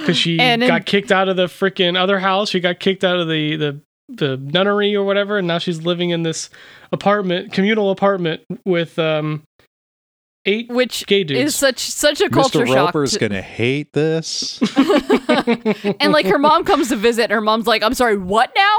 because 0.00 0.16
she 0.16 0.38
And 0.38 0.62
in- 0.62 0.68
got 0.68 0.86
kicked 0.86 1.10
out 1.12 1.28
of 1.28 1.36
the 1.36 1.46
freaking 1.46 1.96
other 1.98 2.18
house. 2.18 2.50
She 2.50 2.60
got 2.60 2.78
kicked 2.80 3.04
out 3.04 3.18
of 3.18 3.28
the 3.28 3.56
the 3.56 3.80
the 4.08 4.36
nunnery 4.36 4.94
or 4.94 5.04
whatever, 5.04 5.38
and 5.38 5.48
now 5.48 5.58
she's 5.58 5.82
living 5.82 6.10
in 6.10 6.22
this 6.22 6.48
apartment, 6.92 7.52
communal 7.52 7.90
apartment 7.90 8.42
with 8.64 8.98
um 8.98 9.42
eight 10.44 10.68
which 10.68 11.06
gay 11.06 11.24
dudes. 11.24 11.40
is 11.40 11.56
such 11.56 11.78
such 11.80 12.20
a 12.20 12.30
culture 12.30 12.60
Mr. 12.60 12.66
shock. 12.68 12.86
Roper's 12.94 13.12
to- 13.12 13.18
gonna 13.18 13.42
hate 13.42 13.92
this. 13.92 14.60
and 16.00 16.12
like 16.12 16.26
her 16.26 16.38
mom 16.38 16.64
comes 16.64 16.88
to 16.90 16.96
visit, 16.96 17.30
her 17.30 17.40
mom's 17.40 17.66
like, 17.66 17.82
"I'm 17.82 17.94
sorry, 17.94 18.16
what 18.16 18.52
now? 18.56 18.76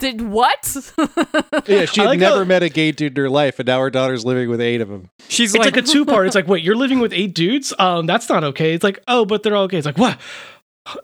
Did 0.00 0.22
what?" 0.22 0.92
yeah, 1.68 1.84
she 1.84 2.00
I 2.00 2.04
had 2.04 2.08
like 2.10 2.18
never 2.18 2.38
how- 2.38 2.44
met 2.44 2.62
a 2.62 2.68
gay 2.68 2.90
dude 2.90 3.16
in 3.16 3.22
her 3.22 3.30
life, 3.30 3.58
and 3.60 3.66
now 3.66 3.78
her 3.80 3.90
daughter's 3.90 4.24
living 4.24 4.48
with 4.48 4.60
eight 4.60 4.80
of 4.80 4.88
them. 4.88 5.10
She's 5.28 5.54
it's 5.54 5.64
like, 5.64 5.76
like, 5.76 5.84
a 5.84 5.86
two 5.86 6.04
part. 6.04 6.26
It's 6.26 6.34
like, 6.34 6.48
wait, 6.48 6.64
you're 6.64 6.74
living 6.74 6.98
with 6.98 7.12
eight 7.12 7.34
dudes? 7.34 7.72
Um, 7.78 8.06
that's 8.06 8.28
not 8.28 8.42
okay. 8.42 8.74
It's 8.74 8.82
like, 8.82 8.98
oh, 9.06 9.24
but 9.24 9.42
they're 9.42 9.54
all 9.54 9.68
gay. 9.68 9.78
It's 9.78 9.86
like, 9.86 9.98
what? 9.98 10.18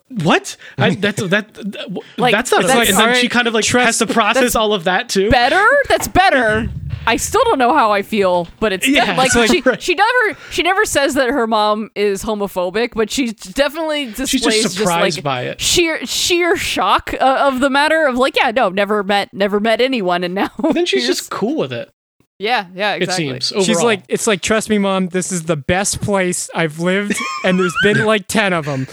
What? 0.09 0.57
I, 0.79 0.95
that's 0.95 1.23
that. 1.29 1.55
that- 1.55 1.99
Like, 2.17 2.33
that's 2.33 2.51
not 2.53 2.63
that's- 2.63 2.77
okay. 2.89 2.91
And 2.91 2.99
then 2.99 3.21
she 3.21 3.29
kind 3.29 3.47
of 3.49 3.55
like 3.55 3.65
has 3.67 3.99
to 3.99 4.07
process 4.07 4.55
all 4.55 4.73
of 4.73 4.85
that 4.85 5.09
too. 5.09 5.31
better? 5.31 5.65
That's 5.89 6.09
better. 6.09 6.69
I 7.09 7.17
still 7.19 7.43
don't 7.45 7.59
know 7.59 7.73
how 7.73 7.93
I 7.93 8.03
feel, 8.03 8.49
but 8.59 8.73
it's 8.73 8.89
Yeah, 8.89 9.07
def- 9.07 9.17
like, 9.19 9.27
it's 9.27 9.37
like- 9.37 9.51
she 9.51 9.61
right. 9.61 9.81
she 9.81 9.95
never 9.95 10.39
she 10.51 10.63
never 10.65 10.85
says 10.85 11.15
that 11.15 11.29
her 11.31 11.47
mom 11.47 11.91
is 11.95 12.25
homophobic, 12.25 12.95
but 12.95 13.11
she 13.13 13.33
definitely 13.33 14.07
displays 14.07 14.29
She's 14.31 14.43
just 14.43 14.77
surprised 14.77 15.19
like 15.19 15.25
by 15.25 15.43
it. 15.43 15.61
sheer 15.61 16.05
sheer 16.05 16.57
shock 16.57 17.15
uh, 17.21 17.49
of 17.49 17.61
the 17.61 17.71
matter 17.71 18.07
of 18.07 18.17
like 18.17 18.35
yeah 18.37 18.51
no 18.51 18.71
never 18.71 19.05
met 19.05 19.33
never 19.33 19.61
met 19.61 19.81
anyone 19.81 20.25
and 20.25 20.35
now 20.35 20.51
Then 20.73 20.85
she's 20.85 21.07
just 21.13 21.31
cool 21.31 21.55
with 21.57 21.73
it. 21.73 21.93
yeah 22.41 22.67
yeah 22.75 22.95
exactly 22.95 23.29
It 23.29 23.43
seems. 23.45 23.53
Overall. 23.53 23.65
she's 23.67 23.83
like, 23.85 24.03
it's 24.09 24.27
like, 24.27 24.41
trust 24.43 24.69
me, 24.69 24.79
mom, 24.79 25.07
this 25.09 25.31
is 25.31 25.45
the 25.45 25.57
best 25.57 26.01
place 26.01 26.51
I've 26.57 26.81
lived, 26.81 27.17
and 27.45 27.61
there's 27.61 27.75
been 27.85 28.05
like 28.05 28.27
ten 28.27 28.53
of 28.53 28.65
them. 28.65 28.89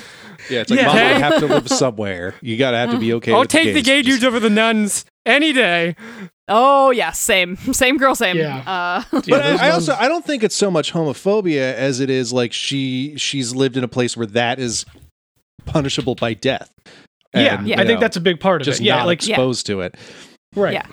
Yeah, 0.49 0.61
it's 0.61 0.69
like 0.71 0.79
Yeah. 0.79 0.87
mom, 0.87 0.97
I 0.97 1.01
have 1.19 1.39
to 1.39 1.45
live 1.47 1.67
somewhere. 1.69 2.35
You 2.41 2.57
gotta 2.57 2.77
have 2.77 2.91
to 2.91 2.97
be 2.99 3.13
okay. 3.13 3.31
I'll 3.33 3.41
with 3.41 3.49
take 3.49 3.73
the 3.73 3.81
gays. 3.81 3.85
gay 3.85 4.01
Just- 4.01 4.21
dudes 4.21 4.23
over 4.25 4.39
the 4.39 4.49
nuns 4.49 5.05
any 5.25 5.53
day. 5.53 5.95
oh 6.49 6.91
yeah 6.91 7.11
same 7.11 7.55
same 7.71 7.97
girl 7.97 8.13
same 8.15 8.35
Yeah. 8.37 8.57
uh 8.67 9.03
But 9.11 9.25
those 9.25 9.59
I, 9.61 9.67
I 9.67 9.71
also 9.71 9.93
I 9.97 10.07
don't 10.09 10.25
think 10.25 10.43
it's 10.43 10.55
so 10.55 10.69
much 10.69 10.91
homophobia 10.91 11.73
as 11.73 11.99
it 12.01 12.09
is 12.09 12.33
like 12.33 12.51
she 12.51 13.13
she's 13.17 13.55
lived 13.55 13.77
in 13.77 13.83
a 13.83 13.87
place 13.87 14.17
where 14.17 14.25
that 14.27 14.59
is 14.59 14.85
punishable 15.65 16.15
by 16.15 16.33
death. 16.33 16.69
yeah, 17.33 17.59
And, 17.59 17.67
Yeah. 17.67 17.77
I 17.79 17.83
you 17.83 17.87
think 17.87 17.99
that's 18.01 18.17
a 18.17 18.21
big 18.21 18.39
part 18.41 18.61
of 18.61 18.65
just 18.65 18.81
it. 18.81 18.83
Yeah, 18.85 18.97
not 18.97 19.05
like 19.05 19.25
Yeah. 19.25 19.35
exposed 19.35 19.65
to 19.67 19.79
it. 19.81 19.95
right. 20.55 20.73
Yeah. 20.73 20.85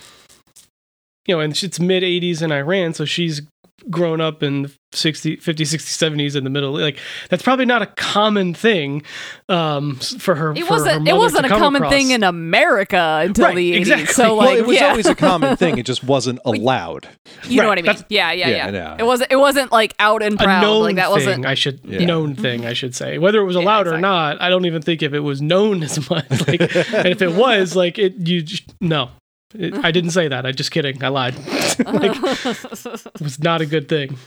You 1.26 1.36
know, 1.36 1.40
and 1.40 1.60
it's 1.62 1.78
mid 1.80 2.02
80s 2.02 2.42
in 2.42 2.50
Iran, 2.52 2.94
so 2.94 3.04
she's 3.04 3.42
grown 3.88 4.20
up 4.20 4.42
in 4.42 4.62
the 4.62 4.76
60 4.92 5.36
50 5.36 5.64
60 5.64 6.06
70s 6.10 6.34
in 6.34 6.42
the 6.42 6.50
middle 6.50 6.72
like 6.72 6.98
that's 7.28 7.44
probably 7.44 7.64
not 7.64 7.80
a 7.80 7.86
common 7.86 8.52
thing 8.54 9.04
um 9.48 9.94
for 9.96 10.34
her 10.34 10.50
it 10.50 10.58
for 10.58 10.64
her 10.64 10.70
wasn't 10.84 11.06
it 11.08 11.14
wasn't 11.16 11.46
a 11.46 11.48
common 11.48 11.82
across. 11.82 11.92
thing 11.94 12.10
in 12.10 12.24
America 12.24 13.20
until 13.24 13.46
Right, 13.46 13.54
the 13.56 13.72
80s 13.74 13.76
exactly. 13.78 14.06
so 14.14 14.34
like 14.34 14.48
well, 14.48 14.56
it 14.56 14.66
was 14.66 14.76
yeah 14.76 14.88
always 14.88 15.06
a 15.06 15.14
common 15.14 15.56
thing. 15.56 15.78
It 15.78 15.86
just 15.86 16.02
wasn't 16.02 16.40
allowed. 16.44 17.08
you 17.44 17.62
know 17.62 17.68
what 17.68 17.78
I 17.78 17.82
mean 17.82 17.96
yeah 18.08 18.32
yeah 18.32 18.48
Yeah, 18.48 18.70
yeah, 18.70 18.96
it 18.98 19.04
wasn't 19.06 19.30
it 19.30 19.36
wasn't 19.36 19.70
like 19.70 19.94
out 20.00 20.22
and 20.24 20.34
a 20.40 20.44
proud 20.44 20.62
known 20.62 20.82
like 20.82 20.96
that 20.96 21.04
thing 21.06 21.12
wasn't 21.14 21.46
I 21.46 21.54
should 21.54 21.80
Yeah. 21.84 22.04
known 22.04 22.34
thing 22.34 22.66
I 22.66 22.72
should 22.72 22.96
say 22.96 23.18
whether 23.18 23.40
it 23.40 23.44
was 23.44 23.54
Yeah, 23.54 23.62
allowed 23.62 23.86
or 23.86 23.98
not 23.98 24.42
I 24.42 24.48
don't 24.50 24.66
even 24.66 24.82
think 24.82 25.04
if 25.04 25.12
it 25.14 25.20
was 25.20 25.40
known 25.40 25.84
as 25.84 26.10
much 26.10 26.28
like 26.48 26.60
and 26.60 27.06
if 27.06 27.22
it 27.22 27.32
was 27.32 27.76
like 27.76 27.96
it 27.98 28.14
you 28.26 28.42
just, 28.42 28.74
no 28.80 29.10
it, 29.54 29.74
I 29.84 29.90
didn't 29.90 30.10
say 30.10 30.28
that. 30.28 30.46
I'm 30.46 30.54
just 30.54 30.70
kidding. 30.70 31.02
I 31.02 31.08
lied. 31.08 31.34
Like 31.80 32.12
it 32.14 33.20
was 33.22 33.38
not 33.42 33.62
a 33.62 33.66
good 33.66 33.88
thing. 33.88 34.18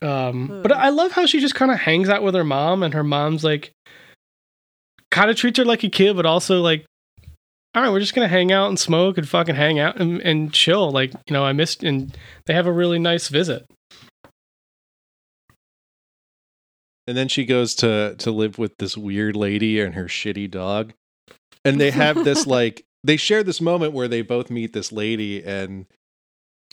Um 0.00 0.62
but 0.62 0.72
I 0.72 0.88
love 0.88 1.12
how 1.12 1.26
she 1.26 1.40
just 1.40 1.54
kind 1.54 1.70
of 1.70 1.78
hangs 1.78 2.08
out 2.08 2.22
with 2.22 2.34
her 2.34 2.44
mom 2.44 2.82
and 2.82 2.94
her 2.94 3.04
mom's 3.04 3.44
like 3.44 3.72
kind 5.10 5.30
of 5.30 5.36
treats 5.36 5.58
her 5.58 5.64
like 5.64 5.84
a 5.84 5.90
kid 5.90 6.16
but 6.16 6.24
also 6.24 6.62
like 6.62 6.86
all 7.74 7.82
right 7.82 7.90
we're 7.90 8.00
just 8.00 8.14
gonna 8.14 8.28
hang 8.28 8.50
out 8.50 8.68
and 8.68 8.78
smoke 8.78 9.18
and 9.18 9.28
fucking 9.28 9.56
hang 9.56 9.78
out 9.78 10.00
and, 10.00 10.22
and 10.22 10.54
chill. 10.54 10.90
Like 10.90 11.12
you 11.12 11.32
know 11.34 11.44
I 11.44 11.52
missed 11.52 11.82
and 11.84 12.16
they 12.46 12.54
have 12.54 12.66
a 12.66 12.72
really 12.72 12.98
nice 12.98 13.28
visit. 13.28 13.66
And 17.06 17.16
then 17.16 17.28
she 17.28 17.44
goes 17.44 17.74
to 17.76 18.14
to 18.18 18.30
live 18.30 18.58
with 18.58 18.72
this 18.78 18.96
weird 18.96 19.36
lady 19.36 19.80
and 19.80 19.94
her 19.94 20.06
shitty 20.06 20.50
dog. 20.50 20.94
And 21.64 21.78
they 21.78 21.90
have 21.90 22.24
this 22.24 22.46
like 22.58 22.84
they 23.04 23.16
share 23.16 23.42
this 23.44 23.60
moment 23.60 23.92
where 23.92 24.08
they 24.08 24.22
both 24.22 24.50
meet 24.50 24.72
this 24.72 24.90
lady 24.90 25.44
and 25.44 25.86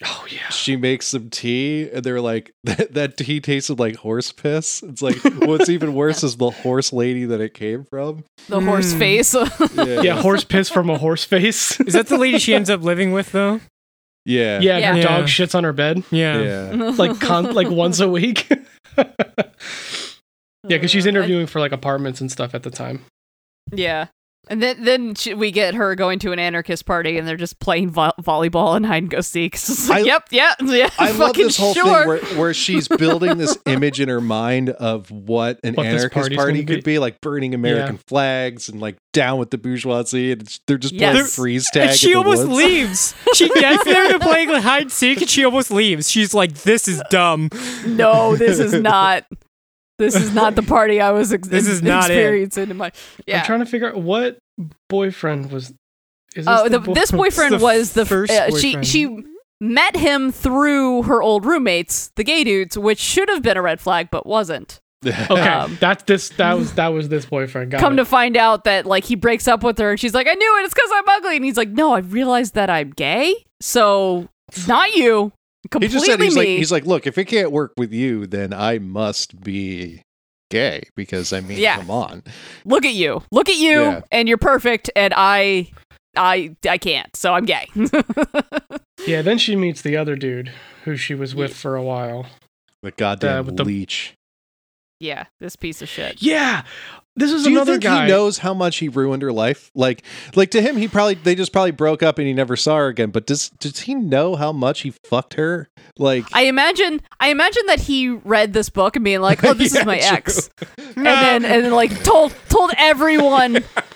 oh 0.06 0.26
yeah 0.32 0.50
she 0.50 0.76
makes 0.76 1.06
some 1.06 1.30
tea 1.30 1.88
and 1.94 2.04
they're 2.04 2.22
like 2.22 2.52
that, 2.64 2.94
that 2.96 3.18
tea 3.18 3.40
tasted 3.40 3.78
like 3.78 3.98
horse 3.98 4.32
piss. 4.32 4.82
It's 4.82 5.02
like 5.02 5.18
what's 5.42 5.70
even 5.70 5.94
worse 6.02 6.24
is 6.24 6.38
the 6.38 6.50
horse 6.50 6.92
lady 6.94 7.26
that 7.26 7.42
it 7.42 7.54
came 7.54 7.84
from. 7.84 8.24
the 8.48 8.62
horse 8.62 8.94
Mm. 8.94 8.98
face 9.00 9.36
yeah, 10.04 10.20
horse 10.22 10.44
piss 10.44 10.70
from 10.70 10.90
a 10.90 10.98
horse 10.98 11.24
face. 11.24 11.80
Is 11.82 11.94
that 11.94 12.08
the 12.08 12.18
lady 12.18 12.40
she 12.40 12.56
ends 12.56 12.70
up 12.70 12.82
living 12.82 13.12
with 13.12 13.32
though? 13.32 13.60
Yeah. 14.26 14.60
yeah, 14.60 14.78
and 14.78 14.98
her 14.98 15.02
Yeah. 15.02 15.18
dog 15.20 15.26
shits 15.26 15.54
on 15.56 15.64
her 15.64 15.74
bed 15.74 16.04
Yeah. 16.12 16.72
Yeah. 16.72 16.90
like 16.98 17.20
con- 17.20 17.54
like 17.54 17.70
once 17.70 18.00
a 18.00 18.08
week. 18.08 18.48
yeah, 18.98 19.06
because 20.68 20.92
she's 20.92 21.06
Uh, 21.06 21.10
interviewing 21.10 21.48
for 21.48 21.60
like 21.60 21.72
apartments 21.72 22.22
and 22.22 22.32
stuff 22.32 22.54
at 22.54 22.64
the 22.64 22.70
time. 22.70 23.04
Yeah. 23.72 24.08
And 24.50 24.62
then 24.62 24.84
then 24.84 25.16
she, 25.16 25.34
we 25.34 25.52
get 25.52 25.76
her 25.76 25.96
going 25.96 26.18
to 26.20 26.32
an 26.32 26.40
anarchist 26.40 26.86
party 26.86 27.18
and 27.18 27.28
they're 27.28 27.38
just 27.38 27.60
playing 27.60 27.92
vo- 27.92 28.12
volleyball 28.22 28.76
and 28.76 28.86
hide 28.86 29.04
and 29.04 29.10
go 29.10 29.22
seek. 29.22 29.54
It's 29.56 29.88
like, 29.88 30.02
I- 30.04 30.06
yep, 30.06 30.28
yeah, 30.32 30.56
yeah. 30.62 30.90
I 30.98 31.12
love 31.12 31.18
fucking 31.30 31.44
this 31.46 31.58
whole 31.58 31.74
sure. 31.76 31.86
thing 31.86 32.08
where, 32.08 32.40
where 32.40 32.54
she's 32.54 32.88
building 32.88 33.38
this 33.38 33.56
image 33.66 34.02
in 34.02 34.10
her 34.10 34.20
mind 34.20 34.72
of 34.72 35.10
what 35.12 35.60
an 35.64 35.76
What 35.76 35.86
anarchist 35.86 36.34
party 36.34 36.66
could 36.66 36.84
be. 36.84 36.98
like 37.00 37.22
burning 37.22 37.54
American 37.54 37.98
flags 38.08 38.68
and 38.68 38.82
like 38.82 38.98
down 39.14 39.38
with 39.40 39.52
the 39.52 39.58
bourgeoisie, 39.58 40.32
and 40.32 40.60
they're 40.68 40.78
just 40.78 40.98
playing 40.98 41.16
Yes. 41.18 41.36
freeze 41.36 41.70
tag. 41.72 41.90
And 41.90 41.98
she 41.98 42.08
in 42.08 42.14
the 42.14 42.18
almost 42.18 42.48
woods. 42.48 42.58
leaves. 42.58 43.16
She 43.36 43.48
gets 43.50 43.84
there 43.86 44.10
to 44.12 44.20
playing 44.20 44.50
like 44.50 44.64
hide 44.64 44.82
and 44.84 44.92
seek, 44.92 45.22
and 45.22 45.30
she 45.30 45.46
almost 45.46 45.72
leaves. 45.72 46.10
She's 46.10 46.34
like, 46.34 46.54
"This 46.64 46.88
is 46.88 47.02
dumb." 47.10 47.50
no, 47.86 48.36
this 48.36 48.60
is 48.60 48.74
not. 48.74 49.26
This 50.02 50.16
is 50.16 50.34
not 50.34 50.56
the 50.56 50.64
party 50.64 51.00
I 51.00 51.12
was 51.12 51.32
ex- 51.32 51.48
This 51.48 51.68
is 51.68 51.82
not 51.82 52.10
it. 52.10 52.14
experiencing 52.18 52.70
in 52.70 52.78
my. 52.78 52.92
Yeah. 53.26 53.40
I'm 53.40 53.46
trying 53.46 53.60
to 53.60 53.66
figure 53.66 53.88
out 53.90 53.98
what 54.02 54.38
boyfriend 54.90 55.52
was. 55.52 55.70
Is 56.36 56.46
this 56.46 56.48
Oh, 56.48 56.68
the, 56.70 56.80
boy- 56.80 56.94
this 56.94 57.12
boyfriend 57.24 57.56
the 57.56 57.60
was 57.60 57.94
the 57.94 58.06
first 58.06 58.32
uh, 58.32 58.50
she 58.58 58.74
boyfriend. 58.76 58.88
she 58.88 59.24
met 59.60 59.96
him 59.96 60.32
through 60.32 61.04
her 61.04 61.22
old 61.22 61.46
roommates, 61.46 62.12
the 62.16 62.24
gay 62.24 62.44
dudes, 62.44 62.78
which 62.78 63.00
should 63.00 63.30
have 63.30 63.42
been 63.44 63.58
a 63.58 63.62
red 63.62 63.80
flag 63.80 64.10
but 64.12 64.26
wasn't. 64.26 64.80
Okay, 65.06 65.32
um, 65.42 65.78
that's 65.80 66.04
this. 66.04 66.30
That 66.30 66.54
was 66.58 66.74
that 66.76 66.90
was 66.90 67.10
this 67.10 67.26
boyfriend. 67.26 67.72
Got 67.72 67.80
Come 67.82 67.94
it. 67.94 67.98
to 67.98 68.06
find 68.06 68.38
out 68.38 68.66
that 68.66 68.86
like 68.86 69.04
he 69.04 69.16
breaks 69.16 69.48
up 69.48 69.64
with 69.64 69.80
her 69.80 69.92
and 69.92 70.00
she's 70.00 70.14
like, 70.14 70.28
I 70.28 70.34
knew 70.34 70.60
it. 70.60 70.66
It's 70.66 70.74
because 70.76 70.92
I'm 70.94 71.10
ugly. 71.10 71.36
And 71.38 71.46
he's 71.46 71.58
like, 71.58 71.70
No, 71.70 71.94
I 71.94 72.00
realized 72.00 72.54
that 72.54 72.70
I'm 72.70 72.92
gay. 72.92 73.34
So 73.60 74.30
it's 74.50 74.68
not 74.68 74.94
you. 74.96 75.32
He 75.80 75.88
just 75.88 76.06
said 76.06 76.20
he's 76.20 76.36
me. 76.36 76.40
like 76.42 76.48
he's 76.48 76.72
like, 76.72 76.86
look, 76.86 77.06
if 77.08 77.18
it 77.18 77.26
can't 77.26 77.52
work 77.52 77.74
with 77.78 77.92
you, 77.94 78.26
then 78.28 78.52
I 78.54 78.80
must 78.80 79.42
be 79.42 80.02
gay 80.50 80.84
because 80.96 81.32
I 81.32 81.40
mean, 81.42 81.60
Yeah. 81.60 81.78
come 81.78 81.92
on. 81.92 82.24
Look 82.66 82.84
at 82.86 82.94
you. 82.94 83.24
Look 83.32 83.48
at 83.48 83.58
you. 83.58 83.82
Yeah. 83.82 84.02
And 84.12 84.28
you're 84.28 84.38
perfect. 84.40 84.90
And 84.96 85.14
I, 85.16 85.72
I, 86.18 86.56
I 86.68 86.78
can't. 86.78 87.16
So 87.16 87.34
I'm 87.34 87.46
gay. 87.46 87.68
yeah, 89.08 89.22
then 89.22 89.38
she 89.38 89.56
meets 89.56 89.82
the 89.82 89.96
other 89.98 90.16
dude 90.16 90.52
who 90.84 90.96
she 90.98 91.14
was 91.16 91.34
with 91.36 91.56
for 91.56 91.76
a 91.76 91.84
while. 91.84 92.26
The 92.84 92.92
goddamn 92.92 93.40
uh, 93.40 93.44
with 93.44 93.58
the- 93.58 93.64
leech. 93.66 94.14
yeah. 95.00 95.26
This 95.40 95.56
piece 95.56 95.82
of 95.82 95.88
shit. 95.90 96.22
Yeah, 96.22 96.64
this 97.16 97.32
is 97.32 97.44
Do 97.44 97.52
you 97.52 97.58
another 97.58 97.74
think 97.74 97.84
guy. 97.84 98.06
he 98.06 98.12
knows 98.12 98.38
how 98.40 98.54
much 98.54 98.78
he 98.78 98.88
ruined 98.90 99.22
her 99.22 99.32
life? 99.34 99.70
Like, 99.76 100.04
like 100.36 100.52
to 100.52 100.62
him, 100.62 100.78
he 100.78 100.88
probably 100.88 101.16
they 101.16 101.36
just 101.36 101.52
probably 101.52 101.72
broke 101.72 102.02
up 102.02 102.18
and 102.18 102.28
he 102.28 102.34
never 102.34 102.56
saw 102.56 102.78
her 102.78 102.88
again. 102.88 103.12
But 103.12 103.26
does 103.28 103.50
does 103.50 103.82
he 103.82 103.96
know 103.96 104.36
how 104.36 104.52
much 104.52 104.82
he 104.82 104.92
fucked 104.92 105.34
her? 105.36 105.70
Like, 105.98 106.24
I 106.34 106.44
imagine. 106.46 107.02
I 107.20 107.30
imagine 107.30 107.64
that 107.68 107.82
he 107.82 108.10
read 108.10 108.54
this 108.54 108.70
book 108.70 108.96
and 108.96 109.04
being 109.06 109.22
like, 109.22 109.44
"Oh, 109.44 109.54
this 109.56 109.74
Yeah, 109.74 109.82
is 109.82 109.86
my 109.86 110.00
true. 110.00 110.08
ex," 110.18 110.50
and 110.96 111.06
then 111.06 111.46
and 111.46 111.66
then 111.66 111.72
like 111.74 112.04
told 112.04 112.34
told 112.50 112.72
everyone, 112.78 113.54
th- 113.54 113.66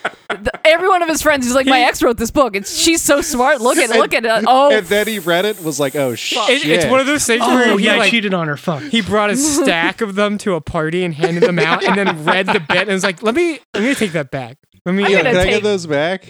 every 0.63 0.87
one 0.89 1.01
of 1.01 1.09
his 1.09 1.21
friends. 1.21 1.45
He's 1.45 1.55
like, 1.55 1.65
"My 1.65 1.79
He- 1.79 1.83
ex 1.85 2.01
wrote 2.03 2.17
this 2.17 2.31
book. 2.31 2.55
It's 2.55 2.75
she's 2.77 3.01
so 3.01 3.21
smart. 3.21 3.61
Look 3.61 3.77
at 3.77 3.89
And- 3.89 3.99
look 3.99 4.13
at 4.13 4.25
it. 4.25 4.45
Oh, 4.47 4.71
and 4.71 4.85
then 4.87 5.07
he 5.07 5.19
read 5.19 5.45
it 5.45 5.61
was 5.63 5.79
like, 5.79 5.95
oh 5.95 6.15
shit. 6.15 6.49
It, 6.49 6.65
it's 6.67 6.85
one 6.85 6.99
of 6.99 7.05
those 7.07 7.25
things 7.25 7.41
Oh 7.45 7.53
where 7.55 7.77
he, 7.77 7.85
yeah, 7.85 7.95
like, 7.97 8.11
cheated 8.11 8.33
on 8.33 8.47
her. 8.47 8.57
Fuck. 8.57 8.83
he 8.83 9.01
brought 9.01 9.29
a 9.29 9.35
stack 9.37 10.01
of 10.01 10.15
them 10.15 10.37
to 10.39 10.55
a 10.55 10.61
party 10.61 11.03
and 11.03 11.13
handed 11.13 11.43
them 11.43 11.59
out, 11.59 11.83
and 11.83 11.97
then 11.97 12.23
read 12.25 12.47
the 12.47 12.59
bit 12.59 12.79
and 12.83 12.89
was 12.91 13.03
like, 13.03 13.21
"Let 13.23 13.35
me, 13.35 13.59
I'm 13.73 13.81
gonna 13.83 13.95
take 13.95 14.13
that 14.13 14.31
back. 14.31 14.57
Let 14.85 14.93
me." 14.95 15.03
Yeah, 15.09 15.19
uh, 15.19 15.23
gonna 15.23 15.39
I 15.39 15.45
get 15.45 15.63
those 15.63 15.85
back? 15.87 16.25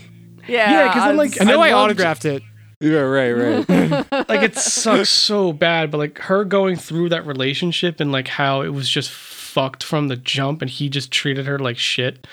yeah." 0.47 0.71
Yeah, 0.85 0.93
'cause 0.93 1.03
I'm 1.03 1.17
like- 1.17 1.41
I 1.41 1.45
know 1.45 1.61
I, 1.61 1.69
I 1.69 1.73
autographed 1.73 2.25
it. 2.25 2.43
Yeah, 2.81 2.99
right, 2.99 3.31
right. 3.31 3.69
like 4.29 4.41
it 4.43 4.57
sucks 4.57 5.09
so 5.09 5.53
bad, 5.53 5.91
but 5.91 5.97
like 5.97 6.19
her 6.19 6.43
going 6.43 6.75
through 6.75 7.09
that 7.09 7.25
relationship 7.25 7.99
and 8.01 8.11
like 8.11 8.27
how 8.27 8.61
it 8.61 8.69
was 8.69 8.89
just 8.89 9.09
fucked 9.11 9.81
from 9.81 10.09
the 10.09 10.17
jump, 10.17 10.61
and 10.61 10.69
he 10.69 10.89
just 10.89 11.09
treated 11.09 11.45
her 11.45 11.57
like 11.57 11.77
shit. 11.77 12.27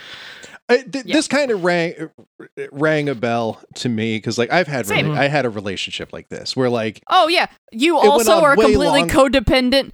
I, 0.72 0.82
th- 0.82 1.04
Yeah. 1.06 1.14
This 1.16 1.28
kind 1.28 1.50
of 1.50 1.62
rang 1.64 2.10
rang 2.72 3.08
a 3.08 3.14
bell 3.14 3.60
to 3.76 3.88
me 3.88 4.16
because, 4.16 4.38
like, 4.38 4.50
I've 4.52 4.66
had 4.66 4.86
rela- 4.86 5.16
I 5.16 5.28
had 5.28 5.44
a 5.44 5.50
relationship 5.50 6.12
like 6.12 6.28
this 6.28 6.56
where, 6.56 6.68
like, 6.70 7.02
Oh 7.08 7.28
yeah, 7.28 7.46
you 7.72 7.96
also 7.98 8.40
are 8.40 8.52
a 8.52 8.56
completely 8.56 8.86
long- 8.86 9.08
codependent 9.08 9.92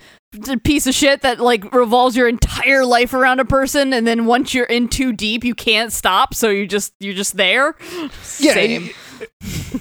piece 0.63 0.87
of 0.87 0.95
shit 0.95 1.23
that 1.23 1.41
like 1.41 1.73
revolves 1.75 2.15
your 2.17 2.29
entire 2.29 2.85
life 2.85 3.15
around 3.15 3.41
a 3.41 3.45
person, 3.45 3.93
and 3.93 4.07
then 4.07 4.27
once 4.27 4.53
you're 4.55 4.67
in 4.67 4.89
too 4.89 5.13
deep, 5.13 5.45
you 5.45 5.55
can't 5.55 5.93
stop. 5.93 6.35
So 6.35 6.49
you 6.51 6.67
just 6.67 6.93
you're 7.01 7.15
just 7.15 7.37
there. 7.37 7.75
yeah, 8.39 8.55
Same. 8.55 8.85
it- 8.85 8.93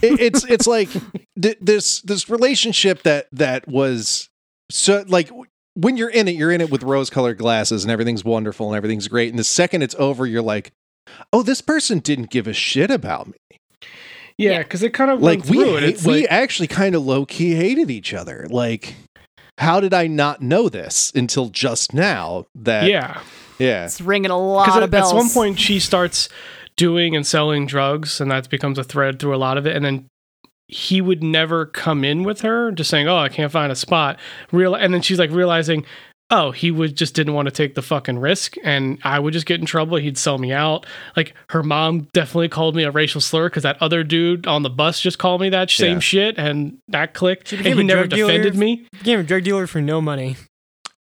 it- 0.02 0.20
it's 0.20 0.43
it's 0.45 0.68
like 0.68 0.89
th- 1.41 1.58
this 1.62 2.02
this 2.02 2.30
relationship 2.30 3.04
that 3.04 3.28
that 3.32 3.68
was 3.68 4.30
so 4.72 5.04
like 5.08 5.30
when 5.76 5.95
you're 5.95 6.10
in 6.10 6.28
it, 6.28 6.36
you're 6.36 6.52
in 6.52 6.60
it 6.62 6.72
with 6.72 6.82
rose 6.82 7.10
colored 7.12 7.38
glasses 7.38 7.84
and 7.84 7.91
everything's 7.91 8.26
wonderful 8.26 8.68
and 8.70 8.76
everything's 8.76 9.08
great. 9.08 9.30
And 9.30 9.38
the 9.38 9.43
second 9.43 9.84
it's 9.84 9.93
over, 10.00 10.26
you're 10.26 10.41
like, 10.41 10.72
oh, 11.34 11.41
this 11.43 11.62
person 11.62 11.99
didn't 11.99 12.30
give 12.30 12.47
a 12.47 12.53
shit 12.53 12.91
about 12.91 13.28
me. 13.28 13.34
Yeah, 14.38 14.51
Yeah. 14.51 14.58
because 14.60 14.84
it 14.84 14.93
kind 14.93 15.10
of 15.12 15.22
like 15.22 15.39
went 15.45 15.49
we 15.49 15.58
hate- 15.66 15.84
It's 15.84 16.05
we 16.05 16.22
like, 16.22 16.32
actually 16.32 16.68
kind 16.68 16.95
of 16.95 17.05
low 17.05 17.26
key 17.26 17.55
hated 17.55 17.89
each 17.89 18.14
other. 18.14 18.47
Like, 18.49 18.95
how 19.58 19.80
did 19.80 19.93
I 19.93 20.08
not 20.08 20.41
know 20.41 20.70
this 20.70 21.12
until 21.16 21.49
just 21.49 21.93
now? 21.93 22.45
That 22.55 22.86
yeah, 22.88 23.22
yeah, 23.58 23.86
It's 23.86 23.99
ringing 23.99 24.30
a 24.32 24.38
lot 24.38 24.66
because 24.66 24.78
of 24.78 24.84
at, 24.84 24.88
at 24.88 24.91
bells. 24.91 25.10
some 25.12 25.30
point 25.30 25.60
she 25.60 25.80
starts 25.80 26.30
doing 26.76 27.16
and 27.16 27.26
selling 27.26 27.66
drugs, 27.66 28.22
and 28.22 28.30
that 28.30 28.47
becomes 28.49 28.78
a 28.78 28.84
thread 28.84 29.20
through 29.20 29.36
a 29.36 29.38
lot 29.38 29.58
of 29.58 29.66
it. 29.66 29.76
And 29.76 29.84
then 29.84 30.05
he 30.68 31.01
would 31.01 31.24
never 31.24 31.66
come 31.66 32.03
in 32.03 32.24
with 32.24 32.41
her, 32.41 32.72
just 32.72 32.91
saying, 32.91 33.08
"Oh, 33.08 33.18
I 33.18 33.30
can't 33.30 33.51
find 33.51 33.72
a 33.72 33.76
spot." 33.76 34.20
Real, 34.51 34.76
and 34.76 34.93
then 34.93 35.01
she's 35.01 35.18
like 35.18 35.32
realizing. 35.32 35.84
Oh, 36.30 36.51
he 36.51 36.71
would 36.71 36.97
just 36.97 37.13
didn't 37.13 37.36
want 37.36 37.45
to 37.47 37.51
take 37.53 37.75
the 37.75 37.82
fucking 37.82 38.19
risk, 38.19 38.55
and 38.61 38.99
I 39.03 39.17
would 39.17 39.32
just 39.32 39.45
get 39.45 39.61
in 39.61 39.65
trouble. 39.65 39.95
He'd 39.97 40.17
sell 40.17 40.38
me 40.38 40.51
out. 40.51 40.86
Like 41.15 41.34
her 41.51 41.63
mom 41.63 42.09
definitely 42.11 42.49
called 42.49 42.75
me 42.75 42.84
a 42.84 42.91
racial 42.91 43.21
slur 43.21 43.47
because 43.47 43.63
that 43.63 43.82
other 43.82 44.03
dude 44.03 44.45
on 44.45 44.63
the 44.63 44.69
bus 44.69 44.99
just 44.99 45.19
called 45.19 45.39
me 45.39 45.47
that 45.49 45.69
same 45.69 45.93
Yeah. 45.93 45.99
shit, 45.99 46.38
and 46.38 46.80
that 46.89 47.13
clicked. 47.13 47.47
She 47.47 47.55
And 47.57 47.65
he 47.65 47.84
never 47.84 48.01
drug 48.07 48.09
dealer? 48.17 48.32
defended 48.34 48.55
me. 48.55 48.86
Became 48.91 49.19
a 49.21 49.23
drug 49.23 49.43
dealer 49.45 49.67
for 49.67 49.82
no 49.82 50.01
money. 50.01 50.36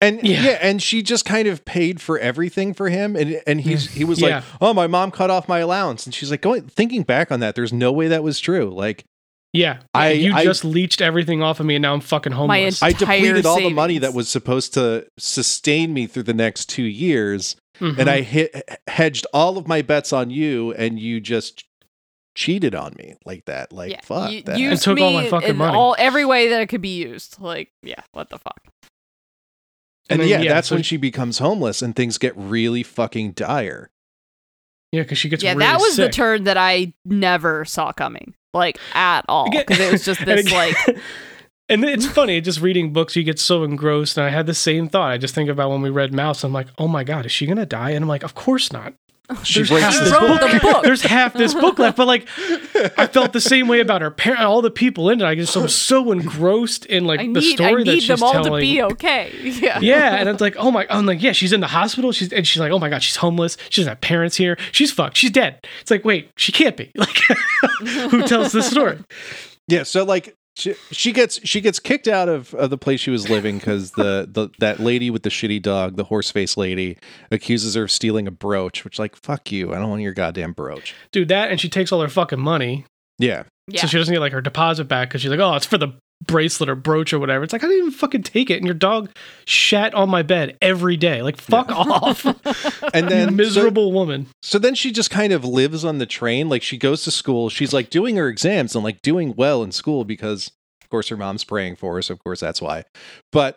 and 0.03 0.23
yeah. 0.23 0.43
Yeah. 0.43 0.59
and 0.61 0.83
she 0.83 1.03
just 1.03 1.25
kind 1.25 1.49
of 1.49 1.65
paid 1.65 2.03
for 2.03 2.19
everything 2.19 2.75
for 2.75 2.91
him, 2.91 3.17
and 3.17 3.41
and 3.47 3.63
he's 3.63 3.93
he 3.93 4.05
was 4.05 4.21
Yeah. 4.21 4.37
like, 4.37 4.45
oh, 4.61 4.75
my 4.75 4.87
mom 4.87 5.11
cut 5.11 5.31
off 5.31 5.49
my 5.49 5.61
allowance, 5.61 6.05
and 6.05 6.15
she's 6.15 6.31
like, 6.31 6.43
going 6.43 6.65
thinking 6.65 7.03
back 7.03 7.33
on 7.33 7.41
that, 7.41 7.55
there's 7.55 7.73
no 7.73 7.91
way 7.93 8.09
that 8.09 8.23
was 8.23 8.39
true. 8.41 8.69
Like, 8.71 9.05
Yeah, 9.55 9.79
I- 9.95 10.11
you 10.11 10.35
I- 10.35 10.43
just 10.45 10.65
leached 10.65 11.01
everything 11.01 11.41
off 11.41 11.61
of 11.61 11.67
me, 11.67 11.77
and 11.77 11.83
now 11.83 11.95
I'm 11.95 12.01
fucking 12.01 12.33
homeless. 12.33 12.83
I 12.83 12.89
Entire 12.89 12.99
depleted 13.21 13.47
all 13.47 13.61
the 13.61 13.71
money 13.71 13.99
that 13.99 14.13
was 14.13 14.29
supposed 14.29 14.75
to 14.75 15.07
sustain 15.19 15.95
me 15.95 16.07
through 16.09 16.25
the 16.25 16.35
next 16.35 16.69
two 16.69 16.83
years, 16.83 17.55
Mhm. 17.81 17.99
and 17.99 18.11
I 18.11 18.23
hit 18.23 18.69
hedged 18.89 19.27
all 19.33 19.57
of 19.57 19.69
my 19.69 19.81
bets 19.81 20.13
on 20.13 20.31
you, 20.31 20.73
and 20.73 20.99
you 20.99 21.21
just 21.21 21.65
cheated 22.35 22.75
on 22.75 22.95
me 22.99 23.15
like 23.25 23.45
that. 23.45 23.73
Like, 23.73 23.93
yeah, 23.93 24.01
fuck 24.03 24.33
you, 24.33 24.43
that. 24.43 24.59
used 24.59 24.83
took 24.83 24.99
all 24.99 25.13
my 25.13 25.29
fucking 25.29 25.57
money. 25.57 25.77
all 25.77 25.95
every 26.01 26.25
way 26.25 26.49
that 26.49 26.61
it 26.61 26.67
could 26.67 26.83
be 26.83 26.97
used. 26.97 27.41
Like, 27.41 27.71
yeah, 27.83 28.01
what 28.11 28.31
the 28.31 28.39
fuck? 28.39 28.61
and 30.11 30.21
then, 30.21 30.29
yeah, 30.29 30.43
that's 30.53 30.69
so 30.69 30.75
when 30.75 30.83
she 30.83 30.97
becomes 30.99 31.39
homeless, 31.39 31.81
and 31.81 31.95
things 31.97 32.19
get 32.19 32.37
really 32.37 32.83
fucking 32.83 33.33
dire. 33.33 33.89
Yeah, 34.95 35.03
because 35.03 35.19
she 35.19 35.29
gets 35.29 35.43
yeah, 35.43 35.51
really 35.51 35.61
that 35.61 35.81
was 35.81 35.97
the 35.97 36.09
turn 36.09 36.45
that 36.45 36.57
I 36.57 36.93
never 37.05 37.65
saw 37.65 37.91
coming, 37.93 38.35
like 38.53 38.79
at 38.95 39.23
all, 39.29 39.51
because 39.51 39.81
it 39.81 39.91
was 39.91 40.05
just 40.05 40.21
this 40.25 40.47
again- 40.47 40.55
like 40.55 40.99
and 41.69 41.85
it's 41.85 42.07
funny 42.07 42.41
just 42.41 42.61
reading 42.61 42.93
books 42.93 43.17
you 43.17 43.23
get 43.23 43.39
so 43.39 43.65
engrossed 43.65 44.19
and 44.19 44.27
i 44.27 44.29
had 44.29 44.45
the 44.47 44.53
same 44.55 44.87
thought 44.87 45.11
i 45.11 45.17
just 45.17 45.35
think 45.35 45.49
about 45.49 45.71
when 45.71 45.81
we 45.81 45.89
read 45.89 46.13
Maus 46.13 46.45
i'm 46.45 46.53
like 46.53 46.67
oh 46.77 46.87
my 46.87 47.05
god 47.05 47.25
is 47.25 47.33
she 47.33 47.47
gonna 47.47 47.65
die? 47.65 47.91
And 47.91 48.05
i'm 48.05 48.09
like 48.09 48.23
of 48.23 48.35
course 48.35 48.71
not 48.71 48.93
She 49.43 49.61
There's 49.61 49.71
breaks 49.71 49.85
half 49.85 49.99
this 50.01 50.13
wrote 50.13 50.41
book. 50.41 50.51
the 50.53 50.61
book. 50.61 50.83
there's 50.85 51.01
half 51.03 51.33
this 51.33 51.55
book 51.55 51.79
left 51.79 51.97
but 51.97 52.07
like 52.07 52.29
i 52.99 53.07
felt 53.07 53.33
the 53.33 53.41
same 53.41 53.69
way 53.69 53.81
about 53.81 54.03
her 54.03 54.11
parent 54.11 54.43
all 54.43 54.61
the 54.61 54.71
people 54.71 55.09
in 55.09 55.23
it 55.23 55.25
i 55.25 55.35
just 55.35 55.57
I'm 55.57 55.67
so 55.69 56.13
engrossed 56.13 56.85
in 56.85 57.07
like 57.07 57.21
I 57.21 57.23
the 57.29 57.41
need, 57.41 57.61
I 57.61 57.69
story 57.69 57.85
that 57.85 57.91
need 57.91 58.01
she's 58.01 58.09
them 58.09 58.23
all 58.23 58.33
telling 58.33 58.53
to 58.53 58.59
be 58.61 58.83
okay. 58.83 59.33
Yeah, 59.65 59.79
yeah, 59.81 60.17
and 60.17 60.29
it's 60.29 60.41
like, 60.43 60.57
oh 60.59 60.71
my, 60.71 60.87
I'm 60.91 61.07
like, 61.07 61.23
yeah, 61.23 61.33
she's 61.33 61.53
in 61.53 61.61
the 61.61 61.67
hospital. 61.69 62.13
She's 62.13 62.33
and 62.33 62.47
she's 62.47 62.61
like, 62.61 62.71
oh 62.73 62.79
my 62.79 62.89
god, 62.91 63.03
she's 63.03 63.17
homeless. 63.17 63.57
She 63.71 63.81
doesn't 63.81 63.91
have 63.93 64.01
parents 64.01 64.37
here. 64.37 64.59
She's 64.73 64.91
fucked. 64.91 65.17
She's 65.17 65.31
dead. 65.31 65.67
It's 65.81 65.91
like, 65.91 66.05
wait, 66.05 66.31
she 66.37 66.53
can't 66.53 66.77
be. 66.77 66.93
Like, 66.99 67.17
who 68.11 68.23
tells 68.27 68.53
this 68.53 68.69
story? 68.71 68.99
Yeah, 69.69 69.85
so 69.85 70.05
like 70.05 70.37
she, 70.57 70.75
she 70.91 71.13
gets 71.13 71.41
she 71.47 71.61
gets 71.61 71.79
kicked 71.81 72.07
out 72.09 72.29
of, 72.29 72.55
of 72.55 72.71
the 72.71 72.79
place 72.79 73.01
she 73.01 73.11
was 73.11 73.29
living 73.29 73.59
because 73.59 73.91
the, 73.93 74.29
the 74.31 74.51
that 74.61 74.79
lady 74.81 75.11
with 75.11 75.23
the 75.25 75.31
shitty 75.31 75.61
dog, 75.61 75.97
the 75.97 76.05
horse 76.05 76.31
face 76.31 76.57
lady, 76.57 76.97
accuses 77.31 77.75
her 77.75 77.85
of 77.85 77.91
stealing 77.91 78.27
a 78.29 78.31
brooch. 78.31 78.85
Which 78.85 78.99
like 78.99 79.17
fuck 79.17 79.51
you, 79.51 79.73
I 79.75 79.79
don't 79.79 79.91
want 79.91 80.03
your 80.03 80.15
goddamn 80.15 80.53
brooch. 80.53 80.95
Dude, 81.13 81.29
that 81.29 81.51
and 81.51 81.61
she 81.61 81.69
takes 81.69 81.91
all 81.93 82.01
her 82.01 82.09
fucking 82.09 82.41
money, 82.41 82.85
Yeah, 83.19 83.45
yeah. 83.69 83.81
so 83.81 83.87
she 83.89 83.99
doesn't 83.99 84.13
get 84.15 84.21
like 84.21 84.33
her 84.33 84.41
deposit 84.41 84.85
back 84.85 85.09
because 85.09 85.23
she's 85.23 85.31
like, 85.31 85.41
oh, 85.41 85.55
it's 85.57 85.67
for 85.67 85.79
the 85.79 85.89
bracelet 86.27 86.69
or 86.71 86.75
brooch 86.75 87.13
or 87.13 87.19
whatever. 87.19 87.45
It's 87.45 87.53
like 87.53 87.63
I 87.65 87.67
didn't 87.67 87.79
even 87.87 87.91
fucking 87.93 88.23
take 88.23 88.51
it, 88.51 88.57
and 88.57 88.65
your 88.65 88.75
dog 88.75 89.11
shat 89.47 89.95
on 89.95 90.09
my 90.11 90.23
bed 90.23 90.57
every 90.63 90.97
day. 90.97 91.23
Like, 91.23 91.37
fuck 91.39 91.71
off, 91.71 92.25
and 92.95 93.05
you 93.05 93.11
then 93.11 93.29
so- 93.29 93.35
miserable 93.35 93.93
woman. 93.93 94.27
So, 94.43 94.59
then 94.59 94.75
she 94.75 94.93
just 94.93 95.11
kind 95.11 95.33
of 95.33 95.45
lives 95.45 95.85
on 95.85 95.99
the 95.99 96.07
train. 96.07 96.49
Like 96.49 96.63
she 96.63 96.77
goes 96.79 97.05
to 97.05 97.11
school. 97.11 97.49
She's 97.49 97.73
like 97.73 97.91
doing 97.91 98.17
her 98.17 98.29
exams 98.29 98.75
and 98.75 98.85
like 98.85 99.03
doing 99.03 99.35
well 99.37 99.63
in 99.63 99.73
school 99.73 100.05
because 100.05 100.51
of 100.83 100.89
course 100.91 101.09
her 101.09 101.17
mom's 101.17 101.45
praying 101.45 101.77
for 101.77 101.95
her. 101.95 102.03
So 102.03 102.13
of 102.15 102.23
course 102.23 102.41
that's 102.41 102.61
why. 102.63 102.85
But 103.33 103.57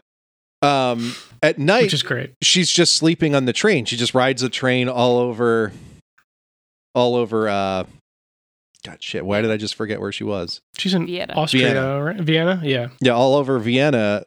um 0.64 1.14
at 1.44 1.60
night 1.60 1.84
Which 1.84 1.94
is 1.94 2.02
great. 2.02 2.34
she's 2.42 2.72
just 2.72 2.96
sleeping 2.96 3.36
on 3.36 3.46
the 3.46 3.54
train. 3.54 3.86
She 3.86 3.96
just 3.96 4.16
rides 4.16 4.42
the 4.42 4.50
train 4.50 4.90
all 4.90 5.20
over 5.20 5.72
all 6.96 7.16
over 7.16 7.48
uh 7.48 7.84
God 8.88 9.04
shit, 9.04 9.26
why 9.26 9.42
did 9.42 9.52
I 9.52 9.58
just 9.58 9.76
forget 9.76 10.00
where 10.00 10.12
she 10.14 10.24
was? 10.24 10.62
She's 10.78 10.94
in 10.94 11.06
Vienna. 11.06 11.34
Austria, 11.36 11.74
Vienna. 11.74 12.04
right? 12.04 12.20
Vienna, 12.22 12.62
yeah. 12.64 12.88
Yeah, 13.02 13.12
all 13.12 13.36
over 13.36 13.60
Vienna 13.60 14.24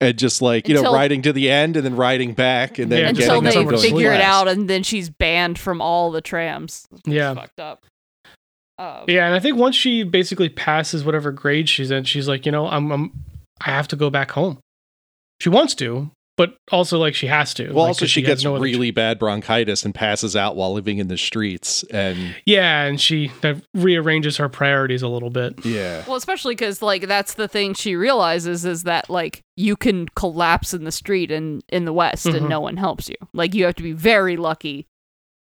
and 0.00 0.18
just 0.18 0.40
like, 0.40 0.66
you 0.68 0.74
know, 0.74 0.92
riding 0.92 1.20
to 1.22 1.32
the 1.32 1.50
end 1.50 1.76
and 1.76 1.84
then 1.84 1.94
riding 1.96 2.32
back 2.32 2.78
and 2.78 2.90
then 2.90 3.00
Yeah, 3.02 3.08
Until 3.10 3.40
getting 3.42 3.60
they 3.60 3.66
up 3.66 3.72
and 3.72 3.80
figure 3.82 4.12
it 4.12 4.18
last. 4.20 4.24
out, 4.42 4.48
and 4.48 4.68
then 4.70 4.82
she's 4.82 5.10
banned 5.10 5.58
from 5.58 5.80
all 5.82 6.10
the 6.10 6.20
trams. 6.22 6.86
It's 6.92 7.02
Yeah. 7.06 7.34
fucked 7.34 7.60
up. 7.60 7.84
Um, 8.78 9.04
Yeah, 9.08 9.26
and 9.26 9.34
I 9.34 9.40
think 9.40 9.56
once 9.58 9.74
she 9.76 10.02
basically 10.04 10.48
passes 10.48 11.04
whatever 11.04 11.32
grade 11.32 11.68
she's 11.68 11.90
in, 11.90 12.04
she's 12.04 12.28
like, 12.28 12.46
you 12.46 12.52
know, 12.52 12.66
I'm, 12.68 12.90
I'm 12.90 13.10
I 13.60 13.70
have 13.70 13.88
to 13.88 13.96
go 13.96 14.10
back 14.10 14.30
home. 14.32 14.58
She 15.40 15.48
wants 15.48 15.74
to, 15.76 16.10
but 16.36 16.54
also 16.70 16.98
like 16.98 17.14
she 17.14 17.26
has 17.28 17.54
to. 17.54 17.68
Well, 17.72 17.84
like, 17.84 17.88
also 17.88 18.00
'cause 18.04 18.10
she 18.10 18.20
has 18.22 18.28
gets 18.28 18.44
no 18.44 18.56
other 18.56 18.62
really 18.64 18.90
bad 18.90 19.18
bronchitis 19.18 19.84
and 19.84 19.94
passes 19.94 20.36
out 20.36 20.54
while 20.56 20.72
living 20.72 20.98
in 20.98 21.08
the 21.08 21.16
streets 21.16 21.82
and 21.84 22.34
Yeah, 22.44 22.82
and 22.84 23.00
she 23.00 23.30
that 23.40 23.62
rearranges 23.74 24.36
her 24.36 24.48
priorities 24.48 25.02
a 25.02 25.08
little 25.08 25.30
bit. 25.30 25.64
yeah. 25.64 26.04
Well, 26.06 26.16
especially 26.16 26.54
because 26.54 26.82
like 26.82 27.06
that's 27.08 27.34
the 27.34 27.48
thing 27.48 27.74
she 27.74 27.96
realizes 27.96 28.64
is 28.64 28.82
that 28.84 29.08
like 29.08 29.40
you 29.56 29.76
can 29.76 30.08
collapse 30.16 30.74
in 30.74 30.84
the 30.84 30.92
street 30.92 31.30
in 31.30 31.62
in 31.70 31.84
the 31.86 31.92
West 31.92 32.26
Mhm. 32.26 32.36
and 32.36 32.48
no 32.48 32.60
one 32.60 32.76
helps 32.76 33.08
you. 33.08 33.16
Like 33.32 33.54
you 33.54 33.64
have 33.64 33.74
to 33.76 33.82
be 33.82 33.92
very 33.92 34.36
lucky 34.36 34.86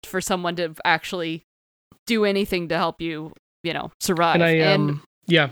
for 0.05 0.21
someone 0.21 0.55
to 0.57 0.73
actually 0.85 1.43
do 2.07 2.25
anything 2.25 2.69
to 2.69 2.77
help 2.77 3.01
you, 3.01 3.33
you 3.65 3.73
know, 3.73 3.91
survive. 4.01 4.37
And 4.37 4.45
I 4.45 4.51
and 4.51 4.91
um 4.91 5.03
yeah. 5.27 5.49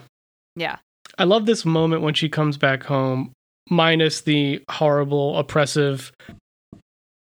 yeah, 0.54 0.76
I 1.18 1.24
love 1.24 1.46
this 1.46 1.64
moment 1.64 2.02
when 2.02 2.14
she 2.14 2.28
comes 2.28 2.56
back 2.56 2.84
home, 2.84 3.32
minus 3.70 4.20
the 4.22 4.62
horrible, 4.70 5.38
oppressive 5.38 6.12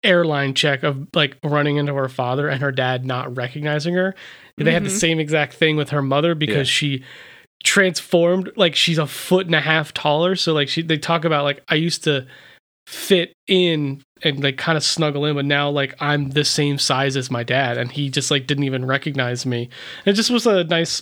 airline 0.03 0.53
check 0.53 0.83
of 0.83 1.07
like 1.13 1.37
running 1.43 1.77
into 1.77 1.93
her 1.93 2.09
father 2.09 2.49
and 2.49 2.61
her 2.61 2.71
dad 2.71 3.05
not 3.05 3.35
recognizing 3.37 3.93
her. 3.93 4.13
They 4.57 4.71
had 4.71 4.83
the 4.83 4.89
Mhm. 4.89 4.99
same 4.99 5.19
exact 5.19 5.53
thing 5.53 5.77
with 5.77 5.89
her 5.91 6.01
mother 6.01 6.35
because 6.35 6.67
she 6.67 7.03
transformed 7.63 8.51
like 8.57 8.75
she's 8.75 8.97
a 8.97 9.07
foot 9.07 9.45
and 9.45 9.55
a 9.55 9.61
half 9.61 9.93
taller. 9.93 10.35
So 10.35 10.53
like 10.53 10.67
she 10.67 10.81
they 10.81 10.97
talk 10.97 11.23
about 11.23 11.45
like 11.45 11.63
I 11.69 11.75
used 11.75 12.03
to 12.03 12.25
fit 12.85 13.31
in 13.47 14.01
and 14.23 14.43
like 14.43 14.57
kind 14.57 14.77
of 14.77 14.83
snuggle 14.83 15.25
in, 15.25 15.35
but 15.35 15.45
now 15.45 15.69
like 15.69 15.95
I'm 16.01 16.31
the 16.31 16.43
same 16.43 16.77
size 16.77 17.15
as 17.15 17.31
my 17.31 17.43
dad 17.43 17.77
and 17.77 17.89
he 17.89 18.09
just 18.09 18.29
like 18.29 18.45
didn't 18.45 18.65
even 18.65 18.85
recognize 18.85 19.45
me. 19.45 19.69
It 20.05 20.13
just 20.13 20.29
was 20.29 20.45
a 20.45 20.65
nice 20.65 21.01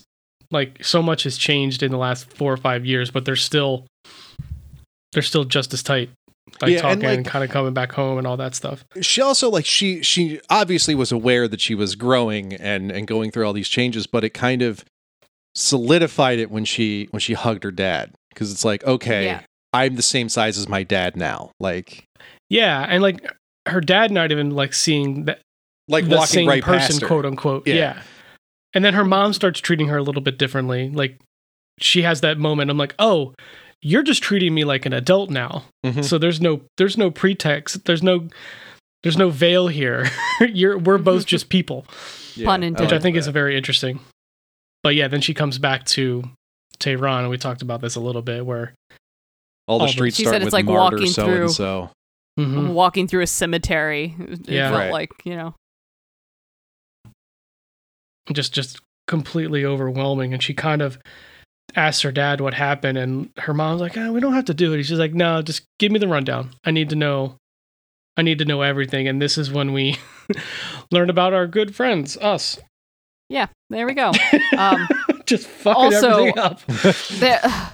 like 0.51 0.77
so 0.84 1.01
much 1.01 1.23
has 1.23 1.38
changed 1.38 1.82
in 1.82 1.89
the 1.91 1.97
last 1.97 2.32
four 2.32 2.53
or 2.53 2.57
five 2.57 2.86
years, 2.86 3.09
but 3.09 3.25
they're 3.25 3.36
still 3.36 3.88
they're 5.14 5.22
still 5.24 5.43
just 5.45 5.74
as 5.74 5.84
tight. 5.84 6.09
Like 6.62 6.72
Yeah, 6.72 6.78
and, 6.88 7.01
talking 7.01 7.05
and, 7.05 7.18
like- 7.24 7.26
kind 7.32 7.43
of 7.43 7.49
coming 7.51 7.74
back 7.74 7.91
home 7.91 8.18
and 8.18 8.26
all 8.28 8.38
that 8.38 8.55
stuff. 8.55 8.84
She 9.01 9.22
also 9.22 9.49
like 9.49 9.66
she 9.66 10.01
she 10.03 10.39
obviously 10.49 10.95
was 10.95 11.12
aware 11.12 11.47
that 11.47 11.62
she 11.62 11.76
was 11.76 11.95
growing 11.95 12.53
and 12.53 12.91
and 12.91 13.07
going 13.07 13.32
through 13.32 13.45
all 13.45 13.53
these 13.53 13.70
changes, 13.70 14.07
but 14.07 14.24
it 14.24 14.32
kind 14.32 14.62
of 14.62 14.84
solidified 15.55 16.39
it 16.39 16.49
when 16.49 16.66
she 16.66 17.07
when 17.12 17.20
she 17.20 17.34
hugged 17.34 17.64
her 17.64 17.72
dad 17.72 18.12
because 18.30 18.51
it's 18.51 18.66
like 18.66 18.84
okay, 18.86 19.26
Yeah. 19.26 19.41
I'm 19.74 19.95
the 19.95 20.01
same 20.01 20.30
size 20.30 20.57
as 20.57 20.68
my 20.68 20.84
dad 20.84 21.16
now. 21.16 21.51
Like 21.59 22.05
Yeah, 22.49 22.86
and 22.89 23.01
like 23.03 23.26
her 23.68 23.82
dad 23.82 24.12
not 24.12 24.32
even 24.32 24.51
like 24.51 24.74
seeing 24.74 25.26
that 25.26 25.41
like 25.88 26.05
the 26.07 26.16
walking 26.16 26.28
same 26.28 26.47
right 26.47 26.64
person, 26.64 26.80
past 26.93 27.01
her. 27.01 27.07
quote 27.07 27.26
unquote. 27.26 27.68
Yeah. 27.68 27.76
Yeah. 27.76 28.01
And 28.74 28.86
then 28.86 28.93
her 28.93 29.03
mom 29.05 29.34
starts 29.34 29.59
treating 29.59 29.88
her 29.89 29.97
a 29.97 30.03
little 30.03 30.22
bit 30.22 30.38
differently. 30.38 30.89
Like 30.89 31.20
she 31.80 32.01
has 32.03 32.22
that 32.22 32.38
moment. 32.38 32.72
I'm 32.72 32.78
like, 32.78 32.95
oh, 32.99 33.34
you're 33.82 34.03
just 34.03 34.21
treating 34.23 34.53
me 34.53 34.63
like 34.63 34.86
an 34.86 34.93
adult 34.93 35.29
now. 35.29 35.63
Mhm. 35.86 36.03
So 36.03 36.17
there's 36.17 36.39
no 36.41 36.61
there's 36.77 36.97
no 36.97 37.09
pretext. 37.11 37.86
There's 37.86 38.03
no 38.03 38.27
There's 39.03 39.17
no 39.17 39.29
veil 39.32 39.67
here. 39.67 40.05
You're 40.41 40.77
we're 40.77 40.99
both 40.99 41.25
just 41.25 41.49
people, 41.49 41.88
Yeah, 42.36 42.45
Pun 42.45 42.61
intended. 42.61 42.82
which 42.84 42.91
I 42.91 42.95
like 42.97 43.01
think 43.01 43.17
is 43.17 43.25
a 43.25 43.32
very 43.32 43.57
interesting. 43.57 43.99
But 44.84 44.93
yeah, 44.93 45.07
then 45.07 45.21
she 45.21 45.34
comes 45.34 45.57
back 45.57 45.86
to 45.95 46.23
Tehran, 46.77 47.21
and 47.21 47.29
we 47.32 47.39
talked 47.39 47.63
about 47.63 47.82
this 47.82 47.95
a 47.95 47.99
little 47.99 48.21
bit. 48.21 48.45
Where 48.45 48.75
all 49.67 49.79
the 49.79 49.86
all 49.86 49.91
streets 49.91 50.17
She 50.17 50.23
start 50.23 50.36
said 50.36 50.41
it's 50.43 50.45
with 50.45 50.53
like 50.53 50.65
martyr 50.65 50.97
walking 50.97 51.11
so 51.11 51.25
through- 51.25 51.41
and 51.41 51.51
so. 51.51 51.89
Mhm. 52.39 52.73
Walking 52.73 53.07
through 53.07 53.23
a 53.23 53.27
cemetery. 53.27 54.15
It 54.19 54.47
Yeah. 54.47 54.69
felt 54.69 54.79
Right. 54.79 54.91
like, 54.91 55.09
you 55.25 55.36
know. 55.36 55.55
just 58.32 58.53
just 58.53 58.79
completely 59.07 59.65
overwhelming, 59.65 60.34
and 60.34 60.41
she 60.41 60.53
kind 60.53 60.82
of 60.82 60.97
asks 61.76 62.01
her 62.01 62.11
dad 62.11 62.41
what 62.41 62.53
happened, 62.53 62.97
and 62.97 63.30
her 63.38 63.53
mom's 63.53 63.82
like, 63.82 63.97
oh, 63.97 64.11
"We 64.11 64.19
don't 64.19 64.34
have 64.34 64.45
to 64.45 64.53
do 64.53 64.74
it." 64.74 64.84
She's 64.84 64.99
like, 64.99 65.13
"No, 65.13 65.41
just 65.41 65.63
give 65.80 65.91
me 65.91 65.99
the 65.99 66.07
rundown. 66.07 66.51
I 66.63 66.72
need 66.72 66.89
to 66.89 66.95
know. 66.95 67.36
I 68.17 68.22
need 68.22 68.39
to 68.39 68.45
know 68.45 68.61
everything." 68.61 69.07
And 69.07 69.22
this 69.22 69.38
is 69.38 69.51
when 69.51 69.74
we 69.74 69.97
learn 70.91 71.09
about 71.09 71.34
our 71.34 71.47
good 71.47 71.76
friends, 71.76 72.17
us. 72.17 72.59
Yeah, 73.30 73.47
there 73.69 73.86
we 73.86 73.93
go. 73.93 74.11
Um, 74.57 74.88
just 75.26 75.47
fucking 75.47 75.82
also- 75.95 76.09
everything 76.11 76.38
up. 76.38 76.65
the, 76.67 77.69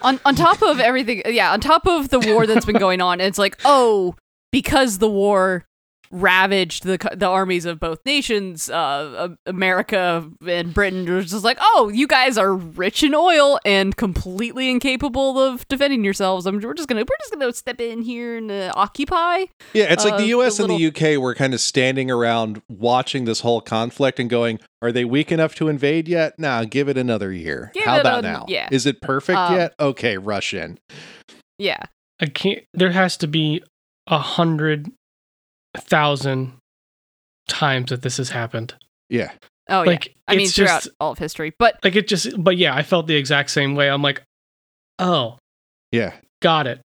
on 0.00 0.18
on 0.24 0.34
top 0.34 0.62
of 0.62 0.80
everything, 0.80 1.22
yeah, 1.26 1.52
on 1.52 1.60
top 1.60 1.86
of 1.86 2.08
the 2.08 2.18
war 2.18 2.46
that's 2.46 2.64
been 2.64 2.78
going 2.78 3.00
on, 3.00 3.20
it's 3.20 3.38
like, 3.38 3.58
oh, 3.64 4.14
because 4.50 4.98
the 4.98 5.08
war 5.08 5.64
ravaged 6.14 6.84
the 6.84 6.96
the 7.16 7.26
armies 7.28 7.64
of 7.64 7.80
both 7.80 7.98
nations, 8.06 8.70
uh, 8.70 8.74
uh, 8.74 9.28
America 9.46 10.30
and 10.46 10.72
Britain 10.72 11.12
was 11.12 11.30
just 11.30 11.44
like, 11.44 11.58
oh, 11.60 11.90
you 11.92 12.06
guys 12.06 12.38
are 12.38 12.54
rich 12.54 13.02
in 13.02 13.14
oil 13.14 13.58
and 13.64 13.96
completely 13.96 14.70
incapable 14.70 15.38
of 15.38 15.66
defending 15.68 16.04
yourselves. 16.04 16.46
I'm, 16.46 16.60
we're 16.60 16.72
just 16.74 16.88
gonna 16.88 17.00
we're 17.02 17.16
just 17.20 17.32
gonna 17.32 17.52
step 17.52 17.80
in 17.80 18.02
here 18.02 18.36
and 18.36 18.50
uh, 18.50 18.72
occupy. 18.76 19.46
Yeah, 19.74 19.92
it's 19.92 20.04
like 20.04 20.14
Uh, 20.14 20.18
the 20.18 20.26
US 20.28 20.56
the 20.58 20.64
and 20.64 20.72
the 20.72 20.86
UK 21.14 21.20
were 21.20 21.34
kind 21.34 21.52
of 21.52 21.60
standing 21.60 22.10
around 22.10 22.62
watching 22.68 23.24
this 23.24 23.40
whole 23.40 23.60
conflict 23.60 24.20
and 24.20 24.30
going, 24.30 24.60
Are 24.80 24.92
they 24.92 25.04
weak 25.04 25.32
enough 25.32 25.54
to 25.56 25.68
invade 25.68 26.06
yet? 26.08 26.38
Nah, 26.38 26.64
give 26.64 26.88
it 26.88 26.96
another 26.96 27.32
year. 27.32 27.70
Give 27.74 27.84
How 27.84 28.00
about 28.00 28.24
an- 28.24 28.32
now? 28.32 28.44
yeah. 28.48 28.68
Is 28.70 28.86
it 28.86 29.00
perfect 29.00 29.38
Um, 29.38 29.54
yet? 29.56 29.74
Okay, 29.80 30.16
rush 30.16 30.54
in. 30.54 30.78
Yeah, 31.58 31.80
I 32.20 32.26
can't. 32.26 32.60
There 32.72 32.92
has 32.92 33.16
to 33.18 33.26
be 33.26 33.62
a 34.06 34.18
hundred 34.18 34.90
thousand 35.76 36.52
times 37.48 37.90
that 37.90 38.02
this 38.02 38.16
has 38.18 38.30
happened. 38.30 38.74
Yeah. 39.10 39.32
oh 39.68 39.82
Like 39.82 40.06
yeah. 40.06 40.12
I 40.28 40.36
mean, 40.36 40.46
it's 40.46 40.54
throughout 40.56 40.82
just 40.84 40.88
all 41.00 41.12
of 41.12 41.18
history, 41.18 41.52
but 41.58 41.78
like 41.84 41.96
it 41.96 42.08
just. 42.08 42.42
But 42.42 42.56
yeah, 42.56 42.74
I 42.74 42.82
felt 42.82 43.06
the 43.06 43.16
exact 43.16 43.50
same 43.50 43.74
way. 43.74 43.88
I'm 43.90 44.02
like, 44.02 44.22
oh, 44.98 45.38
Yeah. 45.92 46.14
got 46.42 46.66
it. 46.66 46.80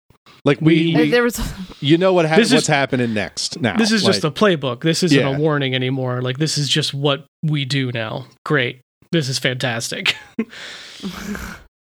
Like 0.44 0.60
we, 0.62 0.96
We- 0.96 1.10
there 1.10 1.24
was 1.24 1.40
you 1.82 1.98
know 1.98 2.12
what 2.14 2.26
ha- 2.26 2.36
This 2.36 2.48
is- 2.50 2.54
what's 2.54 2.68
happening 2.68 3.14
next 3.14 3.62
now. 3.62 3.78
This 3.78 3.92
is 3.92 4.04
just 4.04 4.24
a 4.24 4.32
playbook. 4.32 4.82
This 4.82 5.04
isn't 5.04 5.18
Yeah. 5.18 5.36
a 5.36 5.40
warning 5.40 5.74
anymore. 5.76 6.22
Like 6.22 6.38
this 6.38 6.58
is 6.58 6.68
just 6.68 6.94
what 6.94 7.26
we 7.44 7.64
do 7.66 7.92
now. 7.92 8.28
Great. 8.46 8.82
This 9.12 9.30
is 9.30 9.40
fantastic. 9.40 10.16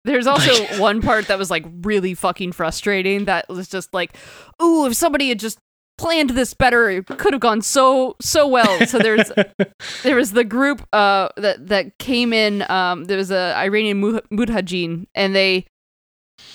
There's 0.03 0.27
also 0.27 0.53
one 0.79 1.01
part 1.01 1.27
that 1.29 1.39
was 1.39 1.49
like 1.49 1.65
really 1.81 2.13
fucking 2.13 2.51
frustrating 2.51 3.25
that 3.25 3.49
was 3.49 3.67
just 3.67 3.91
like, 3.91 4.15
ooh, 4.61 4.85
if 4.85 4.93
somebody 4.95 5.29
had 5.29 5.39
just 5.39 5.57
planned 5.97 6.31
this 6.31 6.53
better, 6.53 6.89
it 6.89 7.05
could 7.07 7.33
have 7.33 7.41
gone 7.41 7.61
so 7.61 8.15
so 8.21 8.47
well. 8.47 8.85
So 8.87 8.99
there's 8.99 9.31
there 10.03 10.15
was 10.15 10.31
the 10.31 10.43
group 10.43 10.85
uh 10.93 11.29
that 11.37 11.67
that 11.67 11.97
came 11.99 12.33
in 12.33 12.69
um 12.69 13.05
there 13.05 13.17
was 13.17 13.31
a 13.31 13.55
Iranian 13.57 13.99
Mu- 13.99 14.19
Mujahideen 14.31 15.05
and 15.15 15.35
they 15.35 15.65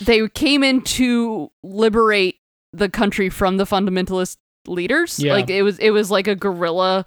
they 0.01 0.29
came 0.29 0.63
in 0.63 0.83
to 0.83 1.51
liberate 1.63 2.37
the 2.73 2.89
country 2.89 3.29
from 3.31 3.57
the 3.57 3.65
fundamentalist 3.65 4.37
leaders. 4.67 5.19
Yeah. 5.19 5.33
Like 5.33 5.51
it 5.51 5.63
was 5.63 5.79
it 5.79 5.91
was 5.91 6.11
like 6.11 6.29
a 6.29 6.35
guerrilla 6.37 7.07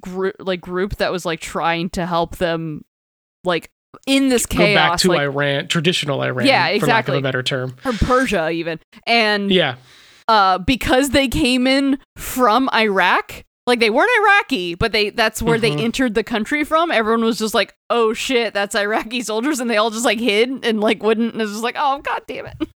group 0.00 0.36
like 0.38 0.60
group 0.60 0.96
that 0.96 1.12
was 1.12 1.26
like 1.26 1.40
trying 1.40 1.90
to 1.90 2.06
help 2.06 2.36
them 2.36 2.84
like 3.44 3.70
in 4.06 4.28
this 4.28 4.46
Go 4.46 4.74
back 4.74 4.98
to 5.00 5.08
like 5.08 5.20
Iran, 5.20 5.68
traditional 5.68 6.22
Iran. 6.22 6.46
Yeah, 6.46 6.68
exactly, 6.68 6.80
For 6.80 6.86
lack 6.94 7.08
of 7.08 7.14
a 7.16 7.20
better 7.20 7.42
term. 7.42 7.76
or 7.84 7.92
Persia 7.92 8.50
even. 8.50 8.80
And 9.06 9.50
Yeah. 9.50 9.76
Uh 10.28 10.58
because 10.58 11.10
they 11.10 11.28
came 11.28 11.66
in 11.66 11.98
from 12.16 12.68
Iraq, 12.74 13.44
like 13.66 13.80
they 13.80 13.90
weren't 13.90 14.10
Iraqi, 14.20 14.74
but 14.74 14.92
they 14.92 15.10
that's 15.10 15.40
where 15.42 15.58
Mhm. 15.58 15.60
they 15.62 15.72
entered 15.72 16.14
the 16.14 16.24
country 16.24 16.64
from. 16.64 16.90
Everyone 16.90 17.24
was 17.24 17.38
just 17.38 17.54
like, 17.54 17.74
"Oh 17.90 18.12
shit, 18.12 18.52
that's 18.54 18.74
Iraqi 18.74 19.22
soldiers." 19.22 19.60
And 19.60 19.70
they 19.70 19.76
all 19.76 19.90
just 19.90 20.04
like 20.04 20.20
hid 20.20 20.64
and 20.64 20.80
like 20.80 21.02
wouldn't 21.02 21.32
and 21.32 21.40
it 21.40 21.44
was 21.44 21.52
just 21.52 21.64
like, 21.64 21.76
"Oh 21.78 22.00
god 22.00 22.22
damn 22.26 22.46
it." 22.46 22.68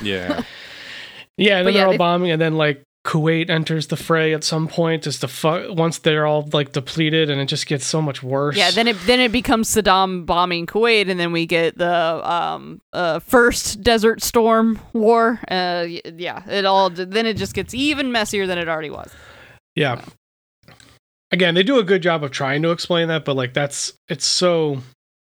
Yeah. 0.00 0.42
Yeah, 1.40 1.58
and 1.58 1.68
then 1.68 1.74
yeah, 1.74 1.78
they're 1.80 1.86
all 1.86 1.92
they- 1.92 1.98
bombing, 1.98 2.30
and 2.32 2.42
then 2.42 2.56
like 2.56 2.82
Kuwait 3.08 3.48
enters 3.48 3.86
the 3.86 3.96
fray 3.96 4.34
at 4.34 4.44
some 4.44 4.68
point. 4.68 5.04
Just 5.04 5.22
to 5.22 5.28
fu- 5.28 5.72
once 5.72 5.98
they're 5.98 6.26
all 6.26 6.46
like 6.52 6.72
depleted, 6.72 7.30
and 7.30 7.40
it 7.40 7.46
just 7.46 7.66
gets 7.66 7.86
so 7.86 8.02
much 8.02 8.22
worse. 8.22 8.54
Yeah, 8.54 8.70
then 8.70 8.86
it 8.86 8.96
then 9.06 9.18
it 9.18 9.32
becomes 9.32 9.74
Saddam 9.74 10.26
bombing 10.26 10.66
Kuwait 10.66 11.08
and 11.10 11.18
then 11.18 11.32
we 11.32 11.46
get 11.46 11.78
the 11.78 12.30
um 12.30 12.82
uh 12.92 13.20
first 13.20 13.82
Desert 13.82 14.22
Storm 14.22 14.78
war. 14.92 15.40
Uh 15.48 15.86
yeah, 16.16 16.46
it 16.50 16.66
all 16.66 16.90
then 16.90 17.24
it 17.24 17.38
just 17.38 17.54
gets 17.54 17.72
even 17.72 18.12
messier 18.12 18.46
than 18.46 18.58
it 18.58 18.68
already 18.68 18.90
was. 18.90 19.10
yeah. 19.74 20.02
Again, 21.30 21.54
they 21.54 21.62
do 21.62 21.78
a 21.78 21.84
good 21.84 22.02
job 22.02 22.24
of 22.24 22.30
trying 22.30 22.62
to 22.62 22.70
explain 22.70 23.08
that, 23.08 23.24
but 23.24 23.36
like 23.36 23.54
that's 23.54 23.94
it's 24.08 24.26
so 24.26 24.82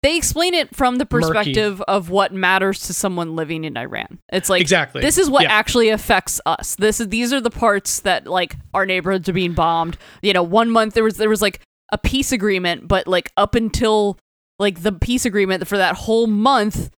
they 0.03 0.17
explain 0.17 0.55
it 0.55 0.75
from 0.75 0.97
the 0.97 1.07
Murky. 1.11 1.27
perspective 1.27 1.83
of 1.89 2.09
what 2.11 2.33
matters 2.33 2.87
to 2.87 2.95
someone 2.95 3.35
living 3.35 3.65
in 3.65 3.77
Iran. 3.77 4.19
It's 4.33 4.49
like 4.49 4.61
exactly 4.61 5.01
this 5.01 5.19
is 5.19 5.29
what 5.29 5.43
Yeah. 5.45 5.53
actually 5.53 5.89
affects 5.89 6.41
us. 6.47 6.77
This 6.77 7.01
is 7.01 7.09
these 7.09 7.33
are 7.33 7.41
the 7.41 7.51
parts 7.51 8.01
that 8.01 8.27
like 8.27 8.55
our 8.75 8.87
neighborhoods 8.87 9.29
are 9.29 9.33
being 9.33 9.55
bombed. 9.55 9.99
You 10.23 10.33
know, 10.33 10.43
one 10.43 10.71
month 10.71 10.95
there 10.95 11.05
was 11.05 11.17
there 11.17 11.29
was 11.29 11.43
like 11.43 11.61
a 11.91 11.99
peace 11.99 12.33
agreement, 12.33 12.87
but 12.87 13.09
like 13.09 13.33
up 13.37 13.55
until 13.55 14.19
like 14.59 14.83
the 14.83 14.93
peace 14.93 15.25
agreement 15.25 15.67
for 15.67 15.77
that 15.79 15.95
whole 15.97 16.27
month, 16.27 16.91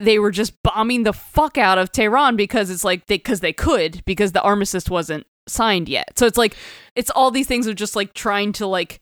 they 0.00 0.18
were 0.18 0.30
just 0.30 0.54
bombing 0.64 1.02
the 1.04 1.12
fuck 1.12 1.56
out 1.58 1.78
of 1.78 1.92
Tehran 1.92 2.34
because 2.36 2.70
it's 2.70 2.84
like 2.84 3.06
they 3.06 3.18
because 3.18 3.40
they 3.40 3.52
could 3.52 4.02
because 4.04 4.32
the 4.32 4.42
armistice 4.42 4.88
wasn't 4.90 5.26
signed 5.48 5.88
yet. 5.88 6.18
So 6.18 6.26
it's 6.26 6.38
like 6.38 6.56
it's 6.96 7.10
all 7.10 7.30
these 7.30 7.46
things 7.46 7.66
of 7.68 7.76
just 7.76 7.94
like 7.94 8.14
trying 8.14 8.52
to 8.54 8.66
like 8.66 9.00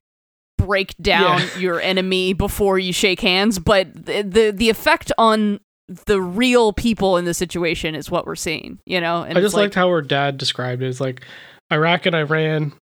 break 0.66 0.94
down 1.00 1.38
Yeah. 1.40 1.58
your 1.58 1.80
enemy 1.80 2.32
before 2.32 2.78
you 2.78 2.92
shake 2.92 3.20
hands, 3.20 3.58
but 3.58 3.92
the, 3.94 4.22
the 4.22 4.50
the 4.54 4.70
effect 4.70 5.12
on 5.18 5.60
the 6.06 6.20
real 6.20 6.72
people 6.72 7.16
in 7.16 7.24
the 7.24 7.34
situation 7.34 7.94
is 7.94 8.10
what 8.10 8.26
we're 8.26 8.36
seeing, 8.36 8.78
you 8.86 9.00
know. 9.00 9.22
And 9.22 9.36
I 9.36 9.40
just 9.40 9.54
like, 9.54 9.62
liked 9.64 9.74
how 9.74 9.88
her 9.88 10.02
dad 10.02 10.38
described 10.38 10.82
it. 10.82 10.88
It's 10.88 11.00
like 11.00 11.24
Iraq 11.72 12.06
and 12.06 12.14
Iran 12.14 12.72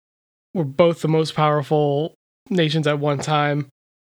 were 0.55 0.65
both 0.65 1.01
the 1.03 1.09
most 1.09 1.35
powerful 1.35 2.15
nations 2.51 2.87
at 2.87 2.99
one 2.99 3.19
time, 3.19 3.69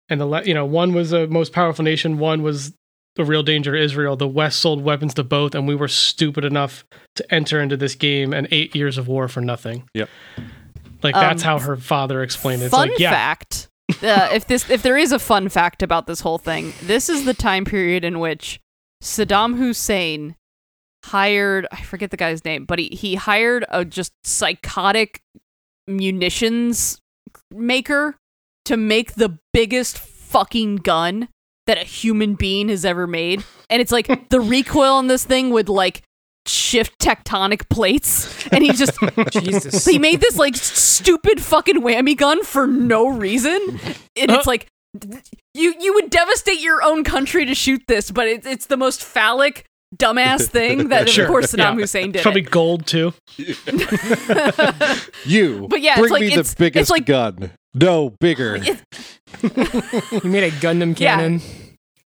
and 0.08 0.20
the 0.20 0.26
le- 0.26 0.44
you 0.44 0.54
know 0.54 0.66
one 0.66 0.92
was 0.92 1.10
the 1.10 1.26
most 1.28 1.52
powerful 1.52 1.84
nation, 1.84 2.18
one 2.18 2.42
was 2.42 2.72
the 3.16 3.24
real 3.24 3.42
danger 3.42 3.72
to 3.76 3.78
Israel. 3.82 4.16
The 4.16 4.26
West 4.28 4.58
sold 4.58 4.82
weapons 4.82 5.12
to 5.14 5.24
both, 5.24 5.54
and 5.54 5.68
we 5.68 5.74
were 5.74 5.88
stupid 5.88 6.44
enough 6.46 6.84
to 7.16 7.34
enter 7.34 7.60
into 7.60 7.76
this 7.76 7.94
game 7.94 8.32
and 8.32 8.48
eight 8.50 8.74
years 8.74 8.96
of 8.98 9.06
war 9.06 9.28
for 9.28 9.40
nothing. 9.42 9.84
Yep. 9.94 10.08
Like 11.02 11.14
that's 11.14 11.42
Um, 11.42 11.46
how 11.46 11.58
her 11.58 11.76
father 11.76 12.22
explained 12.22 12.62
it. 12.62 12.66
It's 12.66 12.74
fun 12.74 12.88
like, 12.88 12.98
yeah, 12.98 13.10
fact. 13.10 13.68
uh, 14.02 14.28
if 14.32 14.46
this 14.46 14.68
if 14.70 14.82
there 14.82 14.96
is 14.96 15.12
a 15.12 15.18
fun 15.18 15.48
fact 15.48 15.82
about 15.82 16.06
this 16.06 16.20
whole 16.20 16.38
thing, 16.38 16.72
this 16.82 17.08
is 17.08 17.24
the 17.24 17.34
time 17.34 17.64
period 17.64 18.04
in 18.04 18.20
which 18.20 18.60
Saddam 19.02 19.56
Hussein 19.58 20.36
hired 21.04 21.66
I 21.72 21.82
forget 21.82 22.10
the 22.10 22.16
guy's 22.16 22.44
name, 22.44 22.64
but 22.64 22.78
he, 22.78 22.88
he 22.88 23.14
hired 23.16 23.64
a 23.68 23.84
just 23.84 24.12
psychotic 24.24 25.20
munitions 25.88 27.00
maker 27.50 28.16
to 28.66 28.76
make 28.76 29.14
the 29.14 29.38
biggest 29.52 29.98
fucking 29.98 30.76
gun 30.76 31.28
that 31.66 31.78
a 31.78 31.84
human 31.84 32.34
being 32.34 32.68
has 32.68 32.84
ever 32.84 33.06
made. 33.06 33.44
And 33.68 33.80
it's 33.82 33.92
like 33.92 34.28
the 34.30 34.40
recoil 34.40 34.94
on 34.94 35.06
this 35.08 35.24
thing 35.24 35.50
would 35.50 35.68
like 35.68 36.02
shift 36.46 36.98
tectonic 36.98 37.68
plates 37.68 38.46
and 38.48 38.64
he 38.64 38.72
just 38.72 38.98
Jesus. 39.30 39.84
he 39.84 39.98
made 39.98 40.20
this 40.20 40.36
like 40.36 40.56
stupid 40.56 41.40
fucking 41.40 41.80
whammy 41.82 42.16
gun 42.16 42.42
for 42.44 42.66
no 42.66 43.08
reason, 43.08 43.60
and 44.16 44.30
it's 44.30 44.46
uh. 44.46 44.50
like 44.50 44.66
you 45.54 45.74
you 45.80 45.94
would 45.94 46.10
devastate 46.10 46.60
your 46.60 46.82
own 46.82 47.04
country 47.04 47.44
to 47.46 47.54
shoot 47.54 47.82
this, 47.88 48.10
but 48.10 48.26
it's 48.28 48.46
it's 48.46 48.66
the 48.66 48.76
most 48.76 49.02
phallic 49.02 49.64
dumbass 49.96 50.48
thing 50.48 50.88
that 50.90 51.08
Sure, 51.08 51.24
of 51.24 51.30
course 51.30 51.52
Saddam 51.52 51.58
yeah. 51.58 51.74
Hussein 51.74 52.06
did. 52.12 52.16
It's 52.16 52.22
probably 52.22 52.40
it. 52.42 52.50
gold 52.50 52.86
too. 52.86 53.12
You 55.24 55.66
But 55.68 55.80
yeah, 55.82 55.92
it's 55.92 56.00
bring 56.00 56.12
like- 56.12 56.20
me 56.20 56.26
it's- 56.28 56.34
the 56.34 56.40
it's 56.40 56.54
biggest 56.54 56.90
like- 56.90 57.06
gun. 57.06 57.52
No, 57.74 58.10
bigger. 58.20 58.56
It- 58.56 58.82
He 60.22 60.28
made 60.28 60.44
a 60.44 60.50
Gundam 60.50 60.94
cannon. 60.96 61.40
Yeah, 61.40 61.61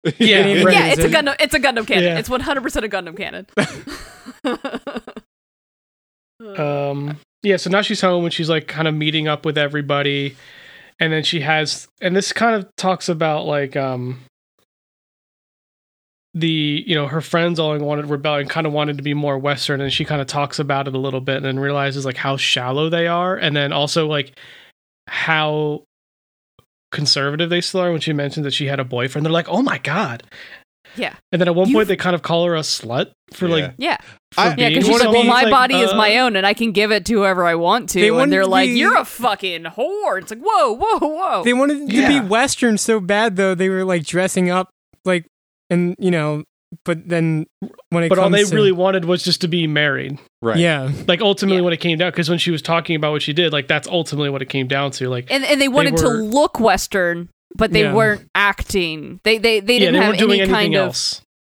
Right. 0.04 0.20
yeah, 0.20 0.38
it's 0.86 1.00
a 1.00 1.06
Is 1.06 1.12
it? 1.12 1.12
Gundam. 1.12 1.36
It's 1.40 1.54
a 1.54 1.60
Gundam 1.60 1.86
cannon. 1.86 2.04
Yeah. 2.04 2.18
It's 2.18 2.28
one 2.28 2.40
hundred 2.40 2.62
percent 2.62 2.84
a 2.84 2.88
Gundam 2.88 3.16
cannon. 3.16 3.46
um 6.58 7.16
yeah 7.42 7.56
so 7.56 7.70
now 7.70 7.80
she's 7.80 8.00
home 8.00 8.24
and 8.24 8.32
she's 8.34 8.50
like 8.50 8.66
kind 8.66 8.88
of 8.88 8.94
meeting 8.94 9.28
up 9.28 9.46
with 9.46 9.56
everybody 9.56 10.36
and 11.00 11.12
then 11.12 11.22
she 11.22 11.40
has 11.40 11.88
and 12.00 12.14
this 12.14 12.32
kind 12.32 12.54
of 12.56 12.68
talks 12.76 13.08
about 13.08 13.46
like 13.46 13.76
um 13.76 14.20
the 16.34 16.84
you 16.86 16.94
know 16.94 17.06
her 17.06 17.20
friends 17.20 17.58
all 17.58 17.78
wanted 17.78 18.10
rebellion 18.10 18.48
kind 18.48 18.66
of 18.66 18.72
wanted 18.72 18.96
to 18.96 19.02
be 19.02 19.14
more 19.14 19.38
western 19.38 19.80
and 19.80 19.92
she 19.92 20.04
kind 20.04 20.20
of 20.20 20.26
talks 20.26 20.58
about 20.58 20.88
it 20.88 20.94
a 20.94 20.98
little 20.98 21.20
bit 21.20 21.36
and 21.36 21.44
then 21.44 21.58
realizes 21.58 22.04
like 22.04 22.16
how 22.16 22.36
shallow 22.36 22.90
they 22.90 23.06
are 23.06 23.36
and 23.36 23.56
then 23.56 23.72
also 23.72 24.06
like 24.06 24.38
how 25.06 25.84
conservative 26.94 27.50
they 27.50 27.60
still 27.60 27.80
are 27.80 27.92
when 27.92 28.00
she 28.00 28.12
mentioned 28.14 28.46
that 28.46 28.52
she 28.54 28.66
had 28.66 28.80
a 28.80 28.84
boyfriend 28.84 29.26
they're 29.26 29.32
like 29.32 29.48
oh 29.48 29.60
my 29.62 29.76
god 29.78 30.22
Yeah. 30.96 31.14
and 31.32 31.40
then 31.40 31.48
at 31.48 31.54
one 31.54 31.68
You- 31.68 31.74
point 31.74 31.88
they 31.88 31.96
kind 31.96 32.14
of 32.14 32.22
call 32.22 32.44
her 32.46 32.54
a 32.54 32.60
slut 32.60 33.10
for 33.32 33.46
Yeah. 33.48 33.54
like 33.54 33.74
Yeah. 33.78 33.96
for 34.32 34.40
I- 34.40 34.48
Yeah, 34.50 34.54
being 34.54 34.68
because 34.70 34.86
she's 34.86 35.00
like, 35.00 35.10
well, 35.12 35.24
my 35.24 35.42
like, 35.42 35.50
body 35.50 35.74
is 35.80 35.90
uh, 35.90 35.96
my 35.96 36.18
own, 36.18 36.34
and 36.36 36.44
I 36.46 36.54
can 36.54 36.72
give 36.72 36.90
it 36.92 37.04
to 37.06 37.14
whoever 37.14 37.44
I 37.44 37.54
want 37.56 37.88
to. 37.90 38.00
They 38.00 38.08
and 38.08 38.32
they're 38.32 38.42
to 38.42 38.46
like, 38.48 38.68
be- 38.70 38.78
you're 38.78 38.96
a 38.98 39.04
fucking 39.04 39.62
whore. 39.64 40.20
It's 40.20 40.30
like, 40.32 40.40
whoa, 40.42 40.72
whoa, 40.72 40.98
whoa. 40.98 41.44
They 41.44 41.52
wanted 41.52 41.88
to 41.90 42.08
be 42.08 42.20
Western 42.20 42.76
so 42.78 42.98
bad 43.00 43.36
though. 43.36 43.54
They 43.54 43.68
were 43.68 43.84
like 43.84 44.04
dressing 44.04 44.50
up 44.50 44.70
like, 45.04 45.26
and 45.70 45.94
you 45.98 46.10
know, 46.10 46.42
but 46.84 47.08
then 47.08 47.46
when 47.90 48.04
it 48.04 48.08
but 48.08 48.18
all 48.18 48.30
they 48.30 48.44
to, 48.44 48.54
really 48.54 48.72
wanted 48.72 49.04
was 49.04 49.22
just 49.22 49.40
to 49.40 49.48
be 49.48 49.66
married 49.66 50.18
Right. 50.42 50.58
yeah, 50.58 50.90
like 51.08 51.20
ultimately 51.20 51.58
Yeah. 51.58 51.64
when 51.64 51.72
it 51.72 51.80
came 51.80 51.98
down 51.98 52.10
because 52.10 52.28
when 52.28 52.38
she 52.38 52.50
was 52.50 52.62
talking 52.62 52.96
about 52.96 53.12
what 53.12 53.22
she 53.22 53.32
did 53.32 53.52
like 53.52 53.68
that's 53.68 53.88
ultimately 53.88 54.30
what 54.30 54.42
it 54.42 54.48
came 54.48 54.66
down 54.66 54.90
to 54.92 55.08
like 55.08 55.30
and 55.30 55.44
and 55.44 55.60
they 55.60 55.68
wanted 55.68 55.96
to 55.98 56.06
were- 56.06 56.22
look 56.22 56.60
Western, 56.60 57.28
but 57.56 57.72
they 57.72 57.82
Yeah. 57.82 57.94
weren't 57.94 58.28
acting. 58.34 59.20
They 59.24 59.38
they 59.38 59.60
they 59.60 59.78
didn't 59.78 59.94
they 59.94 60.00
have 60.06 60.16
doing 60.16 60.40
any 60.40 60.50
anything 60.50 60.72
kind 60.72 60.76
of 60.76 60.96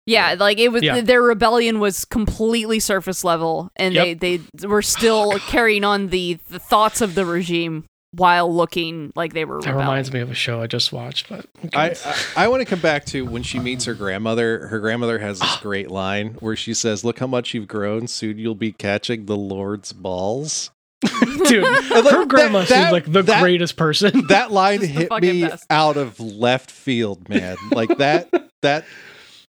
yeah. 0.04 0.34
Like 0.38 0.58
it 0.58 0.70
was 0.72 0.82
Yeah. 0.82 1.00
their 1.00 1.22
rebellion 1.22 1.78
was 1.78 2.04
completely 2.04 2.80
surface 2.80 3.22
level, 3.22 3.70
and 3.76 3.94
Yep. 3.94 4.04
they 4.20 4.40
they 4.58 4.66
were 4.66 4.82
still 4.82 5.38
carrying 5.48 5.84
on 5.84 6.08
the 6.08 6.38
the 6.50 6.58
thoughts 6.58 7.00
of 7.00 7.14
the 7.14 7.24
regime 7.24 7.84
while 8.14 8.52
looking 8.54 9.12
like 9.16 9.32
they 9.32 9.44
were. 9.44 9.60
that 9.60 9.66
rebelling. 9.68 9.86
reminds 9.86 10.12
me 10.12 10.20
of 10.20 10.30
a 10.30 10.34
show 10.34 10.60
i 10.60 10.66
just 10.66 10.92
watched 10.92 11.28
but 11.28 11.46
I, 11.74 11.90
I, 12.04 12.44
I 12.44 12.48
want 12.48 12.60
to 12.60 12.66
come 12.66 12.80
back 12.80 13.04
to 13.06 13.24
when 13.24 13.42
she 13.42 13.58
meets 13.58 13.84
her 13.86 13.94
grandmother. 13.94 14.66
Her 14.68 14.78
grandmother 14.80 15.18
has 15.20 15.38
this 15.40 15.56
great 15.60 15.90
line 15.90 16.34
where 16.40 16.56
she 16.56 16.74
says, 16.74 17.04
Look 17.04 17.18
how 17.20 17.26
much 17.26 17.54
you've 17.54 17.68
grown. 17.68 18.06
Soon 18.08 18.38
you'll 18.38 18.54
be 18.56 18.72
catching 18.72 19.26
the 19.26 19.36
Lord's 19.36 19.92
balls. 19.92 20.70
dude 21.46 21.62
like, 21.90 22.04
her 22.12 22.26
grandma 22.26 22.60
that- 22.60 22.68
seems 22.68 22.80
that- 22.84 22.92
like 22.92 23.10
the 23.10 23.22
that- 23.22 23.40
greatest 23.40 23.76
person 23.76 24.26
That 24.28 24.50
line 24.52 24.80
Just 24.80 24.92
hit 24.92 25.10
me 25.22 25.42
best. 25.42 25.64
out 25.70 25.96
of 25.96 26.18
left 26.20 26.70
field, 26.70 27.28
man. 27.28 27.56
Like 27.70 27.96
that, 27.98 28.28
that 28.62 28.84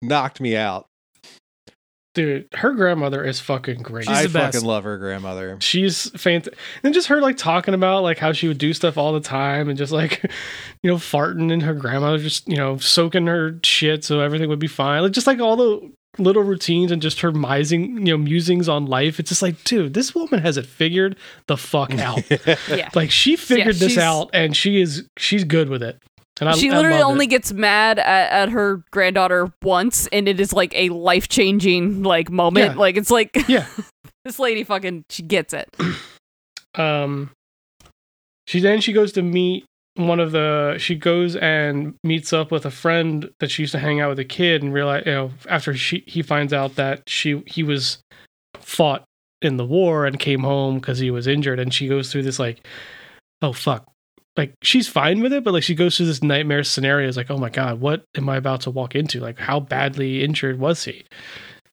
knocked 0.02 0.40
me 0.40 0.56
out. 0.56 0.86
Dude 2.18 2.48
her 2.54 2.72
grandmother 2.72 3.24
is 3.24 3.38
fucking 3.40 3.82
great 3.82 4.04
She's 4.06 4.16
I 4.16 4.22
the 4.24 4.28
best. 4.28 4.54
fucking 4.56 4.66
love 4.68 4.84
her 4.84 4.98
grandmother. 4.98 5.56
she's 5.60 6.10
fantastic 6.20 6.58
and 6.82 6.92
just 6.92 7.08
her 7.08 7.20
like 7.20 7.36
talking 7.36 7.74
about 7.74 8.02
like 8.02 8.18
how 8.18 8.32
she 8.32 8.48
would 8.48 8.58
do 8.58 8.72
stuff 8.74 8.98
all 8.98 9.12
the 9.12 9.20
time 9.20 9.68
and 9.68 9.78
just 9.78 9.92
like 9.92 10.22
you 10.82 10.90
know 10.90 10.96
farting 10.96 11.52
and 11.52 11.62
her 11.62 11.74
grandmother 11.74 12.18
just 12.18 12.48
you 12.48 12.56
know 12.56 12.76
soaking 12.78 13.26
her 13.26 13.58
shit 13.62 14.04
so 14.04 14.20
everything 14.20 14.48
would 14.48 14.58
be 14.58 14.66
fine 14.66 15.02
like 15.02 15.12
just 15.12 15.26
like 15.26 15.38
all 15.40 15.56
the 15.56 15.92
little 16.20 16.42
routines 16.42 16.90
and 16.90 17.00
just 17.00 17.20
her 17.20 17.30
mising 17.30 17.98
you 17.98 18.12
know 18.12 18.18
musings 18.18 18.68
on 18.68 18.86
life 18.86 19.20
it's 19.20 19.28
just 19.28 19.40
like 19.42 19.62
dude 19.62 19.94
this 19.94 20.14
woman 20.16 20.40
has 20.40 20.56
it 20.56 20.66
figured 20.66 21.16
the 21.46 21.56
fuck 21.56 21.96
out 21.98 22.22
Yeah. 22.68 22.88
like 22.96 23.12
she 23.12 23.36
figured 23.36 23.76
this 23.76 23.96
out 23.96 24.30
and 24.34 24.56
she 24.56 24.80
is 24.80 25.08
she's 25.16 25.44
good 25.44 25.68
with 25.68 25.80
it 25.82 26.02
and 26.02 26.07
I, 26.47 26.52
she 26.52 26.70
literally 26.70 27.02
only 27.02 27.24
it. 27.24 27.28
gets 27.28 27.52
mad 27.52 27.98
at, 27.98 28.31
at 28.31 28.48
her 28.51 28.82
granddaughter 28.90 29.52
once, 29.62 30.06
and 30.12 30.28
it 30.28 30.39
is 30.39 30.52
like 30.52 30.73
a 30.74 30.90
life 30.90 31.28
changing 31.28 32.02
like 32.02 32.31
moment. 32.31 32.74
Yeah. 32.74 32.78
Like 32.78 32.97
it's 32.97 33.10
like 33.10 33.36
Yeah. 33.48 33.66
this 34.24 34.39
lady 34.39 34.65
fucking 34.65 35.05
she 35.10 35.23
gets 35.23 35.52
it. 35.52 35.74
um 36.74 37.31
she 38.47 38.60
then 38.60 38.81
she 38.81 38.93
goes 38.93 39.12
to 39.12 39.23
meet 39.23 39.65
one 39.97 40.20
of 40.20 40.31
the 40.31 40.77
she 40.78 40.94
goes 40.94 41.35
and 41.36 41.94
meets 42.05 42.32
up 42.32 42.52
with 42.52 42.65
a 42.65 42.70
friend 42.70 43.31
that 43.40 43.51
she 43.51 43.62
used 43.62 43.73
to 43.73 43.78
hang 43.81 44.01
out 44.01 44.10
with 44.10 44.19
a 44.20 44.24
kid 44.24 44.62
and 44.62 44.73
realize 44.73 45.02
you 45.05 45.12
know 45.12 45.31
after 45.48 45.74
she 45.74 46.05
he 46.06 46.23
finds 46.23 46.52
out 46.52 46.77
that 46.77 47.02
she 47.09 47.43
he 47.47 47.65
was 47.65 47.98
fought 48.55 49.02
in 49.43 49.56
the 49.56 49.66
war 49.66 50.06
and 50.06 50.20
came 50.20 50.43
home 50.43 50.77
because 50.77 50.98
he 50.98 51.10
was 51.10 51.27
injured 51.27 51.59
and 51.59 51.74
she 51.74 51.89
goes 51.89 52.12
through 52.12 52.23
this 52.23 52.39
like 52.39 52.65
oh 53.43 53.52
fuck 53.52 53.86
like 54.39 54.55
she's 54.62 54.89
fine 54.89 55.20
with 55.20 55.32
it 55.32 55.44
but 55.44 55.52
like 55.52 55.62
she 55.62 55.74
goes 55.74 55.97
through 55.97 56.06
this 56.06 56.23
nightmare 56.23 56.65
scenario 56.65 57.06
it's 57.06 57.16
like 57.16 57.31
oh 57.31 57.36
my 57.36 57.51
god 57.51 57.81
what 57.81 58.05
am 58.16 58.28
i 58.28 58.36
about 58.36 58.62
to 58.62 58.70
walk 58.70 58.94
into? 58.94 59.20
Like 59.20 59.39
how 59.39 59.60
badly 59.60 60.23
injured 60.24 60.59
was 60.59 60.85
he? 60.85 61.05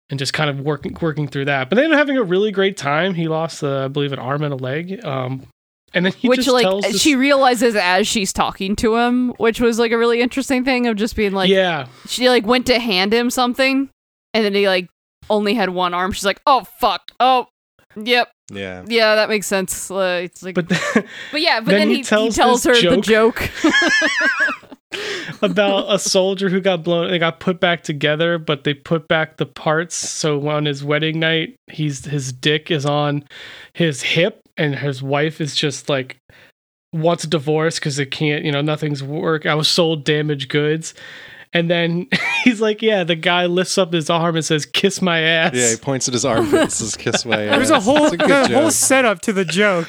And 0.10 0.20
just 0.20 0.34
kind 0.34 0.50
of 0.50 0.60
working 0.60 0.98
working 1.02 1.28
through 1.28 1.46
that. 1.46 1.70
But 1.70 1.78
then 1.78 1.92
having 1.92 2.18
a 2.18 2.24
really 2.24 2.52
great 2.52 2.78
time. 2.78 3.14
He 3.14 3.28
lost 3.28 3.64
uh, 3.64 3.86
i 3.86 3.88
believe 3.88 4.12
an 4.12 4.20
arm 4.20 4.44
and 4.44 4.54
a 4.54 4.58
leg 4.58 5.04
um 5.06 5.48
and 5.94 6.06
then 6.06 6.12
he 6.12 6.28
which 6.28 6.42
just 6.42 6.50
like 6.50 6.84
this- 6.84 7.02
she 7.02 7.16
realizes 7.16 7.76
as 7.76 8.06
she's 8.08 8.34
talking 8.34 8.76
to 8.78 8.98
him, 8.98 9.30
which 9.38 9.62
was 9.62 9.80
like 9.80 9.94
a 9.94 9.98
really 9.98 10.22
interesting 10.22 10.66
thing 10.66 10.88
of 10.88 10.98
just 10.98 11.16
being 11.16 11.32
like 11.32 11.50
yeah. 11.50 11.88
she 12.08 12.28
like 12.28 12.46
went 12.46 12.66
to 12.68 12.80
hand 12.80 13.14
him 13.14 13.30
something, 13.30 13.90
and 14.34 14.46
then 14.46 14.54
he 14.54 14.68
like 14.68 14.90
only 15.30 15.54
had 15.54 15.70
one 15.70 15.94
arm. 15.94 16.12
She's 16.12 16.26
like, 16.26 16.42
oh 16.46 16.66
fuck, 16.80 17.02
oh. 17.20 17.48
Yep, 17.96 18.30
Yeah. 18.52 18.86
yeah, 18.88 19.16
that 19.16 19.30
makes 19.30 19.48
sense. 19.48 19.90
Uh, 19.90 20.22
it's 20.24 20.44
like, 20.44 20.56
but, 20.56 20.68
but 21.32 21.42
yeah, 21.42 21.60
but 21.62 21.72
then 21.72 21.80
then, 21.80 21.90
he 21.90 21.96
he, 21.96 22.02
he 22.02 22.04
tells 22.04 22.36
tells, 22.36 22.64
this 22.64 22.82
her 22.84 22.90
the 22.90 23.02
joke. 23.02 23.42
joke. 23.42 23.52
about 25.42 25.94
a 25.94 26.00
soldier 26.00 26.50
who 26.50 26.62
got 26.62 26.84
blown 26.84 27.10
they 27.10 27.20
got 27.20 27.40
put 27.40 27.60
back 27.60 27.84
together 27.84 28.38
but 28.38 28.64
they 28.64 28.74
put 28.74 29.08
back 29.08 29.38
the 29.38 29.46
parts 29.46 29.96
so 29.96 30.48
on 30.48 30.66
his 30.66 30.84
wedding 30.84 31.20
night 31.20 31.56
he's 31.68 32.06
his 32.06 32.32
dick 32.32 32.72
is 32.72 32.86
on 32.86 33.24
his 33.74 34.02
hip 34.02 34.42
and 34.58 34.76
his 34.76 35.02
wife 35.02 35.42
is 35.42 35.56
just 35.56 35.90
like 35.90 36.18
wants 36.94 37.24
a 37.24 37.28
divorce 37.28 37.78
because 37.78 38.00
it 38.00 38.12
can't 38.12 38.46
you 38.46 38.52
know 38.52 38.62
nothing's 38.62 39.04
work 39.04 39.46
i 39.46 39.56
was 39.56 39.68
sold 39.68 40.04
damaged 40.06 40.50
goods 40.50 40.94
and 41.56 41.70
then 41.72 42.08
he's 42.44 42.62
like 42.62 42.82
yeah 42.84 43.04
the 43.04 43.16
guy 43.16 43.46
lifts 43.48 43.78
up 43.80 43.92
his 43.94 44.10
arm 44.10 44.36
and 44.36 44.46
says 44.46 44.66
kiss 44.66 45.02
my 45.02 45.20
ass 45.22 45.54
Yeah, 45.56 45.72
he 45.72 45.78
points 45.78 46.08
at 46.08 46.14
his 46.14 46.26
arm 46.26 46.54
and 46.54 46.72
says, 46.72 46.96
"Kiss 46.96 47.26
my 47.26 47.42
ass." 47.46 47.56
There's 47.56 47.70
a 47.80 47.80
whole 47.80 48.08
a 48.08 48.18
good 48.18 48.52
a 48.52 48.62
whole 48.62 48.72
setup 48.72 49.22
to 49.22 49.34
the 49.34 49.46
joke. 49.46 49.88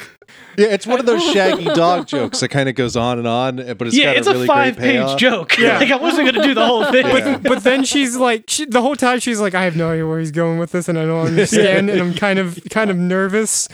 Yeah, 0.58 0.68
it's 0.68 0.86
one 0.86 0.98
of 0.98 1.04
those 1.04 1.22
shaggy 1.22 1.64
dog 1.64 2.06
jokes 2.06 2.40
that 2.40 2.48
kind 2.48 2.66
of 2.68 2.74
goes 2.74 2.96
on 2.96 3.18
and 3.18 3.28
on, 3.28 3.56
but 3.76 3.82
it's 3.88 3.96
yeah 3.96 4.06
got 4.14 4.16
it's 4.16 4.26
a 4.26 4.42
a, 4.42 4.46
five 4.46 4.76
great 4.76 4.84
page 4.86 4.94
payoff. 4.96 5.18
joke 5.18 5.58
Yeah. 5.58 5.78
like 5.78 5.90
i 5.90 5.96
wasn't 5.96 6.26
gonna 6.32 6.42
do 6.46 6.54
the 6.54 6.64
whole 6.66 6.84
thing 6.86 7.06
Yeah. 7.06 7.38
But 7.38 7.62
then 7.62 7.84
she's 7.84 8.16
like, 8.16 8.44
she, 8.48 8.64
the 8.64 8.80
whole 8.80 8.96
time 8.96 9.18
she's 9.20 9.38
like, 9.38 9.54
I 9.54 9.64
have 9.64 9.76
no 9.76 9.90
idea 9.90 10.06
where 10.06 10.18
he's 10.18 10.30
going 10.30 10.58
with 10.58 10.72
this, 10.72 10.88
and 10.88 10.98
I 10.98 11.04
don't 11.04 11.26
understand, 11.26 11.90
and 11.90 12.00
I'm 12.00 12.14
kind 12.14 12.38
of 12.38 12.58
kind 12.70 12.90
of 12.90 12.96
nervous. 12.96 13.68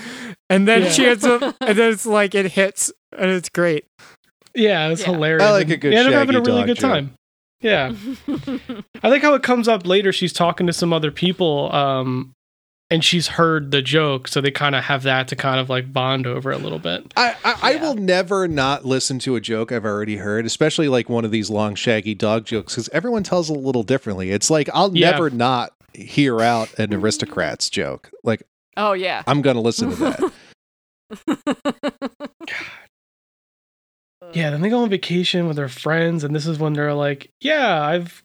And 0.50 0.66
then 0.66 0.82
Yeah. 0.82 0.90
she 0.90 1.06
ends 1.06 1.24
up, 1.24 1.40
and 1.60 1.78
then 1.78 1.92
it's 1.92 2.04
like 2.04 2.34
it 2.34 2.52
hits, 2.52 2.92
and 3.16 3.30
it's 3.30 3.48
great. 3.48 3.84
Yeah, 4.54 4.88
it's 4.88 5.02
Yeah. 5.02 5.12
hilarious. 5.12 5.42
I 5.42 5.50
like 5.52 5.62
And 5.62 5.72
a 5.72 5.76
good 5.78 5.92
they 5.92 5.96
end 5.96 6.08
up 6.08 6.14
having 6.14 6.34
a 6.34 6.38
shaggy 6.38 6.50
really 6.50 6.60
dog 6.62 6.66
good 6.66 6.78
joke. 6.78 6.90
time. 6.90 7.10
Yeah, 7.62 7.94
I 9.02 9.08
like 9.08 9.22
how 9.22 9.34
it 9.34 9.42
comes 9.42 9.68
up 9.68 9.86
later. 9.86 10.12
She's 10.12 10.32
talking 10.32 10.66
to 10.66 10.72
some 10.72 10.92
other 10.92 11.10
people, 11.10 11.72
um, 11.74 12.32
and 12.90 13.04
she's 13.04 13.28
heard 13.28 13.70
the 13.70 13.80
joke, 13.82 14.28
so 14.28 14.40
they 14.40 14.50
kind 14.50 14.74
of 14.74 14.84
have 14.84 15.02
that 15.04 15.28
to 15.28 15.36
kind 15.36 15.58
of 15.60 15.70
like 15.70 15.92
bond 15.92 16.26
over 16.26 16.50
a 16.50 16.58
little 16.58 16.78
bit. 16.78 17.12
I, 17.16 17.34
I, 17.44 17.56
I 17.62 17.76
will 17.76 17.94
never 17.94 18.46
not 18.48 18.84
listen 18.84 19.18
to 19.20 19.36
a 19.36 19.40
joke 19.40 19.72
I've 19.72 19.84
already 19.84 20.16
heard, 20.16 20.44
especially 20.44 20.88
like 20.88 21.08
one 21.08 21.24
of 21.24 21.30
these 21.30 21.48
long, 21.50 21.74
shaggy 21.74 22.14
dog 22.14 22.44
jokes, 22.44 22.74
because 22.74 22.88
everyone 22.90 23.22
tells 23.22 23.48
a 23.48 23.54
little 23.54 23.82
differently. 23.82 24.30
It's 24.30 24.50
like 24.50 24.68
I'll 24.74 24.94
Yeah. 24.96 25.12
never 25.12 25.30
not 25.30 25.72
hear 25.94 26.40
out 26.40 26.76
an 26.78 26.92
aristocrats 26.92 27.70
joke. 27.70 28.10
Like 28.24 28.42
oh 28.76 28.92
yeah. 28.92 29.22
I'm 29.26 29.40
gonna 29.42 29.60
listen 29.60 29.90
to 29.90 29.96
that. 29.96 30.32
Yeah, 34.34 34.50
then 34.50 34.60
they 34.60 34.68
go 34.70 34.82
on 34.82 34.88
vacation 34.90 35.46
with 35.46 35.56
their 35.56 35.68
friends, 35.68 36.24
and 36.24 36.34
this 36.34 36.46
is 36.46 36.58
when 36.58 36.72
they're 36.72 36.94
like, 36.94 37.30
"Yeah, 37.40 37.80
I've 37.82 38.22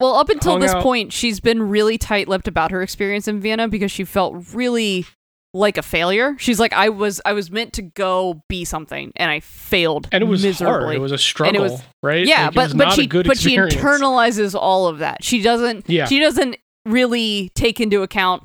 Well, 0.00 0.16
up 0.16 0.28
until 0.28 0.58
this 0.58 0.72
out- 0.72 0.82
point, 0.82 1.12
she's 1.12 1.40
been 1.40 1.62
really 1.68 1.96
tight-lipped 1.98 2.48
about 2.48 2.70
her 2.70 2.82
experience 2.82 3.28
in 3.28 3.40
Vienna 3.40 3.66
because 3.68 3.90
she 3.90 4.04
felt 4.04 4.34
really 4.52 5.06
like 5.54 5.78
a 5.78 5.82
failure. 5.82 6.36
She's 6.38 6.60
like, 6.60 6.74
I 6.74 6.90
was, 6.90 7.18
I 7.24 7.32
was 7.32 7.50
meant 7.50 7.72
to 7.74 7.82
go 7.82 8.42
be 8.48 8.66
something, 8.66 9.10
and 9.16 9.30
I 9.30 9.40
failed, 9.40 10.06
and 10.12 10.22
it 10.22 10.26
was 10.26 10.42
miserably. 10.44 10.82
hard. 10.84 10.96
It 10.96 11.00
was 11.00 11.12
a 11.12 11.18
struggle, 11.18 11.62
was- 11.62 11.80
right? 12.02 12.26
yeah, 12.26 12.46
Like, 12.46 12.54
but 12.54 12.76
but 12.76 12.92
she 12.92 13.06
but 13.06 13.38
she 13.38 13.56
internalizes 13.56 14.54
all 14.54 14.86
of 14.86 14.98
that. 14.98 15.24
She 15.24 15.40
doesn't. 15.40 15.88
Yeah. 15.88 16.04
She 16.06 16.18
doesn't 16.18 16.56
really 16.84 17.50
take 17.54 17.80
into 17.80 18.02
account 18.02 18.42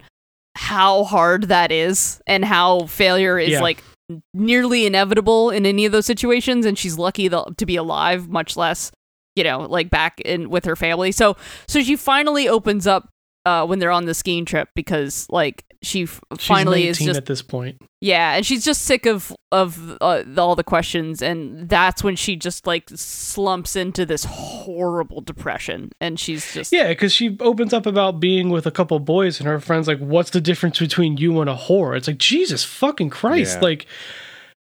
how 0.55 1.03
hard 1.03 1.43
that 1.49 1.71
is 1.71 2.21
and 2.27 2.45
how 2.45 2.85
failure 2.85 3.37
is 3.39 3.49
Yeah. 3.51 3.61
like 3.61 3.83
nearly 4.33 4.85
inevitable 4.85 5.49
in 5.49 5.65
any 5.65 5.85
of 5.85 5.91
those 5.91 6.05
situations. 6.05 6.65
And 6.65 6.77
she's 6.77 6.97
lucky 6.97 7.29
to, 7.29 7.65
be 7.65 7.75
alive, 7.75 8.27
much 8.27 8.57
less 8.57 8.91
you 9.35 9.45
know 9.45 9.61
like 9.61 9.89
back 9.89 10.19
in 10.21 10.49
with 10.49 10.65
her 10.65 10.75
family. 10.75 11.11
So 11.11 11.38
so 11.67 11.81
she 11.81 11.95
finally 11.95 12.47
opens 12.47 12.88
up 12.88 13.09
uh, 13.45 13.65
when 13.65 13.80
they're 13.80 13.91
on 13.91 14.05
the 14.05 14.13
skiing 14.13 14.45
trip 14.45 14.69
because 14.76 15.27
like 15.30 15.63
she 15.84 16.03
f- 16.03 16.22
She's 16.38 16.47
finally 16.47 16.88
is 16.88 16.99
just 16.99 17.18
at 17.18 17.26
this 17.26 17.41
point. 17.41 17.81
yeah, 18.01 18.35
and 18.35 18.45
she's 18.45 18.63
just 18.63 18.84
sick 18.84 19.07
of 19.07 19.35
of 19.51 19.97
uh, 19.99 20.23
all 20.38 20.55
the 20.55 20.63
questions, 20.63 21.23
and 21.23 21.68
that's 21.68 22.03
when 22.03 22.15
she 22.15 22.35
just 22.35 22.68
like 22.68 22.88
slumps 22.93 23.76
into 23.76 24.05
this 24.05 24.23
horrible 24.26 25.22
depression, 25.22 25.91
and 25.99 26.19
she's 26.19 26.53
just 26.53 26.72
Yeah, 26.72 26.89
because 26.89 27.13
she 27.13 27.35
opens 27.39 27.73
up 27.73 27.88
about 27.88 28.19
being 28.19 28.49
with 28.49 28.68
a 28.68 28.72
couple 28.72 28.99
boys, 28.99 29.39
and 29.39 29.47
her 29.47 29.59
friends 29.59 29.88
like, 29.88 29.97
"What's 29.99 30.30
the 30.30 30.41
difference 30.41 30.77
between 30.77 31.18
you 31.18 31.41
and 31.41 31.49
a 31.49 31.55
whore?" 31.55 31.97
It's 31.97 32.07
like 32.07 32.19
Jesus 32.19 32.63
fucking 32.63 33.09
Christ! 33.09 33.55
Yeah. 33.57 33.61
Like, 33.63 33.88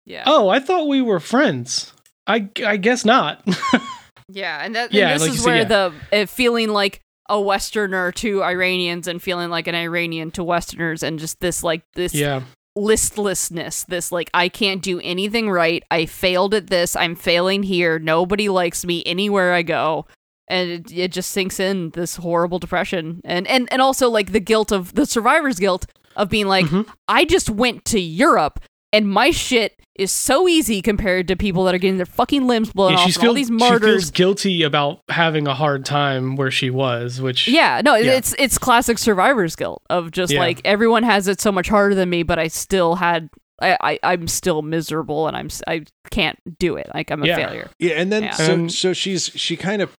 yeah, 0.05 0.23
oh, 0.27 0.49
I 0.49 0.59
thought 0.59 0.87
we 0.87 1.01
were 1.01 1.19
friends. 1.19 1.93
I 2.27 2.47
I 2.63 2.77
guess 2.77 3.05
not. 3.05 3.41
yeah, 4.29 4.59
and 4.63 4.75
that 4.75 4.93
Yeah, 4.93 5.09
and 5.13 5.15
this 5.15 5.21
like 5.21 5.29
you 5.29 5.33
is 5.35 5.43
said, 5.43 5.47
where 5.49 5.57
yeah. 5.57 5.91
the 6.11 6.21
uh, 6.23 6.25
feeling 6.27 6.69
like 6.69 7.01
a 7.29 7.39
Westerner 7.41 8.11
to 8.13 8.43
Iranians 8.43 9.07
and 9.07 9.21
feeling 9.21 9.49
like 9.49 9.67
an 9.67 9.75
Iranian 9.75 10.31
to 10.31 10.43
Westerners, 10.43 11.03
and 11.03 11.19
just 11.19 11.39
this 11.39 11.63
like 11.63 11.83
this 11.93 12.13
Yeah. 12.13 12.41
listlessness. 12.75 13.83
This 13.83 14.11
like 14.11 14.29
I 14.33 14.49
can't 14.49 14.81
do 14.81 14.99
anything 15.03 15.49
right. 15.49 15.83
I 15.91 16.05
failed 16.05 16.53
at 16.53 16.67
this. 16.67 16.95
I'm 16.95 17.15
failing 17.15 17.63
here. 17.63 17.99
Nobody 17.99 18.49
likes 18.49 18.85
me 18.85 19.03
anywhere 19.05 19.53
I 19.53 19.61
go. 19.61 20.05
And 20.49 20.69
it, 20.69 20.91
it 20.91 21.11
just 21.11 21.31
sinks 21.31 21.59
in 21.59 21.89
this 21.91 22.15
horrible 22.17 22.57
depression, 22.59 23.19
and 23.25 23.45
and 23.47 23.67
and 23.71 23.81
also 23.81 24.09
like 24.09 24.31
the 24.31 24.39
guilt 24.39 24.71
of 24.71 24.93
the 24.95 25.05
survivor's 25.05 25.59
guilt 25.59 25.85
of 26.15 26.29
being 26.29 26.47
like, 26.47 26.65
Mhm. 26.67 26.87
I 27.07 27.25
just 27.25 27.49
went 27.49 27.83
to 27.85 27.99
Europe 27.99 28.59
and 28.93 29.09
my 29.09 29.31
shit 29.31 29.73
is 29.97 30.11
so 30.11 30.47
easy 30.47 30.81
compared 30.81 31.27
to 31.27 31.35
people 31.35 31.63
that 31.63 31.73
are 31.73 31.79
getting 31.79 31.97
their 31.97 32.05
fucking 32.05 32.45
limbs 32.45 32.71
blown 32.71 32.91
Yeah, 32.91 32.99
off 32.99 33.05
she's 33.05 33.17
and 33.17 33.23
all 33.23 33.27
feel, 33.29 33.33
these 33.33 33.47
she 33.47 33.57
feels 33.57 33.69
martyrs. 33.71 34.11
guilty 34.11 34.61
about 34.63 35.01
having 35.09 35.47
a 35.47 35.55
hard 35.55 35.85
time 35.85 36.35
where 36.35 36.51
she 36.51 36.69
was, 36.69 37.19
which 37.19 37.47
Yeah, 37.47 37.81
no, 37.83 37.95
Yeah. 37.95 38.13
it's 38.13 38.35
it's 38.37 38.57
classic 38.59 38.99
survivor's 38.99 39.55
guilt 39.55 39.81
of 39.89 40.11
just 40.11 40.31
Yeah. 40.33 40.39
like 40.39 40.61
everyone 40.65 41.01
has 41.03 41.27
it 41.27 41.41
so 41.41 41.51
much 41.51 41.67
harder 41.67 41.95
than 41.95 42.09
me, 42.11 42.21
but 42.23 42.37
I 42.37 42.47
still 42.47 42.95
had 42.95 43.29
I, 43.59 43.75
I 43.81 43.99
I'm 44.03 44.27
still 44.27 44.61
miserable 44.61 45.27
and 45.27 45.35
I'm 45.35 45.49
I 45.67 45.83
can't 46.11 46.37
do 46.59 46.75
it. 46.75 46.87
Like 46.93 47.09
I'm 47.09 47.23
a 47.23 47.25
Yeah. 47.27 47.35
failure. 47.37 47.69
Yeah, 47.79 47.93
and 47.95 48.11
then 48.11 48.23
Yeah. 48.25 48.31
so 48.33 48.67
so 48.67 48.93
she's 48.93 49.31
she 49.35 49.57
kind 49.57 49.81
of 49.81 49.95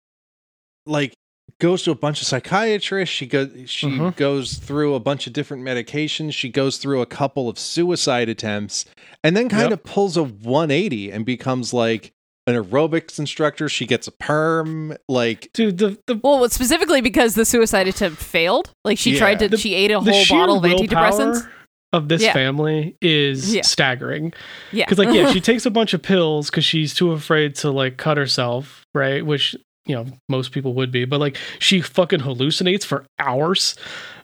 like 0.85 1.13
goes 1.59 1.83
to 1.83 1.91
a 1.91 1.95
bunch 1.95 2.21
of 2.21 2.27
psychiatrists. 2.27 3.13
She 3.13 3.25
goes 3.25 3.49
she 3.65 3.87
Mhm. 3.87 4.15
goes 4.15 4.55
through 4.55 4.93
a 4.93 4.99
bunch 4.99 5.27
of 5.27 5.33
different 5.33 5.63
medications. 5.63 6.33
She 6.33 6.49
goes 6.49 6.77
through 6.77 7.01
a 7.01 7.05
couple 7.05 7.49
of 7.49 7.57
suicide 7.57 8.29
attempts, 8.29 8.85
and 9.23 9.35
then 9.35 9.49
kind 9.49 9.71
Yep. 9.71 9.71
of 9.73 9.83
pulls 9.83 10.17
a 10.17 10.23
180 10.23 11.11
and 11.11 11.25
becomes 11.25 11.73
like 11.73 12.11
an 12.45 12.55
aerobics 12.55 13.19
instructor. 13.19 13.67
She 13.67 13.85
gets 13.85 14.07
a 14.07 14.11
perm. 14.11 14.95
Like 15.09 15.49
dude, 15.53 15.79
the 15.79 15.97
the, 16.07 16.19
Well, 16.23 16.47
specifically 16.49 17.01
because 17.01 17.35
the 17.35 17.43
suicide 17.45 17.87
attempt 17.87 18.21
failed. 18.21 18.71
Like 18.85 18.97
she 18.97 19.17
tried 19.17 19.39
to 19.39 19.49
The- 19.49 19.57
she 19.57 19.73
ate 19.73 19.91
a 19.91 19.99
whole 19.99 20.25
bottle 20.29 20.57
of 20.57 20.63
antidepressants. 20.63 21.47
of 21.93 22.09
this 22.09 22.21
Yeah. 22.21 22.33
family 22.33 22.95
is 23.01 23.55
Yeah. 23.55 23.61
staggering. 23.63 24.33
Yeah. 24.73 24.85
Because 24.85 24.97
like 24.99 25.15
yeah, 25.15 25.31
she 25.31 25.39
takes 25.41 25.65
a 25.65 25.71
bunch 25.71 25.93
of 25.93 26.01
pills 26.01 26.49
because 26.49 26.65
she's 26.65 26.93
too 26.93 27.11
afraid 27.13 27.55
to 27.55 27.71
like 27.71 27.95
cut 27.97 28.17
herself, 28.17 28.85
right? 28.93 29.25
Which 29.25 29.55
you 29.87 29.95
know 29.95 30.05
most 30.29 30.51
people 30.51 30.73
would 30.75 30.91
be, 30.91 31.05
but 31.05 31.19
like 31.19 31.37
she 31.59 31.81
fucking 31.81 32.19
hallucinates 32.19 32.83
for 32.83 33.05
hours 33.19 33.75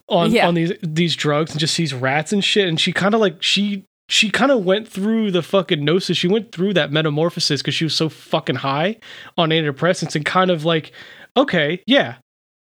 on 0.10 0.32
Yeah. 0.32 0.48
on 0.48 0.54
these 0.56 0.74
these 0.84 1.16
drugs 1.16 1.52
and 1.52 1.60
just 1.60 1.74
sees 1.74 1.94
rats 1.94 2.32
and 2.34 2.44
shit. 2.44 2.68
And 2.68 2.80
she 2.80 2.92
kind 2.94 3.16
of 3.16 3.22
like 3.22 3.42
she 3.42 3.86
she 4.10 4.30
kind 4.30 4.52
of 4.52 4.66
went 4.66 4.88
through 4.88 5.32
the 5.32 5.42
fucking 5.42 5.84
gnosis. 5.84 6.18
She 6.18 6.28
went 6.28 6.52
through 6.52 6.74
that 6.74 6.92
metamorphosis 6.92 7.62
because 7.62 7.74
she 7.74 7.86
was 7.86 7.96
so 7.96 8.10
fucking 8.10 8.58
high 8.58 8.98
on 9.38 9.50
antidepressants 9.50 10.16
and 10.16 10.26
kind 10.26 10.52
of 10.52 10.66
like 10.66 10.92
okay, 11.38 11.82
yeah. 11.88 12.16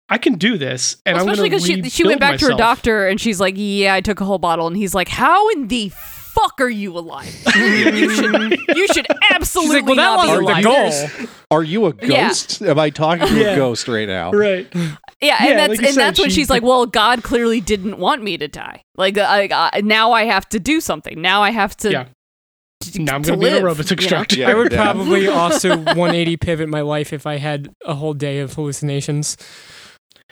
I 0.09 0.17
can 0.17 0.33
do 0.35 0.57
this, 0.57 0.97
and 1.05 1.15
Well, 1.15 1.25
especially 1.29 1.49
because 1.49 1.65
she 1.65 1.81
she 1.89 2.05
went 2.05 2.19
back 2.19 2.37
to 2.39 2.47
her 2.47 2.57
doctor 2.57 3.07
and 3.07 3.19
she's 3.19 3.39
like, 3.39 3.55
"Yeah, 3.57 3.93
I 3.95 4.01
took 4.01 4.19
a 4.21 4.25
whole 4.25 4.37
bottle," 4.37 4.67
and 4.67 4.75
he's 4.75 4.93
like, 4.93 5.07
"How 5.07 5.47
in 5.49 5.69
the 5.69 5.91
fuck 6.33 6.59
are 6.59 6.69
you 6.69 6.97
alive? 6.97 7.33
you 7.55 8.09
should 8.09 8.51
you 8.75 8.87
should 8.87 9.07
absolutely 9.31 9.75
She's 9.81 9.85
like, 9.85 9.85
well, 9.85 9.95
that 9.95 10.15
not 10.15 10.23
be 10.23 10.45
wasn't 10.45 10.57
the 10.57 11.27
goal. 11.27 11.27
Are 11.51 11.63
you 11.63 11.85
a 11.85 11.93
Yeah. 12.01 12.27
ghost? 12.29 12.61
Am 12.61 12.79
I 12.79 12.89
talking 12.89 13.27
to 13.27 13.39
Yeah. 13.39 13.51
a 13.51 13.55
ghost 13.55 13.87
right 13.87 14.07
now? 14.07 14.31
right? 14.31 14.67
Yeah, 14.73 14.95
Yeah, 15.21 15.37
and 15.49 15.59
that's 15.59 15.69
like 15.69 15.79
and 15.79 15.87
said, 15.95 16.01
that's 16.01 16.19
when 16.19 16.29
she- 16.29 16.35
she's 16.35 16.49
like, 16.49 16.63
"Well, 16.63 16.85
God 16.85 17.23
clearly 17.23 17.61
didn't 17.61 17.97
want 17.97 18.23
me 18.23 18.37
to 18.37 18.47
die. 18.47 18.81
Like, 18.97 19.17
I, 19.17 19.47
I, 19.73 19.81
now 19.81 20.11
I 20.11 20.25
have 20.25 20.49
to 20.49 20.59
do 20.59 20.81
something. 20.81 21.21
Now 21.21 21.41
I 21.43 21.51
have 21.51 21.77
to. 21.77 21.91
Yeah. 21.91 22.05
Now 22.95 23.15
I'm 23.15 23.23
to 23.23 23.29
going 23.29 23.39
to 23.39 23.45
be 23.45 23.57
an 23.57 23.63
live, 23.63 23.77
aerobics 23.77 23.91
you. 24.35 24.41
Yeah. 24.41 24.49
I 24.49 24.53
would 24.55 24.71
Yeah. 24.71 24.83
probably 24.91 25.27
also 25.27 25.77
180 25.77 26.35
pivot 26.37 26.67
my 26.67 26.81
life 26.81 27.13
if 27.13 27.25
I 27.25 27.37
had 27.37 27.69
a 27.85 27.93
whole 27.95 28.13
day 28.13 28.39
of 28.39 28.53
hallucinations. 28.53 29.37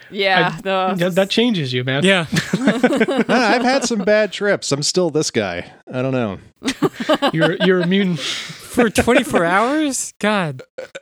Yeah, 0.09 0.57
no, 0.65 0.93
Yeah, 0.97 1.09
that 1.09 1.29
changes 1.29 1.71
you, 1.73 1.83
man. 1.83 2.03
Yeah. 2.03 2.25
No, 2.57 3.23
I've 3.29 3.61
had 3.63 3.83
some 3.85 3.99
bad 3.99 4.31
trips. 4.31 4.71
I'm 4.71 4.83
still 4.83 5.09
this 5.09 5.31
guy. 5.31 5.71
I 5.91 6.01
don't 6.01 6.11
know. 6.11 6.39
You're 7.33 7.55
you're 7.65 7.81
immune. 7.81 8.17
For 8.17 8.89
24 8.89 9.43
hours? 9.45 10.13
God. 10.19 10.61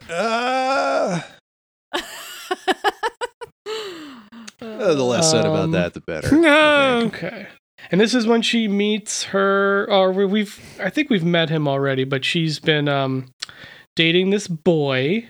Uh, 0.09 1.21
uh, 4.61 4.93
the 4.93 5.03
less 5.03 5.30
said 5.31 5.45
about 5.45 5.65
Um, 5.65 5.71
that, 5.71 5.93
the 5.93 6.01
better. 6.01 6.35
No. 6.35 7.03
Okay. 7.07 7.47
And 7.91 7.99
this 8.01 8.13
is 8.13 8.27
when 8.27 8.41
she 8.41 8.67
meets 8.67 9.23
her 9.26 9.88
or 9.89 10.11
we- 10.11 10.26
we've 10.26 10.59
I 10.81 10.89
think 10.89 11.09
we've 11.09 11.23
met 11.23 11.49
him 11.49 11.67
already, 11.67 12.03
but 12.03 12.26
she's 12.26 12.59
been 12.59 12.88
um 12.88 13.31
dating 13.95 14.30
this 14.31 14.47
boy. 14.47 15.30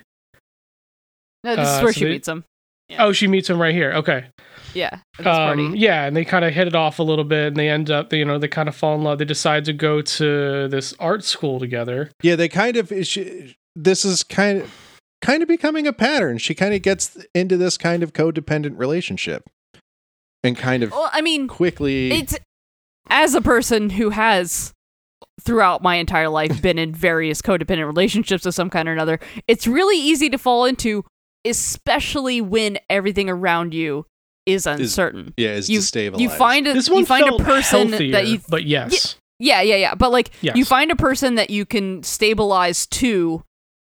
no, 1.43 1.55
this 1.55 1.67
Uh, 1.67 1.71
is 1.77 1.83
where 1.83 1.93
so 1.93 1.99
she 1.99 2.05
they- 2.05 2.11
meets 2.11 2.27
him. 2.27 2.43
Yeah. 2.89 3.05
Oh, 3.05 3.11
she 3.11 3.27
meets 3.27 3.49
him 3.49 3.61
right 3.61 3.73
here. 3.73 3.91
Okay. 3.93 4.25
Yeah, 4.73 4.89
at 4.93 5.01
this 5.17 5.25
party. 5.25 5.65
Um, 5.65 5.75
yeah, 5.75 6.05
and 6.05 6.15
they 6.15 6.25
kind 6.25 6.45
of 6.45 6.53
hit 6.53 6.67
it 6.67 6.75
off 6.75 6.99
a 6.99 7.03
little 7.03 7.23
bit 7.23 7.47
and 7.47 7.57
they 7.57 7.69
end 7.69 7.89
up, 7.89 8.13
you 8.13 8.23
know, 8.25 8.37
they 8.37 8.47
kind 8.47 8.69
of 8.69 8.75
fall 8.75 8.95
in 8.95 9.03
love. 9.03 9.17
They 9.17 9.25
decide 9.25 9.65
to 9.65 9.73
go 9.73 10.01
to 10.01 10.67
this 10.67 10.93
art 10.99 11.23
school 11.23 11.59
together. 11.59 12.11
Yeah, 12.21 12.35
they 12.35 12.49
kind 12.49 12.77
of. 12.77 12.91
She, 13.03 13.55
this 13.75 14.05
is 14.05 14.23
kind 14.23 14.59
of 14.61 14.71
kind 15.21 15.41
of 15.41 15.47
becoming 15.47 15.87
a 15.87 15.93
pattern. 15.93 16.37
She 16.37 16.53
kind 16.53 16.73
of 16.73 16.81
gets 16.81 17.17
into 17.33 17.57
this 17.57 17.77
kind 17.77 18.03
of 18.03 18.13
codependent 18.13 18.77
relationship, 18.77 19.43
and 20.43 20.57
kind 20.57 20.83
of 20.83 20.91
Well, 20.91 21.09
I 21.11 21.21
mean, 21.21 21.47
quickly. 21.47 22.11
it's 22.11 22.37
as 23.09 23.33
a 23.35 23.41
person 23.41 23.89
who 23.91 24.11
has 24.11 24.71
throughout 25.41 25.81
my 25.81 25.95
entire 25.95 26.29
life 26.29 26.61
been 26.61 26.77
in 26.77 26.93
various 26.93 27.41
codependent 27.41 27.87
relationships 27.87 28.45
of 28.45 28.53
some 28.53 28.69
kind 28.69 28.89
or 28.89 28.91
another 28.91 29.19
it's 29.47 29.65
really 29.65 29.97
easy 29.97 30.29
to 30.29 30.37
fall 30.37 30.65
into 30.65 31.03
especially 31.45 32.41
when 32.41 32.77
everything 32.89 33.29
around 33.29 33.73
you 33.73 34.05
is 34.45 34.65
uncertain 34.65 35.33
yeah, 35.37 35.49
is 35.53 35.69
you- 35.69 35.79
destabilized. 35.79 36.19
you 36.19 36.29
find 36.29 36.67
a, 36.67 36.73
This 36.73 36.89
one 36.89 36.99
you 36.99 37.05
find 37.05 37.25
felt 37.25 37.41
a 37.41 37.43
person 37.43 37.89
healthier, 37.89 38.11
that 38.13 38.27
you 38.27 38.39
but 38.49 38.63
yes. 38.63 39.15
yeah 39.39 39.61
yeah 39.61 39.75
yeah 39.75 39.95
but 39.95 40.11
like 40.11 40.31
Yes. 40.41 40.55
you 40.55 40.65
find 40.65 40.91
a 40.91 40.95
person 40.95 41.35
that 41.35 41.49
you 41.49 41.65
can 41.65 42.01
stabilize 42.03 42.85
to 42.87 43.43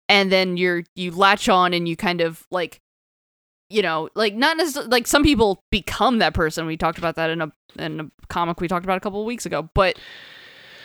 and 0.09 0.31
then 0.31 0.57
you're 0.57 0.83
you 0.95 1.11
latch 1.11 1.49
on 1.49 1.73
and 1.73 1.87
you 1.87 1.95
kind 1.97 2.21
of 2.21 2.45
like 2.51 2.79
you 3.69 3.81
know 3.81 4.09
like 4.15 4.35
not 4.35 4.55
necessarily 4.57 4.89
like 4.89 5.07
some 5.07 5.23
people 5.23 5.59
become 5.71 6.19
that 6.19 6.33
person 6.33 6.65
we 6.65 6.77
talked 6.77 6.97
about 6.97 7.15
that 7.15 7.29
in 7.29 7.41
a 7.41 7.51
in 7.77 7.99
a 7.99 8.11
comic 8.29 8.61
we 8.61 8.67
talked 8.67 8.85
about 8.85 8.97
a 8.97 9.01
couple 9.01 9.19
of 9.19 9.25
weeks 9.25 9.45
ago 9.45 9.69
but 9.73 9.97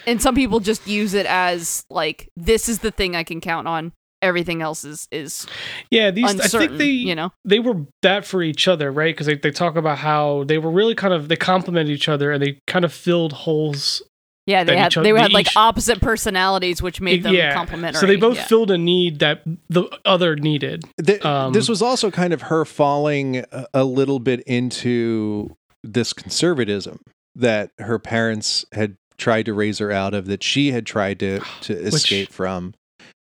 and 0.06 0.20
some 0.22 0.34
people 0.34 0.58
just 0.58 0.86
use 0.86 1.14
it 1.14 1.26
as 1.26 1.84
like 1.90 2.30
this 2.36 2.68
is 2.68 2.78
the 2.80 2.90
thing 2.90 3.14
i 3.14 3.22
can 3.22 3.40
count 3.40 3.68
on 3.68 3.92
everything 4.22 4.62
else 4.62 4.84
is 4.84 5.08
is 5.10 5.46
Yeah, 5.90 6.10
these 6.10 6.24
I 6.40 6.46
think 6.48 6.78
they 6.78 6.86
you 6.90 7.14
know 7.14 7.32
they 7.44 7.58
were 7.60 7.84
that 8.02 8.24
for 8.24 8.42
each 8.42 8.66
other, 8.68 8.90
right? 8.90 9.14
Because 9.14 9.26
they, 9.26 9.36
they 9.36 9.50
talk 9.50 9.76
about 9.76 9.98
how 9.98 10.44
they 10.44 10.58
were 10.58 10.70
really 10.70 10.94
kind 10.94 11.14
of 11.14 11.28
they 11.28 11.36
complemented 11.36 11.90
each 11.92 12.08
other 12.08 12.32
and 12.32 12.42
they 12.42 12.58
kind 12.66 12.84
of 12.84 12.92
filled 12.92 13.32
holes. 13.32 14.02
yeah 14.46 14.64
they 14.64 14.76
had 14.76 14.92
each 14.92 14.96
oth- 14.98 15.04
they 15.04 15.12
they 15.12 15.20
had 15.20 15.32
like 15.32 15.46
each- 15.48 15.56
opposite 15.56 16.00
personalities 16.00 16.80
which 16.82 17.00
made 17.00 17.22
them 17.22 17.34
yeah, 17.34 17.52
complementary 17.54 18.00
so 18.00 18.06
they 18.06 18.16
both 18.16 18.36
yeah. 18.38 18.46
filled 18.46 18.70
a 18.70 18.78
need 18.78 19.18
that 19.20 19.42
the 19.68 19.84
other 20.04 20.36
needed. 20.36 20.84
Th- 21.04 21.24
Um, 21.24 21.52
this 21.52 21.68
was 21.68 21.82
also 21.82 22.10
kind 22.10 22.32
of 22.32 22.42
her 22.42 22.64
falling 22.64 23.44
a, 23.52 23.66
a 23.74 23.84
little 23.84 24.18
bit 24.20 24.40
into 24.46 25.54
this 25.84 26.12
conservatism 26.12 27.00
that 27.36 27.70
her 27.78 27.98
parents 27.98 28.64
had 28.72 28.96
tried 29.16 29.44
to 29.46 29.52
raise 29.54 29.78
her 29.78 29.90
out 29.92 30.14
of, 30.14 30.26
that 30.26 30.42
she 30.42 30.72
had 30.72 30.86
tried 30.86 31.18
to 31.20 31.40
to 31.62 31.72
escape 31.86 32.32
from. 32.32 32.74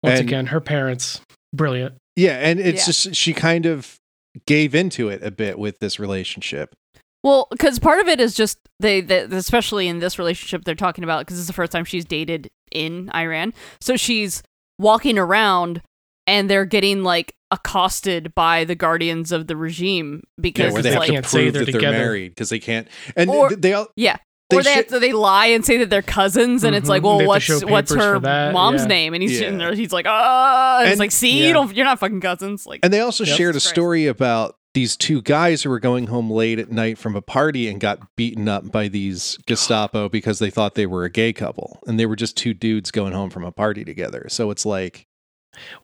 Once 0.04 0.20
And- 0.20 0.28
again, 0.28 0.46
her 0.46 0.60
parents 0.60 1.20
brilliant. 1.54 1.94
Yeah, 2.16 2.38
and 2.38 2.60
it's 2.60 2.82
Yeah. 2.82 2.86
just 2.86 3.14
she 3.16 3.32
kind 3.32 3.66
of 3.66 3.96
gave 4.46 4.74
into 4.74 5.08
it 5.08 5.22
a 5.22 5.30
bit 5.30 5.58
with 5.58 5.78
this 5.80 5.98
relationship. 5.98 6.74
Well, 7.22 7.48
because 7.50 7.78
part 7.78 8.00
of 8.00 8.08
it 8.08 8.20
is 8.20 8.34
just 8.34 8.58
they, 8.80 9.00
they, 9.00 9.20
especially 9.20 9.88
in 9.88 9.98
this 10.00 10.18
relationship 10.18 10.64
they're 10.64 10.74
talking 10.74 11.04
about, 11.04 11.20
because 11.20 11.36
this 11.36 11.42
is 11.42 11.46
the 11.46 11.52
first 11.54 11.72
time 11.72 11.84
she's 11.84 12.04
dated 12.04 12.50
in 12.70 13.10
Iran. 13.14 13.54
So 13.80 13.96
she's 13.96 14.42
walking 14.78 15.18
around 15.18 15.80
and 16.26 16.50
they're 16.50 16.64
getting 16.66 17.02
like 17.02 17.32
accosted 17.50 18.34
by 18.34 18.64
the 18.64 18.74
guardians 18.74 19.30
of 19.32 19.46
the 19.46 19.56
regime 19.56 20.22
Yeah, 20.36 20.42
because 20.42 20.72
where 20.72 20.82
they 20.82 20.88
it's 20.90 20.94
have 20.94 21.00
like, 21.00 21.06
to 21.08 21.12
Can't 21.14 21.26
say 21.26 21.42
prove 21.44 21.52
they're 21.54 21.64
that 21.64 21.72
they're 21.72 21.80
together. 21.80 21.98
married 21.98 22.28
because 22.30 22.48
they 22.50 22.58
can't. 22.58 22.88
And 23.16 23.30
Or- 23.30 23.50
they 23.54 23.72
all 23.72 23.88
yeah. 23.96 24.16
They 24.50 24.58
or 24.58 24.62
they 24.62 24.72
have 24.74 24.86
to, 24.88 24.98
they 25.00 25.12
lie 25.12 25.46
and 25.46 25.64
say 25.64 25.78
that 25.78 25.90
they're 25.90 26.02
cousins, 26.02 26.64
and 26.64 26.74
it's 26.76 26.86
Mhm. 26.86 26.90
like, 26.90 27.02
They 27.02 27.08
well, 27.08 27.18
to 27.20 27.26
what's 27.26 27.44
show 27.44 27.60
what's 27.66 27.90
papers 27.90 28.04
her 28.04 28.14
for 28.14 28.20
that, 28.20 28.52
mom's 28.52 28.82
yeah. 28.82 28.86
name? 28.88 29.14
And 29.14 29.22
he's 29.22 29.32
Yeah. 29.32 29.38
sitting 29.38 29.58
there, 29.58 29.74
he's 29.74 29.92
like, 29.92 30.06
ah, 30.08 30.78
and 30.80 30.86
it's 30.88 30.92
And- 30.92 31.00
like, 31.00 31.10
see, 31.12 31.40
yeah. 31.40 31.46
you 31.48 31.52
don't, 31.52 31.74
you're 31.74 31.84
not 31.86 31.98
fucking 31.98 32.20
cousins. 32.20 32.66
Like, 32.66 32.80
And 32.82 32.92
they 32.92 33.00
also 33.00 33.24
Yep. 33.24 33.36
shared 33.36 33.50
a 33.50 33.52
Christ. 33.54 33.68
story 33.68 34.06
about 34.06 34.56
these 34.74 34.96
two 34.96 35.22
guys 35.22 35.62
who 35.62 35.70
were 35.70 35.78
going 35.78 36.08
home 36.08 36.28
late 36.30 36.58
at 36.58 36.70
night 36.70 36.98
from 36.98 37.14
a 37.14 37.22
party 37.22 37.68
and 37.68 37.80
got 37.80 38.00
beaten 38.16 38.48
up 38.48 38.72
by 38.72 38.88
these 38.88 39.38
Gestapo 39.46 40.08
because 40.08 40.40
they 40.40 40.50
thought 40.50 40.74
they 40.74 40.86
were 40.86 41.04
a 41.04 41.10
gay 41.10 41.32
couple. 41.32 41.78
And 41.86 41.98
they 41.98 42.06
were 42.06 42.16
just 42.16 42.36
two 42.36 42.54
dudes 42.54 42.90
going 42.90 43.12
home 43.12 43.30
from 43.30 43.44
a 43.44 43.52
party 43.52 43.84
together. 43.84 44.26
So 44.28 44.50
it's 44.50 44.66
like, 44.66 45.04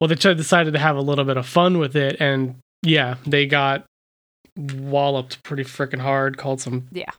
Well, 0.00 0.08
they 0.08 0.16
tried- 0.16 0.36
decided 0.36 0.72
to 0.74 0.80
have 0.80 0.96
a 0.96 1.00
little 1.00 1.24
bit 1.24 1.36
of 1.36 1.46
fun 1.46 1.78
with 1.78 1.94
it, 1.94 2.16
and 2.18 2.56
yeah, 2.82 3.14
they 3.24 3.46
got 3.46 3.84
walloped 4.56 5.42
pretty 5.44 5.62
freaking 5.64 6.00
hard. 6.00 6.36
Called 6.36 6.60
some 6.60 6.88
Yeah. 6.90 7.10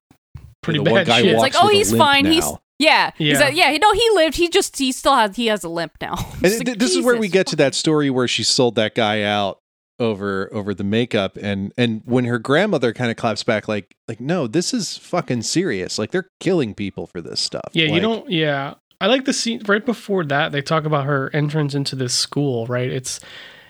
Pretty 0.61 0.79
the 0.79 0.85
bad 0.85 1.07
guy 1.07 1.21
shit. 1.21 1.33
it's 1.33 1.41
like, 1.41 1.53
oh, 1.55 1.67
he's 1.67 1.91
limp 1.91 1.99
fine. 2.03 2.25
He's 2.25 2.45
yeah, 2.79 3.11
Yeah. 3.17 3.29
He's 3.29 3.39
like, 3.39 3.55
yeah, 3.55 3.77
no, 3.77 3.91
he 3.93 4.09
lived. 4.15 4.35
He 4.37 4.49
just 4.49 4.77
he 4.77 4.91
still 4.91 5.15
has 5.15 5.35
he 5.35 5.47
has 5.47 5.63
a 5.63 5.69
limp 5.69 5.93
now. 6.01 6.15
And 6.35 6.45
It's 6.45 6.55
th- 6.57 6.67
like, 6.67 6.79
this 6.79 6.95
is 6.95 7.05
where 7.05 7.17
we 7.17 7.27
get 7.27 7.47
to 7.47 7.55
that 7.57 7.75
story 7.75 8.09
where 8.09 8.27
she 8.27 8.43
sold 8.43 8.75
that 8.75 8.95
guy 8.95 9.21
out 9.23 9.59
over 9.99 10.49
over 10.51 10.73
the 10.73 10.83
makeup 10.83 11.37
and 11.39 11.71
and 11.77 12.01
when 12.05 12.25
her 12.25 12.39
grandmother 12.39 12.91
kind 12.91 13.11
of 13.11 13.17
claps 13.17 13.43
back 13.43 13.67
like 13.67 13.93
like 14.07 14.19
no 14.19 14.47
this 14.47 14.73
is 14.73 14.97
fucking 14.97 15.43
serious 15.43 15.99
like 15.99 16.09
they're 16.09 16.27
killing 16.39 16.73
people 16.73 17.05
for 17.05 17.21
this 17.21 17.39
stuff 17.39 17.69
Yeah, 17.73 17.85
you 17.85 17.99
don't. 17.99 18.27
Yeah, 18.27 18.73
I 18.99 19.05
like 19.05 19.25
the 19.25 19.33
scene 19.33 19.61
right 19.67 19.85
before 19.85 20.23
that. 20.25 20.51
They 20.51 20.63
talk 20.63 20.85
about 20.85 21.05
her 21.05 21.29
entrance 21.35 21.75
into 21.75 21.95
this 21.95 22.15
school, 22.15 22.65
right? 22.65 22.89
It's 22.89 23.19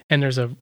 and 0.09 0.23
there's 0.23 0.37
a 0.37 0.55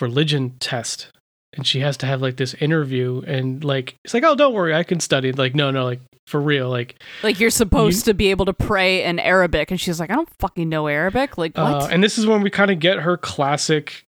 religion 0.00 0.56
test, 0.58 1.12
and 1.54 1.66
she 1.66 1.80
has 1.80 1.96
to 1.98 2.06
have 2.06 2.20
like 2.20 2.36
this 2.36 2.54
interview, 2.54 3.22
and 3.26 3.64
like 3.64 3.96
it's 4.04 4.14
like, 4.14 4.24
oh, 4.24 4.34
don't 4.34 4.54
worry, 4.54 4.74
I 4.74 4.82
can 4.82 5.00
study. 5.00 5.32
Like, 5.32 5.54
no, 5.54 5.70
no, 5.70 5.84
like 5.84 6.00
for 6.26 6.40
real, 6.40 6.68
like, 6.68 7.02
Like 7.22 7.40
you're 7.40 7.50
supposed 7.50 8.04
to 8.04 8.14
be 8.14 8.30
able 8.30 8.44
to 8.44 8.52
pray 8.52 9.04
in 9.04 9.18
Arabic, 9.18 9.70
and 9.70 9.80
she's 9.80 9.98
like, 9.98 10.10
I 10.10 10.14
don't 10.14 10.28
fucking 10.38 10.68
know 10.68 10.86
Arabic. 10.86 11.38
Like 11.38 11.56
what? 11.56 11.66
uh, 11.66 11.88
and 11.90 12.02
this 12.02 12.18
is 12.18 12.26
when 12.26 12.42
we 12.42 12.50
kind 12.50 12.70
of 12.70 12.78
get 12.78 13.00
her 13.00 13.16
classic 13.16 14.04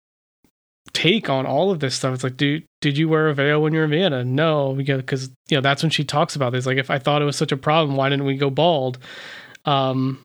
take 0.92 1.28
on 1.28 1.44
all 1.46 1.70
of 1.70 1.80
this 1.80 1.94
stuff. 1.94 2.14
It's 2.14 2.24
like, 2.24 2.36
dude, 2.36 2.64
did 2.80 2.96
you 2.96 3.08
wear 3.08 3.28
a 3.28 3.34
veil 3.34 3.60
when 3.60 3.72
you 3.72 3.80
were 3.80 3.84
in 3.84 3.90
Vienna? 3.90 4.24
No, 4.24 4.72
because 4.74 5.30
you 5.48 5.56
know 5.56 5.60
that's 5.60 5.82
when 5.82 5.90
she 5.90 6.04
talks 6.04 6.36
about 6.36 6.52
this. 6.52 6.64
Like, 6.64 6.78
if 6.78 6.90
I 6.90 6.98
thought 6.98 7.22
it 7.22 7.26
was 7.26 7.36
such 7.36 7.52
a 7.52 7.56
problem, 7.56 7.96
why 7.96 8.08
didn't 8.08 8.24
we 8.24 8.36
go 8.36 8.50
bald? 8.50 8.98
Um, 9.66 10.22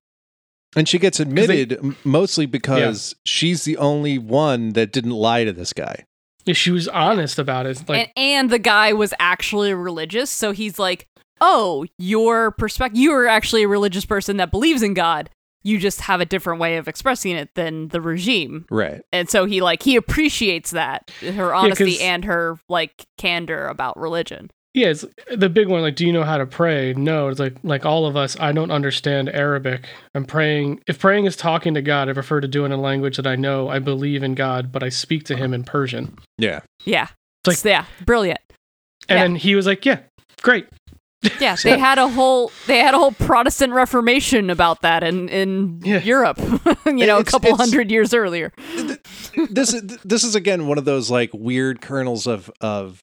and 0.75 0.87
she 0.87 0.97
gets 0.97 1.19
admitted 1.19 1.73
m 1.73 1.97
mostly 2.05 2.45
because 2.45 3.13
she's 3.25 3.65
the 3.65 3.77
only 3.77 4.17
one 4.17 4.73
that 4.73 4.93
didn't 4.93 5.11
lie 5.11 5.43
to 5.43 5.51
this 5.51 5.73
guy 5.73 6.05
she 6.53 6.71
was 6.71 6.87
honest 6.87 7.39
about 7.39 7.65
it. 7.65 7.87
Like, 7.87 7.99
and, 7.99 8.09
and 8.17 8.49
the 8.49 8.59
guy 8.59 8.93
was 8.93 9.13
actually 9.19 9.73
religious, 9.73 10.29
so 10.29 10.51
he's 10.51 10.77
like, 10.79 11.07
"Oh, 11.39 11.85
your 11.97 12.51
perspective. 12.51 12.99
You 12.99 13.11
are 13.13 13.27
actually 13.27 13.63
a 13.63 13.67
religious 13.67 14.05
person 14.05 14.37
that 14.37 14.51
believes 14.51 14.81
in 14.83 14.93
God. 14.93 15.29
You 15.63 15.77
just 15.77 16.01
have 16.01 16.19
a 16.21 16.25
different 16.25 16.59
way 16.59 16.77
of 16.77 16.87
expressing 16.87 17.35
it 17.35 17.53
than 17.55 17.89
the 17.89 18.01
regime." 18.01 18.65
right 18.71 19.01
And 19.11 19.29
so 19.29 19.45
he 19.45 19.61
like 19.61 19.83
he 19.83 19.95
appreciates 19.95 20.71
that 20.71 21.11
her 21.21 21.53
honesty 21.53 21.93
'cause- 21.97 22.01
and 22.01 22.25
her 22.25 22.57
like 22.69 23.05
candor 23.17 23.67
about 23.67 23.97
religion. 23.99 24.49
Yeah, 24.73 24.87
it's 24.87 25.03
the 25.35 25.49
big 25.49 25.67
one. 25.67 25.81
Like, 25.81 25.95
do 25.97 26.05
you 26.05 26.13
know 26.13 26.23
how 26.23 26.37
to 26.37 26.45
pray? 26.45 26.93
No, 26.93 27.27
it's 27.27 27.39
like 27.39 27.55
like 27.63 27.85
all 27.85 28.05
of 28.05 28.15
us. 28.15 28.39
I 28.39 28.53
don't 28.53 28.71
understand 28.71 29.27
Arabic. 29.29 29.85
I'm 30.15 30.23
praying. 30.23 30.81
If 30.87 30.97
praying 30.99 31.25
is 31.25 31.35
talking 31.35 31.73
to 31.73 31.81
God, 31.81 32.07
I 32.07 32.13
prefer 32.13 32.39
to 32.39 32.47
do 32.47 32.63
it 32.63 32.67
in 32.67 32.71
a 32.71 32.77
language 32.77 33.17
that 33.17 33.27
I 33.27 33.35
know. 33.35 33.67
I 33.67 33.79
believe 33.79 34.23
in 34.23 34.33
God, 34.33 34.71
but 34.71 34.81
I 34.81 34.87
speak 34.89 35.25
to 35.25 35.35
Him 35.35 35.53
in 35.53 35.63
Persian. 35.65 36.17
yeah 36.37 36.61
Yeah, 36.85 37.07
It's 37.45 37.65
like- 37.65 37.69
yeah, 37.69 37.85
brilliant. 38.05 38.39
And 39.09 39.17
Yeah. 39.17 39.23
then 39.23 39.35
he 39.35 39.55
was 39.55 39.65
like, 39.65 39.85
"Yeah, 39.85 39.99
great." 40.41 40.67
Yeah, 41.39 41.55
they 41.63 41.77
had 41.77 41.97
a 41.97 42.07
whole 42.07 42.51
they 42.65 42.79
had 42.79 42.93
a 42.93 42.97
whole 42.97 43.11
Protestant 43.11 43.73
Reformation 43.73 44.49
about 44.49 44.83
that 44.83 45.03
in 45.03 45.27
in 45.27 45.81
Yeah. 45.83 45.99
Europe. 46.01 46.39
you 46.85 47.05
know, 47.05 47.17
a 47.17 47.25
couple 47.25 47.53
hundred 47.57 47.91
years 47.91 48.13
earlier. 48.13 48.53
this 49.51 49.73
is 49.73 49.81
this 50.05 50.23
is 50.23 50.33
again 50.35 50.67
one 50.67 50.77
of 50.77 50.85
those 50.85 51.11
like 51.11 51.31
weird 51.33 51.81
kernels 51.81 52.25
of 52.25 52.49
of 52.61 53.01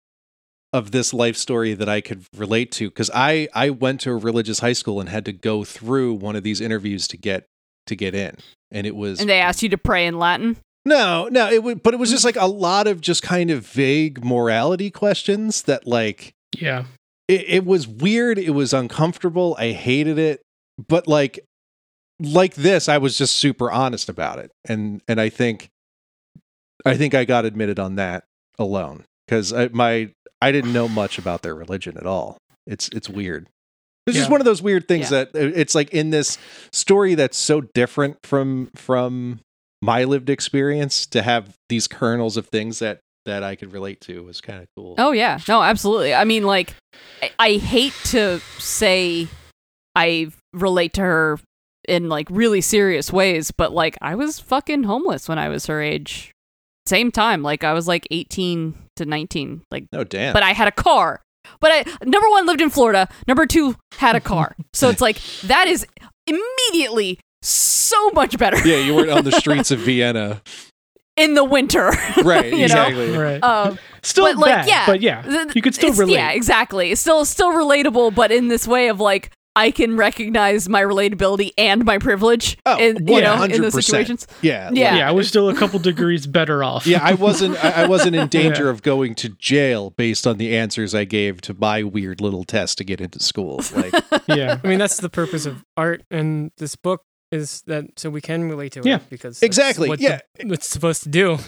of 0.72 0.90
this 0.90 1.14
life 1.14 1.36
story 1.36 1.74
that 1.74 1.88
I 1.88 2.00
could 2.00 2.24
relate 2.36 2.70
to 2.72 2.88
because 2.88 3.10
I 3.14 3.48
I 3.54 3.70
went 3.70 4.00
to 4.02 4.10
a 4.10 4.16
religious 4.16 4.58
high 4.60 4.74
school 4.74 5.00
and 5.00 5.08
had 5.08 5.24
to 5.24 5.32
go 5.32 5.64
through 5.64 6.14
one 6.14 6.36
of 6.36 6.42
these 6.42 6.60
interviews 6.60 7.08
to 7.08 7.16
get 7.16 7.46
to 7.86 7.96
get 7.96 8.14
in. 8.14 8.36
And 8.70 8.86
it 8.86 8.94
was 8.94 9.20
And 9.20 9.30
they 9.30 9.40
asked 9.40 9.62
you 9.62 9.70
to 9.70 9.78
pray 9.78 10.06
in 10.06 10.18
Latin. 10.18 10.58
no 10.84 11.28
no 11.30 11.50
it 11.50 11.62
would 11.62 11.82
but 11.82 11.94
it 11.94 11.96
was 11.96 12.10
just 12.10 12.24
like 12.24 12.36
a 12.36 12.46
lot 12.46 12.86
of 12.86 13.00
just 13.00 13.22
kind 13.22 13.50
of 13.50 13.66
vague 13.66 14.24
morality 14.24 14.90
questions 14.90 15.62
that 15.62 15.86
like 15.86 16.32
Yeah, 16.58 16.84
it, 17.28 17.44
it 17.48 17.64
was 17.64 17.88
weird 17.88 18.38
it 18.38 18.50
was 18.50 18.74
uncomfortable 18.74 19.56
I 19.58 19.72
hated 19.72 20.18
it 20.18 20.42
but 20.86 21.06
like 21.08 21.40
like 22.20 22.54
this 22.54 22.88
I 22.90 22.98
was 22.98 23.16
just 23.16 23.36
super 23.36 23.70
honest 23.70 24.08
about 24.10 24.38
it. 24.38 24.50
And 24.66 25.00
and 25.08 25.18
I 25.18 25.30
think 25.30 25.70
I 26.84 26.96
think 26.96 27.14
I 27.14 27.24
got 27.24 27.46
admitted 27.46 27.78
on 27.78 27.94
that 27.96 28.24
alone 28.58 29.04
because 29.28 29.52
my 29.72 30.10
I 30.40 30.52
didn't 30.52 30.72
know 30.72 30.88
much 30.88 31.18
about 31.18 31.42
their 31.42 31.54
religion 31.54 31.96
at 31.98 32.06
all. 32.06 32.38
It's 32.66 32.88
it's 32.90 33.08
weird. 33.08 33.48
It's 34.06 34.16
just 34.16 34.30
one 34.30 34.40
of 34.40 34.46
those 34.46 34.62
weird 34.62 34.88
things 34.88 35.10
Yeah. 35.10 35.24
that 35.24 35.36
uh, 35.36 35.52
it's 35.54 35.74
like 35.74 35.90
in 35.92 36.08
this 36.10 36.38
story 36.72 37.14
that's 37.14 37.36
so 37.36 37.60
different 37.60 38.16
from 38.24 38.70
from 38.74 39.40
my 39.82 40.04
lived 40.04 40.30
experience 40.30 41.04
to 41.06 41.20
have 41.22 41.54
these 41.68 41.86
kernels 41.86 42.36
of 42.38 42.46
things 42.46 42.78
that 42.78 43.00
that 43.26 43.42
I 43.42 43.54
could 43.54 43.72
relate 43.74 44.00
to 44.02 44.22
was 44.24 44.40
kind 44.40 44.60
of 44.62 44.66
cool. 44.76 44.94
Oh 44.96 45.12
yeah, 45.12 45.38
no, 45.46 45.62
absolutely. 45.62 46.14
I 46.14 46.24
mean, 46.24 46.44
like, 46.44 46.74
I, 47.22 47.30
I 47.38 47.52
hate 47.58 47.92
to 48.06 48.40
say 48.58 49.28
I 49.94 50.30
relate 50.54 50.94
to 50.94 51.02
her 51.02 51.38
in 51.86 52.08
like 52.08 52.28
really 52.30 52.62
serious 52.62 53.12
ways, 53.12 53.50
but 53.50 53.72
like, 53.72 53.98
I 54.00 54.14
was 54.14 54.40
fucking 54.40 54.84
homeless 54.84 55.28
when 55.28 55.38
I 55.38 55.48
was 55.50 55.66
her 55.66 55.82
age. 55.82 56.32
Same 56.88 57.10
time, 57.12 57.42
like 57.42 57.62
I 57.64 57.72
was 57.74 57.86
like 57.86 58.06
eighteen 58.10 58.74
to 58.96 59.04
nineteen, 59.04 59.62
like, 59.70 59.86
Oh 59.92 60.04
damn. 60.04 60.32
but 60.32 60.42
I 60.42 60.52
had 60.52 60.68
a 60.68 60.72
car. 60.72 61.20
But 61.60 61.70
I 61.72 61.84
number 62.04 62.28
one 62.30 62.46
lived 62.46 62.60
in 62.60 62.70
Florida. 62.70 63.08
Number 63.26 63.46
two 63.46 63.76
had 63.98 64.16
a 64.16 64.20
car. 64.20 64.54
So 64.74 64.88
it's 64.90 65.00
like 65.00 65.18
that 65.44 65.66
is 65.68 65.86
immediately 66.26 67.18
so 67.42 68.10
much 68.10 68.36
better 68.38 68.58
yeah, 68.68 68.78
you 68.78 68.94
weren't 68.94 69.10
on 69.10 69.24
the 69.24 69.32
streets 69.32 69.70
of 69.70 69.78
Vienna. 69.88 70.42
in 71.16 71.34
the 71.34 71.44
winter. 71.44 71.90
Right, 72.24 72.46
You 72.52 72.58
know? 72.58 72.64
exactly. 72.64 73.10
right. 73.16 73.42
Um, 73.42 73.78
still 74.02 74.24
but, 74.26 74.36
like, 74.36 74.68
yeah, 74.68 74.86
but 74.86 75.00
yeah, 75.00 75.44
you 75.54 75.62
could 75.62 75.74
still 75.74 75.92
relate. 75.94 76.14
Yeah, 76.14 76.30
exactly. 76.32 76.94
Still 76.94 77.24
still 77.24 77.52
relatable, 77.52 78.14
but 78.14 78.30
in 78.32 78.48
this 78.48 78.66
way 78.68 78.88
of 78.88 79.00
like 79.00 79.30
I 79.58 79.70
can 79.70 79.96
recognize 79.96 80.68
my 80.68 80.82
relatability 80.82 81.50
and 81.58 81.84
my 81.84 81.98
privilege 81.98 82.56
Oh, 82.64 82.78
in 82.78 83.06
you 83.08 83.20
know 83.20 83.42
in 83.42 83.60
those 83.62 83.74
situations. 83.74 84.26
Yeah. 84.40 84.70
Yeah. 84.72 84.96
yeah, 84.96 85.08
I 85.08 85.12
was 85.12 85.26
still 85.28 85.48
a 85.48 85.54
couple 85.54 85.78
degrees 85.78 86.26
better 86.26 86.62
off. 86.62 86.86
Yeah, 86.86 87.00
I 87.02 87.14
wasn't. 87.14 87.62
I 87.64 87.82
I 87.82 87.86
wasn't 87.88 88.14
in 88.16 88.28
danger 88.40 88.70
of 88.70 88.82
going 88.82 89.14
to 89.16 89.30
jail 89.30 89.90
based 89.90 90.26
on 90.26 90.38
the 90.38 90.56
answers 90.56 90.94
I 90.94 91.04
gave 91.04 91.40
to 91.42 91.54
my 91.54 91.82
weird 91.82 92.20
little 92.20 92.44
test 92.44 92.78
to 92.78 92.84
get 92.84 93.00
into 93.00 93.20
school. 93.20 93.60
Like, 93.74 93.92
yeah. 94.28 94.58
I 94.62 94.66
mean, 94.66 94.78
that's 94.78 94.98
the 94.98 95.08
purpose 95.10 95.44
of 95.46 95.64
art 95.76 96.02
and 96.10 96.50
this 96.58 96.76
book 96.76 97.02
is 97.30 97.62
that 97.66 97.84
so 97.98 98.08
we 98.10 98.20
can 98.20 98.48
relate 98.48 98.72
to 98.72 98.80
it. 98.80 98.86
Yeah. 98.86 99.00
because 99.10 99.40
that's 99.40 99.42
Exactly, 99.42 99.88
What 99.88 100.00
yeah. 100.00 100.20
the, 100.38 100.52
it's 100.52 100.68
supposed 100.68 101.02
to 101.02 101.08
do. 101.08 101.38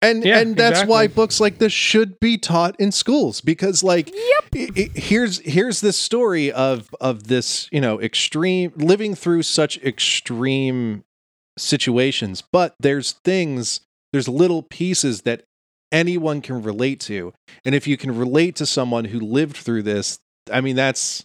And 0.00 0.24
Yeah, 0.24 0.38
and 0.38 0.56
that's 0.56 0.84
why 0.86 1.06
books 1.08 1.40
like 1.40 1.58
this 1.58 1.72
should 1.72 2.20
be 2.20 2.38
taught 2.38 2.76
in 2.78 2.92
schools 2.92 3.40
because, 3.40 3.82
like, 3.82 4.08
Yep. 4.08 4.44
i- 4.54 4.80
i- 4.80 4.90
here's 4.98 5.38
here's 5.40 5.80
this 5.80 5.96
story 5.96 6.52
of 6.52 6.88
of 7.00 7.24
this 7.28 7.68
you 7.72 7.80
know 7.80 8.00
extreme 8.00 8.72
living 8.76 9.14
through 9.14 9.42
such 9.42 9.76
extreme 9.78 11.04
situations, 11.58 12.42
but 12.52 12.74
there's 12.78 13.12
things, 13.24 13.80
there's 14.12 14.28
little 14.28 14.62
pieces 14.62 15.22
that 15.22 15.44
anyone 15.90 16.40
can 16.40 16.62
relate 16.62 17.00
to, 17.00 17.32
and 17.64 17.74
if 17.74 17.86
you 17.86 17.96
can 17.96 18.16
relate 18.16 18.54
to 18.56 18.66
someone 18.66 19.06
who 19.06 19.18
lived 19.18 19.56
through 19.56 19.82
this, 19.82 20.18
I 20.52 20.60
mean, 20.60 20.76
that's 20.76 21.24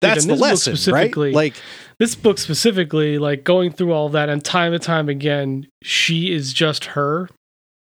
that's 0.00 0.24
and 0.24 0.30
the 0.30 0.34
this 0.34 0.64
book 0.64 0.74
lesson, 0.74 0.92
right? 0.94 1.16
Like. 1.34 1.54
This 1.98 2.14
book 2.14 2.38
specifically, 2.38 3.18
like 3.18 3.44
going 3.44 3.70
through 3.72 3.92
all 3.92 4.08
that, 4.08 4.30
and 4.30 4.42
time 4.42 4.72
and 4.72 4.82
time 4.82 5.10
again, 5.10 5.66
she 5.82 6.32
is 6.32 6.54
just 6.54 6.86
her, 6.86 7.28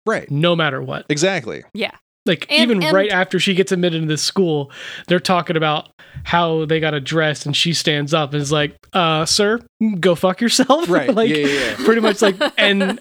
Right. 0.05 0.29
no 0.31 0.55
matter 0.55 0.81
what. 0.81 1.05
Exactly. 1.09 1.63
Yeah. 1.73 1.91
Like 2.25 2.45
And- 2.51 2.61
even 2.61 2.83
and- 2.83 2.93
right 2.93 3.09
after 3.11 3.39
she 3.39 3.53
gets 3.55 3.71
admitted 3.71 4.01
into 4.01 4.13
this 4.13 4.21
school, 4.21 4.71
they're 5.07 5.19
talking 5.19 5.57
about 5.57 5.89
how 6.23 6.65
they 6.65 6.79
got 6.79 6.93
addressed 6.93 7.45
and 7.45 7.55
she 7.55 7.73
stands 7.73 8.13
up 8.13 8.33
and 8.33 8.41
is 8.41 8.51
like, 8.51 8.75
"Uh, 8.93 9.25
sir, 9.25 9.59
go 9.99 10.13
fuck 10.13 10.39
yourself." 10.41 10.87
Right. 10.89 11.09
like 11.15 11.29
yeah, 11.29 11.37
yeah, 11.37 11.47
yeah. 11.69 11.75
pretty 11.85 12.01
much 12.01 12.21
like 12.21 12.35
and 12.57 12.99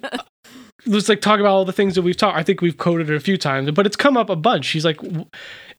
let's 0.87 1.09
like 1.11 1.21
talk 1.21 1.39
about 1.41 1.51
all 1.51 1.65
the 1.67 1.73
things 1.73 1.95
that 1.97 2.03
we've 2.03 2.17
talked. 2.17 2.39
I 2.39 2.43
think 2.43 2.63
we've 2.63 2.79
quoted 2.79 3.11
it 3.11 3.15
a 3.17 3.21
few 3.21 3.37
times, 3.37 3.71
but 3.73 3.85
it's 3.87 3.97
come 3.97 4.17
up 4.17 4.31
a 4.31 4.37
bunch. 4.37 4.65
She's 4.65 4.85
like, 4.87 4.97
w- 4.99 5.27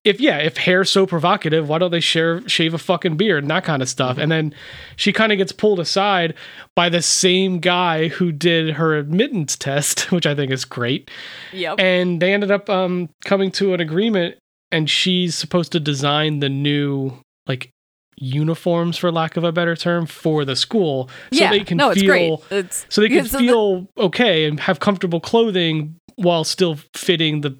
if 0.03 0.19
yeah, 0.19 0.37
if 0.37 0.57
hair's 0.57 0.89
so 0.89 1.05
provocative, 1.05 1.69
why 1.69 1.77
don't 1.77 1.91
they 1.91 1.99
share 1.99 2.47
shave 2.47 2.73
a 2.73 2.79
fucking 2.79 3.17
beard 3.17 3.43
and 3.43 3.51
that 3.51 3.63
kind 3.63 3.81
of 3.81 3.89
stuff? 3.89 4.17
And 4.17 4.31
then 4.31 4.53
she 4.95 5.13
kind 5.13 5.31
of 5.31 5.37
gets 5.37 5.51
pulled 5.51 5.79
aside 5.79 6.33
by 6.75 6.89
the 6.89 7.01
same 7.01 7.59
guy 7.59 8.07
who 8.07 8.31
did 8.31 8.75
her 8.75 8.97
admittance 8.97 9.55
test, 9.55 10.11
which 10.11 10.25
I 10.25 10.33
think 10.33 10.51
is 10.51 10.65
great. 10.65 11.11
Yep. 11.53 11.79
And 11.79 12.21
they 12.21 12.33
ended 12.33 12.51
up 12.51 12.69
um, 12.69 13.09
coming 13.25 13.51
to 13.51 13.73
an 13.73 13.79
agreement, 13.79 14.37
and 14.71 14.89
she's 14.89 15.35
supposed 15.35 15.71
to 15.73 15.79
design 15.79 16.39
the 16.39 16.49
new 16.49 17.13
like 17.45 17.69
uniforms, 18.17 18.97
for 18.97 19.11
lack 19.11 19.37
of 19.37 19.43
a 19.43 19.51
better 19.51 19.75
term, 19.75 20.05
for 20.05 20.45
the 20.45 20.55
school, 20.55 21.09
so 21.31 21.43
yeah. 21.43 21.49
they 21.49 21.63
can 21.63 21.77
no, 21.77 21.93
feel 21.93 22.43
so 22.89 23.01
they 23.01 23.07
can 23.07 23.17
Because 23.17 23.31
the- 23.31 23.39
feel 23.39 23.87
okay 23.97 24.45
and 24.45 24.59
have 24.61 24.79
comfortable 24.79 25.19
clothing 25.19 25.95
while 26.15 26.43
still 26.43 26.77
fitting 26.93 27.41
the 27.41 27.57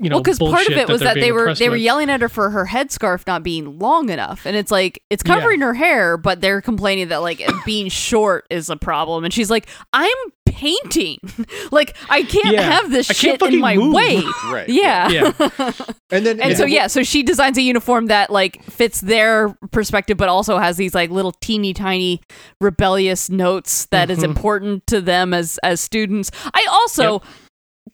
you 0.00 0.10
know 0.10 0.16
well, 0.16 0.22
because 0.22 0.38
part 0.38 0.66
of 0.66 0.72
it 0.76 0.88
was 0.88 1.00
they're 1.00 1.14
that 1.14 1.20
they 1.20 1.30
were 1.32 1.42
oppressed 1.44 1.60
they 1.60 1.68
were 1.68 1.74
with. 1.74 1.82
yelling 1.82 2.10
at 2.10 2.20
her 2.20 2.28
for 2.28 2.50
her 2.50 2.66
headscarf 2.66 3.26
not 3.26 3.42
being 3.42 3.78
long 3.78 4.10
enough, 4.10 4.44
and 4.46 4.56
it's 4.56 4.70
like 4.70 5.02
it's 5.10 5.22
Yeah. 5.26 5.34
covering 5.36 5.60
her 5.60 5.74
hair, 5.74 6.16
but 6.16 6.40
they're 6.40 6.60
complaining 6.60 7.08
that 7.08 7.18
like 7.22 7.40
being 7.64 7.88
short 7.90 8.46
is 8.50 8.68
a 8.68 8.76
problem, 8.76 9.24
and 9.24 9.32
she's 9.32 9.50
like, 9.50 9.66
"I'm 9.92 10.16
painting, 10.46 11.18
like 11.70 11.96
I 12.10 12.22
can't 12.24 12.54
Yeah. 12.54 12.62
have 12.62 12.90
this 12.90 13.08
I 13.10 13.12
shit 13.14 13.40
in 13.42 13.60
my 13.60 13.76
move." 13.76 13.94
way." 13.94 14.22
Right. 14.50 14.68
Yeah. 14.68 15.08
Yeah. 15.08 15.32
And 16.10 16.24
then 16.24 16.40
And 16.40 16.56
so 16.56 16.64
yeah, 16.64 16.86
so 16.86 17.02
she 17.02 17.22
designs 17.24 17.58
a 17.58 17.62
uniform 17.62 18.06
that 18.06 18.30
like 18.30 18.62
fits 18.64 19.00
their 19.00 19.48
perspective, 19.72 20.16
but 20.16 20.28
also 20.28 20.58
has 20.58 20.76
these 20.76 20.94
like 20.94 21.10
little 21.10 21.32
teeny 21.32 21.72
tiny 21.74 22.20
rebellious 22.60 23.30
notes 23.30 23.86
that 23.86 24.10
is 24.10 24.18
Mhm. 24.20 24.24
important 24.24 24.86
to 24.88 25.00
them 25.00 25.34
as 25.34 25.58
as 25.64 25.80
students. 25.80 26.30
I 26.52 26.64
also 26.70 27.20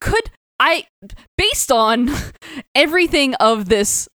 could 0.00 0.30
I 0.60 0.86
based 1.36 1.72
on 1.72 2.10
everything 2.74 3.34
of 3.36 3.68
this 3.68 4.08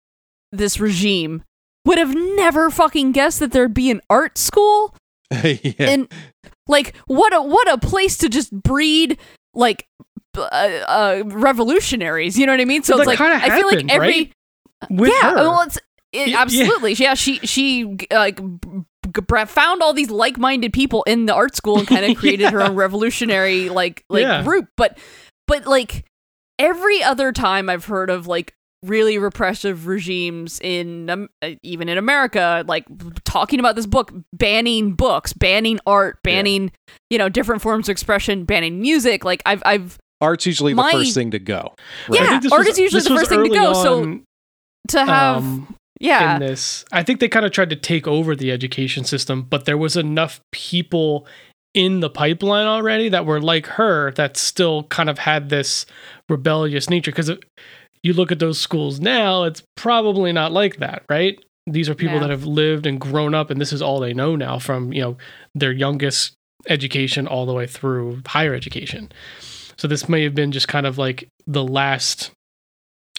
this 0.51 0.79
regime 0.79 1.43
would 1.85 1.97
have 1.97 2.15
never 2.15 2.69
fucking 2.69 3.11
guessed 3.11 3.39
that 3.39 3.51
there'd 3.51 3.73
be 3.73 3.91
an 3.91 4.01
art 4.09 4.37
school 4.37 4.95
yeah. 5.43 5.73
and 5.79 6.07
like 6.67 6.95
what 7.07 7.33
a 7.33 7.41
what 7.41 7.69
a 7.71 7.77
place 7.77 8.17
to 8.19 8.29
just 8.29 8.51
breed 8.53 9.17
like 9.53 9.85
uh, 10.37 10.41
uh 10.41 11.23
revolutionaries 11.25 12.37
you 12.37 12.45
know 12.45 12.53
what 12.53 12.61
i 12.61 12.65
mean 12.65 12.83
so 12.83 12.93
Well, 12.93 13.01
it's 13.01 13.07
like 13.07 13.17
kinda 13.17 13.35
i 13.43 13.57
feel 13.57 13.67
like 13.67 13.85
every 13.89 14.07
right? 14.07 14.31
With 14.89 15.11
yeah 15.11 15.31
her. 15.31 15.35
well 15.37 15.61
it's 15.61 15.77
it, 16.11 16.29
Yeah. 16.29 16.41
absolutely 16.41 16.93
yeah 16.93 17.13
she 17.15 17.39
she 17.39 17.97
like 18.11 18.39
found 19.47 19.81
all 19.81 19.93
these 19.93 20.09
like-minded 20.11 20.73
people 20.73 21.03
in 21.03 21.25
the 21.25 21.33
art 21.33 21.55
school 21.55 21.79
and 21.79 21.87
kind 21.87 22.05
of 22.05 22.17
created 22.17 22.51
her 22.51 22.61
own 22.61 22.75
revolutionary 22.75 23.69
like 23.69 24.03
like 24.09 24.21
Yeah. 24.23 24.43
group 24.43 24.67
but 24.77 24.97
but 25.47 25.65
like 25.65 26.05
every 26.59 27.03
other 27.03 27.31
time 27.31 27.69
i've 27.69 27.85
heard 27.85 28.09
of 28.09 28.27
like 28.27 28.53
really 28.83 29.17
repressive 29.17 29.87
regimes 29.87 30.59
in 30.59 31.09
um, 31.09 31.27
uh, 31.41 31.51
even 31.63 31.89
in 31.89 31.97
america 31.97 32.63
like 32.67 32.85
talking 33.23 33.59
about 33.59 33.75
this 33.75 33.85
book 33.87 34.13
banning 34.33 34.93
books 34.93 35.33
banning 35.33 35.79
art 35.87 36.21
banning 36.23 36.71
you 37.09 37.17
know 37.17 37.29
different 37.29 37.61
forms 37.61 37.89
of 37.89 37.91
expression 37.93 38.45
banning 38.45 38.79
music 38.79 39.25
like 39.25 39.41
i've 39.45 39.63
i've 39.65 39.97
Art's 40.21 40.45
usually 40.45 40.73
the 40.73 40.81
first 40.81 41.13
thing 41.13 41.31
to 41.31 41.39
go. 41.39 41.73
I 42.09 42.13
Yeah, 42.13 42.39
art 42.51 42.59
was- 42.59 42.67
is 42.69 42.79
usually 42.79 43.01
the 43.03 43.09
first 43.09 43.29
thing 43.29 43.39
to 43.39 43.49
early 43.49 43.59
go, 43.59 43.73
so- 43.73 44.19
to 44.89 45.05
have 45.05 45.37
um, 45.37 45.75
yeah 45.99 46.35
in 46.35 46.39
this. 46.39 46.85
I 46.91 47.03
think 47.03 47.19
they 47.19 47.27
kind 47.27 47.45
of 47.45 47.51
tried 47.51 47.69
to 47.71 47.75
take 47.75 48.07
over 48.07 48.35
the 48.35 48.51
education 48.51 49.03
system, 49.03 49.41
but 49.43 49.65
there 49.65 49.77
was 49.77 49.97
enough 49.97 50.39
people 50.53 51.27
in 51.75 51.99
the 51.99 52.09
pipeline 52.09 52.65
already 52.65 53.09
that 53.09 53.25
were 53.25 53.41
like 53.41 53.67
her 53.67 54.11
that 54.13 54.37
still 54.37 54.83
kind 54.83 55.09
of 55.09 55.19
had 55.19 55.49
this 55.49 55.85
rebellious 56.29 56.89
nature. 56.89 57.11
Because 57.11 57.29
you 58.01 58.13
look 58.13 58.31
at 58.31 58.39
those 58.39 58.57
schools 58.59 58.99
now, 58.99 59.43
it's 59.43 59.61
probably 59.75 60.31
not 60.31 60.51
like 60.51 60.77
that, 60.77 61.03
right? 61.09 61.37
These 61.67 61.89
are 61.89 61.95
people 61.95 62.15
Yeah. 62.15 62.21
that 62.21 62.29
have 62.29 62.45
lived 62.45 62.85
and 62.85 62.99
grown 62.99 63.33
up, 63.35 63.49
and 63.49 63.59
this 63.59 63.73
is 63.73 63.81
all 63.81 63.99
they 63.99 64.13
know 64.13 64.35
now 64.35 64.57
from 64.57 64.93
you 64.93 65.01
know 65.01 65.17
their 65.53 65.71
youngest 65.71 66.33
education 66.67 67.27
all 67.27 67.45
the 67.45 67.53
way 67.53 67.67
through 67.67 68.21
higher 68.25 68.53
education. 68.53 69.11
So 69.77 69.87
this 69.87 70.07
may 70.07 70.23
have 70.23 70.33
been 70.33 70.51
just 70.51 70.67
kind 70.67 70.85
of 70.87 70.97
like 70.97 71.27
the 71.45 71.63
last 71.63 72.31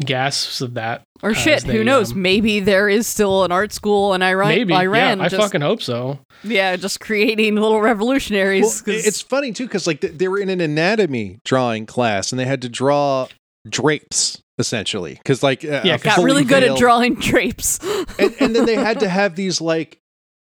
gasps 0.04 0.60
of 0.60 0.74
that 0.74 1.02
or 1.22 1.32
shit 1.32 1.62
they, 1.64 1.72
who 1.74 1.82
knows 1.82 2.12
um, 2.12 2.20
maybe 2.20 2.60
there 2.60 2.88
is 2.88 3.06
still 3.06 3.44
an 3.44 3.52
art 3.52 3.72
school 3.72 4.12
in 4.12 4.22
iran 4.22 4.48
Maybe. 4.48 4.74
iran 4.74 5.18
yeah, 5.18 5.24
I 5.24 5.28
just, 5.28 5.40
fucking 5.42 5.62
hope 5.62 5.80
so. 5.82 6.18
yeah 6.44 6.76
just 6.76 7.00
creating 7.00 7.54
little 7.54 7.80
revolutionaries 7.80 8.62
Well, 8.64 8.94
'cause- 8.96 9.06
it's 9.06 9.22
funny 9.22 9.52
too 9.52 9.64
because 9.64 9.86
like 9.86 10.00
they 10.02 10.28
were 10.28 10.38
in 10.38 10.50
an 10.50 10.60
anatomy 10.60 11.38
drawing 11.46 11.86
class 11.86 12.30
and 12.30 12.38
they 12.38 12.44
had 12.44 12.60
to 12.62 12.68
draw 12.68 13.28
drapes 13.68 14.38
essentially 14.58 15.14
because 15.14 15.42
like 15.42 15.64
uh, 15.64 15.80
Yeah, 15.84 15.98
got 15.98 16.16
fully 16.16 16.26
really 16.26 16.44
good 16.44 16.62
at 16.62 16.76
drawing 16.76 17.14
drapes 17.14 17.78
and, 18.18 18.34
and 18.38 18.54
then 18.54 18.66
they 18.66 18.74
had 18.76 19.00
to 19.00 19.08
have 19.18 19.34
these 19.36 19.60
like 19.60 19.98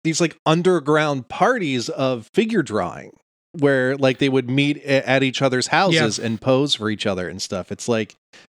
these 0.04 0.22
like 0.22 0.38
underground 0.46 1.28
parties 1.28 1.90
of 1.90 2.28
figure 2.34 2.62
drawing 2.64 3.12
where 3.54 3.98
like 3.98 4.20
they 4.20 4.30
would 4.30 4.50
meet 4.50 4.78
at 4.84 5.24
each 5.24 5.42
other's 5.42 5.68
houses 5.68 6.20
and 6.20 6.40
pose 6.40 6.76
for 6.76 6.90
each 6.90 7.06
other 7.08 7.28
and 7.28 7.42
stuff 7.42 7.72
it's 7.72 7.88
like 7.88 8.16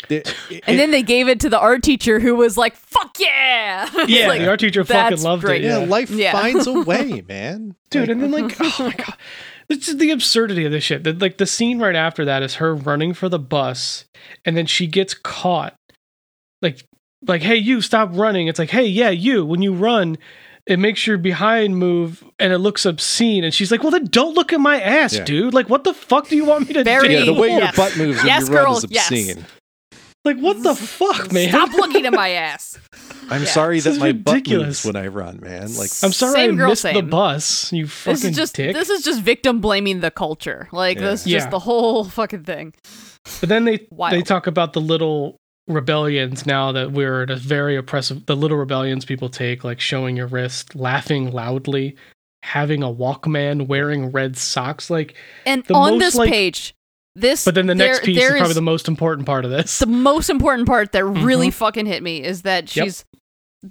it- 0.10 0.36
it- 0.52 0.64
and 0.68 0.78
then 0.80 0.92
they 0.92 1.02
gave 1.02 1.28
it 1.28 1.40
to 1.40 1.50
the 1.50 1.60
art 1.60 1.82
teacher 1.82 2.20
who 2.20 2.36
was 2.36 2.58
like 2.58 2.76
fuck 2.76 3.16
yeah 3.20 3.90
Yeah, 4.08 4.28
like, 4.28 4.42
the 4.42 4.50
art 4.50 4.60
teacher 4.60 4.84
fucking 4.84 5.22
loved 5.24 5.44
great. 5.44 5.64
it. 5.64 5.68
yeah, 5.68 5.80
Yeah. 5.80 5.86
life 5.86 6.10
Yeah. 6.12 6.32
finds 6.32 6.68
a 6.68 6.74
way 6.84 7.24
man 7.28 7.76
Dude, 7.90 8.02
Like, 8.04 8.10
and 8.10 8.22
then 8.24 8.32
like, 8.32 8.56
oh 8.60 8.76
my 8.80 8.92
god. 8.94 9.16
It's 9.70 9.86
just 9.86 9.98
the 10.00 10.12
absurdity 10.12 10.66
of 10.66 10.72
this 10.72 10.84
shit. 10.84 11.04
The, 11.04 11.14
like 11.14 11.38
the 11.38 11.46
scene 11.46 11.80
right 11.80 11.96
after 11.96 12.26
that 12.26 12.44
is 12.44 12.56
her 12.56 12.76
running 12.76 13.14
for 13.14 13.30
the 13.30 13.40
bus, 13.40 14.06
and 14.46 14.58
then 14.58 14.66
she 14.66 14.88
gets 14.88 15.14
caught. 15.14 15.74
Like, 16.62 16.84
like, 17.26 17.42
hey, 17.42 17.56
you 17.56 17.80
stop 17.82 18.10
running. 18.14 18.48
It's 18.48 18.60
like, 18.60 18.72
hey, 18.72 18.86
yeah, 18.86 19.10
you. 19.10 19.46
When 19.46 19.62
you 19.62 19.74
run, 19.74 20.18
it 20.66 20.80
makes 20.80 21.06
your 21.06 21.18
behind 21.18 21.78
move, 21.78 22.24
and 22.40 22.54
it 22.54 22.60
looks 22.60 22.86
obscene. 22.86 23.44
And 23.44 23.54
she's 23.54 23.70
like, 23.72 23.82
well, 23.84 23.92
then 23.92 24.06
don't 24.06 24.34
look 24.34 24.54
at 24.54 24.60
my 24.62 24.80
ass, 24.82 25.14
Yeah. 25.14 25.26
dude. 25.26 25.54
Like, 25.54 25.70
what 25.70 25.84
the 25.84 25.94
fuck 25.94 26.30
do 26.30 26.36
you 26.38 26.46
want 26.46 26.68
me 26.68 26.74
to 26.76 26.84
Very- 26.84 27.10
do? 27.10 27.14
yeah 27.16 27.26
the 27.26 27.34
way 27.34 27.50
your 27.52 27.72
butt 27.76 27.98
moves 27.98 28.18
when 28.20 28.28
Yes, 28.28 28.48
you 28.48 28.56
run 28.56 28.66
girl, 28.66 28.78
is 28.78 28.86
yes. 28.90 29.12
obscene 29.12 29.46
Like, 30.26 30.38
what 30.38 30.64
the 30.64 30.74
fuck, 30.74 31.34
man? 31.34 31.50
stop 31.50 31.74
looking 31.74 32.06
at 32.06 32.14
my 32.14 32.30
ass 32.30 32.78
i'm 33.30 33.42
Yeah. 33.44 33.48
sorry 33.48 33.78
This 33.78 33.84
that 33.86 33.92
is 33.92 34.00
my 34.00 34.12
butt 34.14 34.36
ridiculous. 34.36 34.68
moves 34.68 34.86
when 34.86 34.96
i 34.96 35.08
run 35.08 35.40
man 35.42 35.74
like 35.76 35.90
I'm 36.02 36.12
sorry 36.14 36.34
Same 36.34 36.54
I 36.54 36.56
girl, 36.58 36.70
missed 36.70 36.84
the 36.84 37.02
bus. 37.02 37.72
You 37.74 37.88
fucking 37.88 38.14
this 38.14 38.24
is 38.26 38.36
just 38.36 38.56
dick. 38.56 38.74
this 38.76 38.90
is 38.90 39.04
just 39.04 39.22
victim 39.22 39.60
blaming 39.60 40.00
the 40.00 40.12
culture 40.12 40.70
like 40.72 40.98
Yeah. 40.98 41.10
this 41.10 41.22
is 41.22 41.28
Yeah. 41.28 41.38
just 41.40 41.52
the 41.52 41.60
whole 41.60 42.06
fucking 42.06 42.44
thing 42.44 42.74
But 43.42 43.50
then 43.50 43.66
they 43.66 43.86
Wild. 43.92 44.14
they 44.14 44.22
talk 44.22 44.48
about 44.48 44.72
the 44.74 44.82
little 44.82 45.40
rebellions 45.68 46.46
now 46.46 46.72
that 46.74 46.92
we're 46.92 47.24
at 47.24 47.30
a 47.30 47.36
very 47.36 47.76
oppressive 47.78 48.26
the 48.26 48.36
little 48.36 48.58
rebellions 48.58 49.06
people 49.06 49.30
take 49.30 49.64
like 49.64 49.80
showing 49.80 50.18
your 50.18 50.28
wrist 50.28 50.76
laughing 50.76 51.32
loudly 51.32 51.96
having 52.44 52.84
a 52.84 52.88
walkman 52.94 53.68
wearing 53.68 54.12
red 54.12 54.36
socks 54.36 54.90
like 54.90 55.16
and 55.46 55.64
on 55.72 55.92
most, 55.94 56.00
this 56.00 56.16
like- 56.16 56.30
page 56.30 56.74
this 57.16 57.46
but 57.46 57.56
then 57.56 57.68
the 57.68 57.76
next 57.76 58.00
there- 58.00 58.06
piece 58.06 58.22
is 58.22 58.30
probably 58.32 58.54
the 58.54 58.62
most 58.62 58.88
important 58.90 59.26
part 59.26 59.46
of 59.46 59.52
this 59.52 59.80
the 59.80 59.86
most 59.86 60.30
important 60.30 60.68
part 60.68 60.92
that 60.92 61.06
really 61.06 61.48
Mhm. 61.48 61.54
fucking 61.54 61.86
hit 61.86 62.04
me 62.04 62.22
is 62.24 62.42
that 62.42 62.76
Yep. 62.76 62.86
she's 62.86 63.06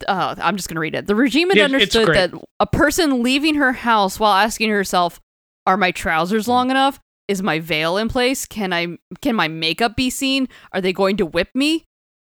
uh, 0.08 0.34
I'm 0.38 0.56
just 0.56 0.70
gonna 0.70 0.80
read 0.80 0.94
it. 0.94 1.06
The 1.06 1.14
regime 1.14 1.50
had 1.50 1.58
understood 1.58 2.08
that 2.08 2.30
a 2.58 2.66
person 2.66 3.22
leaving 3.22 3.56
her 3.56 3.72
house 3.74 4.18
while 4.18 4.32
asking 4.32 4.70
herself, 4.70 5.20
"Are 5.66 5.76
my 5.76 5.90
trousers 5.90 6.48
long 6.48 6.70
enough? 6.70 6.98
Is 7.32 7.42
my 7.42 7.58
veil 7.60 7.96
in 7.96 8.08
place? 8.08 8.44
Can 8.46 8.72
I 8.74 8.98
can 9.22 9.34
my 9.34 9.48
makeup 9.48 9.96
be 9.96 10.10
seen? 10.10 10.48
Are 10.72 10.80
they 10.82 10.92
going 10.92 11.16
to 11.16 11.24
whip 11.26 11.48
me?" 11.54 11.84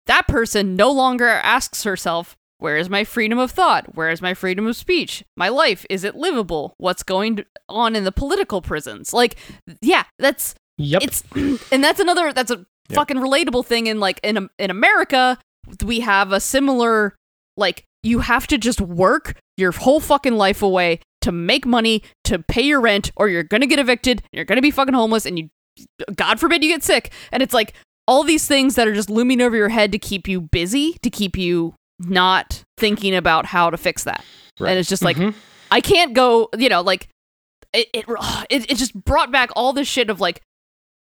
That 0.07 0.28
person 0.28 0.76
no 0.76 0.90
longer 0.91 1.28
asks 1.28 1.84
herself, 1.84 2.36
"Where 2.57 2.78
is 2.78 2.90
my 2.90 3.03
freedom 3.03 3.38
of 3.38 3.52
thought? 3.52 3.94
Where 3.95 4.10
is 4.10 4.22
my 4.24 4.34
freedom 4.34 4.65
of 4.65 4.76
speech? 4.76 5.24
My 5.36 5.49
life 5.49 5.86
is 5.90 6.03
it 6.03 6.15
livable? 6.15 6.74
What's 6.80 7.03
going 7.03 7.45
on 7.69 7.95
in 7.95 8.06
the 8.06 8.11
political 8.11 8.61
prisons?" 8.61 9.14
Like, 9.14 9.36
yeah, 9.82 10.06
that's 10.18 10.56
yep 10.80 11.03
it's 11.03 11.24
and 11.72 11.84
that's 11.84 11.99
another 11.99 12.34
that's 12.34 12.52
a 12.52 12.65
Yeah. 12.90 12.95
fucking 12.95 13.18
relatable 13.18 13.65
thing 13.65 13.86
in 13.88 13.99
like 13.99 14.19
in 14.24 14.49
in 14.57 14.69
America 14.72 15.38
we 15.84 15.99
have 16.02 16.32
a 16.32 16.40
similar 16.40 17.15
like 17.57 17.84
you 18.03 18.19
have 18.19 18.48
to 18.48 18.57
just 18.57 18.80
work 18.80 19.36
your 19.57 19.72
whole 19.74 19.99
fucking 19.99 20.36
life 20.38 20.61
away 20.61 20.99
to 21.28 21.32
make 21.32 21.66
money 21.66 22.02
to 22.24 22.40
pay 22.40 22.62
your 22.62 22.80
rent 22.82 23.12
or 23.18 23.28
you're 23.30 23.44
going 23.44 23.62
to 23.62 23.68
get 23.68 23.80
evicted 23.80 24.24
you're 24.32 24.45
going 24.45 24.58
to 24.58 24.62
be 24.62 24.72
fucking 24.72 24.94
homeless 24.94 25.26
and 25.26 25.38
you 25.40 25.49
god 26.16 26.40
forbid 26.40 26.64
you 26.64 26.70
get 26.70 26.84
sick 26.84 27.12
and 27.32 27.44
it's 27.44 27.54
like 27.54 27.74
all 28.08 28.24
these 28.24 28.48
things 28.48 28.76
that 28.76 28.88
are 28.88 28.94
just 28.94 29.10
looming 29.10 29.41
over 29.41 29.56
your 29.56 29.70
head 29.70 29.91
to 29.91 29.99
keep 29.99 30.28
you 30.28 30.40
busy 30.41 30.95
to 31.02 31.10
keep 31.10 31.38
you 31.38 31.74
not 31.99 32.64
thinking 32.78 33.14
about 33.16 33.45
how 33.48 33.70
to 33.70 33.78
fix 33.78 34.04
that 34.06 34.24
Right. 34.60 34.70
and 34.72 34.80
it's 34.80 34.90
just 34.90 35.04
like 35.04 35.18
Mhm. 35.18 35.34
I 35.70 35.82
can't 35.82 36.14
go, 36.14 36.48
you 36.58 36.70
know, 36.70 36.82
like 36.82 37.10
it 37.74 37.90
it 38.49 38.72
it 38.72 38.76
just 38.78 38.94
brought 38.95 39.32
back 39.32 39.49
all 39.56 39.74
this 39.74 39.88
shit 39.88 40.10
of 40.10 40.20
like 40.22 40.41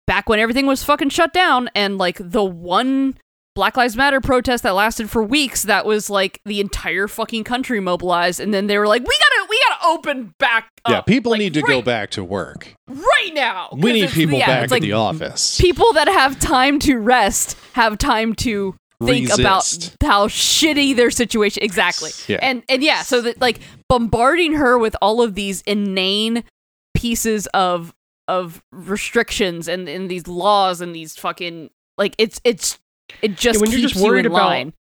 back 0.06 0.28
when 0.28 0.38
everything 0.38 0.66
was 0.66 0.82
fucking 0.82 1.10
shut 1.10 1.32
down 1.34 1.68
and 1.74 1.98
like 1.98 2.16
the 2.20 2.42
one 2.44 3.18
Black 3.56 3.74
Lives 3.76 3.96
Matter 3.96 4.20
protest 4.20 4.62
that 4.64 4.74
lasted 4.74 5.08
for 5.08 5.22
weeks 5.22 5.62
that 5.62 5.86
was 5.86 6.10
like 6.10 6.40
the 6.44 6.60
entire 6.60 7.08
fucking 7.08 7.42
country 7.42 7.80
mobilized 7.80 8.38
and 8.38 8.52
then 8.52 8.66
they 8.66 8.76
were 8.76 8.86
like 8.86 9.00
we 9.00 9.06
got 9.06 9.42
to 9.42 9.46
we 9.48 9.60
got 9.68 9.80
to 9.80 9.86
open 9.88 10.34
back 10.38 10.68
yeah 10.86 11.00
people 11.00 11.32
like, 11.32 11.38
need 11.38 11.54
to 11.54 11.62
right, 11.62 11.68
go 11.68 11.82
back 11.82 12.10
to 12.10 12.22
work. 12.22 12.74
right 12.86 13.30
now. 13.32 13.70
We 13.72 13.94
need 13.94 14.10
people 14.10 14.38
yeah, 14.38 14.46
back 14.46 14.64
at 14.64 14.70
like 14.70 14.82
the 14.82 14.92
office. 14.92 15.58
people 15.58 15.94
that 15.94 16.06
have 16.06 16.38
time 16.38 16.78
to 16.80 16.98
rest 16.98 17.56
have 17.72 17.96
time 17.96 18.34
to 18.34 18.76
think 19.02 19.30
about 19.32 19.96
how 20.02 20.28
shitty 20.28 20.94
their 20.94 21.10
situation 21.10 21.62
exactly. 21.62 22.10
Yeah. 22.28 22.38
and 22.42 22.62
and 22.68 22.82
yeah 22.82 23.02
so 23.02 23.22
that 23.22 23.40
like 23.40 23.60
bombarding 23.88 24.52
her 24.52 24.78
with 24.78 24.94
all 25.00 25.22
of 25.22 25.34
these 25.34 25.62
inane 25.62 26.44
pieces 26.94 27.46
of 27.48 27.94
of 28.28 28.62
restrictions 28.70 29.66
and 29.66 29.88
and 29.88 30.10
these 30.10 30.26
laws 30.26 30.82
and 30.82 30.94
these 30.94 31.16
fucking 31.16 31.70
like 31.96 32.14
it's 32.18 32.38
it's 32.44 32.78
it 33.22 33.36
just 33.36 33.56
Yeah, 33.56 33.60
when 33.62 33.70
you're 33.70 33.80
just 33.80 33.96
worried 33.96 34.24
you 34.24 34.30
in 34.30 34.36
about 34.36 34.48
line. 34.48 34.72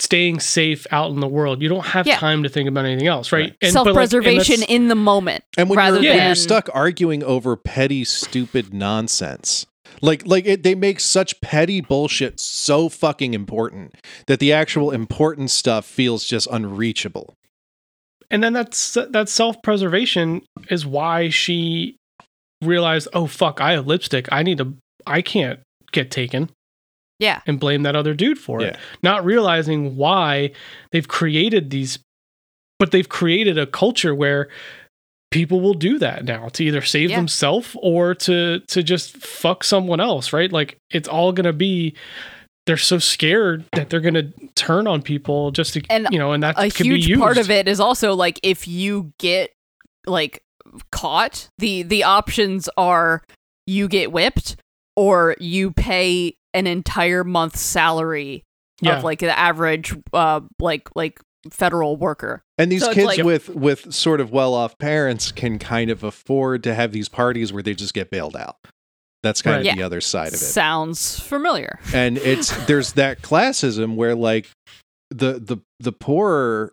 staying 0.00 0.40
safe 0.40 0.86
out 0.90 1.10
in 1.12 1.20
the 1.20 1.28
world 1.28 1.62
you 1.62 1.68
don't 1.68 1.86
have 1.86 2.06
Yeah. 2.06 2.18
time 2.18 2.42
to 2.42 2.48
think 2.48 2.68
about 2.68 2.84
anything 2.84 3.06
else 3.06 3.30
right, 3.32 3.40
Right. 3.40 3.48
And- 3.48 3.56
but, 3.60 3.60
like, 3.60 3.86
and 3.86 3.94
self-preservation 4.10 4.60
that's- 4.60 4.74
in 4.76 4.88
the 4.88 4.94
moment 4.94 5.44
And 5.56 5.68
when 5.70 5.76
rather 5.78 6.00
you're, 6.00 6.10
when 6.12 6.18
than 6.18 6.26
you're 6.28 6.34
stuck 6.34 6.68
arguing 6.74 7.22
over 7.22 7.56
petty, 7.56 8.04
stupid 8.04 8.74
nonsense, 8.74 9.66
like 10.02 10.26
like 10.26 10.46
it, 10.46 10.62
they 10.64 10.74
make 10.74 10.98
such 11.00 11.40
petty 11.40 11.80
bullshit 11.80 12.40
so 12.40 12.88
fucking 12.88 13.32
important 13.34 13.94
that 14.26 14.40
the 14.40 14.52
actual 14.52 14.90
important 14.90 15.50
stuff 15.50 15.84
feels 15.86 16.24
just 16.24 16.48
unreachable. 16.50 17.34
and 18.30 18.42
then 18.42 18.52
that's 18.52 18.94
that 18.94 19.28
self-preservation 19.28 20.42
is 20.70 20.84
why 20.84 21.28
she 21.28 21.96
realized 22.62 23.06
oh 23.12 23.26
fuck 23.26 23.60
i 23.60 23.72
have 23.72 23.86
lipstick 23.86 24.26
i 24.32 24.42
need 24.42 24.58
to 24.58 24.74
i 25.06 25.20
can't 25.22 25.60
get 25.92 26.10
taken 26.10 26.48
yeah 27.18 27.40
and 27.46 27.60
blame 27.60 27.82
that 27.82 27.94
other 27.96 28.14
dude 28.14 28.38
for 28.38 28.60
it 28.62 28.76
not 29.02 29.24
realizing 29.24 29.96
why 29.96 30.50
they've 30.92 31.08
created 31.08 31.70
these 31.70 31.98
but 32.78 32.90
they've 32.90 33.08
created 33.08 33.56
a 33.56 33.66
culture 33.66 34.14
where 34.14 34.48
people 35.30 35.60
will 35.60 35.74
do 35.74 35.98
that 35.98 36.24
now 36.24 36.48
to 36.48 36.64
either 36.64 36.82
save 36.82 37.10
Yeah. 37.10 37.16
themselves 37.16 37.76
or 37.82 38.14
to 38.16 38.60
to 38.68 38.82
just 38.82 39.16
fuck 39.16 39.64
someone 39.64 40.00
else, 40.00 40.32
right? 40.32 40.50
Like 40.52 40.76
it's 40.90 41.08
all 41.08 41.32
gonna 41.32 41.52
be. 41.52 41.94
They're 42.66 42.76
so 42.76 42.98
scared 42.98 43.64
that 43.72 43.90
they're 43.90 44.00
gonna 44.00 44.30
turn 44.54 44.86
on 44.86 45.02
people 45.02 45.50
just 45.50 45.74
to, 45.74 45.82
And 45.90 46.06
you 46.12 46.18
know, 46.18 46.32
and 46.32 46.42
that 46.44 46.54
a 46.56 46.70
could 46.70 46.84
be 46.84 46.90
huge 46.90 47.08
used. 47.08 47.20
part 47.20 47.36
of 47.38 47.50
it 47.50 47.66
is 47.68 47.80
also 47.80 48.14
like 48.14 48.38
if 48.44 48.68
you 48.68 49.12
get 49.18 49.50
like 50.06 50.42
caught 50.92 51.48
the 51.58 51.82
the 51.82 52.04
options 52.04 52.68
are 52.76 53.22
you 53.66 53.88
get 53.88 54.12
whipped 54.12 54.56
or 54.96 55.34
you 55.40 55.72
pay 55.72 56.36
an 56.54 56.66
entire 56.66 57.24
month's 57.24 57.60
salary 57.60 58.44
Yeah. 58.80 58.96
of 58.98 59.04
like 59.04 59.18
the 59.20 59.36
average 59.38 59.94
uh 60.12 60.40
like 60.58 60.88
like 60.96 61.20
federal 61.50 61.96
worker 61.96 62.42
And 62.56 62.72
these 62.72 62.82
So 62.82 62.94
kids 62.94 63.06
like- 63.06 63.22
with 63.24 63.50
with 63.50 63.92
sort 63.92 64.20
of 64.22 64.30
well 64.30 64.54
off 64.54 64.78
parents 64.78 65.30
can 65.30 65.58
kind 65.58 65.90
of 65.90 66.02
afford 66.02 66.62
to 66.64 66.74
have 66.74 66.92
these 66.92 67.08
parties 67.10 67.52
where 67.52 67.62
they 67.62 67.74
just 67.74 67.92
get 67.92 68.10
bailed 68.10 68.34
out. 68.36 68.56
That's 69.22 69.42
kind 69.42 69.56
Right. 69.56 69.60
of 69.60 69.66
Yeah. 69.66 69.74
the 69.76 69.82
other 69.82 70.00
side 70.00 70.28
of 70.28 70.34
it. 70.34 70.38
sounds 70.38 71.18
familiar 71.20 71.80
and 71.92 72.16
it's 72.18 72.50
there's 72.66 72.92
that 72.92 73.20
classism 73.20 73.96
where 73.96 74.14
like 74.14 74.48
the 75.10 75.38
the 75.38 75.58
the 75.80 75.92
poorer 75.92 76.72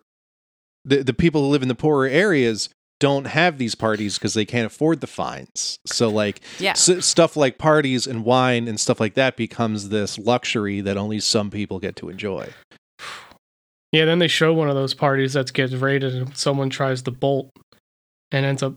the, 0.84 1.02
the 1.04 1.14
people 1.14 1.42
who 1.42 1.48
live 1.48 1.62
in 1.62 1.68
the 1.68 1.74
poorer 1.74 2.06
areas 2.08 2.68
don't 3.02 3.26
have 3.26 3.58
these 3.58 3.74
parties 3.74 4.16
because 4.16 4.34
they 4.34 4.44
can't 4.44 4.66
afford 4.66 5.00
the 5.00 5.06
fines 5.06 5.78
so 5.86 6.08
like 6.08 6.40
yeah 6.60 6.70
s- 6.70 7.04
stuff 7.04 7.36
like 7.36 7.58
parties 7.58 8.06
and 8.06 8.24
wine 8.24 8.68
and 8.68 8.78
stuff 8.78 9.00
like 9.00 9.14
that 9.14 9.36
becomes 9.36 9.88
this 9.88 10.18
luxury 10.18 10.80
that 10.80 10.96
only 10.96 11.18
some 11.18 11.50
people 11.50 11.78
get 11.80 11.96
to 11.96 12.08
enjoy 12.08 12.48
Yeah, 13.92 14.06
then 14.06 14.20
they 14.20 14.28
show 14.28 14.54
one 14.54 14.68
of 14.70 14.74
those 14.74 14.94
parties 14.94 15.34
that 15.34 15.52
gets 15.52 15.74
raided 15.74 16.14
and 16.14 16.36
someone 16.36 16.70
tries 16.70 17.02
to 17.02 17.10
bolt 17.10 17.50
and 18.30 18.46
ends 18.46 18.62
up 18.62 18.74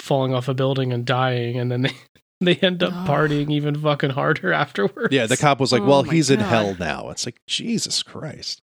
falling 0.00 0.32
off 0.34 0.46
a 0.48 0.54
building 0.54 0.92
and 0.92 1.04
dying, 1.04 1.58
and 1.58 1.70
then 1.72 1.82
they 1.82 1.92
they 2.40 2.54
end 2.56 2.82
up 2.82 2.92
Oh. 2.94 3.10
partying 3.10 3.50
even 3.50 3.74
fucking 3.74 4.10
harder 4.10 4.52
afterwards. 4.62 5.12
yeah 5.12 5.26
the 5.26 5.36
cop 5.36 5.58
was 5.58 5.72
like 5.72 5.82
Oh 5.82 5.86
well 5.86 6.04
my 6.04 6.12
he's 6.14 6.30
in 6.30 6.38
hell 6.40 6.76
now 6.78 7.08
it's 7.10 7.26
like 7.26 7.38
jesus 7.48 8.02
christ 8.02 8.60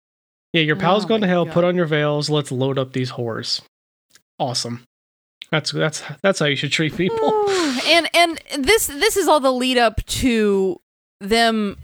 Yeah, 0.54 0.64
your 0.64 0.76
pal's 0.76 1.06
Oh 1.06 1.08
gone 1.08 1.22
to 1.22 1.28
hell. 1.28 1.46
God. 1.46 1.54
Put 1.54 1.64
on 1.64 1.76
your 1.78 1.86
veils. 1.88 2.30
Let's 2.30 2.52
load 2.52 2.78
up 2.78 2.92
these 2.94 3.12
whores. 3.14 3.62
Awesome. 4.42 4.84
That's 5.52 5.72
that's 5.72 6.04
that's 6.22 6.40
how 6.40 6.46
you 6.48 6.56
should 6.56 6.72
treat 6.72 6.96
people. 6.96 7.46
And 7.88 8.08
and 8.14 8.40
this 8.60 8.88
this 8.88 9.18
is 9.18 9.28
all 9.28 9.40
the 9.40 9.52
lead 9.52 9.78
up 9.78 10.06
to 10.06 10.80
them 11.20 11.78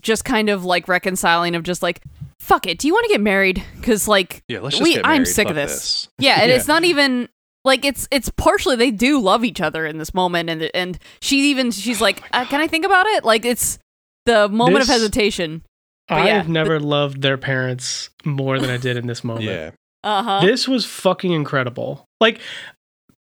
just 0.00 0.24
kind 0.24 0.48
of 0.50 0.64
like 0.64 0.88
reconciling 0.88 1.54
of 1.54 1.62
just 1.62 1.82
like 1.82 2.02
fuck 2.40 2.66
it 2.66 2.78
do 2.78 2.86
you 2.86 2.92
want 2.92 3.04
to 3.04 3.08
get 3.08 3.20
married 3.20 3.62
because 3.76 4.06
like 4.08 4.42
yeah 4.48 4.60
let's 4.60 4.76
just 4.76 4.82
We- 4.88 4.94
get 4.96 5.06
I'm 5.06 5.22
married. 5.22 5.28
sick 5.28 5.48
of 5.48 5.56
Fuck 5.56 5.66
this. 5.68 6.08
yeah 6.18 6.40
and 6.40 6.50
Yeah. 6.50 6.56
it's 6.56 6.68
not 6.68 6.84
even 6.84 7.28
like 7.64 7.84
it's 7.84 8.06
it's 8.10 8.28
partially 8.30 8.76
they 8.76 8.90
do 8.90 9.20
love 9.20 9.44
each 9.44 9.60
other 9.60 9.86
in 9.86 9.98
this 9.98 10.12
moment 10.12 10.50
and 10.50 10.70
and 10.74 10.98
she 11.22 11.50
even 11.50 11.70
she's 11.70 12.00
like 12.00 12.22
uh, 12.32 12.44
can 12.46 12.60
i 12.60 12.66
think 12.66 12.84
about 12.84 13.06
it 13.06 13.24
like 13.24 13.44
it's 13.44 13.78
the 14.26 14.48
moment 14.48 14.82
of 14.82 14.88
hesitation 14.88 15.62
But 16.08 16.18
I've 16.18 16.26
yeah, 16.26 16.42
never 16.46 16.78
loved 16.80 17.22
their 17.22 17.38
parents 17.38 18.10
more 18.24 18.58
than 18.58 18.68
I 18.70 18.76
did 18.76 18.96
in 18.96 19.06
this 19.06 19.22
moment. 19.30 19.44
yeah 19.46 19.70
uh-huh 20.06 20.40
This 20.46 20.68
was 20.68 20.86
fucking 20.86 21.32
incredible. 21.32 22.04
Like 22.20 22.40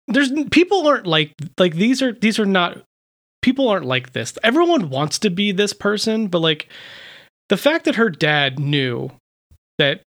there's 0.06 0.30
people 0.50 0.86
aren't 0.86 1.06
like 1.06 1.32
like 1.58 1.74
these 1.74 2.00
are 2.00 2.12
these 2.12 2.38
are 2.38 2.46
not 2.46 2.82
people 3.42 3.68
aren't 3.68 3.86
like 3.86 4.12
this. 4.12 4.36
Everyone 4.42 4.90
wants 4.90 5.18
to 5.20 5.30
be 5.30 5.52
this 5.52 5.72
person, 5.72 6.28
but 6.28 6.40
like 6.40 6.68
the 7.48 7.56
fact 7.56 7.84
that 7.86 7.96
her 7.96 8.08
dad 8.08 8.58
knew 8.58 9.10
that 9.78 10.02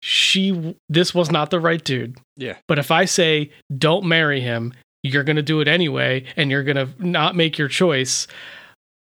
she 0.00 0.76
this 0.88 1.14
was 1.14 1.30
not 1.30 1.50
the 1.50 1.60
right 1.60 1.82
dude. 1.82 2.18
Yeah. 2.36 2.56
But 2.66 2.78
if 2.78 2.90
I 2.90 3.04
say 3.04 3.52
don't 3.76 4.04
marry 4.04 4.40
him, 4.40 4.74
you're 5.02 5.24
going 5.24 5.36
to 5.36 5.42
do 5.42 5.60
it 5.60 5.68
anyway 5.68 6.24
and 6.36 6.50
you're 6.50 6.64
going 6.64 6.76
to 6.76 6.88
not 6.98 7.36
make 7.36 7.58
your 7.58 7.68
choice. 7.68 8.26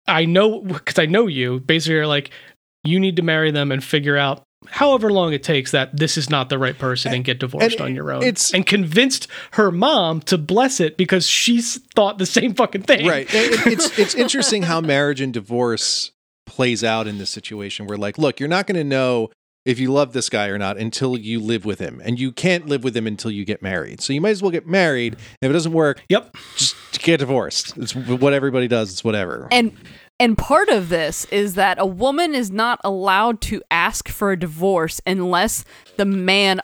I 0.08 0.26
know 0.26 0.62
cuz 0.86 1.00
I 1.00 1.06
know 1.06 1.28
you. 1.28 1.62
Basically 1.62 1.96
you're 1.96 2.08
like 2.08 2.32
you 2.84 3.00
need 3.00 3.16
to 3.16 3.22
marry 3.22 3.52
them 3.52 3.72
and 3.72 3.82
figure 3.82 4.18
out 4.18 4.44
however 4.70 5.12
long 5.12 5.34
it 5.34 5.44
takes 5.44 5.72
that 5.72 5.96
this 5.98 6.18
is 6.18 6.30
not 6.30 6.50
the 6.50 6.58
right 6.58 6.78
person 6.78 7.14
and, 7.14 7.24
get 7.24 7.40
divorced 7.40 7.74
and 7.78 7.82
on 7.82 7.96
your 7.96 8.12
own. 8.12 8.22
it's- 8.24 8.54
and 8.54 8.66
convinced 8.66 9.28
her 9.52 9.72
mom 9.72 10.22
to 10.22 10.38
bless 10.38 10.80
it 10.80 10.98
because 10.98 11.28
she's 11.28 11.78
thought 11.96 12.18
the 12.18 12.26
same 12.26 12.54
fucking 12.54 12.84
thing. 12.84 13.08
right. 13.08 13.28
It- 13.34 13.68
it- 13.68 13.74
it's 13.74 14.00
it's 14.04 14.16
interesting 14.16 14.64
how 14.64 14.82
marriage 14.82 15.22
and 15.22 15.34
divorce 15.34 16.12
plays 16.46 16.84
out 16.84 17.08
in 17.08 17.18
this 17.18 17.30
situation 17.30 17.88
where 17.88 17.98
like 17.98 18.18
look 18.18 18.40
you're 18.40 18.50
not 18.50 18.68
going 18.68 18.76
to 18.76 18.84
know 18.84 19.30
if 19.66 19.80
you 19.80 19.92
love 19.94 20.12
this 20.12 20.28
guy 20.30 20.48
or 20.50 20.58
not 20.58 20.78
until 20.78 21.18
you 21.18 21.40
live 21.40 21.64
with 21.64 21.80
him. 21.80 22.02
And 22.04 22.20
you 22.20 22.34
can't 22.34 22.68
live 22.68 22.84
with 22.84 22.98
him 22.98 23.08
until 23.08 23.32
you 23.32 23.46
get 23.46 23.62
married. 23.62 24.02
So 24.02 24.12
you 24.12 24.20
might 24.20 24.32
as 24.32 24.42
well 24.42 24.52
get 24.52 24.68
married. 24.68 25.14
If 25.42 25.50
it 25.50 25.54
doesn't 25.54 25.72
work 25.72 26.04
Yep. 26.10 26.36
just 26.58 26.76
get 27.02 27.22
divorced. 27.22 27.78
It's 27.78 27.96
what 27.96 28.34
everybody 28.34 28.68
does. 28.68 28.92
It's 28.92 29.06
whatever. 29.06 29.48
And 29.54 29.72
and 30.20 30.38
part 30.38 30.70
of 30.70 30.90
this 30.90 31.26
is 31.26 31.56
that 31.56 31.80
a 31.80 31.86
woman 31.86 32.34
is 32.36 32.52
not 32.52 32.80
allowed 32.84 33.42
to 33.42 33.62
ask 33.72 34.08
for 34.10 34.32
a 34.32 34.40
divorce 34.40 35.02
unless 35.06 35.66
the 35.98 36.06
man 36.06 36.62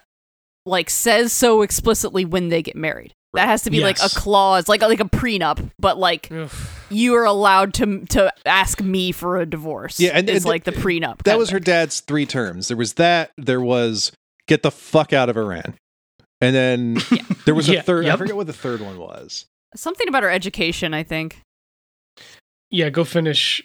like 0.66 0.90
says 0.90 1.34
so 1.34 1.62
explicitly 1.62 2.26
when 2.26 2.50
they 2.50 2.62
get 2.62 2.76
married. 2.76 3.14
That 3.34 3.48
has 3.48 3.62
to 3.64 3.70
be 3.72 3.82
like 3.82 3.98
a 4.04 4.10
clause 4.10 4.68
like 4.68 4.82
like 4.82 5.00
a 5.00 5.06
prenup 5.06 5.70
but 5.78 6.00
like 6.00 6.32
Ugh. 6.32 6.50
you 6.90 7.14
are 7.16 7.26
allowed 7.26 7.76
to 7.76 8.04
to 8.08 8.34
ask 8.46 8.82
me 8.82 9.12
for 9.12 9.38
a 9.38 9.46
divorce 9.46 10.00
Yeah, 10.00 10.12
and- 10.16 10.28
is 10.28 10.44
and 10.44 10.50
like 10.50 10.64
the 10.64 10.72
prenup 10.72 11.22
that 11.24 11.38
was 11.38 11.52
her 11.52 11.60
dad's 11.60 12.00
three 12.00 12.26
terms. 12.26 12.70
There 12.70 12.78
was 12.78 12.94
that 12.94 13.30
there 13.38 13.62
was 13.62 14.12
get 14.48 14.64
the 14.64 14.72
fuck 14.72 15.14
out 15.14 15.30
of 15.30 15.38
iran. 15.38 15.76
And 16.42 16.56
then 16.56 16.98
there 17.46 17.54
was 17.54 17.70
a 17.70 17.74
Yeah, 17.74 17.82
third 17.82 18.08
i 18.08 18.16
forget 18.18 18.36
what 18.36 18.48
the 18.48 18.54
third 18.54 18.82
one 18.82 18.98
was. 18.98 19.46
Something 19.76 20.08
about 20.08 20.24
her 20.24 20.30
education 20.32 20.96
i 20.96 21.04
think 21.04 21.42
Yeah, 22.72 22.90
go 22.90 23.04
finish 23.04 23.64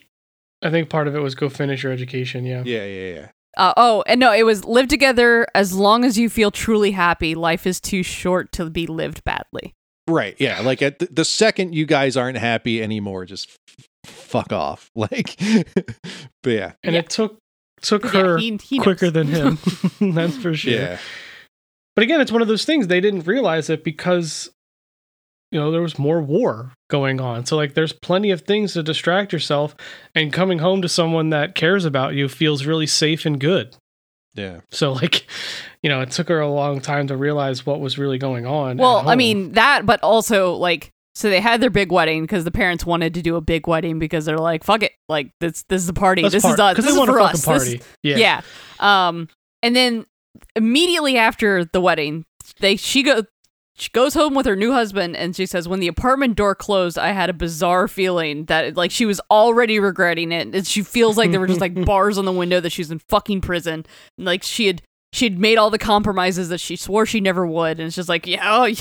I 0.63 0.71
think 0.71 0.89
part 0.89 1.09
of 1.09 1.15
it 1.15 1.19
was 1.21 1.35
go 1.35 1.49
finish 1.49 1.83
your 1.83 1.93
education, 1.93 2.45
yeah. 2.45 2.63
yeah 2.65 2.85
yeah 2.85 3.15
yeah 3.15 3.29
uh, 3.57 3.73
oh 3.77 4.03
and 4.07 4.19
no 4.19 4.33
it 4.33 4.45
was 4.45 4.65
live 4.65 4.89
together 4.89 5.47
as 5.55 5.73
long 5.75 6.05
as 6.05 6.19
you 6.19 6.29
feel 6.29 6.51
truly 6.51 6.91
happy 6.93 7.35
life 7.35 7.67
is 7.67 7.81
too 7.81 8.03
short 8.03 8.51
to 8.53 8.69
be 8.71 8.87
lived 8.87 9.23
badly 9.25 9.73
Right. 10.07 10.37
Yeah. 10.39 10.61
Like 10.61 10.83
at 10.83 10.99
the, 10.99 11.07
the 11.11 11.25
second 11.25 11.75
you 11.75 11.87
guys 11.87 12.15
aren't 12.15 12.37
happy 12.37 12.83
anymore, 12.83 13.25
just 13.25 13.49
f- 13.79 13.87
fuck 14.05 14.53
off. 14.53 14.91
Like, 14.97 15.35
but 16.43 16.51
yeah. 16.51 16.73
And 16.83 16.93
Yeah. 16.95 16.99
it 17.01 17.09
took 17.09 17.39
took 17.81 18.05
Yeah, 18.05 18.11
her 18.11 18.37
he- 18.37 18.59
he 18.63 18.79
quicker 18.79 19.07
knows. 19.11 19.13
than 19.15 19.27
him. 19.29 19.59
That's 20.15 20.37
for 20.37 20.53
sure. 20.55 20.75
Yeah. 20.75 20.99
But 21.97 22.03
again, 22.03 22.21
it's 22.21 22.31
one 22.33 22.43
of 22.43 22.49
those 22.49 22.67
things 22.67 22.89
they 22.89 23.01
didn't 23.01 23.27
realize 23.27 23.71
it 23.71 23.83
because 23.83 24.51
you 25.55 25.61
know 25.61 25.71
there 25.71 25.81
was 25.81 25.99
more 25.99 26.21
war 26.21 26.73
going 26.91 27.21
on. 27.21 27.47
So 27.47 27.57
like 27.57 27.75
there's 27.75 27.93
plenty 27.93 28.31
of 28.33 28.43
things 28.43 28.75
to 28.75 28.83
distract 28.83 29.33
yourself 29.33 29.75
and 30.15 30.33
coming 30.33 30.59
home 30.59 30.83
to 30.83 30.89
someone 30.89 31.31
that 31.31 31.55
cares 31.55 31.85
about 31.87 32.15
you 32.15 32.29
feels 32.29 32.67
really 32.67 32.87
safe 32.87 33.25
and 33.25 33.39
good. 33.41 33.75
Yeah. 34.35 34.61
So 34.73 34.93
like 34.93 35.27
you 35.83 35.89
know, 35.89 36.01
it 36.01 36.11
took 36.11 36.29
her 36.29 36.41
a 36.41 36.51
long 36.51 36.81
time 36.81 37.07
to 37.07 37.17
realize 37.17 37.65
what 37.65 37.81
was 37.81 37.97
really 37.99 38.19
going 38.19 38.47
on. 38.47 38.77
Well, 38.79 39.09
I 39.09 39.15
mean 39.15 39.53
that, 39.53 39.87
but 39.87 40.01
also 40.03 40.55
like 40.55 40.91
so 41.15 41.31
they 41.31 41.41
had 41.41 41.61
their 41.61 41.71
big 41.71 41.93
wedding 41.93 42.23
because 42.25 42.43
the 42.43 42.51
parents 42.51 42.85
wanted 42.85 43.15
to 43.15 43.23
do 43.23 43.37
a 43.37 43.41
big 43.41 43.69
wedding 43.69 44.01
because 44.01 44.25
they're 44.25 44.37
like, 44.39 44.65
fuck 44.65 44.83
it, 44.83 44.91
like 45.09 45.31
this 45.41 45.63
this 45.69 45.81
is 45.83 45.89
a 45.89 45.93
party. 45.93 46.23
Let's 46.23 46.33
this 46.35 46.43
part- 46.43 46.55
is 46.55 46.61
us. 46.61 46.75
'cause 46.77 46.85
This 46.85 46.95
they 46.95 47.01
is 47.01 47.07
want 47.07 47.11
for 47.13 47.19
a 47.21 47.25
us. 47.25 47.45
fucking 47.45 47.59
This- 47.61 47.69
party. 47.79 47.83
yeah. 48.03 48.17
yeah. 48.81 49.07
Um, 49.09 49.29
and 49.63 49.77
then 49.77 50.07
immediately 50.57 51.17
after 51.17 51.65
the 51.65 51.81
wedding, 51.81 52.25
they 52.61 52.75
she 52.77 53.03
go 53.05 53.23
she 53.77 53.91
goes 53.91 54.15
home 54.15 54.35
with 54.35 54.47
her 54.47 54.55
new 54.57 54.73
husband 54.73 55.17
and 55.17 55.35
she 55.35 55.47
says 55.47 55.67
when 55.69 55.81
the 55.81 55.89
apartment 55.89 56.37
door 56.37 56.55
closed 56.55 56.97
i 56.99 57.11
had 57.13 57.29
a 57.29 57.33
bizarre 57.33 57.89
feeling 57.89 58.45
that 58.45 58.77
like 58.77 58.91
she 58.91 59.05
was 59.07 59.21
already 59.31 59.79
regretting 59.81 60.31
it 60.33 60.55
and 60.55 60.67
she 60.67 60.83
feels 60.83 61.17
like 61.17 61.31
there 61.33 61.41
were 61.41 61.47
just 61.47 61.61
like 61.61 61.75
bars 61.85 62.17
on 62.19 62.25
the 62.25 62.33
window 62.33 62.61
that 62.61 62.71
she's 62.71 62.91
in 62.91 62.99
fucking 63.01 63.41
prison 63.41 63.85
and, 64.17 64.27
like 64.27 64.43
she 64.43 64.67
had 64.69 64.81
she 65.13 65.25
had 65.27 65.39
made 65.39 65.59
all 65.59 65.71
the 65.71 65.79
compromises 65.79 66.49
that 66.49 66.59
she 66.59 66.77
swore 66.77 67.05
she 67.07 67.21
never 67.21 67.47
would 67.47 67.79
and 67.81 67.87
it's 67.89 67.97
just 67.97 68.09
like 68.09 68.27
yeah 68.27 68.41
oh, 68.45 68.65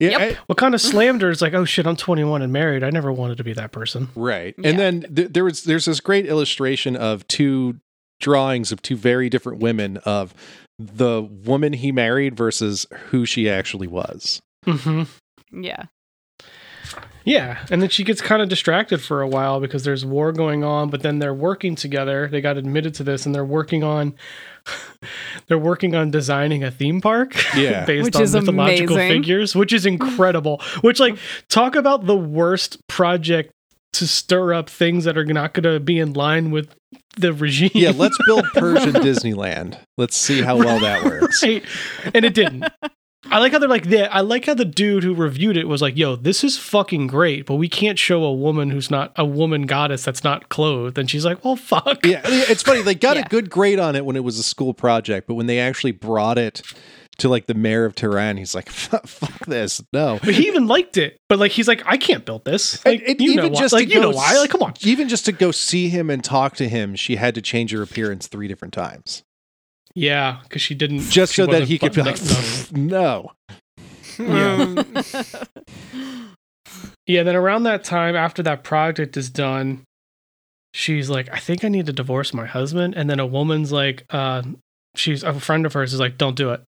Yeah. 0.00 0.10
Yep. 0.10 0.20
I- 0.20 0.38
What 0.46 0.58
kind 0.58 0.74
of 0.74 0.80
slammed 0.80 1.22
her 1.22 1.30
is 1.30 1.40
like, 1.42 1.54
oh 1.54 1.64
shit, 1.64 1.86
I'm 1.86 1.96
21 1.96 2.42
and 2.42 2.52
married. 2.52 2.82
I 2.84 2.90
never 2.90 3.12
wanted 3.12 3.36
to 3.38 3.44
be 3.44 3.52
that 3.54 3.70
person. 3.72 4.08
right. 4.16 4.54
Yeah. 4.58 4.70
And 4.70 4.78
then 4.78 5.00
th- 5.14 5.32
there 5.32 5.44
was 5.44 5.64
there's 5.64 5.84
this 5.84 6.00
great 6.00 6.26
illustration 6.26 6.96
of 6.96 7.26
two 7.28 7.76
drawings 8.20 8.70
of 8.72 8.82
two 8.82 8.96
very 8.96 9.28
different 9.28 9.58
women 9.60 9.98
of 9.98 10.32
the 10.78 11.22
woman 11.22 11.72
he 11.72 11.92
married 11.92 12.36
versus 12.36 12.86
who 13.10 13.24
she 13.26 13.48
actually 13.48 13.86
was. 13.86 14.40
Mm-hmm. 14.66 15.62
yeah 15.62 15.84
Yeah, 17.24 17.64
and 17.70 17.80
then 17.80 17.88
she 17.90 18.02
gets 18.04 18.20
kind 18.20 18.42
of 18.42 18.48
distracted 18.48 19.00
for 19.00 19.20
a 19.22 19.28
while 19.28 19.60
because 19.60 19.84
there's 19.84 20.04
war 20.04 20.32
going 20.32 20.64
on, 20.64 20.90
but 20.90 21.02
then 21.02 21.18
they're 21.20 21.34
working 21.34 21.74
together. 21.74 22.28
They 22.30 22.40
got 22.40 22.56
admitted 22.56 22.94
to 22.94 23.04
this, 23.04 23.24
and 23.24 23.34
they're 23.34 23.44
working 23.44 23.82
on 23.84 24.14
they're 25.46 25.58
working 25.58 25.94
on 25.94 26.10
designing 26.10 26.64
a 26.64 26.70
theme 26.70 27.00
park. 27.00 27.34
Yeah. 27.56 27.84
based 27.84 28.04
Which 28.04 28.16
on 28.16 28.22
mythological 28.32 28.96
amazing. 28.96 29.22
figures, 29.22 29.54
which 29.54 29.72
is 29.72 29.86
incredible. 29.86 30.60
Which 30.80 30.98
like 30.98 31.16
talk 31.48 31.76
about 31.76 32.06
the 32.06 32.16
worst 32.16 32.78
project 32.88 33.52
to 33.94 34.08
stir 34.08 34.52
up 34.52 34.68
things 34.68 35.04
that 35.04 35.16
are 35.16 35.24
not 35.24 35.54
going 35.54 35.62
to 35.72 35.78
be 35.78 35.98
in 36.00 36.14
line 36.14 36.50
with 36.50 36.74
the 37.16 37.32
regime. 37.32 37.70
Yeah, 37.74 37.92
let's 37.94 38.18
build 38.26 38.44
Persian 38.54 38.92
Disneyland. 38.94 39.78
Let's 39.96 40.16
see 40.16 40.42
how 40.42 40.56
well 40.58 40.80
that 40.80 41.04
works. 41.04 41.42
right. 41.42 41.64
And 42.14 42.24
it 42.24 42.34
didn't. 42.34 42.64
I 43.30 43.38
like 43.38 43.52
how 43.52 43.58
they're 43.58 43.68
like, 43.70 43.86
yeah, 43.86 44.08
I 44.12 44.20
like 44.20 44.44
how 44.44 44.52
the 44.54 44.66
dude 44.66 45.02
who 45.02 45.14
reviewed 45.14 45.56
it 45.56 45.66
was 45.66 45.80
like, 45.80 45.96
yo, 45.96 46.14
this 46.14 46.44
is 46.44 46.58
fucking 46.58 47.06
great, 47.06 47.46
but 47.46 47.54
we 47.54 47.70
can't 47.70 47.98
show 47.98 48.22
a 48.22 48.32
woman 48.34 48.68
who's 48.70 48.90
not 48.90 49.12
a 49.16 49.24
woman 49.24 49.62
goddess 49.62 50.04
that's 50.04 50.22
not 50.22 50.50
clothed. 50.50 50.98
And 50.98 51.10
she's 51.10 51.24
like, 51.24 51.42
well, 51.42 51.56
fuck. 51.56 52.04
Yeah, 52.04 52.20
it's 52.24 52.62
funny. 52.62 52.82
They 52.82 52.94
got 52.94 53.16
Yeah. 53.16 53.22
a 53.24 53.28
good 53.28 53.48
grade 53.48 53.78
on 53.80 53.96
it 53.96 54.04
when 54.04 54.14
it 54.16 54.24
was 54.24 54.38
a 54.38 54.42
school 54.42 54.74
project, 54.74 55.26
but 55.26 55.34
when 55.34 55.46
they 55.46 55.58
actually 55.58 55.92
brought 55.92 56.36
it 56.36 56.60
to 57.18 57.28
like 57.28 57.46
the 57.46 57.54
mayor 57.54 57.84
of 57.84 57.94
Tehran, 57.94 58.36
he's 58.36 58.54
like, 58.54 58.68
"Fuck 58.70 59.46
this, 59.46 59.82
no." 59.92 60.18
But 60.22 60.34
he 60.34 60.46
even 60.48 60.66
liked 60.66 60.96
it. 60.96 61.16
But 61.28 61.38
like, 61.38 61.52
he's 61.52 61.68
like, 61.68 61.82
I 61.86 61.96
can't 61.96 62.24
build 62.24 62.44
this. 62.44 62.84
Like, 62.84 63.00
And- 63.00 63.08
and 63.10 63.20
you 63.20 63.36
know 63.36 63.48
why. 63.48 63.66
Like, 63.70 63.88
you 63.88 64.00
know 64.00 64.10
why. 64.10 64.36
Like, 64.38 64.50
come 64.50 64.62
on. 64.62 64.74
Even 64.82 65.08
just 65.08 65.24
to 65.26 65.32
go 65.32 65.50
see 65.50 65.88
him 65.88 66.10
and 66.10 66.22
talk 66.24 66.56
to 66.56 66.68
him, 66.68 66.94
she 66.96 67.16
had 67.16 67.34
to 67.36 67.42
change 67.42 67.72
her 67.72 67.82
appearance 67.82 68.26
three 68.26 68.48
different 68.48 68.74
times 68.74 69.22
Yeah, 69.94 70.40
because 70.42 70.62
she 70.62 70.74
didn't. 70.74 71.00
just 71.10 71.32
she 71.34 71.42
so 71.42 71.46
that 71.46 71.64
he 71.64 71.78
could 71.78 71.92
be 71.94 72.02
like, 72.02 72.18
"No." 72.72 73.32
Um, 74.18 74.78
Yeah, 77.06 77.22
then 77.22 77.36
around 77.36 77.64
that 77.64 77.84
time, 77.84 78.16
after 78.16 78.42
that 78.44 78.64
project 78.64 79.16
is 79.18 79.28
done, 79.28 79.82
she's 80.72 81.10
like, 81.10 81.28
I 81.30 81.38
think 81.38 81.62
I 81.64 81.68
need 81.68 81.84
to 81.86 81.92
divorce 81.92 82.32
my 82.32 82.46
husband. 82.46 82.94
And 82.96 83.10
then 83.10 83.20
a 83.20 83.26
woman's 83.26 83.70
like, 83.72 84.04
uh, 84.08 84.42
she's 84.96 85.22
a 85.22 85.38
friend 85.38 85.66
of 85.66 85.74
hers 85.74 85.92
is 85.92 86.00
like, 86.00 86.16
don't 86.16 86.34
do 86.34 86.50
it. 86.52 86.62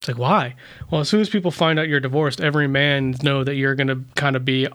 It's 0.00 0.08
like, 0.08 0.18
why? 0.18 0.54
Well, 0.90 1.00
as 1.00 1.08
soon 1.08 1.20
as 1.20 1.28
people 1.28 1.50
find 1.50 1.78
out 1.78 1.88
you're 1.88 2.00
divorced, 2.00 2.40
every 2.40 2.68
man 2.68 3.14
know 3.22 3.42
that 3.44 3.54
you're 3.54 3.74
gonna 3.74 4.02
kind 4.14 4.36
of 4.36 4.44
be, 4.44 4.68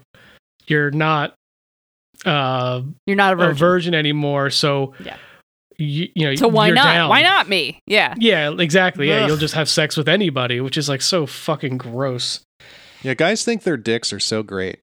you're 0.68 0.92
not 0.92 1.36
uh, 2.26 2.82
You're 3.08 3.16
not 3.16 3.34
a 3.34 3.36
a 3.36 3.38
virgin. 3.38 3.58
virgin 3.58 3.94
anymore. 3.96 4.50
So, 4.52 4.94
Yeah. 5.04 5.18
you, 5.78 6.08
you 6.14 6.26
know, 6.28 6.36
so 6.36 6.48
why 6.48 6.68
you're 6.68 6.76
not? 6.76 6.94
down. 6.94 7.10
Why 7.10 7.24
not 7.24 7.50
me? 7.50 7.80
Yeah. 7.88 8.14
Yeah, 8.20 8.52
exactly. 8.60 9.08
Yeah, 9.10 9.22
Ugh. 9.22 9.28
you'll 9.30 9.38
just 9.38 9.56
have 9.56 9.68
sex 9.68 9.98
with 9.98 10.08
anybody, 10.08 10.62
which 10.62 10.78
is 10.78 10.88
like 10.88 11.02
so 11.02 11.26
fucking 11.26 11.78
gross. 11.80 12.42
Yeah, 13.02 13.16
guys 13.16 13.44
think 13.44 13.64
their 13.64 13.78
dicks 13.78 14.14
are 14.14 14.20
so 14.20 14.44
great. 14.44 14.82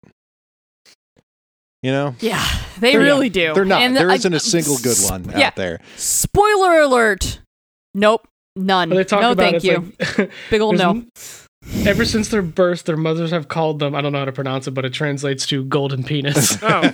You 1.83 1.93
know, 1.93 2.17
Yeah, 2.19 2.45
they 2.81 2.93
They're- 2.93 3.03
really 3.03 3.29
do. 3.29 3.55
they're 3.55 3.65
not. 3.65 3.83
And 3.83 3.97
there 3.97 4.11
I- 4.11 4.15
isn't 4.15 4.35
a 4.35 4.41
single 4.41 4.77
good 4.79 4.97
one 5.09 5.31
Yeah. 5.31 5.49
out 5.49 5.55
there. 5.57 5.79
Spoiler 5.97 6.81
alert. 6.81 7.39
Nope. 7.95 8.27
None. 8.59 8.89
They 8.91 9.05
talk 9.05 9.21
no, 9.21 9.33
about 9.33 9.43
thank 9.43 9.57
it, 9.57 9.65
you. 9.65 9.93
like, 10.19 10.31
Big 10.51 10.61
old 10.61 10.77
no. 10.77 11.05
Ever 11.85 12.05
since 12.05 12.29
their 12.29 12.43
birth, 12.43 12.85
their 12.85 12.97
mothers 12.97 13.31
have 13.31 13.49
called 13.49 13.79
them. 13.79 13.95
I 13.95 14.01
don't 14.01 14.13
know 14.13 14.21
how 14.21 14.25
to 14.25 14.33
pronounce 14.33 14.67
it, 14.67 14.73
but 14.73 14.85
it 14.85 14.93
translates 14.93 15.47
to 15.47 15.65
golden 15.65 16.03
penis. 16.03 16.57
oh, 16.63 16.83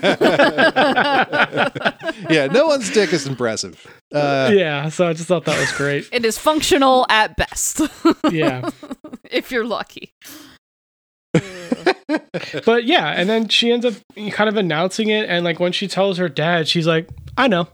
yeah, 2.29 2.47
no 2.51 2.67
one's 2.67 2.91
dick 2.91 3.13
is 3.13 3.27
impressive. 3.27 3.87
Uh, 4.13 4.51
yeah, 4.53 4.89
so 4.89 5.07
I 5.09 5.13
just 5.13 5.27
thought 5.27 5.45
that 5.45 5.59
was 5.59 5.71
great. 5.73 6.09
It 6.13 6.25
is 6.25 6.39
functional 6.39 7.07
at 7.09 7.37
best. 7.37 7.83
Yeah, 8.31 8.69
if 9.31 9.51
you're 9.53 9.67
lucky. 9.67 10.13
but 12.65 12.85
yeah, 12.85 13.09
and 13.09 13.29
then 13.29 13.49
she 13.49 13.71
ends 13.71 13.87
up 13.87 13.95
kind 14.33 14.49
of 14.49 14.57
announcing 14.57 15.09
it, 15.09 15.29
and 15.29 15.45
like 15.45 15.61
when 15.61 15.73
she 15.73 15.87
tells 15.87 16.19
her 16.19 16.29
dad, 16.29 16.69
she's 16.69 16.87
like, 16.87 17.09
"I 17.37 17.49
know," 17.49 17.69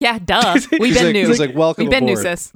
Yeah, 0.00 0.18
duh. 0.18 0.54
He's 0.54 0.70
We've 0.70 0.94
been 0.94 1.04
like, 1.06 1.12
new. 1.12 1.26
he's 1.26 1.40
like, 1.40 1.54
welcome 1.54 1.84
We've 1.84 1.90
been 1.90 2.04
new, 2.04 2.16
sis. 2.16 2.52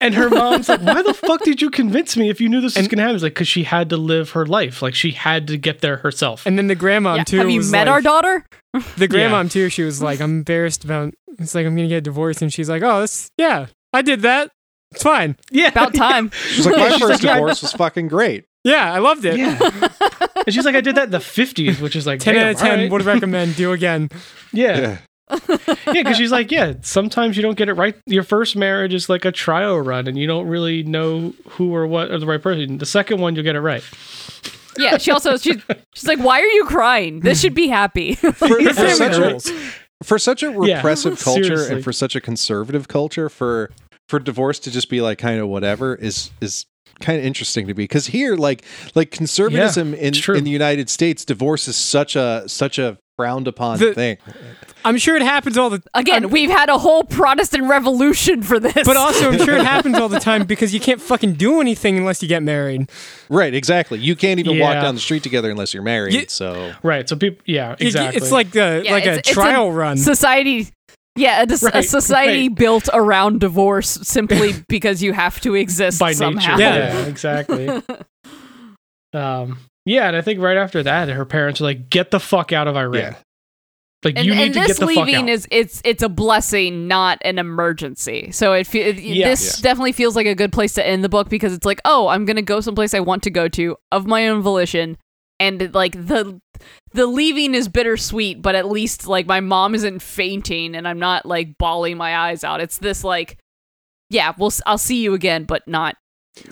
And 0.00 0.14
her 0.14 0.28
mom's 0.30 0.68
like, 0.68 0.80
"Why 0.82 1.02
the 1.02 1.14
fuck 1.14 1.42
did 1.44 1.62
you 1.62 1.70
convince 1.70 2.16
me 2.16 2.28
if 2.28 2.40
you 2.40 2.48
knew 2.48 2.60
this 2.60 2.74
was 2.74 2.84
And- 2.84 2.90
gonna 2.90 3.02
happen?" 3.02 3.14
It's 3.16 3.22
like 3.22 3.34
because 3.34 3.48
she 3.48 3.64
had 3.64 3.90
to 3.90 3.96
live 3.96 4.30
her 4.30 4.44
life, 4.46 4.82
like 4.82 4.94
she 4.94 5.12
had 5.12 5.46
to 5.48 5.56
get 5.56 5.80
there 5.80 5.98
herself. 5.98 6.44
and 6.46 6.58
then 6.58 6.66
the 6.66 6.74
grandma 6.74 7.14
Yeah. 7.16 7.24
too. 7.24 7.38
Have 7.38 7.50
you 7.50 7.58
was 7.58 7.70
met 7.70 7.86
like- 7.86 7.92
our 7.92 8.00
daughter? 8.02 8.46
The 8.96 9.06
grandma 9.08 9.42
too. 9.44 9.68
She 9.68 9.82
was 9.82 10.00
like, 10.02 10.20
I'm 10.20 10.30
embarrassed 10.38 10.84
about. 10.84 11.14
It's 11.38 11.54
like 11.54 11.66
I'm 11.66 11.74
gonna 11.76 11.88
get 11.88 12.04
divorced, 12.04 12.42
and 12.42 12.52
she's 12.52 12.68
like, 12.68 12.82
Oh, 12.82 13.00
that's 13.00 13.30
yeah, 13.38 13.66
I 13.92 14.02
did 14.02 14.22
that. 14.22 14.50
It's 14.92 15.02
fine. 15.02 15.36
yeah, 15.50 15.68
About 15.68 15.94
time. 15.94 16.30
She's 16.50 16.66
like, 16.66 16.76
my 16.76 16.90
She's 16.90 16.98
first 17.00 17.10
like, 17.14 17.22
yeah, 17.22 17.34
divorce 17.36 17.62
was 17.62 17.72
fucking 17.72 18.08
great. 18.08 18.44
Yeah, 18.62 18.92
I 18.92 18.98
loved 18.98 19.24
it. 19.24 19.38
Yeah. 19.38 19.58
and 20.44 20.54
she's 20.54 20.66
like, 20.66 20.74
I 20.74 20.82
did 20.82 20.96
that 20.96 21.04
in 21.04 21.10
the 21.10 21.16
50s, 21.18 21.80
which 21.80 21.96
is 21.96 22.06
like, 22.06 22.20
Ten 22.20 22.34
damn, 22.34 22.48
out 22.48 22.50
of 22.54 22.60
ten. 22.60 22.70
alright. 22.72 22.90
Would 22.92 23.04
recommend. 23.06 23.56
Do 23.56 23.72
again. 23.72 24.10
Yeah. 24.52 24.78
Yeah, 24.78 24.98
because 25.92 26.16
she's 26.16 26.32
like, 26.32 26.50
yeah, 26.50 26.74
sometimes 26.82 27.36
you 27.36 27.42
don't 27.42 27.56
get 27.56 27.68
it 27.68 27.74
right. 27.74 27.96
Your 28.06 28.22
first 28.22 28.56
marriage 28.56 28.94
is 28.94 29.08
like 29.08 29.24
a 29.24 29.32
trial 29.32 29.78
run 29.80 30.06
and 30.06 30.18
you 30.18 30.26
don't 30.26 30.46
really 30.46 30.82
know 30.82 31.34
who 31.50 31.74
or 31.74 31.86
what 31.86 32.10
are 32.10 32.18
the 32.18 32.26
right 32.26 32.42
person. 32.42 32.78
The 32.78 32.86
second 32.86 33.20
one, 33.20 33.34
you'll 33.34 33.44
get 33.44 33.56
it 33.56 33.60
right. 33.60 33.82
yeah, 34.78 34.98
she 34.98 35.10
also 35.10 35.36
she's, 35.36 35.62
she's 35.94 36.06
like, 36.06 36.18
Why 36.18 36.40
are 36.40 36.46
you 36.46 36.64
crying? 36.66 37.20
This 37.20 37.40
should 37.40 37.54
be 37.54 37.68
happy. 37.68 38.14
For, 38.16 38.30
for 38.32 38.88
such 38.90 39.18
a, 39.18 39.40
for 40.02 40.18
such 40.18 40.42
a 40.42 40.46
Yeah, 40.62 40.76
repressive 40.76 41.20
culture 41.20 41.44
seriously. 41.44 41.74
and 41.76 41.84
for 41.84 41.92
such 41.92 42.16
a 42.16 42.20
conservative 42.20 42.88
culture, 42.88 43.28
for 43.28 43.70
for 44.08 44.18
divorce 44.18 44.58
to 44.60 44.70
just 44.70 44.88
be 44.88 45.00
like 45.00 45.18
kind 45.18 45.40
of 45.40 45.48
whatever 45.48 45.94
is 45.94 46.30
is 46.40 46.66
kind 47.00 47.18
of 47.18 47.24
interesting 47.24 47.66
to 47.66 47.72
me 47.74 47.84
because 47.84 48.06
here 48.06 48.36
like 48.36 48.64
like 48.94 49.10
conservatism 49.10 49.94
in 49.94 50.14
in 50.34 50.44
the 50.44 50.50
United 50.50 50.90
States, 50.90 51.24
divorce 51.24 51.68
is 51.68 51.76
such 51.76 52.16
a 52.16 52.44
such 52.46 52.78
a 52.78 52.98
frowned 53.16 53.46
upon 53.48 53.78
The- 53.78 53.94
thing. 53.94 54.18
I'm 54.84 54.98
sure 54.98 55.14
it 55.16 55.22
happens 55.22 55.56
all 55.56 55.70
the. 55.70 55.80
Again, 55.94 56.30
we've 56.30 56.50
had 56.50 56.68
a 56.68 56.76
whole 56.78 57.04
Protestant 57.04 57.64
revolution 57.68 58.42
for 58.42 58.58
this. 58.58 58.72
But 58.84 58.96
also, 58.96 59.30
I'm 59.30 59.38
sure 59.38 59.54
it 59.56 59.64
happens 59.74 59.96
all 59.96 60.08
the 60.08 60.18
time 60.18 60.44
because 60.44 60.74
you 60.74 60.80
can't 60.80 61.00
fucking 61.00 61.34
do 61.34 61.60
anything 61.60 61.96
unless 61.96 62.20
you 62.20 62.28
get 62.28 62.42
married. 62.42 62.90
Right, 63.28 63.54
exactly. 63.54 64.00
You 64.00 64.16
can't 64.16 64.40
even 64.40 64.58
walk 64.58 64.74
down 64.74 64.94
the 64.96 65.00
street 65.00 65.22
together 65.22 65.50
unless 65.50 65.72
you're 65.72 65.84
married. 65.84 66.14
You- 66.14 66.24
so 66.28 66.72
Right. 66.82 67.08
So 67.08 67.14
people, 67.16 67.42
yeah, 67.46 67.76
exactly. 67.78 68.16
It's 68.20 68.32
like 68.32 68.54
a 68.56 68.82
Yeah, 68.84 68.92
like 68.92 69.04
a 69.06 69.10
it's- 69.12 69.18
it's 69.18 69.30
a 69.30 69.34
trial 69.34 69.70
run. 69.72 69.98
society 69.98 70.68
yeah 71.14 71.42
a, 71.42 71.46
dis- 71.46 71.62
a 71.62 71.82
society 71.82 72.48
right. 72.48 72.56
built 72.56 72.88
around 72.94 73.38
divorce 73.38 73.90
simply 74.02 74.52
because 74.68 75.02
you 75.02 75.12
have 75.12 75.38
to 75.42 75.54
exist 75.54 76.00
by 76.00 76.12
somehow 76.12 76.56
nature. 76.56 76.62
Yeah. 76.62 76.74
Yeah, 77.02 77.06
exactly. 77.06 77.82
um, 79.12 79.58
yeah, 79.84 80.08
and 80.08 80.16
I 80.16 80.20
think 80.20 80.40
right 80.40 80.56
after 80.56 80.82
that, 80.82 81.08
her 81.08 81.24
parents 81.24 81.60
are 81.60 81.64
like, 81.64 81.90
"Get 81.90 82.10
the 82.10 82.20
fuck 82.20 82.52
out 82.52 82.68
of 82.68 82.76
Iran." 82.76 82.94
Yeah. 82.94 83.14
Like 84.04 84.16
and, 84.16 84.26
you 84.26 84.34
need 84.34 84.42
and 84.46 84.54
to 84.54 84.60
this 84.60 84.68
get 84.68 84.76
the 84.80 84.92
fuck 84.94 85.06
leaving 85.06 85.24
out. 85.24 85.28
is 85.28 85.46
it's 85.52 85.80
it's 85.84 86.02
a 86.02 86.08
blessing 86.08 86.88
not 86.88 87.18
an 87.24 87.38
emergency 87.38 88.32
so 88.32 88.52
it, 88.52 88.66
fe- 88.66 88.90
it 88.90 88.96
Yeah. 88.98 89.28
this 89.28 89.58
Yeah. 89.58 89.62
definitely 89.62 89.92
feels 89.92 90.16
like 90.16 90.26
a 90.26 90.34
good 90.34 90.50
place 90.52 90.72
to 90.74 90.84
end 90.84 91.04
the 91.04 91.08
book 91.08 91.28
because 91.28 91.52
it's 91.52 91.64
like 91.64 91.80
oh 91.84 92.08
i'm 92.08 92.24
gonna 92.24 92.42
go 92.42 92.60
someplace 92.60 92.94
i 92.94 92.98
want 93.00 93.22
to 93.22 93.30
go 93.30 93.46
to 93.46 93.76
of 93.92 94.04
my 94.08 94.26
own 94.26 94.42
volition 94.42 94.98
and 95.38 95.72
like 95.72 95.92
the 95.92 96.40
the 96.94 97.06
leaving 97.06 97.54
is 97.54 97.68
bittersweet 97.68 98.42
but 98.42 98.56
at 98.56 98.68
least 98.68 99.06
like 99.06 99.26
my 99.26 99.38
mom 99.38 99.72
isn't 99.72 100.02
fainting 100.02 100.74
and 100.74 100.88
i'm 100.88 100.98
not 100.98 101.24
like 101.24 101.56
bawling 101.56 101.96
my 101.96 102.16
eyes 102.16 102.42
out 102.42 102.60
it's 102.60 102.78
this 102.78 103.04
like 103.04 103.38
yeah 104.10 104.32
well 104.36 104.50
i'll 104.66 104.78
see 104.78 105.00
you 105.00 105.14
again 105.14 105.44
but 105.44 105.62
not 105.68 105.94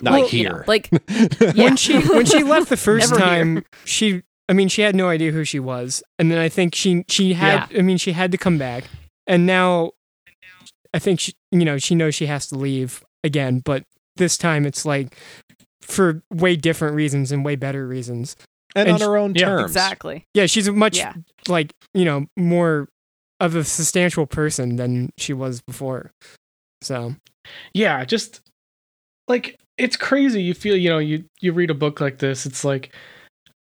not 0.01 0.11
Well, 0.13 0.29
you 0.29 0.43
know, 0.49 0.55
here. 0.55 0.65
like 0.67 0.89
when 1.55 1.75
she 1.75 1.99
when 2.07 2.25
she 2.25 2.43
left 2.43 2.69
the 2.69 2.77
first 2.87 3.09
Never 3.11 3.19
here. 3.23 3.29
time, 3.35 3.65
she 3.85 4.21
I 4.49 4.53
mean 4.53 4.67
she 4.67 4.81
had 4.81 4.95
no 4.95 5.09
idea 5.09 5.31
who 5.31 5.43
she 5.43 5.59
was, 5.59 6.03
and 6.19 6.31
then 6.31 6.37
I 6.37 6.49
think 6.49 6.75
she 6.75 7.03
she 7.07 7.33
had 7.33 7.67
I 7.77 7.81
mean 7.81 7.97
she 7.97 8.11
had 8.11 8.31
to 8.31 8.37
come 8.37 8.57
back, 8.57 8.85
and 9.27 9.45
now 9.45 9.91
I 10.93 10.99
think 10.99 11.19
she 11.19 11.33
you 11.51 11.65
know 11.65 11.77
she 11.77 11.95
knows 11.95 12.15
she 12.15 12.25
has 12.27 12.47
to 12.47 12.55
leave 12.55 13.03
again, 13.23 13.61
but 13.63 13.83
this 14.17 14.37
time 14.37 14.65
it's 14.65 14.85
like 14.85 15.15
for 15.81 16.21
way 16.31 16.55
different 16.55 16.95
reasons 16.95 17.31
and 17.31 17.43
way 17.43 17.55
better 17.55 17.87
reasons. 17.87 18.35
and, 18.75 18.87
and 18.87 19.01
on 19.01 19.09
her 19.09 19.17
own 19.17 19.33
yeah, 19.35 19.45
terms. 19.45 19.63
exactly 19.71 20.25
Yeah, 20.33 20.45
she's 20.45 20.67
a 20.67 20.71
much 20.73 20.97
Yeah. 20.97 21.13
like 21.47 21.73
you 21.93 22.05
know 22.05 22.27
more 22.37 22.87
of 23.39 23.55
a 23.55 23.63
substantial 23.63 24.27
person 24.27 24.75
than 24.75 25.09
she 25.17 25.33
was 25.33 25.61
before. 25.61 26.11
So 26.83 27.15
yeah 27.73 28.03
just 28.05 28.41
like 29.27 29.59
it's 29.77 29.95
crazy 29.95 30.41
you 30.41 30.53
feel 30.53 30.75
you 30.75 30.89
know 30.89 30.97
you 30.99 31.23
you 31.39 31.51
read 31.53 31.69
a 31.69 31.73
book 31.75 31.99
like 32.01 32.19
this 32.19 32.45
it's 32.45 32.63
like 32.63 32.93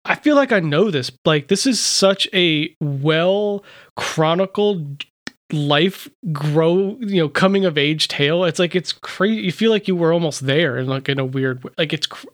i 0.06 0.16
feel 0.16 0.36
like 0.36 0.52
i 0.52 0.60
know 0.60 0.90
this 0.92 1.12
like 1.26 1.48
this 1.48 1.66
is 1.66 1.80
such 1.80 2.28
a 2.34 2.74
well 2.82 3.64
chronicled 3.96 5.06
life 5.52 6.08
grow 6.32 6.96
you 7.00 7.22
know 7.22 7.30
coming 7.30 7.66
of 7.66 7.78
age 7.78 8.08
tale 8.08 8.44
it's 8.44 8.60
like 8.60 8.76
it's 8.76 8.92
crazy 8.94 9.42
you 9.42 9.52
feel 9.52 9.72
like 9.72 9.88
you 9.88 9.96
were 9.96 10.14
almost 10.14 10.46
there 10.46 10.78
and 10.78 10.88
like 10.88 11.10
in 11.10 11.20
a 11.20 11.26
weird 11.26 11.64
way 11.64 11.72
like 11.78 11.92
it's 11.94 12.06
cr- 12.08 12.28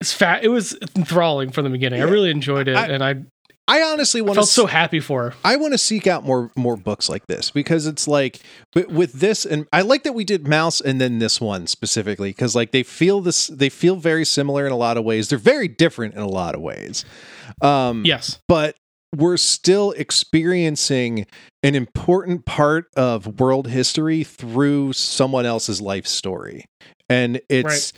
it's 0.00 0.12
fat 0.12 0.44
it 0.44 0.48
was 0.48 0.76
enthralling 0.96 1.50
from 1.50 1.64
the 1.64 1.70
beginning 1.70 2.00
i 2.00 2.04
really 2.04 2.30
enjoyed 2.30 2.68
it 2.68 2.76
I- 2.76 2.86
and 2.88 3.02
i 3.02 3.14
I 3.66 3.82
honestly 3.82 4.20
want 4.20 4.34
to 4.34 4.40
felt 4.40 4.48
so 4.48 4.66
happy 4.66 5.00
for 5.00 5.30
her 5.30 5.36
I 5.44 5.56
want 5.56 5.72
to 5.72 5.78
seek 5.78 6.06
out 6.06 6.24
more 6.24 6.50
more 6.56 6.76
books 6.76 7.08
like 7.08 7.26
this 7.26 7.50
because 7.50 7.86
it's 7.86 8.06
like 8.06 8.40
with, 8.74 8.88
with 8.88 9.12
this 9.14 9.46
and 9.46 9.66
I 9.72 9.82
like 9.82 10.02
that 10.02 10.12
we 10.12 10.24
did 10.24 10.44
Maus 10.44 10.80
and 10.80 11.00
then 11.00 11.18
this 11.18 11.40
one 11.40 11.66
specifically 11.66 12.30
because 12.30 12.54
like 12.54 12.72
they 12.72 12.82
feel 12.82 13.20
this 13.20 13.46
they 13.46 13.68
feel 13.68 13.96
very 13.96 14.24
similar 14.24 14.66
in 14.66 14.72
a 14.72 14.76
lot 14.76 14.96
of 14.96 15.04
ways. 15.04 15.28
They're 15.28 15.38
very 15.38 15.68
different 15.68 16.14
in 16.14 16.20
a 16.20 16.28
lot 16.28 16.54
of 16.54 16.60
ways. 16.60 17.04
Um 17.62 18.04
yes 18.04 18.38
but 18.48 18.76
we're 19.16 19.36
still 19.36 19.92
experiencing 19.92 21.26
an 21.62 21.74
important 21.74 22.44
part 22.44 22.86
of 22.96 23.40
world 23.40 23.68
history 23.68 24.24
through 24.24 24.92
someone 24.92 25.46
else's 25.46 25.80
life 25.80 26.06
story. 26.06 26.66
And 27.08 27.40
it's 27.48 27.92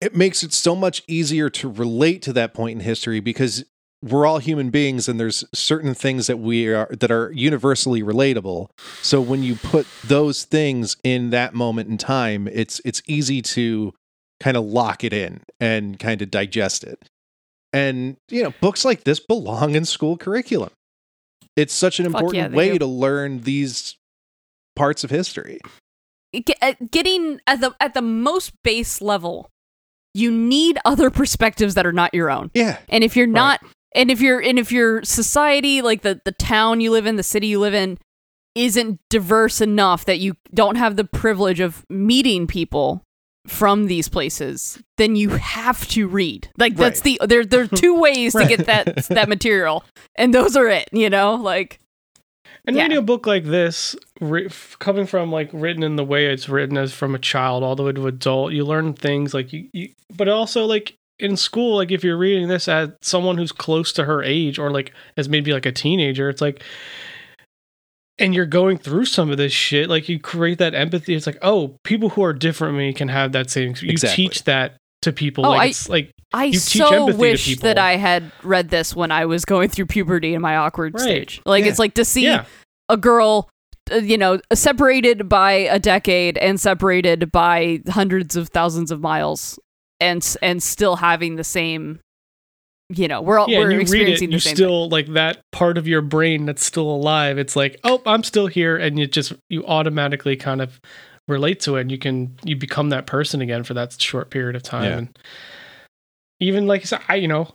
it 0.00 0.14
makes 0.14 0.42
it 0.42 0.52
so 0.52 0.76
much 0.76 1.02
easier 1.08 1.50
to 1.50 1.68
relate 1.68 2.22
to 2.22 2.32
that 2.34 2.54
point 2.54 2.78
in 2.78 2.84
history 2.84 3.20
because 3.20 3.64
we're 4.02 4.26
all 4.26 4.38
human 4.38 4.70
beings 4.70 5.08
and 5.08 5.18
there's 5.18 5.44
certain 5.52 5.92
things 5.94 6.28
that 6.28 6.38
we 6.38 6.68
are 6.68 6.88
that 7.00 7.10
are 7.10 7.32
universally 7.32 8.02
relatable. 8.02 8.68
So 9.02 9.20
when 9.20 9.42
you 9.42 9.56
put 9.56 9.86
those 10.04 10.44
things 10.44 10.96
in 11.02 11.30
that 11.30 11.54
moment 11.54 11.88
in 11.88 11.98
time, 11.98 12.48
it's 12.48 12.80
it's 12.84 13.02
easy 13.06 13.42
to 13.42 13.92
kind 14.40 14.56
of 14.56 14.64
lock 14.64 15.02
it 15.02 15.12
in 15.12 15.40
and 15.58 15.98
kind 15.98 16.22
of 16.22 16.30
digest 16.30 16.84
it. 16.84 17.02
And 17.72 18.16
you 18.30 18.42
know, 18.44 18.54
books 18.60 18.84
like 18.84 19.04
this 19.04 19.18
belong 19.20 19.74
in 19.74 19.84
school 19.84 20.16
curriculum. 20.16 20.70
It's 21.56 21.74
such 21.74 21.98
an 21.98 22.06
Fuck 22.06 22.22
important 22.22 22.52
yeah, 22.52 22.56
way 22.56 22.72
do. 22.72 22.78
to 22.78 22.86
learn 22.86 23.40
these 23.40 23.96
parts 24.76 25.02
of 25.02 25.10
history. 25.10 25.58
Uh, 26.62 26.74
getting 26.90 27.40
at 27.46 27.60
the 27.60 27.74
at 27.80 27.94
the 27.94 28.02
most 28.02 28.52
base 28.62 29.00
level 29.00 29.48
you 30.14 30.30
need 30.30 30.78
other 30.84 31.10
perspectives 31.10 31.74
that 31.74 31.86
are 31.86 31.92
not 31.92 32.12
your 32.12 32.30
own 32.30 32.50
Yeah. 32.54 32.78
and 32.90 33.02
if 33.02 33.16
you're 33.16 33.26
not 33.26 33.60
and 33.94 34.10
if 34.10 34.20
you're 34.20 34.40
and 34.40 34.58
if 34.58 34.70
your 34.72 35.02
society 35.04 35.82
like 35.82 36.02
the 36.02 36.20
the 36.24 36.32
town 36.32 36.80
you 36.80 36.90
live 36.90 37.06
in 37.06 37.16
the 37.16 37.22
city 37.22 37.46
you 37.48 37.58
live 37.60 37.74
in 37.74 37.98
isn't 38.54 38.98
diverse 39.08 39.60
enough 39.60 40.04
that 40.04 40.18
you 40.18 40.36
don't 40.52 40.76
have 40.76 40.96
the 40.96 41.04
privilege 41.04 41.60
of 41.60 41.84
meeting 41.88 42.46
people 42.46 43.02
from 43.46 43.86
these 43.86 44.08
places 44.08 44.82
then 44.98 45.16
you 45.16 45.30
have 45.30 45.86
to 45.88 46.06
read. 46.08 46.48
Like 46.58 46.76
that's 46.76 47.00
the 47.02 47.18
there 47.24 47.44
there 47.44 47.62
are 47.62 47.66
two 47.66 47.98
ways 47.98 48.34
to 48.34 48.46
get 48.46 48.66
that 48.66 49.06
that 49.08 49.28
material 49.28 49.84
and 50.16 50.34
those 50.34 50.56
are 50.56 50.68
it 50.68 50.88
you 50.92 51.08
know? 51.08 51.34
Like 51.34 51.78
And 52.66 52.76
Yeah. 52.76 52.82
reading 52.82 52.98
a 52.98 53.02
book 53.02 53.26
like 53.26 53.44
this, 53.44 53.96
ri- 54.20 54.46
f- 54.46 54.76
coming 54.80 55.06
from 55.06 55.30
like 55.32 55.48
written 55.52 55.82
in 55.82 55.96
the 55.96 56.04
way 56.04 56.26
it's 56.26 56.48
written 56.48 56.76
as 56.76 56.92
from 56.92 57.14
a 57.14 57.18
child 57.18 57.62
all 57.62 57.76
the 57.76 57.84
way 57.84 57.92
to 57.92 58.06
adult, 58.06 58.52
you 58.52 58.64
learn 58.66 58.92
things 58.92 59.32
like 59.32 59.52
you, 59.52 59.68
you 59.72 59.90
but 60.14 60.28
also 60.28 60.66
like 60.66 60.97
in 61.18 61.36
school, 61.36 61.76
like 61.76 61.90
if 61.90 62.04
you're 62.04 62.16
reading 62.18 62.48
this 62.48 62.68
as 62.68 62.90
someone 63.02 63.36
who's 63.38 63.52
close 63.52 63.92
to 63.94 64.04
her 64.04 64.22
age 64.22 64.58
or 64.58 64.70
like 64.70 64.92
as 65.16 65.28
maybe 65.28 65.52
like 65.52 65.66
a 65.66 65.72
teenager, 65.72 66.28
it's 66.28 66.40
like, 66.40 66.62
and 68.18 68.34
you're 68.34 68.46
going 68.46 68.78
through 68.78 69.04
some 69.04 69.30
of 69.30 69.36
this 69.36 69.52
shit, 69.52 69.88
like 69.88 70.08
you 70.08 70.18
create 70.18 70.58
that 70.58 70.74
empathy. 70.74 71.14
It's 71.14 71.26
like, 71.26 71.38
oh, 71.42 71.76
people 71.84 72.08
who 72.10 72.22
are 72.24 72.32
different 72.32 72.72
from 72.72 72.78
me 72.78 72.92
can 72.92 73.08
have 73.08 73.32
that 73.32 73.48
same. 73.50 73.74
You 73.80 73.90
Exactly. 73.90 74.24
teach 74.28 74.44
that 74.44 74.76
to 75.02 75.12
people. 75.12 75.46
Oh, 75.46 75.50
like 75.50 75.60
I- 75.60 75.66
it's 75.66 75.88
like 75.88 76.10
I 76.34 76.44
You 76.46 76.52
teach 76.52 76.60
so 76.62 76.86
empathy 76.92 77.12
to 77.12 77.18
wish 77.18 77.46
people. 77.46 77.62
that 77.62 77.78
I 77.78 77.96
had 77.96 78.30
read 78.42 78.68
this 78.70 78.94
when 78.94 79.10
I 79.12 79.24
was 79.26 79.44
going 79.44 79.68
through 79.70 79.86
puberty 79.86 80.34
in 80.34 80.42
my 80.42 80.56
awkward 80.56 80.94
Right. 80.94 81.02
stage. 81.02 81.40
Like 81.46 81.64
Yeah. 81.64 81.70
it's 81.70 81.78
like 81.78 81.94
to 81.94 82.04
see 82.04 82.24
yeah, 82.24 82.44
a 82.88 82.96
girl, 82.96 83.48
uh, 83.92 83.96
you 83.96 84.18
know, 84.18 84.40
separated 84.52 85.28
by 85.28 85.52
a 85.52 85.78
decade 85.78 86.36
and 86.38 86.60
separated 86.60 87.30
by 87.32 87.80
hundreds 87.88 88.34
of 88.36 88.48
thousands 88.50 88.90
of 88.90 89.00
miles, 89.00 89.58
and 90.00 90.36
and 90.42 90.62
still 90.62 90.96
having 90.96 91.36
the 91.36 91.44
same, 91.44 92.00
you 92.88 93.08
know, 93.08 93.20
we're 93.20 93.38
all 93.38 93.48
yeah. 93.50 93.58
we're 93.58 93.70
And 93.70 93.72
you 93.72 93.92
read 93.92 94.08
it, 94.08 94.12
experiencing 94.12 94.30
you 94.32 94.36
the 94.38 94.40
same. 94.42 94.54
still 94.56 94.88
like 94.88 95.06
that 95.14 95.38
part 95.52 95.76
of 95.78 95.86
your 95.88 96.00
brain 96.02 96.46
that's 96.46 96.64
still 96.64 96.88
alive. 96.90 97.38
It's 97.38 97.56
like, 97.56 97.78
oh, 97.84 98.00
I'm 98.06 98.22
still 98.22 98.46
here, 98.46 98.76
and 98.76 98.98
you 98.98 99.06
just 99.06 99.32
you 99.48 99.64
automatically 99.66 100.36
kind 100.36 100.60
of 100.60 100.80
relate 101.26 101.60
to 101.60 101.76
it, 101.76 101.82
and 101.82 101.90
you 101.90 101.98
can 101.98 102.36
you 102.44 102.56
become 102.56 102.90
that 102.90 103.06
person 103.06 103.40
again 103.40 103.64
for 103.64 103.74
that 103.74 104.00
short 104.00 104.30
period 104.30 104.56
of 104.56 104.62
time. 104.62 104.84
Yeah. 104.84 104.96
And 104.98 105.18
even 106.40 106.66
like 106.66 106.82
I 106.82 106.84
said, 106.84 107.00
I 107.08 107.16
you 107.16 107.28
know, 107.28 107.52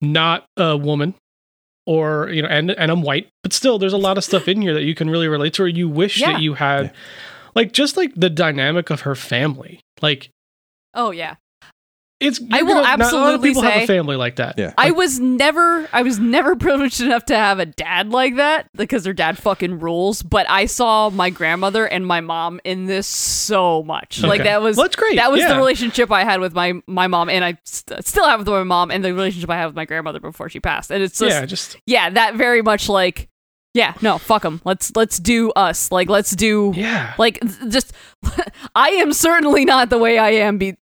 not 0.00 0.44
a 0.56 0.76
woman. 0.76 1.14
Or 1.84 2.28
you 2.30 2.42
know, 2.42 2.48
and 2.48 2.70
and 2.70 2.92
I'm 2.92 3.02
white, 3.02 3.26
but 3.42 3.52
still, 3.52 3.76
there's 3.76 3.92
a 3.92 3.98
lot 3.98 4.16
of 4.16 4.22
stuff 4.22 4.46
in 4.46 4.62
here 4.62 4.72
that 4.72 4.84
you 4.84 4.94
can 4.94 5.10
really 5.10 5.26
relate 5.26 5.54
to, 5.54 5.64
or 5.64 5.66
you 5.66 5.88
wish 5.88 6.20
Yeah. 6.20 6.34
that 6.34 6.40
you 6.40 6.54
had, 6.54 6.84
Yeah. 6.86 6.92
like 7.56 7.72
just 7.72 7.96
like 7.96 8.12
the 8.14 8.30
dynamic 8.30 8.88
of 8.90 9.00
her 9.00 9.16
family. 9.16 9.80
Like 10.00 10.30
Oh 10.94 11.10
yeah, 11.10 11.34
it's, 12.22 12.40
I 12.50 12.58
you're 12.58 12.66
will 12.66 12.74
gonna- 12.82 12.82
not 12.82 13.12
a 13.12 13.16
lot 13.16 13.34
of 13.34 13.34
absolutely 13.40 13.50
people 13.50 13.62
have 13.62 13.82
a 13.82 13.86
family 13.86 14.16
like 14.16 14.36
that. 14.36 14.58
Yeah. 14.58 14.72
I 14.78 14.90
was 14.90 15.18
never 15.20 15.88
I 15.92 16.02
was 16.02 16.18
never 16.18 16.56
privileged 16.66 17.00
enough 17.00 17.24
to 17.26 17.36
have 17.36 17.58
a 17.58 17.66
dad 17.66 18.10
like 18.10 18.36
that 18.36 18.68
because 18.74 19.04
their 19.04 19.12
dad 19.12 19.38
fucking 19.38 19.80
rules. 19.80 20.22
But 20.22 20.48
I 20.48 20.66
saw 20.66 21.10
my 21.10 21.30
grandmother 21.30 21.86
and 21.86 22.06
my 22.06 22.20
mom 22.20 22.60
in 22.64 22.86
this 22.86 23.06
so 23.06 23.82
much. 23.82 24.22
Like 24.22 24.42
that 24.44 24.62
was 24.62 24.76
Well, 24.76 24.84
that's 24.84 24.96
great. 24.96 25.16
That 25.16 25.30
was 25.30 25.40
Yeah. 25.40 25.48
the 25.52 25.56
relationship 25.56 26.10
I 26.10 26.24
had 26.24 26.40
with 26.40 26.54
my 26.54 26.74
my 26.86 27.06
mom, 27.06 27.28
and 27.28 27.44
I 27.44 27.58
st- 27.64 28.06
still 28.06 28.26
have 28.26 28.40
with 28.40 28.48
my 28.48 28.62
mom, 28.62 28.90
and 28.90 29.04
the 29.04 29.12
relationship 29.12 29.50
I 29.50 29.56
had 29.56 29.66
with 29.66 29.76
my 29.76 29.84
grandmother 29.84 30.20
before 30.20 30.48
she 30.48 30.60
passed. 30.60 30.90
And 30.90 31.02
it's 31.02 31.18
just 31.18 31.76
yeah, 31.86 32.04
yeah, 32.06 32.10
that 32.10 32.34
very 32.36 32.62
much 32.62 32.88
like 32.88 33.28
yeah, 33.74 33.94
no, 34.02 34.18
fuck 34.18 34.42
them. 34.42 34.60
Let's 34.66 34.94
let's 34.94 35.18
do 35.18 35.50
us. 35.52 35.90
Like 35.90 36.10
let's 36.10 36.32
do 36.36 36.74
yeah. 36.76 37.14
like 37.18 37.42
just 37.68 37.92
I 38.74 38.90
am 38.90 39.12
certainly 39.14 39.64
not 39.64 39.88
the 39.88 39.96
way 39.98 40.18
I 40.18 40.30
am 40.30 40.58
be 40.58 40.76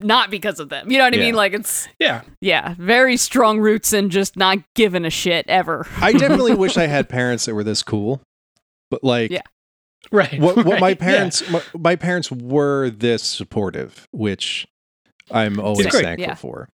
not 0.00 0.30
because 0.30 0.60
of 0.60 0.68
them. 0.68 0.90
You 0.90 0.98
know 0.98 1.04
what 1.04 1.14
I 1.14 1.16
Yeah. 1.16 1.22
mean? 1.24 1.34
Like 1.34 1.52
it's 1.52 1.88
Yeah. 1.98 2.22
yeah, 2.40 2.74
very 2.78 3.16
strong 3.16 3.58
roots 3.60 3.92
and 3.92 4.10
just 4.10 4.36
not 4.36 4.58
giving 4.74 5.04
a 5.04 5.10
shit 5.10 5.44
ever. 5.48 5.86
I 6.00 6.12
definitely 6.18 6.54
wish 6.54 6.76
I 6.76 6.86
had 6.86 7.08
parents 7.08 7.46
that 7.46 7.54
were 7.54 7.64
this 7.64 7.82
cool. 7.82 8.20
But 8.90 9.02
like 9.02 9.30
Yeah. 9.30 9.42
Right. 10.12 10.38
what 10.40 10.56
what 10.56 10.66
my 10.66 10.72
right, 10.88 10.98
yeah. 11.00 11.06
parents 11.06 11.50
my, 11.50 11.62
my 11.78 11.96
parents 11.96 12.30
were 12.30 12.90
this 12.90 13.22
supportive, 13.22 14.06
which 14.12 14.66
I'm 15.30 15.58
always 15.58 15.86
great. 15.86 16.04
thankful 16.04 16.28
Yeah. 16.28 16.34
for. 16.34 16.68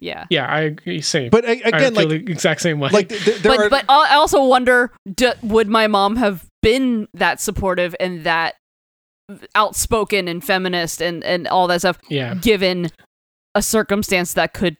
Yeah. 0.00 0.26
Yeah, 0.30 0.46
I 0.46 0.60
agree. 0.60 1.00
Same. 1.00 1.28
But 1.30 1.44
a- 1.44 1.48
I 1.48 1.52
again, 1.68 1.80
feel 1.80 1.92
like 1.92 2.08
the 2.08 2.32
exact 2.32 2.60
same 2.62 2.78
way. 2.78 2.88
like 2.90 3.08
th- 3.08 3.24
th- 3.24 3.42
there 3.42 3.52
but 3.56 3.60
are 3.60 3.68
but 3.68 3.84
I 3.88 4.14
also 4.14 4.44
wonder, 4.44 4.92
d- 5.12 5.32
would 5.42 5.68
my 5.68 5.86
mom 5.88 6.16
have 6.16 6.46
been 6.62 7.08
that 7.14 7.40
supportive 7.40 7.94
and 7.98 8.22
that 8.24 8.54
outspoken 9.54 10.28
and 10.28 10.42
feminist 10.44 11.00
and 11.02 11.22
and 11.24 11.46
all 11.48 11.66
that 11.68 11.80
stuff, 11.80 11.98
yeah. 12.08 12.34
given 12.34 12.90
a 13.54 13.62
circumstance 13.62 14.32
that 14.34 14.54
could 14.54 14.76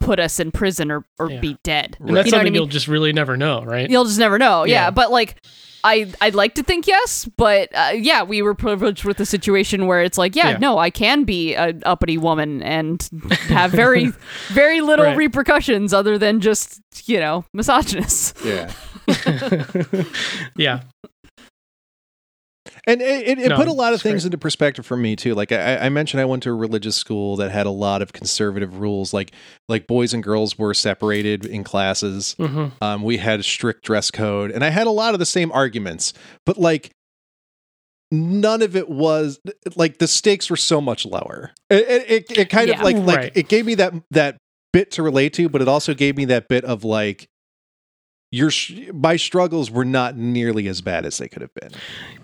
put 0.00 0.18
us 0.18 0.40
in 0.40 0.50
prison 0.50 0.90
or 0.90 1.04
or 1.18 1.30
Yeah. 1.30 1.40
be 1.40 1.56
dead? 1.62 1.96
And 2.00 2.08
that's 2.08 2.08
You 2.08 2.12
know 2.12 2.14
what 2.14 2.26
I 2.26 2.30
something 2.30 2.44
mean? 2.44 2.54
you'll 2.54 2.66
just 2.66 2.88
really 2.88 3.12
never 3.12 3.36
know, 3.36 3.62
right? 3.64 3.88
You'll 3.90 4.04
just 4.06 4.18
never 4.18 4.38
know. 4.38 4.64
Yeah, 4.64 4.84
Yeah. 4.86 4.90
but 4.90 5.10
like. 5.10 5.36
I, 5.82 6.12
I'd 6.20 6.34
like 6.34 6.56
to 6.56 6.62
think 6.62 6.86
yes, 6.86 7.26
but 7.38 7.70
uh, 7.74 7.92
yeah, 7.94 8.22
we 8.22 8.42
were 8.42 8.54
privileged 8.54 9.06
with 9.06 9.18
a 9.18 9.24
situation 9.24 9.86
where 9.86 10.02
it's 10.02 10.18
like, 10.18 10.36
yeah, 10.36 10.50
Yeah. 10.50 10.58
no, 10.58 10.76
I 10.76 10.90
can 10.90 11.24
be 11.24 11.54
an 11.54 11.82
uppity 11.86 12.18
woman 12.18 12.62
and 12.62 13.00
have 13.48 13.70
very, 13.70 14.12
very 14.48 14.82
little 14.82 15.06
Right. 15.06 15.16
repercussions 15.16 15.94
other 15.94 16.18
than 16.18 16.40
just, 16.42 16.82
you 17.08 17.18
know, 17.18 17.46
misogynist. 17.54 18.36
yeah. 18.44 18.70
yeah. 20.54 20.80
And 22.86 23.02
it, 23.02 23.28
it, 23.28 23.38
it 23.38 23.48
No, 23.50 23.56
put 23.56 23.68
a 23.68 23.72
lot 23.72 23.92
of 23.92 24.00
things 24.02 24.22
great. 24.22 24.26
into 24.26 24.38
perspective 24.38 24.86
for 24.86 24.96
me 24.96 25.16
too. 25.16 25.34
Like 25.34 25.52
I, 25.52 25.76
I 25.78 25.88
mentioned, 25.90 26.20
I 26.20 26.24
went 26.24 26.42
to 26.44 26.50
a 26.50 26.54
religious 26.54 26.96
school 26.96 27.36
that 27.36 27.50
had 27.50 27.66
a 27.66 27.70
lot 27.70 28.02
of 28.02 28.12
conservative 28.12 28.78
rules. 28.80 29.12
Like 29.12 29.32
like 29.68 29.86
boys 29.86 30.14
and 30.14 30.22
girls 30.22 30.58
were 30.58 30.72
separated 30.74 31.44
in 31.44 31.64
classes. 31.64 32.34
hmm 32.38 32.68
Um, 32.80 33.02
we 33.02 33.18
had 33.18 33.40
a 33.40 33.42
strict 33.42 33.84
dress 33.84 34.10
code, 34.10 34.50
and 34.50 34.64
I 34.64 34.70
had 34.70 34.86
a 34.86 34.90
lot 34.90 35.14
of 35.14 35.20
the 35.20 35.26
same 35.26 35.52
arguments. 35.52 36.12
But 36.46 36.58
like, 36.58 36.90
none 38.10 38.62
of 38.62 38.74
it 38.76 38.88
was 38.88 39.38
like 39.76 39.98
the 39.98 40.08
stakes 40.08 40.50
were 40.50 40.56
so 40.56 40.80
much 40.80 41.06
lower. 41.06 41.50
It 41.68 42.04
it, 42.10 42.38
it, 42.38 42.50
kind 42.50 42.68
Yeah. 42.68 42.78
of 42.78 42.82
like 42.82 42.96
like 42.96 43.36
it 43.36 43.48
gave 43.48 43.66
me 43.66 43.74
that 43.76 43.92
that 44.10 44.36
bit 44.72 44.90
to 44.92 45.02
relate 45.02 45.32
to, 45.34 45.48
but 45.48 45.60
it 45.62 45.68
also 45.68 45.94
gave 45.94 46.16
me 46.16 46.24
that 46.26 46.48
bit 46.48 46.64
of 46.64 46.84
like. 46.84 47.28
Your 48.32 48.50
my 48.92 49.16
struggles 49.16 49.70
were 49.70 49.84
not 49.84 50.16
nearly 50.16 50.68
as 50.68 50.80
bad 50.80 51.04
as 51.04 51.18
they 51.18 51.28
could 51.28 51.42
have 51.42 51.54
been. 51.54 51.70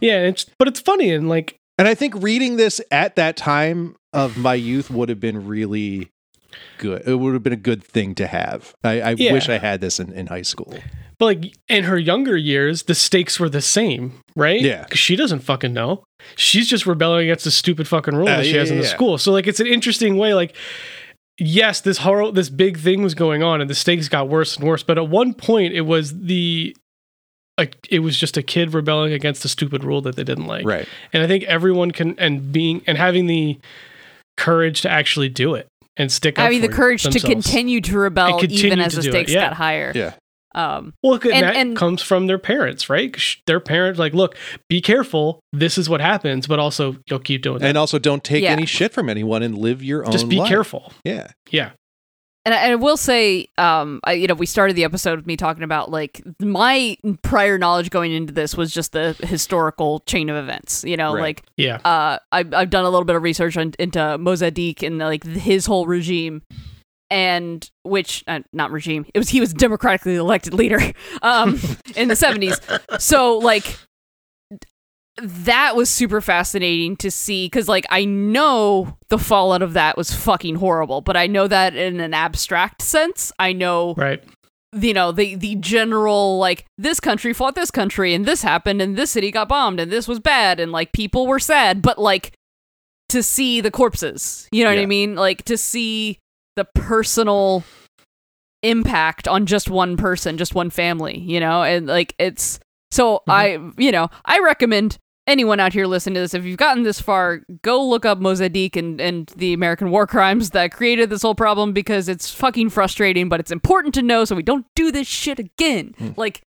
Yeah. 0.01 0.21
It's 0.23 0.47
but 0.59 0.69
it's 0.69 0.81
funny 0.81 1.11
and 1.13 1.29
like 1.29 1.57
And 1.79 1.89
I 1.89 1.95
think 1.95 2.15
reading 2.23 2.57
this 2.57 2.81
at 2.91 3.17
that 3.17 3.37
time 3.37 3.97
of 4.13 4.37
my 4.37 4.55
youth 4.55 4.91
would 4.91 5.09
have 5.09 5.21
been 5.21 5.47
really 5.47 6.11
good. 6.79 7.03
It 7.07 7.17
would 7.17 7.35
have 7.35 7.43
been 7.43 7.53
a 7.53 7.57
good 7.57 7.83
thing 7.83 8.15
to 8.15 8.27
have. 8.27 8.75
I, 8.85 9.01
I 9.01 9.11
Yeah. 9.19 9.33
wish 9.33 9.49
I 9.49 9.59
had 9.59 9.81
this 9.81 9.99
in, 10.01 10.13
in 10.13 10.29
high 10.29 10.43
school. 10.43 10.75
but 11.19 11.25
like 11.27 11.55
in 11.69 11.85
her 11.85 11.99
younger 11.99 12.37
years, 12.37 12.85
the 12.85 12.95
stakes 12.95 13.41
were 13.41 13.49
the 13.49 13.61
same, 13.61 14.21
right? 14.37 14.61
Yeah. 14.61 14.85
Because 14.85 15.01
she 15.01 15.17
doesn't 15.17 15.41
fucking 15.41 15.73
know. 15.73 16.05
She's 16.37 16.69
just 16.69 16.87
rebelling 16.87 17.25
against 17.25 17.45
the 17.45 17.51
stupid 17.51 17.89
fucking 17.89 18.15
rule 18.15 18.29
Uh, 18.29 18.37
that 18.39 18.45
she 18.47 18.53
yeah, 18.53 18.61
has 18.61 18.71
in 18.71 18.79
the 18.79 18.85
yeah. 18.85 18.91
school. 18.91 19.19
So 19.19 19.33
like 19.33 19.47
it's 19.47 19.61
an 19.61 19.67
interesting 19.67 20.17
way. 20.19 20.35
Like, 20.35 20.55
yes, 21.39 21.81
this 21.81 21.99
horror, 21.99 22.33
this 22.33 22.49
big 22.49 22.79
thing 22.79 23.03
was 23.03 23.15
going 23.15 23.43
on, 23.43 23.61
and 23.61 23.69
the 23.69 23.75
stakes 23.75 24.09
got 24.09 24.29
worse 24.29 24.57
and 24.57 24.67
worse. 24.67 24.83
But 24.83 24.99
at 24.99 25.09
one 25.09 25.35
point, 25.35 25.75
it 25.75 25.83
was 25.83 26.19
the 26.19 26.77
like 27.59 27.87
it 27.91 28.01
was 28.01 28.19
just 28.19 28.37
a 28.37 28.43
kid 28.43 28.75
rebelling 28.75 29.13
against 29.13 29.45
a 29.45 29.49
stupid 29.49 29.83
rule 29.83 30.01
that 30.03 30.17
they 30.17 30.25
didn't 30.25 30.47
like. 30.47 30.67
Right. 30.67 30.87
And 31.13 31.23
I 31.23 31.27
think 31.27 31.45
everyone 31.45 31.91
can 31.91 32.19
and 32.19 32.53
being 32.53 32.83
and 32.87 32.99
having 32.99 33.27
the 33.27 33.59
courage 34.37 34.83
to 34.83 34.91
actually 34.91 35.31
do 35.31 35.55
it 35.55 35.67
and 35.97 36.13
stick 36.13 36.39
up. 36.39 36.45
having 36.45 36.61
the 36.61 36.69
for 36.69 36.75
courage 36.75 37.03
to 37.05 37.21
continue 37.21 37.81
to 37.81 37.99
rebel 37.99 38.39
continue 38.39 38.67
even 38.67 38.81
as 38.81 38.95
the 38.95 39.03
stakes 39.03 39.33
yeah. 39.33 39.49
got 39.49 39.55
higher. 39.55 39.93
Yeah. 39.95 40.15
Um, 40.57 40.95
Well, 41.03 41.15
and, 41.15 41.25
And- 41.27 41.43
that 41.45 41.57
and- 41.57 41.77
comes 41.77 42.03
from 42.03 42.27
their 42.27 42.39
parents, 42.39 42.89
right? 42.91 43.15
Their 43.47 43.61
parents 43.61 43.99
like, 43.99 44.15
look, 44.15 44.37
be 44.69 44.81
careful. 44.81 45.41
This 45.53 45.77
is 45.79 45.89
what 45.89 46.01
happens, 46.01 46.47
but 46.47 46.59
also 46.59 46.97
you'll 47.09 47.19
keep 47.21 47.43
doing 47.43 47.59
that. 47.59 47.69
And 47.69 47.79
also 47.79 47.99
don't 47.99 48.25
take 48.25 48.43
Yeah. 48.43 48.53
any 48.53 48.67
shit 48.67 48.93
from 48.93 49.09
anyone 49.09 49.43
and 49.43 49.57
live 49.59 49.83
your 49.83 50.05
own 50.07 50.13
Just 50.13 50.29
be 50.29 50.39
life. 50.39 50.49
careful. 50.49 50.93
Yeah. 51.05 51.29
Yeah. 51.51 51.71
and 52.47 52.55
I, 52.55 52.59
and 52.59 52.73
I 52.73 52.77
will 52.77 52.97
say, 52.97 53.49
um, 53.59 53.99
I, 54.05 54.13
you 54.13 54.29
know, 54.29 54.35
we 54.35 54.47
started 54.47 54.77
the 54.77 54.85
episode 54.85 55.17
with 55.19 55.27
me 55.27 55.37
talking 55.37 55.65
about 55.65 55.91
like 55.91 56.23
my 56.41 56.97
prior 57.23 57.59
knowledge 57.59 57.91
going 57.91 58.13
into 58.13 58.33
this 58.33 58.57
was 58.57 58.73
just 58.73 58.93
the 58.93 59.15
historical 59.25 59.99
chain 60.07 60.29
of 60.31 60.37
events. 60.37 60.85
You 60.85 60.97
know, 60.97 61.13
Right. 61.13 61.23
like 61.23 61.43
Yeah. 61.57 61.79
uh, 61.85 62.19
I've 62.31 62.55
I've 62.55 62.71
done 62.71 62.85
a 62.85 62.89
little 62.89 63.05
bit 63.05 63.17
of 63.17 63.23
research 63.25 63.57
on, 63.57 63.73
into 63.81 63.99
Mossadegh 63.99 64.85
and 64.87 64.99
like 64.99 65.25
his 65.25 65.67
whole 65.67 65.87
regime, 65.87 66.43
and 67.11 67.69
which 67.85 68.25
uh, 68.27 68.41
not 68.53 68.71
regime. 68.71 69.07
It 69.15 69.19
was 69.19 69.29
he 69.29 69.41
was 69.41 69.53
democratically 69.53 70.17
elected 70.17 70.55
leader, 70.55 70.81
um, 71.23 71.59
in 71.97 72.09
the 72.09 72.17
seventies. 72.17 72.61
So 72.99 73.39
like, 73.39 73.79
that 75.23 75.75
was 75.77 75.89
super 75.89 76.21
fascinating 76.21 76.95
to 76.97 77.11
see 77.11 77.47
because 77.47 77.69
like 77.69 77.87
i 77.89 78.05
know 78.05 78.99
the 79.09 79.17
fallout 79.19 79.63
of 79.63 79.73
that 79.73 79.97
was 79.97 80.13
fucking 80.13 80.57
horrible 80.57 81.01
but 81.01 81.17
i 81.17 81.27
know 81.27 81.49
that 81.49 81.75
in 81.75 82.01
an 82.01 82.13
abstract 82.13 82.83
sense 82.83 83.33
i 83.39 83.51
know 83.51 83.95
Right. 83.97 84.23
you 84.75 84.93
know 84.93 85.13
the 85.13 85.35
the 85.35 85.55
general 85.55 86.39
like 86.39 86.67
this 86.77 87.01
country 87.01 87.33
fought 87.33 87.55
this 87.55 87.71
country 87.71 88.13
and 88.13 88.27
this 88.27 88.43
happened 88.43 88.83
and 88.83 88.95
this 88.95 89.11
city 89.11 89.31
got 89.31 89.49
bombed 89.49 89.81
and 89.81 89.91
this 89.91 90.07
was 90.07 90.21
bad 90.21 90.61
and 90.61 90.71
like 90.71 90.93
people 90.93 91.27
were 91.27 91.39
sad 91.39 91.81
but 91.81 91.99
like 91.99 92.35
to 93.09 93.23
see 93.23 93.63
the 93.63 93.71
corpses 93.71 94.47
you 94.53 94.65
know 94.65 94.71
what 94.71 94.79
i 94.79 94.85
mean 94.85 95.15
like 95.15 95.43
to 95.45 95.57
see 95.57 96.19
the 96.57 96.65
personal 96.65 97.63
impact 98.63 99.29
on 99.29 99.47
just 99.47 99.71
one 99.71 99.97
person 99.97 100.37
just 100.37 100.55
one 100.55 100.71
family 100.71 101.19
you 101.19 101.39
know? 101.39 101.63
And 101.63 101.87
like 101.87 102.15
it's 102.19 102.59
so 102.91 103.17
mm-hmm. 103.17 103.31
i 103.31 103.59
you 103.77 103.93
know 103.93 104.09
i 104.25 104.39
recommend 104.41 104.99
anyone 105.27 105.59
out 105.59 105.73
here 105.73 105.87
listening 105.87 106.15
to 106.15 106.21
this 106.21 106.35
if 106.35 106.45
you've 106.45 106.57
gotten 106.57 106.85
this 106.85 107.01
far 107.01 107.41
go 107.63 107.85
look 107.85 108.05
up 108.05 108.19
Mossadegh 108.19 108.77
and, 108.77 109.01
and 109.01 109.27
the 109.37 109.53
american 109.53 109.91
war 109.91 110.07
crimes 110.07 110.51
that 110.51 110.73
created 110.73 111.11
this 111.11 111.23
whole 111.23 111.35
problem 111.35 111.73
because 111.73 112.09
it's 112.09 112.31
fucking 112.31 112.71
frustrating 112.71 113.29
but 113.29 113.41
it's 113.41 113.51
important 113.51 113.93
to 113.95 114.03
know 114.03 114.25
so 114.25 114.37
we 114.37 114.43
don't 114.43 114.67
do 114.75 114.93
this 114.93 115.09
shit 115.09 115.39
again. 115.39 115.95
Mm. 115.99 116.17
Like 116.17 116.43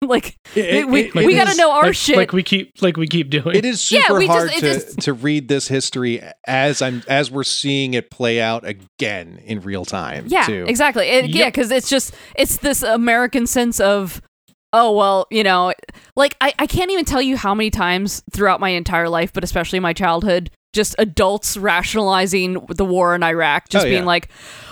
like 0.06 0.36
It- 0.54 0.88
we, 0.88 1.00
it- 1.06 1.14
we 1.14 1.34
it 1.34 1.36
gotta 1.36 1.50
is- 1.50 1.58
know 1.58 1.70
our 1.72 1.86
like, 1.86 1.94
shit 1.94 2.16
like 2.16 2.32
we 2.32 2.42
keep 2.42 2.80
like 2.82 2.96
we 2.96 3.06
keep 3.06 3.30
doing. 3.30 3.56
It 3.56 3.64
is 3.64 3.90
Yeah, 3.90 4.02
super 4.06 4.18
we 4.18 4.26
hard 4.26 4.50
it 4.50 4.60
to, 4.60 4.60
just- 4.60 5.00
to 5.00 5.12
read 5.12 5.48
this 5.48 5.68
history 5.68 6.22
as 6.46 6.80
I'm 6.82 7.02
as 7.08 7.30
we're 7.30 7.44
seeing 7.44 7.94
it 7.94 8.10
play 8.10 8.40
out 8.40 8.64
again 8.64 9.40
in 9.44 9.60
real 9.60 9.84
time. 9.84 10.26
Yeah, 10.28 10.42
too. 10.44 10.64
exactly. 10.68 11.08
It, 11.08 11.30
Yeah, 11.30 11.46
because 11.46 11.70
it's 11.70 11.88
just 11.90 12.14
it's 12.36 12.58
this 12.58 12.82
American 12.82 13.46
sense 13.46 13.80
of 13.80 14.22
oh 14.72 14.92
well, 14.92 15.26
you 15.30 15.42
know, 15.42 15.72
like 16.14 16.36
I 16.40 16.52
I 16.58 16.66
can't 16.66 16.90
even 16.90 17.04
tell 17.04 17.22
you 17.22 17.36
how 17.36 17.54
many 17.54 17.70
times 17.70 18.22
throughout 18.32 18.60
my 18.60 18.68
entire 18.70 19.08
life, 19.08 19.32
but 19.32 19.42
especially 19.42 19.80
my 19.80 19.92
childhood, 19.92 20.50
just 20.72 20.94
adults 20.98 21.56
rationalizing 21.56 22.64
the 22.68 22.84
war 22.84 23.14
in 23.14 23.22
Iraq, 23.22 23.68
just 23.68 23.86
Oh, 23.86 23.88
being 23.88 24.02
yeah. 24.02 24.06
like, 24.06 24.28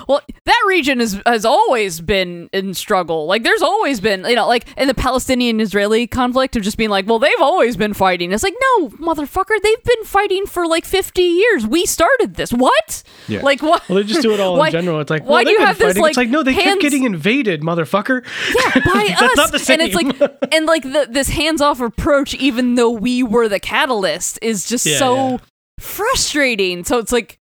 well, 0.07 0.21
that 0.45 0.63
region 0.69 1.01
is 1.01 1.21
has 1.27 1.45
always 1.45 2.01
been 2.01 2.49
in 2.53 2.75
struggle. 2.75 3.27
Like 3.27 3.43
there's 3.43 3.63
always 3.63 3.99
been, 4.01 4.25
you 4.25 4.37
know, 4.37 4.47
like 4.47 4.67
in 4.77 4.87
the 4.89 4.95
Palestinian-Israeli 4.95 6.07
conflict 6.07 6.55
of 6.55 6.63
just 6.63 6.77
being 6.77 6.91
like, 6.91 7.07
well, 7.09 7.19
they've 7.19 7.41
always 7.41 7.77
been 7.77 7.93
fighting. 7.95 8.31
It's 8.33 8.43
like, 8.45 8.55
no, 8.79 8.89
motherfucker, 8.91 9.61
they've 9.63 9.83
been 9.85 10.05
fighting 10.05 10.47
for 10.47 10.67
like 10.67 10.85
50 10.85 11.23
years. 11.23 11.67
We 11.67 11.87
started 11.87 12.35
this. 12.35 12.53
What? 12.53 13.03
Yeah. 13.27 13.41
Like 13.43 13.63
what? 13.63 13.89
well, 13.89 13.97
they 13.97 14.05
just 14.05 14.23
do 14.23 14.33
it 14.33 14.39
all 14.39 14.57
Why- 14.59 14.67
in 14.69 14.73
general. 14.73 15.01
It's 15.01 15.11
like, 15.11 15.23
why 15.25 15.29
well, 15.43 15.45
do 15.45 15.51
you 15.51 15.57
they've 15.59 15.61
been 15.61 15.67
have 15.67 15.79
this, 15.79 15.87
fighting. 15.89 16.03
like, 16.03 16.11
it's 16.11 16.17
like, 16.19 16.29
no, 16.29 16.43
they 16.43 16.53
hands- 16.53 16.67
kept 16.75 16.83
getting 16.83 17.05
invaded, 17.05 17.63
motherfucker. 17.63 18.25
Yeah, 18.55 18.83
by 18.95 19.07
That's 19.09 19.23
us. 19.23 19.37
not 19.37 19.53
the 19.53 19.59
same. 19.59 19.81
And 19.81 19.89
it's 19.91 19.95
like, 20.21 20.39
and 20.53 20.67
like 20.67 20.83
the, 20.85 21.09
this 21.11 21.31
hands-off 21.31 21.81
approach, 21.81 22.35
even 22.35 22.75
though 22.77 22.91
we 22.91 23.23
were 23.25 23.49
the 23.49 23.59
catalyst, 23.61 24.39
is 24.43 24.69
just 24.69 24.87
Yeah, 24.87 24.99
so 24.99 25.15
yeah. 25.31 25.37
Frustrating. 25.79 26.85
So 26.85 26.99
it's 26.99 27.13
like, 27.13 27.39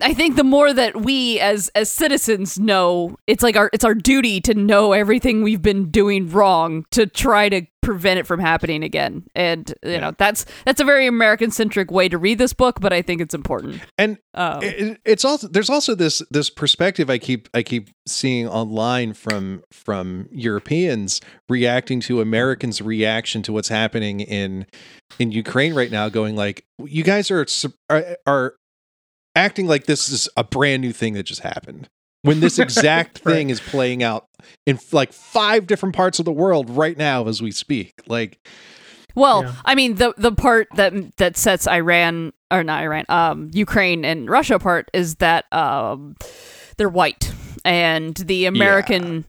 I 0.00 0.12
think 0.12 0.34
the 0.34 0.44
more 0.44 0.72
that 0.72 1.02
we 1.02 1.38
as 1.38 1.68
as 1.76 1.90
citizens 1.90 2.58
know, 2.58 3.16
it's 3.28 3.44
like 3.44 3.56
our 3.56 3.70
it's 3.72 3.84
our 3.84 3.94
duty 3.94 4.40
to 4.40 4.54
know 4.54 4.92
everything 4.92 5.42
we've 5.42 5.62
been 5.62 5.90
doing 5.90 6.28
wrong 6.30 6.84
to 6.90 7.06
try 7.06 7.48
to 7.48 7.62
prevent 7.80 8.18
it 8.18 8.26
from 8.26 8.40
happening 8.40 8.82
again. 8.82 9.24
And 9.36 9.72
you 9.84 9.98
know, 9.98 10.12
that's 10.18 10.46
that's 10.64 10.80
a 10.80 10.84
very 10.84 11.06
American 11.06 11.52
centric 11.52 11.92
way 11.92 12.08
to 12.08 12.18
read 12.18 12.38
this 12.38 12.52
book, 12.52 12.80
but 12.80 12.92
I 12.92 13.02
think 13.02 13.20
it's 13.20 13.34
important. 13.34 13.82
And 13.96 14.18
Um, 14.34 14.62
it, 14.64 15.00
it's 15.04 15.24
also 15.24 15.46
there's 15.46 15.70
also 15.70 15.94
this 15.94 16.22
this 16.28 16.50
perspective 16.50 17.08
I 17.08 17.18
keep 17.18 17.48
I 17.54 17.62
keep 17.62 17.90
seeing 18.06 18.48
online 18.48 19.12
from 19.12 19.62
from 19.70 20.28
Europeans 20.32 21.20
reacting 21.48 22.00
to 22.00 22.20
Americans' 22.20 22.82
reaction 22.82 23.42
to 23.42 23.52
what's 23.52 23.68
happening 23.68 24.20
in 24.20 24.66
in 25.20 25.30
Ukraine 25.30 25.72
right 25.72 25.90
now, 25.92 26.08
going 26.08 26.34
like, 26.34 26.64
"You 26.82 27.04
guys 27.04 27.30
are 27.30 27.46
are, 27.88 28.16
are 28.26 28.54
acting 29.34 29.66
like 29.66 29.86
this 29.86 30.08
is 30.08 30.28
a 30.36 30.44
brand 30.44 30.82
new 30.82 30.92
thing 30.92 31.14
that 31.14 31.24
just 31.24 31.40
happened." 31.40 31.88
When 32.22 32.40
this 32.40 32.58
exact 32.58 33.20
Right. 33.24 33.34
thing 33.34 33.50
is 33.50 33.60
playing 33.60 34.02
out 34.02 34.26
in 34.66 34.78
like 34.92 35.12
five 35.12 35.66
different 35.66 35.94
parts 35.94 36.18
of 36.18 36.24
the 36.24 36.32
world 36.32 36.70
right 36.70 36.96
now 36.96 37.26
as 37.28 37.42
we 37.42 37.50
speak, 37.50 37.92
like 38.06 38.38
Well, 39.14 39.42
Yeah. 39.44 39.52
I 39.64 39.74
mean 39.74 39.96
the 39.96 40.14
the 40.16 40.32
part 40.32 40.68
that 40.76 40.94
that 41.18 41.36
sets 41.36 41.68
Iran 41.68 42.32
or 42.50 42.64
not 42.64 42.82
Iran, 42.82 43.04
um, 43.10 43.50
Ukraine 43.52 44.04
and 44.04 44.28
Russia 44.30 44.54
apart 44.54 44.90
is 44.94 45.16
that 45.16 45.44
um, 45.52 46.16
they're 46.78 46.88
white, 46.88 47.32
and 47.64 48.14
the 48.16 48.46
American 48.46 49.24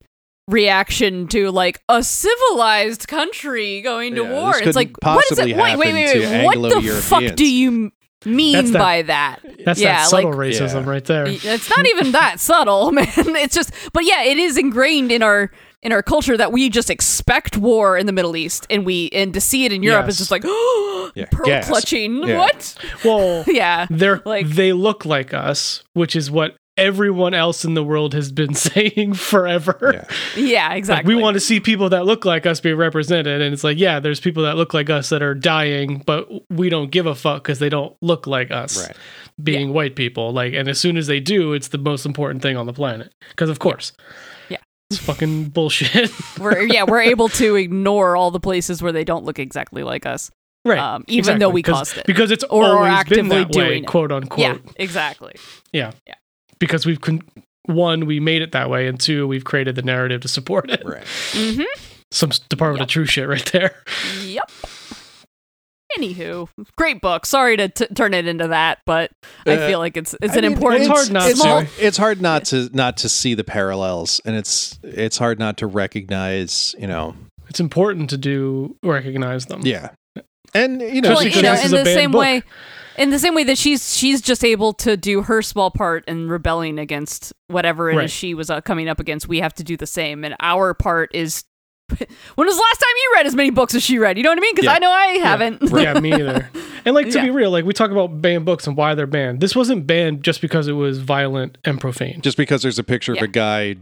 reaction 0.47 1.27
to 1.29 1.51
like 1.51 1.81
a 1.89 2.03
civilized 2.03 3.07
country 3.07 3.81
going 3.81 4.15
to 4.15 4.23
Yeah, 4.23 4.31
war. 4.31 4.53
It's 4.57 4.75
like 4.75 4.95
what 5.01 5.25
is 5.31 5.39
it? 5.39 5.57
Wait, 5.57 5.77
wait, 5.77 5.93
wait, 5.93 6.15
wait. 6.15 6.43
What 6.45 6.59
the 6.83 7.01
fuck 7.03 7.35
do 7.35 7.45
you 7.51 7.91
mean 8.25 8.53
That's 8.53 8.71
that- 8.71 8.79
by 8.79 9.01
that? 9.03 9.39
That's 9.65 9.79
yeah, 9.79 9.95
that 9.97 10.09
subtle 10.09 10.31
like 10.31 10.39
racism 10.53 10.83
Yeah. 10.85 10.89
right 10.89 11.05
there. 11.05 11.25
it's 11.27 11.69
not 11.69 11.85
even 11.87 12.11
that 12.11 12.39
subtle, 12.39 12.91
man. 12.93 13.07
It's 13.15 13.55
just, 13.55 13.71
but 13.93 14.03
yeah, 14.05 14.23
it 14.23 14.37
is 14.37 14.57
ingrained 14.57 15.11
in 15.11 15.23
our 15.23 15.51
in 15.81 15.91
our 15.91 16.01
culture 16.01 16.35
that 16.35 16.51
we 16.51 16.67
just 16.69 16.89
expect 16.89 17.57
war 17.57 17.95
in 17.97 18.05
the 18.07 18.11
Middle 18.11 18.35
East, 18.35 18.65
and 18.69 18.85
we 18.85 19.09
and 19.13 19.33
to 19.33 19.41
see 19.41 19.65
it 19.65 19.71
in 19.71 19.83
Europe 19.83 20.07
is 20.07 20.17
just 20.17 20.31
like 20.31 20.43
Yeah, 21.15 21.25
pearl 21.31 21.45
gasp. 21.45 21.69
clutching. 21.69 22.23
Yeah. 22.27 22.37
What? 22.39 22.75
Well, 23.03 23.43
Yeah, 23.47 23.87
they're 23.89 24.21
Like- 24.25 24.47
they 24.47 24.73
look 24.73 25.05
like 25.05 25.33
us, 25.33 25.83
which 25.93 26.15
is 26.15 26.29
what 26.31 26.55
everyone 26.77 27.33
else 27.33 27.63
in 27.65 27.73
the 27.73 27.83
world 27.83 28.13
has 28.13 28.31
been 28.31 28.53
saying 28.55 29.13
forever. 29.13 30.05
yeah. 30.35 30.41
yeah, 30.43 30.67
Like, 30.69 30.77
exactly. 30.77 31.15
we 31.15 31.21
want 31.21 31.35
to 31.35 31.39
see 31.39 31.59
people 31.59 31.89
that 31.89 32.05
look 32.05 32.25
like 32.25 32.45
us 32.45 32.59
be 32.59 32.73
represented, 32.73 33.41
and 33.41 33.53
it's 33.53 33.63
like, 33.63 33.77
yeah, 33.77 33.99
there's 33.99 34.19
people 34.19 34.43
that 34.43 34.55
look 34.57 34.73
like 34.73 34.89
us 34.89 35.09
that 35.09 35.21
are 35.21 35.33
dying, 35.33 36.03
but 36.05 36.27
we 36.49 36.69
don't 36.69 36.91
give 36.91 37.05
a 37.05 37.15
fuck 37.15 37.43
because 37.43 37.59
they 37.59 37.69
don't 37.69 37.95
look 38.01 38.27
like 38.27 38.51
us, 38.51 38.85
Right. 38.87 38.95
being 39.41 39.73
white 39.73 39.95
people. 39.95 40.31
Like, 40.33 40.53
and 40.53 40.67
as 40.67 40.79
soon 40.79 40.97
as 40.97 41.07
they 41.07 41.19
do, 41.19 41.53
it's 41.53 41.69
the 41.69 41.77
most 41.77 42.05
important 42.05 42.41
thing 42.41 42.57
on 42.57 42.65
the 42.65 42.73
planet. 42.73 43.13
Because 43.29 43.49
of 43.49 43.59
course, 43.59 43.93
Yeah. 44.49 44.57
it's 44.89 44.99
fucking 44.99 45.49
bullshit. 45.49 46.11
we're 46.39 46.61
yeah 46.63 46.83
we're 46.83 47.01
able 47.01 47.29
to 47.29 47.55
ignore 47.55 48.15
all 48.15 48.31
the 48.31 48.39
places 48.39 48.81
where 48.81 48.91
they 48.91 49.03
don't 49.03 49.23
look 49.25 49.39
exactly 49.39 49.83
like 49.83 50.05
us. 50.05 50.29
right? 50.65 50.77
Um, 50.79 51.03
even 51.07 51.39
though 51.39 51.49
we 51.49 51.61
'Cause- 51.63 51.75
caused 51.93 51.97
it. 51.99 52.05
because 52.05 52.31
it's 52.31 52.43
Or 52.45 52.63
are 52.65 52.77
always 52.77 53.03
been 53.05 53.31
actively 53.31 53.37
that 53.37 53.47
way, 53.55 53.67
doing 53.69 53.83
it. 53.83 53.87
quote 53.87 54.11
unquote. 54.11 54.39
Yeah, 54.39 54.57
exactly. 54.77 55.33
Yeah. 55.71 55.91
Yeah. 56.07 56.15
Because 56.59 56.85
we've 56.85 57.01
con- 57.01 57.21
one, 57.65 58.05
we 58.05 58.19
made 58.19 58.41
it 58.41 58.51
that 58.53 58.69
way, 58.69 58.87
and 58.87 58.99
two, 58.99 59.27
we've 59.27 59.43
created 59.43 59.75
the 59.75 59.81
narrative 59.81 60.21
to 60.21 60.27
support 60.27 60.69
it. 60.69 60.81
Right. 60.85 61.03
Mm-hmm. 61.31 61.63
Some 62.11 62.29
s- 62.31 62.39
Department 62.39 62.83
of 62.83 62.87
Truth 62.87 63.09
shit 63.09 63.27
right 63.27 63.45
there. 63.51 63.75
Yep. 64.23 64.51
Anywho, 65.97 66.49
great 66.77 66.99
book. 66.99 67.25
Sorry 67.25 67.55
to 67.57 67.69
t- 67.69 67.85
turn 67.93 68.13
it 68.13 68.27
into 68.27 68.47
that, 68.49 68.79
but 68.85 69.11
I 69.45 69.51
Uh, 69.55 69.67
feel 69.67 69.79
like 69.79 69.95
it's 69.95 70.13
it's 70.21 70.33
I 70.33 70.37
an 70.37 70.41
mean, 70.41 70.53
important. 70.53 70.81
it's 70.83 70.89
hard 70.91 71.11
not 71.11 71.29
it's 71.29 71.41
to. 71.41 71.67
it's 71.79 71.97
hard 71.97 72.21
not 72.21 72.45
to 72.45 72.69
not 72.73 72.97
to 72.97 73.07
see 73.09 73.33
the 73.33 73.43
parallels 73.45 74.19
and 74.25 74.35
it's 74.35 74.77
it's 74.83 75.17
hard 75.17 75.39
not 75.39 75.57
to 75.57 75.67
recognize 75.67 76.75
you 76.79 76.87
know 76.87 77.15
It's 77.47 77.59
important 77.61 78.09
to 78.09 78.17
do 78.17 78.75
recognize 78.83 79.45
them. 79.45 79.61
yeah 79.63 79.91
and 80.53 80.81
you 80.81 81.01
know 81.01 81.09
well, 81.13 81.23
you 81.23 81.41
know, 81.41 81.53
in 81.53 81.71
the 81.71 81.85
same 81.85 82.11
book. 82.11 82.19
way, 82.21 82.43
in 82.97 83.09
the 83.09 83.19
same 83.19 83.35
way 83.35 83.43
that 83.43 83.57
she's 83.57 83.95
she's 83.95 84.21
just 84.21 84.43
able 84.43 84.73
to 84.73 84.95
do 84.97 85.21
her 85.23 85.41
small 85.41 85.71
part 85.71 86.03
in 86.07 86.29
rebelling 86.29 86.79
against 86.79 87.33
whatever 87.47 87.89
it 87.89 87.93
is 87.95 87.97
Right. 87.97 88.09
she 88.09 88.33
was 88.33 88.49
uh, 88.49 88.61
coming 88.61 88.87
up 88.87 88.99
against. 88.99 89.27
We 89.27 89.39
have 89.39 89.53
to 89.55 89.63
do 89.63 89.77
the 89.77 89.87
same, 89.87 90.23
and 90.23 90.35
our 90.39 90.73
part 90.73 91.13
is. 91.13 91.43
when 92.35 92.47
was 92.47 92.55
the 92.55 92.61
last 92.61 92.77
time 92.79 92.89
you 92.97 93.11
read 93.15 93.25
as 93.27 93.35
many 93.35 93.51
books 93.51 93.75
as 93.75 93.83
she 93.83 93.99
read? 93.99 94.17
You 94.17 94.23
know 94.23 94.31
what 94.31 94.39
I 94.39 94.41
mean? 94.41 94.55
Because 94.55 94.65
Yeah. 94.65 94.73
I 94.73 94.79
know 94.79 94.91
I 94.91 95.05
haven't. 95.17 95.61
Yeah, 95.85 95.99
me 95.99 96.13
either. 96.13 96.49
And 96.83 96.95
like 96.95 97.09
to 97.11 97.17
Yeah. 97.19 97.25
be 97.25 97.29
real, 97.31 97.51
like 97.51 97.63
we 97.65 97.73
talk 97.73 97.91
about 97.91 98.21
banned 98.21 98.43
books 98.45 98.65
and 98.65 98.75
why 98.75 98.95
they're 98.95 99.05
banned. 99.05 99.39
This 99.39 99.55
wasn't 99.55 99.85
banned 99.85 100.23
just 100.23 100.41
because 100.41 100.67
it 100.67 100.73
was 100.73 100.97
violent 100.99 101.57
and 101.63 101.79
profane. 101.79 102.21
just 102.21 102.37
because 102.37 102.63
there's 102.63 102.79
a 102.79 102.83
picture 102.83 103.13
of 103.13 103.19
a 103.21 103.27
guy 103.27 103.75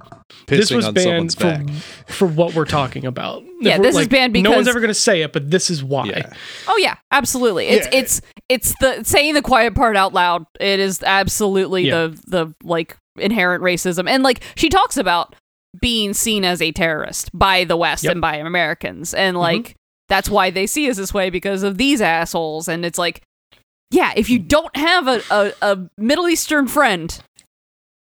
This 0.48 0.70
pissing 0.70 0.76
was 0.78 0.88
on 0.88 0.94
banned 0.96 1.32
someone's 1.32 1.36
for 1.36 1.44
back 1.44 1.70
for 2.08 2.28
what 2.28 2.56
we're 2.56 2.66
talking 2.66 3.06
about. 3.06 3.44
Yeah, 3.64 3.76
If 3.76 3.80
we're- 3.80 3.88
this 3.90 3.96
is 3.96 4.02
like, 4.02 4.10
banned 4.10 4.34
no 4.44 4.52
one's 4.52 4.68
ever 4.68 4.82
going 4.82 4.90
to 4.90 4.94
say 4.94 5.22
it, 5.22 5.32
but 5.32 5.50
this 5.50 5.70
is 5.70 5.82
why. 5.82 6.06
yeah 6.08 6.34
Oh 6.68 6.76
yeah, 6.78 6.96
absolutely. 7.12 7.68
It's 7.70 7.88
Yeah. 7.94 8.00
it's 8.00 8.22
it's 8.50 8.74
the 8.82 9.04
saying 9.06 9.36
the 9.36 9.42
quiet 9.42 9.74
part 9.76 9.96
out 9.96 10.14
loud. 10.14 10.46
It 10.60 10.82
is 10.82 11.02
absolutely 11.04 11.84
Yeah. 11.88 12.08
the 12.08 12.22
the 12.28 12.54
like 12.64 12.98
inherent 13.18 13.64
racism. 13.64 14.10
And 14.10 14.22
like 14.22 14.42
she 14.56 14.68
talks 14.68 14.98
about 14.98 15.36
being 15.82 16.14
seen 16.14 16.46
as 16.46 16.62
a 16.62 16.72
terrorist 16.72 17.30
by 17.34 17.64
the 17.64 17.76
West 17.78 18.04
Yep. 18.04 18.12
and 18.14 18.22
by 18.22 18.36
Americans. 18.38 19.14
And 19.14 19.38
like 19.38 19.76
that's 20.10 20.30
why 20.30 20.50
they 20.50 20.68
see 20.68 20.90
us 20.90 20.98
this 20.98 21.14
way 21.14 21.30
because 21.30 21.64
of 21.64 21.78
these 21.78 22.02
assholes. 22.02 22.68
And 22.68 22.86
it's 22.86 22.98
like 23.00 23.22
yeah, 23.92 24.12
if 24.16 24.28
you 24.30 24.40
don't 24.40 24.76
have 24.76 25.08
a, 25.08 25.22
a, 25.30 25.54
a 25.62 25.90
Middle 26.00 26.28
Eastern 26.28 26.68
friend 26.68 27.20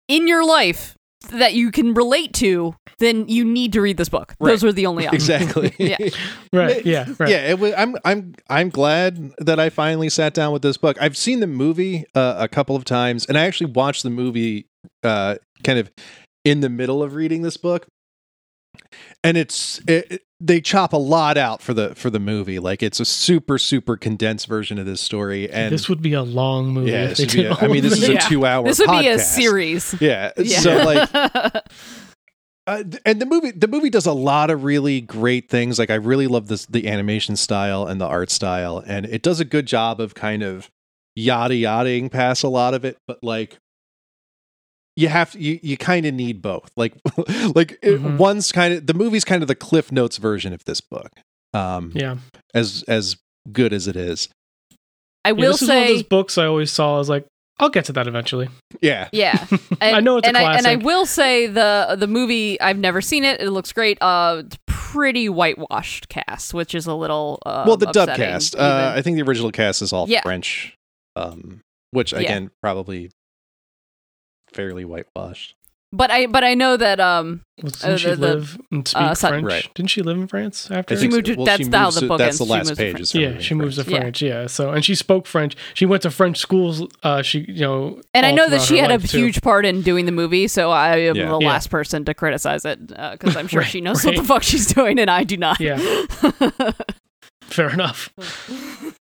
in 0.10 0.28
your 0.28 0.46
life 0.46 0.96
that 1.32 1.54
you 1.54 1.72
can 1.72 1.94
relate 1.94 2.34
to, 2.34 2.76
then 3.00 3.28
you 3.28 3.44
need 3.44 3.74
to 3.74 3.82
read 3.82 3.98
this 3.98 4.10
book. 4.10 4.34
Those 4.40 4.64
Right. 4.64 4.70
are 4.70 4.74
the 4.74 4.86
only 4.86 5.08
options. 5.08 5.30
exactly 5.30 5.74
Yeah. 5.80 5.98
Right. 6.54 6.86
Yeah. 6.86 7.06
Right. 7.18 7.30
yeah 7.30 7.50
it 7.50 7.60
was, 7.60 7.74
i'm 7.78 7.96
i'm 8.06 8.34
i'm 8.50 8.70
glad 8.70 9.34
that 9.40 9.60
i 9.60 9.70
finally 9.70 10.10
sat 10.10 10.34
down 10.34 10.54
with 10.54 10.62
this 10.62 10.78
book 10.78 10.98
i've 11.02 11.18
seen 11.18 11.40
the 11.42 11.48
movie 11.48 12.06
uh, 12.16 12.36
a 12.38 12.48
couple 12.48 12.76
of 12.78 12.86
times 12.86 13.26
and 13.26 13.38
i 13.38 13.46
actually 13.46 13.72
watched 13.72 14.04
the 14.04 14.10
movie 14.10 14.66
uh 15.04 15.36
kind 15.64 15.78
of 15.80 15.92
in 16.50 16.62
the 16.62 16.70
middle 16.70 17.02
of 17.04 17.14
reading 17.16 17.42
this 17.42 17.58
book 17.58 17.88
and 19.24 19.38
it's 19.38 19.80
it, 19.88 20.12
it- 20.12 20.22
they 20.40 20.62
chop 20.62 20.94
a 20.94 20.98
lot 20.98 21.36
out 21.36 21.64
for 21.64 21.74
the 21.74 21.96
for 21.96 22.12
the 22.12 22.20
movie. 22.20 22.60
Like 22.60 22.84
it's 22.84 23.00
a 23.00 23.06
super 23.06 23.58
super 23.58 23.98
condensed 23.98 24.46
version 24.46 24.78
of 24.78 24.86
this 24.86 25.02
story, 25.02 25.50
and 25.50 25.74
this 25.74 25.90
would 25.90 26.00
be 26.00 26.14
a 26.14 26.22
long 26.22 26.68
movie. 26.76 26.92
yeah, 26.92 27.06
if 27.06 27.18
this 27.18 27.18
they 27.18 27.24
would 27.24 27.32
be 27.32 27.42
did 27.42 27.52
a- 27.52 27.66
I 27.66 27.68
mean, 27.68 27.82
this 27.82 27.94
is 27.94 28.04
it. 28.04 28.10
a 28.10 28.14
Yeah. 28.14 28.20
two-hour. 28.20 28.64
This 28.68 28.78
would 28.78 28.92
be 29.00 29.08
a 29.08 29.18
series. 29.18 29.96
Yeah, 30.00 30.32
Yeah. 30.38 30.60
so 30.60 30.76
like 30.84 31.10
Uh, 32.68 32.84
and 33.06 33.20
the 33.22 33.26
movie 33.26 33.50
the 33.52 33.68
movie 33.68 33.90
does 33.90 34.06
a 34.06 34.12
lot 34.14 34.50
of 34.50 34.66
really 34.66 35.00
great 35.00 35.50
things 35.50 35.80
like 35.80 35.90
i 35.90 35.96
really 35.96 36.28
love 36.28 36.50
this 36.50 36.66
the 36.66 36.86
animation 36.90 37.38
style 37.38 37.86
and 37.88 38.02
the 38.02 38.06
art 38.06 38.30
style 38.30 38.84
and 38.86 39.06
it 39.06 39.22
does 39.22 39.40
a 39.40 39.46
good 39.46 39.66
job 39.66 40.02
of 40.02 40.14
kind 40.14 40.44
of 40.44 40.70
yada 41.16 41.54
yadaing 41.54 42.12
past 42.12 42.44
a 42.44 42.50
lot 42.50 42.74
of 42.74 42.84
it 42.84 42.98
but 43.08 43.20
like 43.24 43.58
you 44.98 45.08
have 45.08 45.34
you, 45.36 45.60
you 45.64 45.78
kind 45.78 46.06
of 46.06 46.14
need 46.14 46.42
both 46.42 46.70
like 46.76 46.94
like 47.56 47.78
it, 47.82 48.02
Mhm. 48.02 48.18
one's 48.18 48.52
kind 48.52 48.74
of 48.74 48.88
the 48.88 48.94
movie's 48.94 49.24
kind 49.24 49.42
of 49.42 49.48
the 49.48 49.56
cliff 49.56 49.92
notes 49.92 50.18
version 50.18 50.52
of 50.54 50.66
this 50.66 50.82
book 50.82 51.10
um 51.54 51.92
yeah. 51.96 52.18
as 52.54 52.84
as 52.88 53.16
good 53.52 53.72
as 53.74 53.88
it 53.88 53.96
is 53.96 54.28
I 55.24 55.30
Yeah, 55.30 55.34
will 55.34 55.52
this 55.54 55.62
is 55.62 55.70
one 55.70 55.78
of 55.78 55.84
say, 55.88 55.94
those 55.94 56.04
books 56.04 56.38
I 56.38 56.46
always 56.46 56.72
saw. 56.72 56.96
I 56.96 56.98
was 57.00 57.10
like, 57.10 57.26
I'll 57.60 57.70
get 57.70 57.86
to 57.86 57.94
that 57.94 58.08
eventually. 58.08 58.50
yeah 58.82 59.10
yeah. 59.12 59.46
And, 59.82 59.96
I 59.96 60.00
know 60.00 60.18
it's 60.18 60.26
a 60.26 60.30
and 60.30 60.38
I, 60.38 60.58
and 60.58 60.68
I 60.68 60.76
will 60.78 61.06
say 61.06 61.48
the 61.48 61.96
the 62.00 62.08
movie 62.08 62.60
I've 62.62 62.78
never 62.78 63.02
seen 63.02 63.24
it. 63.24 63.40
It 63.42 63.52
looks 63.52 63.72
great. 63.74 63.98
Uh, 64.02 64.44
pretty 64.68 65.28
whitewashed 65.28 66.08
cast, 66.10 66.54
which 66.54 66.74
is 66.74 66.88
a 66.88 66.94
little 66.96 67.40
uh, 67.46 67.64
well 67.68 67.78
the 67.78 67.88
dub 67.88 68.10
cast 68.16 68.56
even. 68.56 68.66
uh 68.66 68.94
i 68.96 69.02
think 69.02 69.18
the 69.18 69.22
original 69.24 69.52
cast 69.52 69.82
is 69.82 69.92
all 69.92 70.08
Yeah. 70.08 70.22
french 70.22 70.74
um 71.18 71.60
which 71.92 72.14
Yeah. 72.14 72.20
again 72.20 72.52
probably 72.64 73.10
fairly 74.58 74.84
whitewashed 74.86 75.54
but 75.94 76.12
I 76.12 76.26
but 76.26 76.44
I 76.44 76.54
know 76.54 76.76
that 76.76 77.00
um 77.00 77.44
Well, 77.64 77.72
Didn't 77.72 77.84
Uh, 77.94 77.98
she 77.98 78.10
the- 78.10 78.16
the, 78.18 78.28
live 78.36 78.58
and 78.74 78.86
speak 78.88 79.02
uh, 79.02 79.16
son- 79.16 79.30
French? 79.32 79.46
Right. 79.46 79.74
Didn't 79.74 79.90
she 79.90 80.02
live 80.02 80.18
in 80.18 80.28
France 80.28 80.70
after? 80.70 80.96
I 80.96 80.98
She 81.00 81.08
moved 81.08 81.28
to- 81.28 81.36
Well, 81.36 81.46
that's 81.46 81.64
she 81.64 81.72
how 81.72 81.90
the 81.92 82.02
to- 82.02 82.08
book 82.10 82.18
that's 82.18 82.28
ends. 82.28 82.38
the 82.40 82.44
last 82.54 82.68
moves 82.68 82.78
page 82.78 82.92
France. 82.96 83.16
is 83.16 83.16
yeah, 83.16 83.40
she 83.40 83.54
moves 83.54 83.78
to 83.78 83.84
France. 83.86 83.94
Yeah. 83.96 84.00
French. 84.02 84.22
Yeah. 84.22 84.48
So 84.48 84.72
and 84.74 84.84
she 84.84 84.96
spoke 84.96 85.26
French. 85.26 85.56
She 85.76 85.86
went 85.86 86.02
to 86.04 86.12
French 86.12 86.40
schools. 86.40 86.84
Uh, 87.04 87.22
she 87.22 87.46
you 87.48 87.62
know. 87.62 88.02
and 88.14 88.26
I 88.26 88.32
know 88.34 88.50
that 88.50 88.62
she 88.64 88.80
had 88.80 88.92
a 88.92 88.98
too. 89.00 89.18
huge 89.18 89.42
part 89.42 89.66
in 89.66 89.82
doing 89.82 90.06
the 90.06 90.12
movie, 90.12 90.50
so 90.50 90.72
I 90.72 90.98
am 90.98 91.16
Yeah. 91.16 91.30
the 91.30 91.40
Yeah. 91.40 91.48
last 91.48 91.70
person 91.70 92.04
to 92.04 92.14
criticize 92.14 92.66
it 92.66 92.86
because 92.88 93.38
I'm 93.38 93.48
sure 93.48 93.62
Right, 93.62 93.70
she 93.72 93.80
knows 93.80 94.04
what 94.04 94.18
the 94.18 94.24
fuck 94.26 94.44
she's 94.44 94.68
doing 94.74 95.00
and 95.00 95.10
I 95.10 95.24
do 95.24 95.38
not. 95.38 95.62
Yeah. 95.62 95.78
Fair 97.44 97.70
enough. 97.70 98.10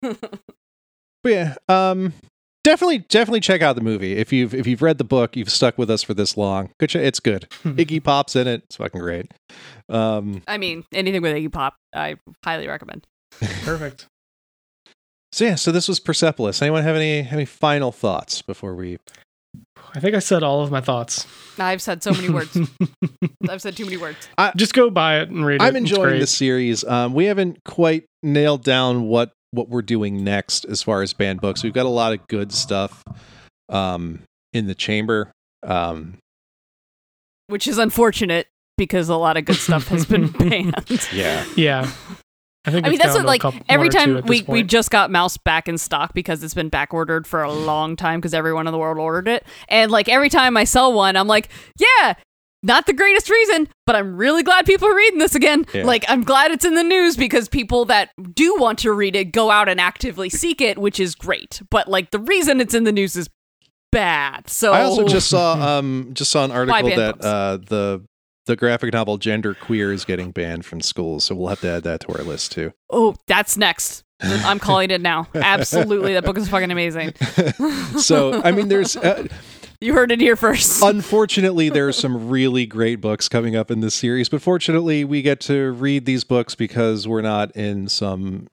But 0.00 1.32
yeah, 1.32 1.54
um, 1.68 2.12
definitely, 2.66 2.98
definitely 2.98 3.40
check 3.40 3.62
out 3.62 3.76
the 3.76 3.82
movie 3.82 4.16
if 4.16 4.32
you've 4.32 4.52
if 4.54 4.66
you've 4.66 4.82
read 4.82 4.98
the 4.98 5.04
book, 5.04 5.36
you've 5.36 5.50
stuck 5.50 5.78
with 5.78 5.90
us 5.90 6.02
for 6.02 6.14
this 6.14 6.36
long. 6.36 6.70
Good, 6.78 6.90
ch- 6.90 6.96
it's 6.96 7.20
good. 7.20 7.48
Iggy 7.64 8.02
Pop's 8.02 8.34
in 8.36 8.46
it. 8.48 8.64
It's 8.64 8.76
fucking 8.76 9.00
great. 9.00 9.32
Um, 9.88 10.42
I 10.48 10.58
mean, 10.58 10.84
anything 10.92 11.22
with 11.22 11.34
Iggy 11.34 11.52
Pop, 11.52 11.76
I 11.94 12.16
highly 12.44 12.66
recommend. 12.66 13.06
Perfect. 13.64 14.06
so 15.32 15.44
yeah, 15.44 15.54
so 15.54 15.70
this 15.72 15.88
was 15.88 16.00
Persepolis. 16.00 16.60
Anyone 16.60 16.82
have 16.82 16.96
any 16.96 17.20
any 17.28 17.44
final 17.44 17.92
thoughts 17.92 18.42
before 18.42 18.74
we? 18.74 18.98
I 19.94 20.00
think 20.00 20.14
I 20.14 20.18
said 20.18 20.42
all 20.42 20.62
of 20.62 20.70
my 20.70 20.80
thoughts. 20.80 21.26
I've 21.58 21.80
said 21.80 22.02
so 22.02 22.12
many 22.12 22.28
words. 22.28 22.58
I've 23.48 23.62
said 23.62 23.76
too 23.76 23.84
many 23.84 23.96
words. 23.96 24.28
I, 24.36 24.52
Just 24.56 24.74
go 24.74 24.90
buy 24.90 25.20
it 25.20 25.30
and 25.30 25.46
read 25.46 25.62
it. 25.62 25.64
I'm 25.64 25.76
enjoying 25.76 26.20
the 26.20 26.26
series. 26.26 26.84
Um, 26.84 27.14
we 27.14 27.24
haven't 27.26 27.64
quite 27.64 28.04
nailed 28.22 28.62
down 28.62 29.04
what 29.04 29.32
what 29.52 29.68
we're 29.68 29.82
doing 29.82 30.22
next 30.24 30.64
as 30.66 30.82
far 30.82 31.02
as 31.02 31.12
banned 31.12 31.40
books. 31.40 31.62
We've 31.62 31.72
got 31.72 31.86
a 31.86 31.90
lot 31.90 32.12
of 32.12 32.26
good 32.28 32.52
stuff 32.52 33.02
um, 33.68 34.22
in 34.52 34.66
the 34.66 34.74
chamber. 34.74 35.30
Um, 35.62 36.18
Which 37.48 37.66
is 37.66 37.78
unfortunate 37.78 38.48
because 38.76 39.08
a 39.08 39.16
lot 39.16 39.36
of 39.36 39.44
good 39.44 39.56
stuff 39.56 39.88
has 39.88 40.04
been 40.04 40.28
banned. 40.38 40.74
yeah, 41.12 41.44
Yeah. 41.56 41.90
I 42.68 42.72
think 42.72 42.84
I 42.84 42.90
mean, 42.90 42.98
that's 42.98 43.14
what 43.14 43.24
like 43.24 43.42
couple- 43.42 43.60
every 43.68 43.88
one 43.90 43.96
or 43.96 44.04
two 44.06 44.14
time 44.16 44.26
we, 44.26 44.42
we 44.48 44.62
just 44.64 44.90
got 44.90 45.08
Maus 45.08 45.38
back 45.42 45.68
in 45.68 45.78
stock 45.78 46.12
because 46.14 46.42
it's 46.42 46.52
been 46.52 46.68
back 46.68 46.92
ordered 46.92 47.24
for 47.24 47.40
a 47.44 47.52
long 47.52 47.94
time 47.94 48.18
because 48.18 48.34
everyone 48.34 48.66
in 48.66 48.72
the 48.72 48.78
world 48.78 48.98
ordered 48.98 49.28
it. 49.28 49.46
And 49.68 49.92
like 49.92 50.08
every 50.08 50.28
time 50.28 50.56
I 50.56 50.64
sell 50.64 50.92
one, 50.92 51.14
I'm 51.14 51.28
like, 51.28 51.48
yeah, 51.78 52.14
not 52.66 52.86
the 52.86 52.92
greatest 52.92 53.30
reason, 53.30 53.68
but 53.86 53.96
I'm 53.96 54.16
really 54.16 54.42
glad 54.42 54.66
people 54.66 54.88
are 54.88 54.96
reading 54.96 55.18
this 55.18 55.34
again. 55.34 55.64
Yeah. 55.72 55.84
Like, 55.84 56.04
I'm 56.08 56.22
glad 56.22 56.50
it's 56.50 56.64
in 56.64 56.74
the 56.74 56.82
news 56.82 57.16
because 57.16 57.48
people 57.48 57.84
that 57.86 58.10
do 58.34 58.56
want 58.58 58.80
to 58.80 58.92
read 58.92 59.16
it 59.16 59.26
go 59.26 59.50
out 59.50 59.68
and 59.68 59.80
actively 59.80 60.28
seek 60.28 60.60
it, 60.60 60.78
which 60.78 61.00
is 61.00 61.14
great. 61.14 61.62
But 61.70 61.88
like 61.88 62.10
the 62.10 62.18
reason 62.18 62.60
it's 62.60 62.74
in 62.74 62.84
the 62.84 62.92
news 62.92 63.16
is 63.16 63.28
bad. 63.92 64.48
So 64.50 64.72
I 64.72 64.82
also 64.82 65.06
just 65.06 65.30
saw 65.30 65.78
um 65.78 66.10
just 66.12 66.30
saw 66.30 66.44
an 66.44 66.50
article 66.50 66.88
that 66.90 67.24
uh 67.24 67.58
the 67.58 68.04
the 68.46 68.56
graphic 68.56 68.92
novel 68.92 69.18
Gender 69.18 69.54
Queer 69.54 69.92
is 69.92 70.04
getting 70.04 70.30
banned 70.30 70.64
from 70.64 70.80
schools, 70.80 71.24
so 71.24 71.34
we'll 71.34 71.48
have 71.48 71.60
to 71.60 71.68
add 71.70 71.82
that 71.82 72.00
to 72.00 72.16
our 72.16 72.22
list 72.22 72.52
too. 72.52 72.72
oh, 72.90 73.16
that's 73.26 73.56
next. 73.56 74.04
I'm 74.20 74.58
calling 74.58 74.90
it 74.90 75.00
now. 75.02 75.28
Absolutely, 75.34 76.14
that 76.14 76.24
book 76.24 76.38
is 76.38 76.48
fucking 76.48 76.70
amazing. 76.70 77.14
so 77.98 78.40
I 78.42 78.50
mean, 78.52 78.68
there's 78.68 78.96
uh, 78.96 79.26
You 79.80 79.94
heard 79.94 80.10
it 80.10 80.20
here 80.20 80.36
first. 80.36 80.82
unfortunately 80.84 81.68
there 81.68 81.86
are 81.88 81.92
some 81.92 82.28
really 82.28 82.66
great 82.66 83.00
books 83.00 83.28
coming 83.28 83.54
up 83.56 83.70
in 83.70 83.80
this 83.80 83.94
series, 83.94 84.28
but 84.28 84.42
fortunately 84.42 85.04
we 85.04 85.22
get 85.22 85.40
to 85.42 85.72
read 85.72 86.06
these 86.06 86.24
books 86.24 86.54
because 86.54 87.06
we're 87.06 87.22
not 87.22 87.54
in 87.56 87.88
some 87.88 88.46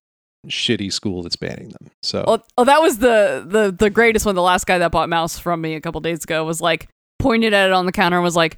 shitty 0.48 0.92
school 0.92 1.24
that's 1.24 1.36
banning 1.38 1.70
them. 1.70 1.90
So 2.02 2.24
Oh, 2.28 2.40
oh, 2.58 2.64
that 2.66 2.82
was 2.82 2.98
the, 2.98 3.46
the 3.48 3.72
the 3.72 3.90
greatest 3.90 4.26
one. 4.26 4.36
The 4.36 4.42
last 4.42 4.66
guy 4.66 4.78
that 4.78 4.92
bought 4.92 5.08
Maus 5.10 5.40
from 5.40 5.62
me 5.62 5.76
a 5.76 5.82
couple 5.82 6.02
days 6.02 6.24
ago 6.24 6.44
was 6.44 6.60
like 6.60 6.90
pointed 7.20 7.54
at 7.54 7.68
it 7.68 7.74
on 7.74 7.86
the 7.86 7.94
counter 7.94 8.18
and 8.18 8.24
was 8.24 8.36
like, 8.36 8.58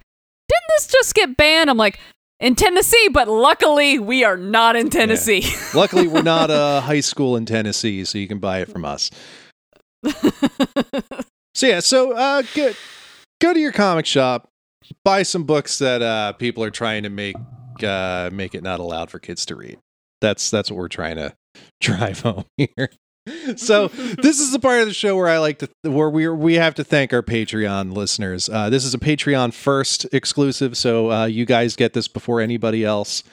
"Didn't 0.50 0.64
this 0.70 0.88
just 0.88 1.14
get 1.14 1.38
banned?" 1.38 1.70
I'm 1.70 1.78
like, 1.78 2.00
"In 2.40 2.56
Tennessee, 2.56 3.10
but 3.12 3.28
luckily 3.28 4.00
we 4.00 4.24
are 4.24 4.38
not 4.38 4.76
in 4.76 4.90
Tennessee." 4.90 5.46
luckily 5.76 6.08
we're 6.08 6.24
not 6.24 6.50
a 6.50 6.82
high 6.82 7.02
school 7.02 7.36
in 7.36 7.46
Tennessee, 7.46 8.04
so 8.06 8.18
you 8.18 8.28
can 8.28 8.40
buy 8.40 8.62
it 8.62 8.72
from 8.72 8.84
us. 8.84 9.12
So 11.56 11.68
yeah, 11.68 11.80
so 11.80 12.12
uh, 12.12 12.44
go, 12.54 12.74
go 13.40 13.54
to 13.54 13.60
your 13.60 13.72
comic 13.72 14.06
shop, 14.06 14.50
buy 15.06 15.24
some 15.24 15.46
books 15.46 15.80
that 15.80 16.02
uh, 16.02 16.34
people 16.34 16.62
are 16.66 16.70
trying 16.70 17.04
to 17.04 17.10
make 17.10 17.38
uh, 17.82 18.30
make 18.32 18.56
it 18.56 18.62
not 18.62 18.82
allowed 18.82 19.10
for 19.10 19.20
kids 19.20 19.46
to 19.46 19.56
read. 19.56 19.80
That's 20.20 20.52
that's 20.52 20.70
what 20.70 20.78
we're 20.78 20.90
trying 20.90 21.16
to 21.16 21.34
drive 21.82 22.20
home 22.20 22.44
here. 22.58 22.90
So 23.56 23.88
this 23.88 24.40
is 24.40 24.52
the 24.52 24.60
part 24.60 24.82
of 24.82 24.88
the 24.88 24.94
show 24.94 25.16
where 25.16 25.30
I 25.30 25.40
like 25.40 25.60
to 25.60 25.70
where 25.90 26.10
we 26.10 26.28
we 26.28 26.56
have 26.56 26.76
to 26.76 26.84
thank 26.84 27.14
our 27.14 27.24
Patreon 27.24 27.94
listeners. 27.94 28.50
Uh, 28.50 28.70
this 28.70 28.84
is 28.84 28.94
a 28.94 29.00
Patreon 29.00 29.54
first 29.54 30.06
exclusive, 30.14 30.76
so 30.78 31.10
uh, 31.10 31.26
you 31.26 31.46
guys 31.46 31.78
get 31.78 31.94
this 31.94 32.10
before 32.10 32.42
anybody 32.42 32.84
else. 32.84 33.24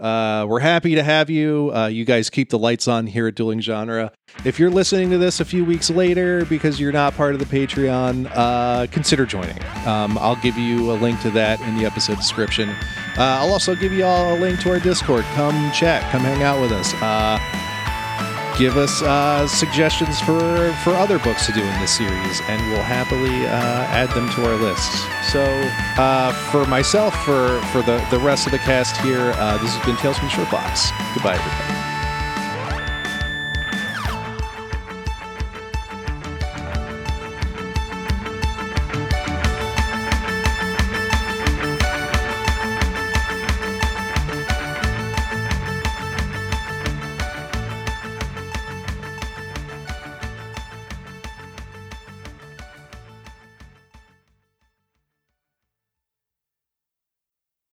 Uh, 0.00 0.46
we're 0.48 0.60
happy 0.60 0.94
to 0.94 1.02
have 1.02 1.28
you. 1.28 1.70
Uh, 1.74 1.86
you 1.86 2.04
guys 2.04 2.30
keep 2.30 2.48
the 2.48 2.58
lights 2.58 2.88
on 2.88 3.06
here 3.06 3.26
at 3.26 3.34
Dueling 3.34 3.60
Genre. 3.60 4.10
If 4.44 4.58
you're 4.58 4.70
listening 4.70 5.10
to 5.10 5.18
this 5.18 5.40
a 5.40 5.44
few 5.44 5.64
weeks 5.64 5.90
later 5.90 6.44
because 6.46 6.80
you're 6.80 6.92
not 6.92 7.14
part 7.14 7.34
of 7.34 7.40
the 7.40 7.46
Patreon, 7.46 8.30
uh, 8.34 8.86
consider 8.90 9.26
joining. 9.26 9.58
Um, 9.86 10.16
I'll 10.18 10.40
give 10.40 10.56
you 10.56 10.90
a 10.90 10.94
link 10.94 11.20
to 11.20 11.30
that 11.32 11.60
in 11.60 11.76
the 11.76 11.84
episode 11.84 12.16
description. 12.16 12.70
Uh, 12.70 13.38
I'll 13.40 13.52
also 13.52 13.74
give 13.74 13.92
you 13.92 14.04
all 14.04 14.34
a 14.34 14.38
link 14.38 14.60
to 14.60 14.70
our 14.70 14.80
Discord. 14.80 15.24
Come 15.34 15.70
chat, 15.72 16.10
come 16.10 16.22
hang 16.22 16.42
out 16.42 16.60
with 16.60 16.72
us. 16.72 16.94
Give 18.60 18.76
us 18.76 19.00
uh, 19.00 19.48
suggestions 19.48 20.20
for 20.20 20.70
for 20.84 20.90
other 20.90 21.18
books 21.18 21.46
to 21.46 21.52
do 21.52 21.62
in 21.62 21.80
this 21.80 21.96
series, 21.96 22.42
and 22.42 22.60
we'll 22.70 22.82
happily 22.82 23.46
uh, 23.46 23.86
add 23.88 24.10
them 24.10 24.28
to 24.32 24.44
our 24.44 24.56
lists. 24.56 25.02
So, 25.32 25.42
uh, 25.96 26.34
for 26.50 26.66
myself, 26.66 27.14
for 27.24 27.58
for 27.72 27.80
the 27.80 28.06
the 28.10 28.18
rest 28.18 28.44
of 28.44 28.52
the 28.52 28.58
cast 28.58 28.98
here, 28.98 29.32
uh, 29.36 29.56
this 29.56 29.74
has 29.74 29.86
been 29.86 29.96
Tales 29.96 30.18
from 30.18 30.26
the 30.26 30.34
Short 30.34 30.50
Box. 30.50 30.90
Goodbye, 31.14 31.36
everybody. 31.36 31.89